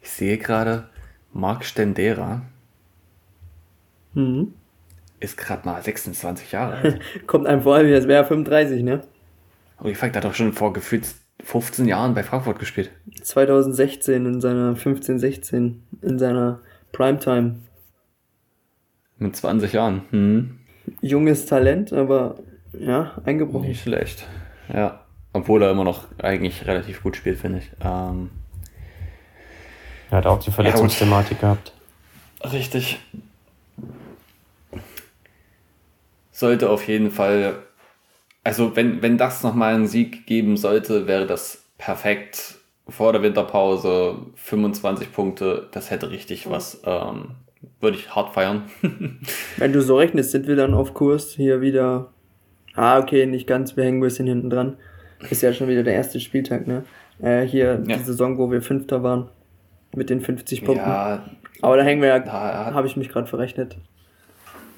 Ich 0.02 0.10
sehe 0.10 0.38
gerade, 0.38 0.84
Marc 1.32 1.64
Stendera 1.64 2.42
Mhm. 4.14 4.54
ist 5.18 5.36
gerade 5.36 5.66
mal 5.66 5.82
26 5.82 6.52
Jahre 6.52 6.76
alt. 6.82 7.00
Kommt 7.26 7.46
einem 7.46 7.62
vor, 7.62 7.76
als 7.76 8.06
wäre 8.06 8.22
er 8.22 8.24
35, 8.24 8.82
ne? 8.82 9.02
Und 9.80 9.90
ich 9.90 9.98
fand, 9.98 10.14
der 10.14 10.22
hat 10.22 10.30
doch 10.30 10.34
schon 10.36 10.52
vor 10.52 10.72
gefühlt 10.72 11.06
15 11.44 11.86
Jahren 11.86 12.14
bei 12.14 12.22
Frankfurt 12.22 12.58
gespielt. 12.58 12.90
2016 13.22 14.26
in 14.26 14.40
seiner 14.40 14.74
15, 14.76 15.18
16 15.18 15.82
in 16.02 16.18
seiner 16.18 16.60
Primetime. 16.92 17.56
Mit 19.18 19.36
20 19.36 19.72
Jahren. 19.72 20.02
Hm. 20.10 20.58
Junges 21.00 21.46
Talent, 21.46 21.92
aber 21.92 22.36
ja, 22.78 23.12
eingebrochen. 23.24 23.68
Nicht 23.68 23.82
schlecht. 23.82 24.26
Ja. 24.72 25.00
Obwohl 25.32 25.62
er 25.62 25.70
immer 25.70 25.84
noch 25.84 26.06
eigentlich 26.18 26.66
relativ 26.66 27.02
gut 27.02 27.16
spielt, 27.16 27.38
finde 27.38 27.58
ich. 27.58 27.70
Ähm, 27.80 28.30
Er 30.10 30.18
hat 30.18 30.26
auch 30.26 30.38
die 30.38 30.50
Verletzungsthematik 30.50 31.40
gehabt. 31.40 31.72
Richtig. 32.52 33.00
Sollte 36.30 36.68
auf 36.70 36.86
jeden 36.86 37.10
Fall, 37.10 37.54
also 38.44 38.76
wenn, 38.76 39.02
wenn 39.02 39.18
das 39.18 39.42
nochmal 39.42 39.74
einen 39.74 39.86
Sieg 39.86 40.26
geben 40.26 40.56
sollte, 40.56 41.06
wäre 41.06 41.26
das 41.26 41.64
perfekt. 41.78 42.56
Vor 42.86 43.12
der 43.12 43.22
Winterpause 43.22 44.16
25 44.34 45.10
Punkte, 45.12 45.68
das 45.72 45.90
hätte 45.90 46.10
richtig 46.10 46.50
was. 46.50 46.82
Ähm, 46.84 47.30
würde 47.80 47.96
ich 47.96 48.14
hart 48.14 48.34
feiern. 48.34 48.64
Wenn 49.56 49.72
du 49.72 49.80
so 49.80 49.96
rechnest, 49.96 50.32
sind 50.32 50.46
wir 50.46 50.54
dann 50.56 50.74
auf 50.74 50.92
Kurs 50.92 51.30
hier 51.32 51.62
wieder. 51.62 52.12
Ah, 52.74 52.98
okay, 52.98 53.24
nicht 53.24 53.46
ganz, 53.46 53.74
wir 53.76 53.84
hängen 53.84 53.98
ein 53.98 54.02
bisschen 54.02 54.26
hinten 54.26 54.50
dran. 54.50 54.76
Ist 55.30 55.40
ja 55.42 55.54
schon 55.54 55.68
wieder 55.68 55.82
der 55.82 55.94
erste 55.94 56.20
Spieltag, 56.20 56.66
ne? 56.66 56.84
Äh, 57.22 57.42
hier 57.46 57.82
Ja. 57.86 57.96
die 57.96 58.02
Saison, 58.02 58.36
wo 58.36 58.50
wir 58.50 58.60
Fünfter 58.60 59.02
waren. 59.02 59.30
Mit 59.96 60.10
den 60.10 60.20
50 60.20 60.64
Punkten. 60.64 60.84
ja, 60.86 61.24
Aber 61.62 61.76
da 61.78 61.84
hängen 61.84 62.02
wir 62.02 62.08
ja, 62.08 62.18
da 62.18 62.74
habe 62.74 62.86
ich 62.86 62.96
mich 62.98 63.08
gerade 63.08 63.28
verrechnet. 63.28 63.78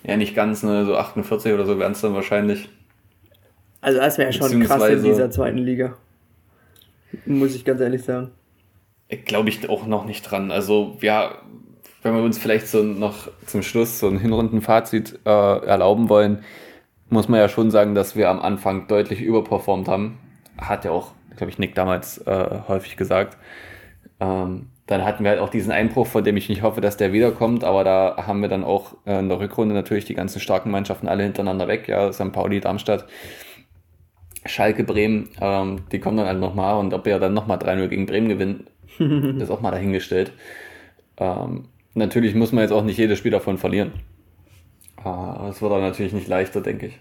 ja, 0.05 0.17
nicht 0.17 0.37
ganz, 0.37 0.63
ne, 0.63 0.85
so 0.85 0.95
48 0.97 1.53
oder 1.55 1.65
so 1.67 1.79
wären 1.81 1.93
es 1.93 2.03
dann 2.03 2.15
wahrscheinlich. 2.15 2.69
Also 3.87 4.01
das 4.01 4.19
wäre 4.19 4.33
schon 4.33 4.65
krass 4.65 4.89
in 4.89 5.05
dieser 5.05 5.31
zweiten 5.31 5.59
Liga. 5.59 5.95
Muss 7.25 7.55
ich 7.55 7.65
ganz 7.65 7.81
ehrlich 7.81 8.03
sagen. 8.03 8.33
Glaube 9.27 9.49
ich 9.49 9.69
auch 9.69 9.87
noch 9.87 10.07
nicht 10.07 10.23
dran. 10.23 10.51
Also, 10.51 10.97
ja, 11.03 11.37
wenn 12.03 12.13
wir 12.13 12.25
uns 12.25 12.37
vielleicht 12.37 12.67
so 12.67 12.83
noch 12.83 13.29
zum 13.47 13.63
Schluss 13.63 14.01
so 14.01 14.09
ein 14.09 14.19
Hinrundenfazit 14.19 15.21
äh, 15.25 15.29
erlauben 15.31 16.09
wollen, 16.09 16.43
muss 17.11 17.29
man 17.29 17.39
ja 17.39 17.49
schon 17.49 17.71
sagen, 17.71 17.95
dass 17.95 18.17
wir 18.17 18.29
am 18.29 18.41
Anfang 18.41 18.89
deutlich 18.89 19.21
überperformt 19.21 19.87
haben. 19.87 20.19
Hat 20.59 20.85
ja 20.85 20.91
auch, 20.91 21.13
glaube 21.37 21.53
ich, 21.53 21.61
Nick 21.61 21.77
damals 21.77 22.19
äh, 22.27 22.59
häufig 22.67 22.97
gesagt. 22.97 23.37
Ähm, 24.19 24.67
dann 24.89 25.05
hatten 25.05 25.23
wir 25.23 25.31
halt 25.31 25.41
auch 25.41 25.49
diesen 25.49 25.71
Einbruch, 25.71 26.09
von 26.09 26.25
dem 26.25 26.37
ich 26.37 26.49
nicht 26.49 26.63
hoffe, 26.63 26.81
dass 26.81 26.97
der 26.97 27.13
wiederkommt, 27.13 27.63
aber 27.63 27.85
da 27.85 28.25
haben 28.27 28.43
wir 28.43 28.49
dann 28.49 28.65
auch 28.65 28.97
äh, 29.07 29.21
in 29.21 29.29
der 29.29 29.39
Rückrunde 29.39 29.77
natürlich 29.77 30.07
die 30.07 30.15
ganzen 30.15 30.41
starken 30.41 30.73
Mannschaften 30.73 31.07
alle 31.07 31.23
hintereinander 31.23 31.69
weg, 31.69 31.87
ja, 31.87 32.13
St. 32.13 32.33
Pauli, 32.33 32.59
Darmstadt, 32.59 33.07
Schalke, 34.49 34.85
Bremen, 34.85 35.29
ähm, 35.41 35.81
die 35.93 35.99
kommen 35.99 36.17
dann 36.17 36.27
alle 36.27 36.39
nochmal 36.39 36.77
und 36.79 36.95
ob 36.95 37.05
wir 37.05 37.19
dann 37.19 37.35
nochmal 37.35 37.59
3-0 37.59 37.89
gegen 37.89 38.07
Bremen 38.07 38.29
gewinnen, 38.29 38.67
ist 39.41 39.51
auch 39.51 39.61
mal 39.61 39.71
dahingestellt. 39.71 40.33
Ähm, 41.19 41.69
natürlich 41.95 42.35
muss 42.35 42.53
man 42.53 42.63
jetzt 42.63 42.73
auch 42.73 42.85
nicht 42.85 42.99
jedes 42.99 43.19
Spiel 43.19 43.33
davon 43.33 43.59
verlieren. 43.59 43.93
Äh, 44.99 45.03
Aber 45.09 45.49
es 45.51 45.63
wird 45.63 45.73
dann 45.73 45.81
natürlich 45.81 46.13
nicht 46.13 46.29
leichter, 46.29 46.61
denke 46.61 46.87
ich. 46.87 46.99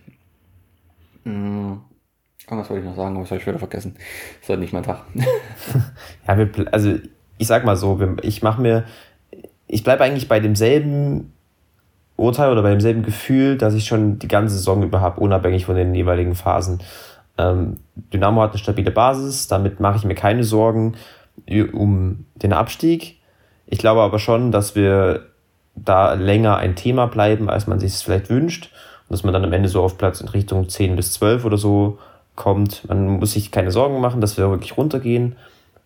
Mm, 1.23 1.73
was 2.47 2.69
wollte 2.69 2.83
ich 2.83 2.89
noch 2.89 2.95
sagen, 2.95 3.19
das 3.19 3.31
habe 3.31 3.41
ich 3.41 3.47
wieder 3.47 3.59
vergessen. 3.59 3.95
Ist 4.41 4.49
heute 4.49 4.59
nicht 4.61 4.73
mein 4.73 4.83
Tag. 4.83 5.03
Ja, 6.27 6.37
wir, 6.37 6.49
also 6.71 6.95
ich 7.37 7.47
sag 7.47 7.65
mal 7.65 7.75
so, 7.75 7.99
ich 8.21 8.41
mache 8.41 8.61
mir, 8.61 8.85
ich 9.67 9.83
bleibe 9.83 10.03
eigentlich 10.03 10.27
bei 10.27 10.39
demselben 10.39 11.33
Urteil 12.17 12.51
oder 12.51 12.61
bei 12.61 12.69
demselben 12.69 13.03
Gefühl, 13.03 13.57
dass 13.57 13.73
ich 13.73 13.85
schon 13.85 14.19
die 14.19 14.27
ganze 14.27 14.55
Saison 14.55 14.83
über 14.83 15.01
habe, 15.01 15.19
unabhängig 15.19 15.65
von 15.65 15.75
den 15.75 15.93
jeweiligen 15.93 16.35
Phasen. 16.35 16.79
Ähm, 17.37 17.77
Dynamo 17.95 18.41
hat 18.41 18.51
eine 18.51 18.59
stabile 18.59 18.91
Basis, 18.91 19.47
damit 19.47 19.79
mache 19.79 19.97
ich 19.97 20.05
mir 20.05 20.15
keine 20.15 20.43
Sorgen 20.43 20.95
um 21.73 22.25
den 22.35 22.53
Abstieg. 22.53 23.19
Ich 23.65 23.79
glaube 23.79 24.01
aber 24.01 24.19
schon, 24.19 24.51
dass 24.51 24.75
wir 24.75 25.25
da 25.75 26.13
länger 26.13 26.57
ein 26.57 26.75
Thema 26.75 27.07
bleiben, 27.07 27.49
als 27.49 27.67
man 27.67 27.79
sich 27.79 27.93
es 27.93 28.01
vielleicht 28.01 28.29
wünscht. 28.29 28.71
Und 29.07 29.13
dass 29.13 29.23
man 29.23 29.33
dann 29.33 29.43
am 29.43 29.53
Ende 29.53 29.69
so 29.69 29.83
auf 29.83 29.97
Platz 29.97 30.21
in 30.21 30.29
Richtung 30.29 30.69
10 30.69 30.95
bis 30.95 31.13
12 31.13 31.45
oder 31.45 31.57
so 31.57 31.99
kommt. 32.35 32.87
Man 32.87 33.07
muss 33.19 33.33
sich 33.33 33.51
keine 33.51 33.71
Sorgen 33.71 33.99
machen, 33.99 34.21
dass 34.21 34.37
wir 34.37 34.49
wirklich 34.49 34.77
runtergehen. 34.77 35.35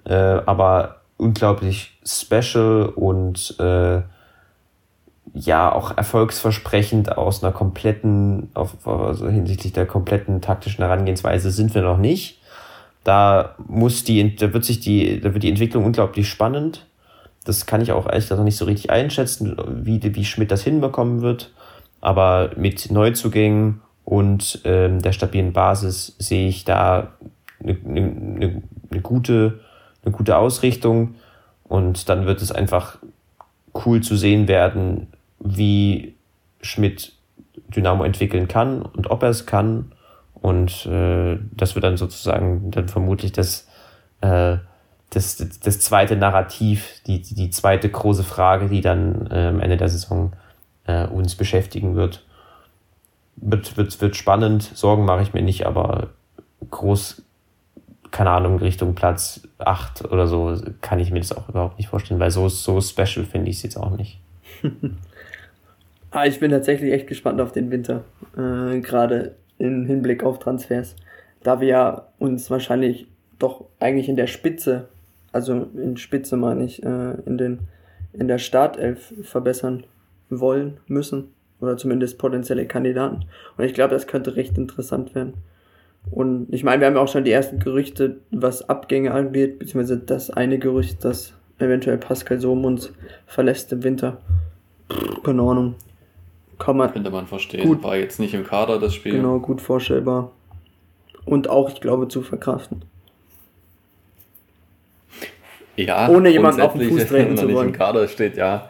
Äh, 0.05 0.13
aber 0.13 1.01
unglaublich 1.17 1.99
special 2.05 2.91
und 2.95 3.55
äh, 3.59 4.01
ja 5.33 5.71
auch 5.71 5.95
erfolgsversprechend 5.95 7.17
aus 7.17 7.43
einer 7.43 7.51
kompletten, 7.51 8.49
auf, 8.53 8.87
also 8.87 9.27
hinsichtlich 9.27 9.73
der 9.73 9.85
kompletten 9.85 10.41
taktischen 10.41 10.83
Herangehensweise 10.83 11.51
sind 11.51 11.73
wir 11.75 11.81
noch 11.81 11.97
nicht. 11.97 12.39
Da 13.03 13.55
muss 13.67 14.03
die, 14.03 14.35
da 14.35 14.53
wird 14.53 14.65
sich 14.65 14.79
die, 14.79 15.19
da 15.19 15.33
wird 15.33 15.43
die 15.43 15.49
Entwicklung 15.49 15.85
unglaublich 15.85 16.29
spannend. 16.29 16.85
Das 17.45 17.65
kann 17.65 17.81
ich 17.81 17.91
auch 17.91 18.05
gesagt 18.05 18.37
noch 18.37 18.43
nicht 18.43 18.57
so 18.57 18.65
richtig 18.65 18.91
einschätzen, 18.91 19.55
wie, 19.83 20.01
wie 20.15 20.25
Schmidt 20.25 20.51
das 20.51 20.63
hinbekommen 20.63 21.21
wird. 21.21 21.51
Aber 22.01 22.51
mit 22.55 22.91
Neuzugängen 22.91 23.81
und 24.05 24.61
ähm, 24.65 25.01
der 25.01 25.11
stabilen 25.11 25.53
Basis 25.53 26.15
sehe 26.19 26.47
ich 26.47 26.65
da 26.65 27.13
eine, 27.61 27.77
eine, 27.85 28.61
eine, 28.91 29.01
gute, 29.01 29.59
eine 30.03 30.11
gute 30.11 30.37
Ausrichtung. 30.37 31.15
Und 31.63 32.09
dann 32.09 32.25
wird 32.25 32.41
es 32.41 32.51
einfach 32.51 32.97
cool 33.85 34.01
zu 34.01 34.15
sehen 34.15 34.47
werden, 34.47 35.07
wie 35.39 36.15
Schmidt 36.61 37.13
Dynamo 37.69 38.03
entwickeln 38.03 38.47
kann 38.47 38.81
und 38.81 39.09
ob 39.09 39.23
er 39.23 39.29
es 39.29 39.45
kann. 39.45 39.91
Und 40.33 40.85
äh, 40.85 41.37
das 41.51 41.75
wird 41.75 41.83
dann 41.83 41.97
sozusagen 41.97 42.71
dann 42.71 42.87
vermutlich 42.87 43.31
das, 43.31 43.67
äh, 44.21 44.57
das, 45.09 45.37
das, 45.37 45.59
das 45.59 45.79
zweite 45.81 46.15
Narrativ, 46.15 47.01
die, 47.07 47.21
die 47.21 47.49
zweite 47.49 47.89
große 47.89 48.23
Frage, 48.23 48.67
die 48.67 48.81
dann 48.81 49.27
äh, 49.31 49.47
am 49.47 49.59
Ende 49.59 49.77
der 49.77 49.89
Saison 49.89 50.33
äh, 50.85 51.05
uns 51.05 51.35
beschäftigen 51.35 51.95
wird. 51.95 52.25
Wird, 53.35 53.77
wird, 53.77 53.99
wird 54.01 54.15
spannend, 54.15 54.63
Sorgen 54.63 55.05
mache 55.05 55.21
ich 55.21 55.33
mir 55.33 55.41
nicht, 55.41 55.65
aber 55.65 56.09
groß, 56.71 57.21
keine 58.11 58.31
Ahnung, 58.31 58.59
Richtung 58.59 58.95
Platz 58.95 59.41
8 59.59 60.11
oder 60.11 60.27
so 60.27 60.57
kann 60.81 60.99
ich 60.99 61.11
mir 61.11 61.19
das 61.19 61.31
auch 61.31 61.47
überhaupt 61.47 61.77
nicht 61.77 61.87
vorstellen, 61.87 62.19
weil 62.19 62.31
so, 62.31 62.49
so 62.49 62.81
special 62.81 63.25
finde 63.25 63.49
ich 63.49 63.57
es 63.57 63.63
jetzt 63.63 63.77
auch 63.77 63.91
nicht. 63.91 64.19
ah, 66.11 66.25
ich 66.25 66.39
bin 66.39 66.51
tatsächlich 66.51 66.93
echt 66.93 67.07
gespannt 67.07 67.41
auf 67.41 67.51
den 67.51 67.71
Winter, 67.71 68.03
äh, 68.37 68.79
gerade 68.79 69.35
im 69.57 69.85
Hinblick 69.85 70.23
auf 70.23 70.39
Transfers, 70.39 70.95
da 71.43 71.61
wir 71.61 72.07
uns 72.17 72.49
wahrscheinlich 72.49 73.07
doch 73.37 73.65
eigentlich 73.79 74.09
in 74.09 74.15
der 74.15 74.27
Spitze, 74.27 74.89
also 75.31 75.67
in 75.75 75.97
Spitze 75.97 76.37
meine 76.37 76.65
ich, 76.65 76.83
äh, 76.83 77.13
in, 77.25 77.37
den, 77.37 77.59
in 78.13 78.27
der 78.27 78.37
Startelf 78.37 79.13
verbessern 79.23 79.85
wollen, 80.29 80.77
müssen. 80.87 81.33
Oder 81.61 81.75
zumindest 81.75 82.17
potenzielle 82.17 82.65
Kandidaten. 82.65 83.25
Und 83.57 83.65
ich 83.65 83.73
glaube, 83.73 83.93
das 83.93 84.07
könnte 84.07 84.37
recht 84.37 84.57
interessant 84.57 85.13
werden. 85.13 85.33
Und 86.09 86.47
ich 86.53 86.63
meine, 86.63 86.79
wir 86.79 86.87
haben 86.87 86.95
ja 86.95 87.01
auch 87.01 87.09
schon 87.09 87.25
die 87.25 87.31
ersten 87.31 87.59
Gerüchte, 87.59 88.21
was 88.31 88.69
Abgänge 88.69 89.11
angeht, 89.11 89.59
beziehungsweise 89.59 89.97
das 89.97 90.29
eine 90.29 90.57
Gerücht, 90.57 91.03
dass 91.03 91.33
eventuell 91.57 91.97
Pascal 91.97 92.39
Sohm 92.39 92.63
uns 92.63 92.93
verlässt 93.25 93.73
im 93.73 93.83
Winter. 93.83 94.19
Keine 95.23 95.41
Ahnung. 95.41 95.75
Kann 96.59 96.77
man. 96.77 96.91
Könnte 96.91 97.09
man 97.09 97.25
verstehen. 97.25 97.65
Gut, 97.65 97.81
War 97.83 97.95
jetzt 97.95 98.19
nicht 98.19 98.33
im 98.33 98.45
Kader 98.45 98.79
das 98.79 98.93
Spiel. 98.93 99.13
Genau, 99.13 99.39
gut 99.39 99.61
vorstellbar. 99.61 100.31
Und 101.25 101.49
auch, 101.49 101.69
ich 101.69 101.81
glaube, 101.81 102.07
zu 102.07 102.21
verkraften. 102.21 102.83
Ja, 105.75 106.09
ohne 106.09 106.29
jemanden 106.29 106.61
auf 106.61 106.73
den 106.73 106.89
Fuß 106.89 107.07
treten 107.07 107.37
zu 107.37 107.43
wollen. 107.43 107.67
Nicht 107.67 107.75
im 107.75 107.79
Kader 107.79 108.07
steht, 108.07 108.35
ja. 108.35 108.69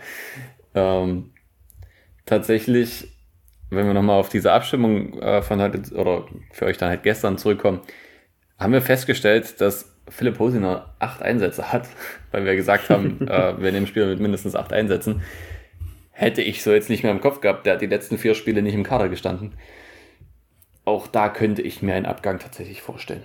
Ähm, 0.76 1.32
tatsächlich, 2.26 3.08
wenn 3.72 3.88
wir 3.88 3.94
nochmal 3.94 4.20
auf 4.20 4.30
diese 4.30 4.52
Abstimmung 4.52 5.20
äh, 5.20 5.42
von 5.42 5.60
heute 5.60 5.82
oder 5.96 6.26
für 6.52 6.66
euch 6.66 6.78
dann 6.78 6.90
halt 6.90 7.04
gestern 7.04 7.38
zurückkommen, 7.40 7.80
haben 8.60 8.74
wir 8.74 8.82
festgestellt, 8.82 9.60
dass 9.60 9.96
Philipp 10.08 10.38
Hosiner 10.38 10.94
acht 11.00 11.22
Einsätze 11.22 11.72
hat, 11.72 11.88
weil 12.32 12.46
wir 12.46 12.56
gesagt 12.56 12.90
haben, 12.90 13.22
äh, 13.28 13.60
wir 13.60 13.72
nehmen 13.72 13.88
Spieler 13.88 14.06
mit 14.06 14.20
mindestens 14.20 14.56
acht 14.56 14.74
Einsätzen. 14.74 15.22
Hätte 16.20 16.42
ich 16.42 16.64
so 16.64 16.74
jetzt 16.74 16.90
nicht 16.90 17.04
mehr 17.04 17.14
im 17.14 17.22
Kopf 17.22 17.40
gehabt, 17.40 17.66
der 17.66 17.76
hat 17.76 17.82
die 17.82 17.86
letzten 17.86 18.18
vier 18.18 18.36
Spiele 18.36 18.62
nicht 18.62 18.74
im 18.74 18.84
Kader 18.84 19.08
gestanden. 19.08 19.54
Auch 20.84 21.08
da 21.08 21.30
könnte 21.30 21.62
ich 21.62 21.82
mir 21.82 21.94
einen 21.94 22.06
Abgang 22.06 22.40
tatsächlich 22.40 22.82
vorstellen. 22.82 23.24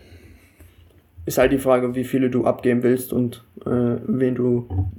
Ist 1.27 1.39
halt 1.39 1.51
die 1.51 1.59
Frage, 1.59 1.97
wie 1.97 2.05
viele 2.05 2.31
du 2.31 2.45
abgeben 2.45 2.85
willst 2.85 3.13
und 3.13 3.43
äh, 3.67 3.99
wen 4.07 4.37
du 4.37 4.93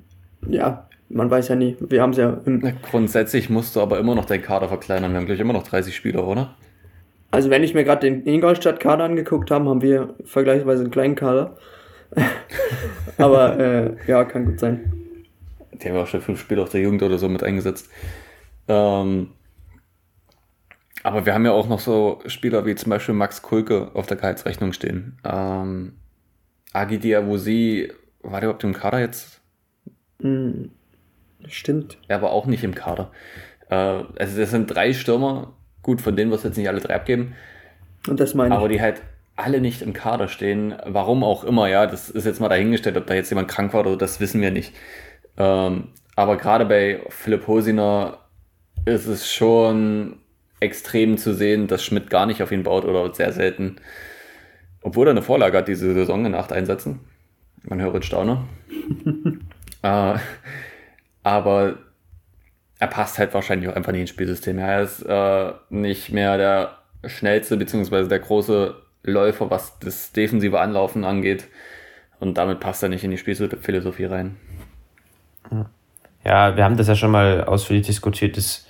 ja 0.46 0.90
man 1.08 1.32
weiß 1.32 1.48
ja 1.48 1.56
nie. 1.56 1.78
Wir 1.80 2.02
haben 2.02 2.10
es 2.10 2.18
ja 2.18 2.42
im. 2.46 2.62
Grundsätzlich 2.82 3.50
musst 3.50 3.78
du 3.78 3.80
aber 3.80 3.98
immer 3.98 4.14
noch 4.14 4.26
deinen 4.26 4.42
Kader 4.42 4.68
verkleinern. 4.68 5.12
Wir 5.12 5.20
haben 5.20 5.28
gleich 5.28 5.40
immer 5.40 5.54
noch 5.54 5.64
30 5.64 5.96
Spieler, 5.96 6.28
oder? 6.28 6.54
Also, 7.32 7.50
wenn 7.50 7.64
ich 7.64 7.74
mir 7.74 7.86
gerade 7.86 8.12
den 8.12 8.26
Ingolstadt-Kader 8.26 9.06
angeguckt 9.06 9.52
habe, 9.52 9.70
haben 9.70 9.82
wir 9.82 10.16
vergleichsweise 10.26 10.84
einen 10.84 10.92
kleinen 10.92 11.16
Kader. 11.16 11.56
aber 13.18 13.58
äh, 13.58 13.96
ja, 14.06 14.26
kann 14.26 14.46
gut 14.46 14.60
sein. 14.60 15.05
Die 15.82 15.88
haben 15.88 15.96
ja 15.96 16.04
auch 16.04 16.08
schon 16.08 16.22
fünf 16.22 16.40
Spieler 16.40 16.64
auf 16.64 16.70
der 16.70 16.82
Jugend 16.82 17.04
oder 17.04 17.18
so 17.18 17.30
mit 17.30 17.44
eingesetzt. 17.44 17.90
Ähm, 18.68 19.32
aber 21.04 21.26
wir 21.26 21.34
haben 21.34 21.46
ja 21.46 21.52
auch 21.52 21.68
noch 21.68 21.80
so 21.80 22.20
Spieler 22.26 22.66
wie 22.66 22.76
zum 22.76 22.90
Beispiel 22.90 23.14
Max 23.14 23.42
Kulke 23.42 23.92
auf 23.94 24.08
der 24.08 24.18
Gehaltsrechnung 24.18 24.74
stehen. 24.74 25.20
Ähm, 25.24 25.94
Agi 26.74 26.98
Diawusi, 26.98 27.92
war 28.22 28.40
der 28.40 28.50
überhaupt 28.50 28.64
im 28.64 28.74
Kader 28.74 29.00
jetzt? 29.00 29.42
Hm, 30.22 30.72
Stimmt. 31.48 31.98
Er 32.08 32.22
war 32.22 32.32
auch 32.32 32.46
nicht 32.46 32.64
im 32.64 32.76
Kader. 32.76 33.12
Äh, 33.70 33.76
also 33.76 34.40
das 34.40 34.52
sind 34.52 34.68
drei 34.68 34.94
Stürmer, 34.94 35.54
gut, 35.82 36.02
von 36.02 36.16
denen 36.16 36.32
wirst 36.32 36.44
du 36.44 36.50
jetzt 36.50 36.58
nicht 36.58 36.68
alle 36.68 36.80
drei 36.80 36.96
abgeben. 36.96 37.36
Und 38.08 38.20
das 38.20 38.34
meine 38.34 38.54
ich. 38.54 38.58
Aber 38.58 38.70
die 38.70 38.82
halt 38.82 39.02
alle 39.36 39.60
nicht 39.60 39.82
im 39.82 39.94
Kader 39.94 40.28
stehen, 40.28 40.76
warum 40.86 41.24
auch 41.24 41.44
immer, 41.44 41.68
ja, 41.68 41.88
das 41.88 42.10
ist 42.10 42.26
jetzt 42.26 42.40
mal 42.40 42.50
dahingestellt, 42.50 42.96
ob 42.98 43.06
da 43.06 43.14
jetzt 43.14 43.30
jemand 43.30 43.50
krank 43.50 43.74
war 43.74 43.82
oder 43.82 43.98
das 43.98 44.20
wissen 44.20 44.42
wir 44.42 44.52
nicht. 44.52 44.74
Ähm, 45.38 45.90
aber 46.16 46.38
gerade 46.38 46.66
bei 46.66 47.02
Philipp 47.10 47.48
Hosiner 47.48 48.20
ist 48.86 49.08
es 49.08 49.32
schon 49.32 50.18
extrem 50.60 51.18
zu 51.18 51.34
sehen, 51.34 51.68
dass 51.68 51.84
Schmidt 51.84 52.10
gar 52.10 52.26
nicht 52.26 52.42
auf 52.42 52.52
ihn 52.52 52.64
baut 52.64 52.86
oder 52.86 53.14
sehr 53.14 53.32
selten. 53.32 53.78
Obwohl 54.82 55.08
er 55.08 55.12
eine 55.12 55.22
Vorlage 55.22 55.58
hat 55.58 55.68
diese 55.68 55.94
Saison 55.94 56.26
in 56.26 56.36
acht 56.36 56.54
Einsätzen. 56.54 57.00
Man 57.64 57.82
hört 57.82 58.06
Stauner. 58.06 58.48
äh, 59.82 60.16
aber 61.24 61.78
er 62.80 62.88
passt 62.88 63.18
halt 63.18 63.34
wahrscheinlich 63.34 63.70
auch 63.70 63.76
einfach 63.76 63.92
nicht 63.92 64.02
ins 64.02 64.10
Spielsystem. 64.12 64.60
Er 64.60 64.82
ist 64.84 65.02
äh, 65.02 65.54
nicht 65.70 66.12
mehr 66.12 66.38
der 66.38 66.78
schnellste 67.06 67.58
bzw. 67.58 68.08
der 68.08 68.20
große 68.20 68.76
Läufer, 69.04 69.50
was 69.50 69.80
das 69.80 70.12
defensive 70.12 70.60
Anlaufen 70.60 71.04
angeht. 71.04 71.48
Und 72.20 72.38
damit 72.38 72.60
passt 72.60 72.84
er 72.84 72.90
nicht 72.90 73.04
in 73.04 73.12
die 73.12 73.18
Spielphilosophie 73.18 74.06
rein. 74.06 74.38
Ja, 76.24 76.56
wir 76.56 76.64
haben 76.64 76.78
das 76.78 76.88
ja 76.88 76.96
schon 76.96 77.12
mal 77.12 77.44
ausführlich 77.44 77.86
diskutiert. 77.86 78.38
Das, 78.38 78.66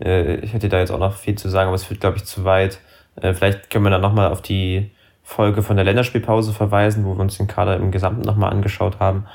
äh, 0.00 0.36
ich 0.36 0.52
hätte 0.52 0.68
da 0.68 0.78
jetzt 0.78 0.90
auch 0.90 0.98
noch 0.98 1.14
viel 1.14 1.34
zu 1.34 1.48
sagen, 1.48 1.68
aber 1.68 1.76
es 1.76 1.88
wird, 1.90 2.00
glaube 2.00 2.16
ich, 2.16 2.24
zu 2.24 2.44
weit. 2.44 2.80
Äh, 3.16 3.34
vielleicht 3.34 3.70
können 3.70 3.84
wir 3.84 3.90
dann 3.90 4.00
nochmal 4.00 4.30
auf 4.30 4.42
die 4.42 4.90
Folge 5.22 5.62
von 5.62 5.76
der 5.76 5.84
Länderspielpause 5.84 6.52
verweisen, 6.52 7.04
wo 7.04 7.14
wir 7.14 7.20
uns 7.20 7.38
den 7.38 7.46
Kader 7.46 7.76
im 7.76 7.90
Gesamten 7.90 8.22
nochmal 8.22 8.50
angeschaut 8.50 9.00
haben 9.00 9.26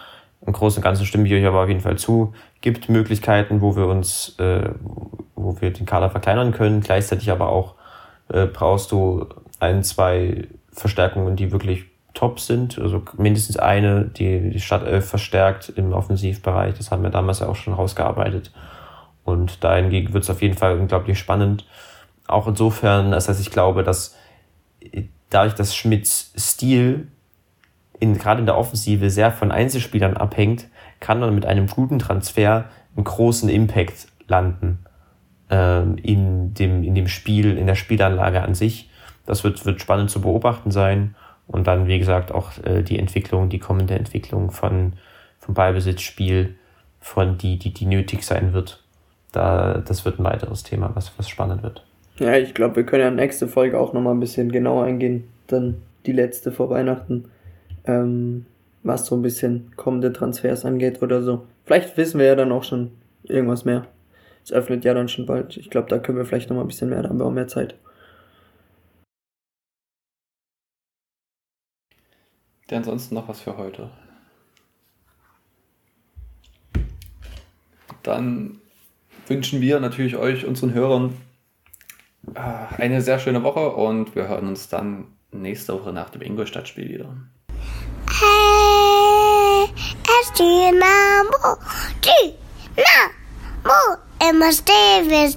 im 0.45 0.53
Großen 0.53 0.80
und 0.80 0.84
Ganzen 0.84 1.05
stimme 1.05 1.27
ich 1.27 1.34
euch 1.34 1.45
aber 1.45 1.64
auf 1.64 1.68
jeden 1.68 1.81
Fall 1.81 1.97
zu. 1.97 2.34
Gibt 2.61 2.89
Möglichkeiten, 2.89 3.61
wo 3.61 3.76
wir 3.76 3.88
uns, 3.88 4.38
äh, 4.39 4.69
wo 5.35 5.59
wir 5.59 5.72
den 5.72 5.85
Kader 5.85 6.09
verkleinern 6.09 6.51
können. 6.51 6.81
Gleichzeitig 6.81 7.31
aber 7.31 7.49
auch 7.49 7.76
äh, 8.30 8.45
brauchst 8.45 8.91
du 8.91 9.27
ein, 9.59 9.84
zwei 9.84 10.47
Verstärkungen, 10.72 11.35
die 11.35 11.51
wirklich 11.51 11.85
top 12.18 12.39
sind. 12.39 12.80
Also 12.80 13.03
mindestens 13.18 13.57
eine, 13.57 14.06
die 14.06 14.49
die 14.49 14.60
Startelf 14.60 15.07
verstärkt 15.07 15.69
im 15.69 15.94
Offensivbereich. 15.94 16.73
Das 16.76 16.89
haben 16.89 17.03
wir 17.03 17.11
damals 17.11 17.39
ja 17.39 17.48
auch 17.48 17.56
schon 17.56 17.73
rausgearbeitet. 17.73 18.52
Und 19.23 19.64
dahingegen 19.64 20.14
wird 20.14 20.23
es 20.23 20.30
auf 20.30 20.41
jeden 20.41 20.57
Fall 20.57 20.80
unglaublich 20.80 21.19
spannend. 21.19 21.65
Auch 22.27 22.48
insofern, 22.48 23.11
das 23.11 23.30
heißt, 23.30 23.39
ich 23.39 23.52
glaube, 23.52 23.84
dass 23.84 24.15
dadurch, 25.30 25.53
dass 25.53 25.76
Schmidts 25.76 26.34
Stil 26.38 27.07
in, 27.99 28.18
gerade 28.18 28.39
in 28.39 28.45
der 28.45 28.57
Offensive 28.57 29.10
sehr 29.10 29.31
von 29.31 29.52
Einzelspielern 29.52 30.18
abhängt, 30.18 30.68
kann 30.99 31.19
man 31.19 31.35
mit 31.35 31.45
einem 31.45 31.68
guten 31.68 31.99
Transfer 31.99 32.65
einen 32.95 33.03
großen 33.03 33.49
Impact 33.49 34.07
landen 34.27 34.80
ähm, 35.49 35.98
in, 35.98 36.53
dem, 36.56 36.84
in 36.84 36.95
dem 36.95 37.07
Spiel, 37.07 37.57
in 37.57 37.68
der 37.68 37.76
Spielanlage 37.76 38.41
an 38.41 38.56
sich. 38.56 38.89
Das 39.26 39.44
wird, 39.44 39.65
wird 39.65 39.81
spannend 39.81 40.10
zu 40.10 40.22
beobachten 40.22 40.72
sein. 40.72 41.15
Und 41.48 41.68
dann, 41.68 41.88
wie 41.88 41.99
gesagt, 41.99 42.32
auch 42.32 42.52
äh, 42.64 42.84
die 42.84 42.99
Entwicklung, 42.99 43.49
die 43.49 43.60
kommende 43.60 43.95
Entwicklung 43.95 44.52
von, 44.52 44.94
vom 45.40 45.56
Ballbesitzspiel, 45.56 46.56
von 46.99 47.38
die, 47.38 47.57
die, 47.57 47.74
die 47.74 47.86
nötig 47.86 48.24
sein 48.24 48.53
wird. 48.53 48.84
Da, 49.32 49.78
das 49.78 50.03
wird 50.03 50.19
ein 50.19 50.24
weiteres 50.24 50.64
Thema, 50.64 50.91
was, 50.94 51.11
was 51.18 51.30
spannend 51.30 51.64
wird. 51.64 51.86
Ja, 52.19 52.36
ich 52.36 52.53
glaube, 52.53 52.78
wir 52.78 52.86
können 52.86 53.03
ja 53.03 53.11
nächste 53.11 53.48
Folge 53.48 53.80
auch 53.80 53.94
nochmal 53.94 54.14
ein 54.14 54.19
bisschen 54.19 54.52
genauer 54.52 54.86
eingehen. 54.86 55.26
Dann 55.48 55.82
die 56.06 56.11
letzte 56.11 56.52
vor 56.52 56.69
Weihnachten 56.69 57.26
ähm, 57.88 58.45
was 58.84 59.06
so 59.06 59.15
ein 59.15 59.22
bisschen 59.22 59.72
kommende 59.76 60.14
Transfers 60.14 60.65
angeht 60.65 61.02
oder 61.02 61.22
so. 61.22 61.45
Vielleicht 61.65 61.98
wissen 61.98 62.19
wir 62.19 62.28
ja 62.28 62.36
dann 62.36 62.52
auch 62.52 62.64
schon 62.64 62.91
irgendwas 63.24 63.65
mehr. 63.65 63.88
Es 64.44 64.53
öffnet 64.53 64.86
ja 64.86 64.94
dann 64.94 65.10
schon 65.10 65.26
bald. 65.26 65.57
Ich 65.57 65.69
glaube, 65.69 65.90
da 65.90 65.99
können 65.99 66.18
wir 66.18 66.26
vielleicht 66.26 66.49
noch 66.49 66.56
mal 66.56 66.64
ein 66.64 66.68
bisschen 66.68 66.90
mehr, 66.90 67.02
da 67.02 67.10
haben 67.10 67.19
wir 67.19 67.26
auch 67.26 67.32
mehr 67.32 67.48
Zeit. 67.48 67.76
Der 72.69 72.80
ansonsten 72.80 73.15
noch 73.15 73.27
was 73.27 73.39
für 73.39 73.57
heute. 73.57 73.89
Dann 78.03 78.60
wünschen 79.27 79.61
wir 79.61 79.80
natürlich 79.80 80.15
euch, 80.15 80.45
unseren 80.45 80.73
Hörern, 80.73 81.18
äh, 82.35 82.39
eine 82.77 83.02
sehr 83.02 83.19
schöne 83.19 83.44
Woche 83.44 83.72
und 83.72 84.15
wir 84.15 84.27
hören 84.27 84.48
uns 84.48 84.69
dann 84.69 85.06
nächste 85.31 85.73
Woche 85.73 85.94
nach 85.94 86.10
dem 86.10 86.22
Ingolstadt-Spiel 86.22 86.89
wieder. 86.89 87.15
Hey, 88.19 89.69
es 90.22 90.34
Dynamo, 90.34 91.57
Dynamo, 92.02 93.98
immer 94.30 94.52
stehen 94.52 95.10
wir 95.10 95.27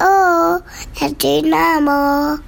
oh, 0.00 0.58
es 1.00 1.16
Dynamo. 1.18 2.38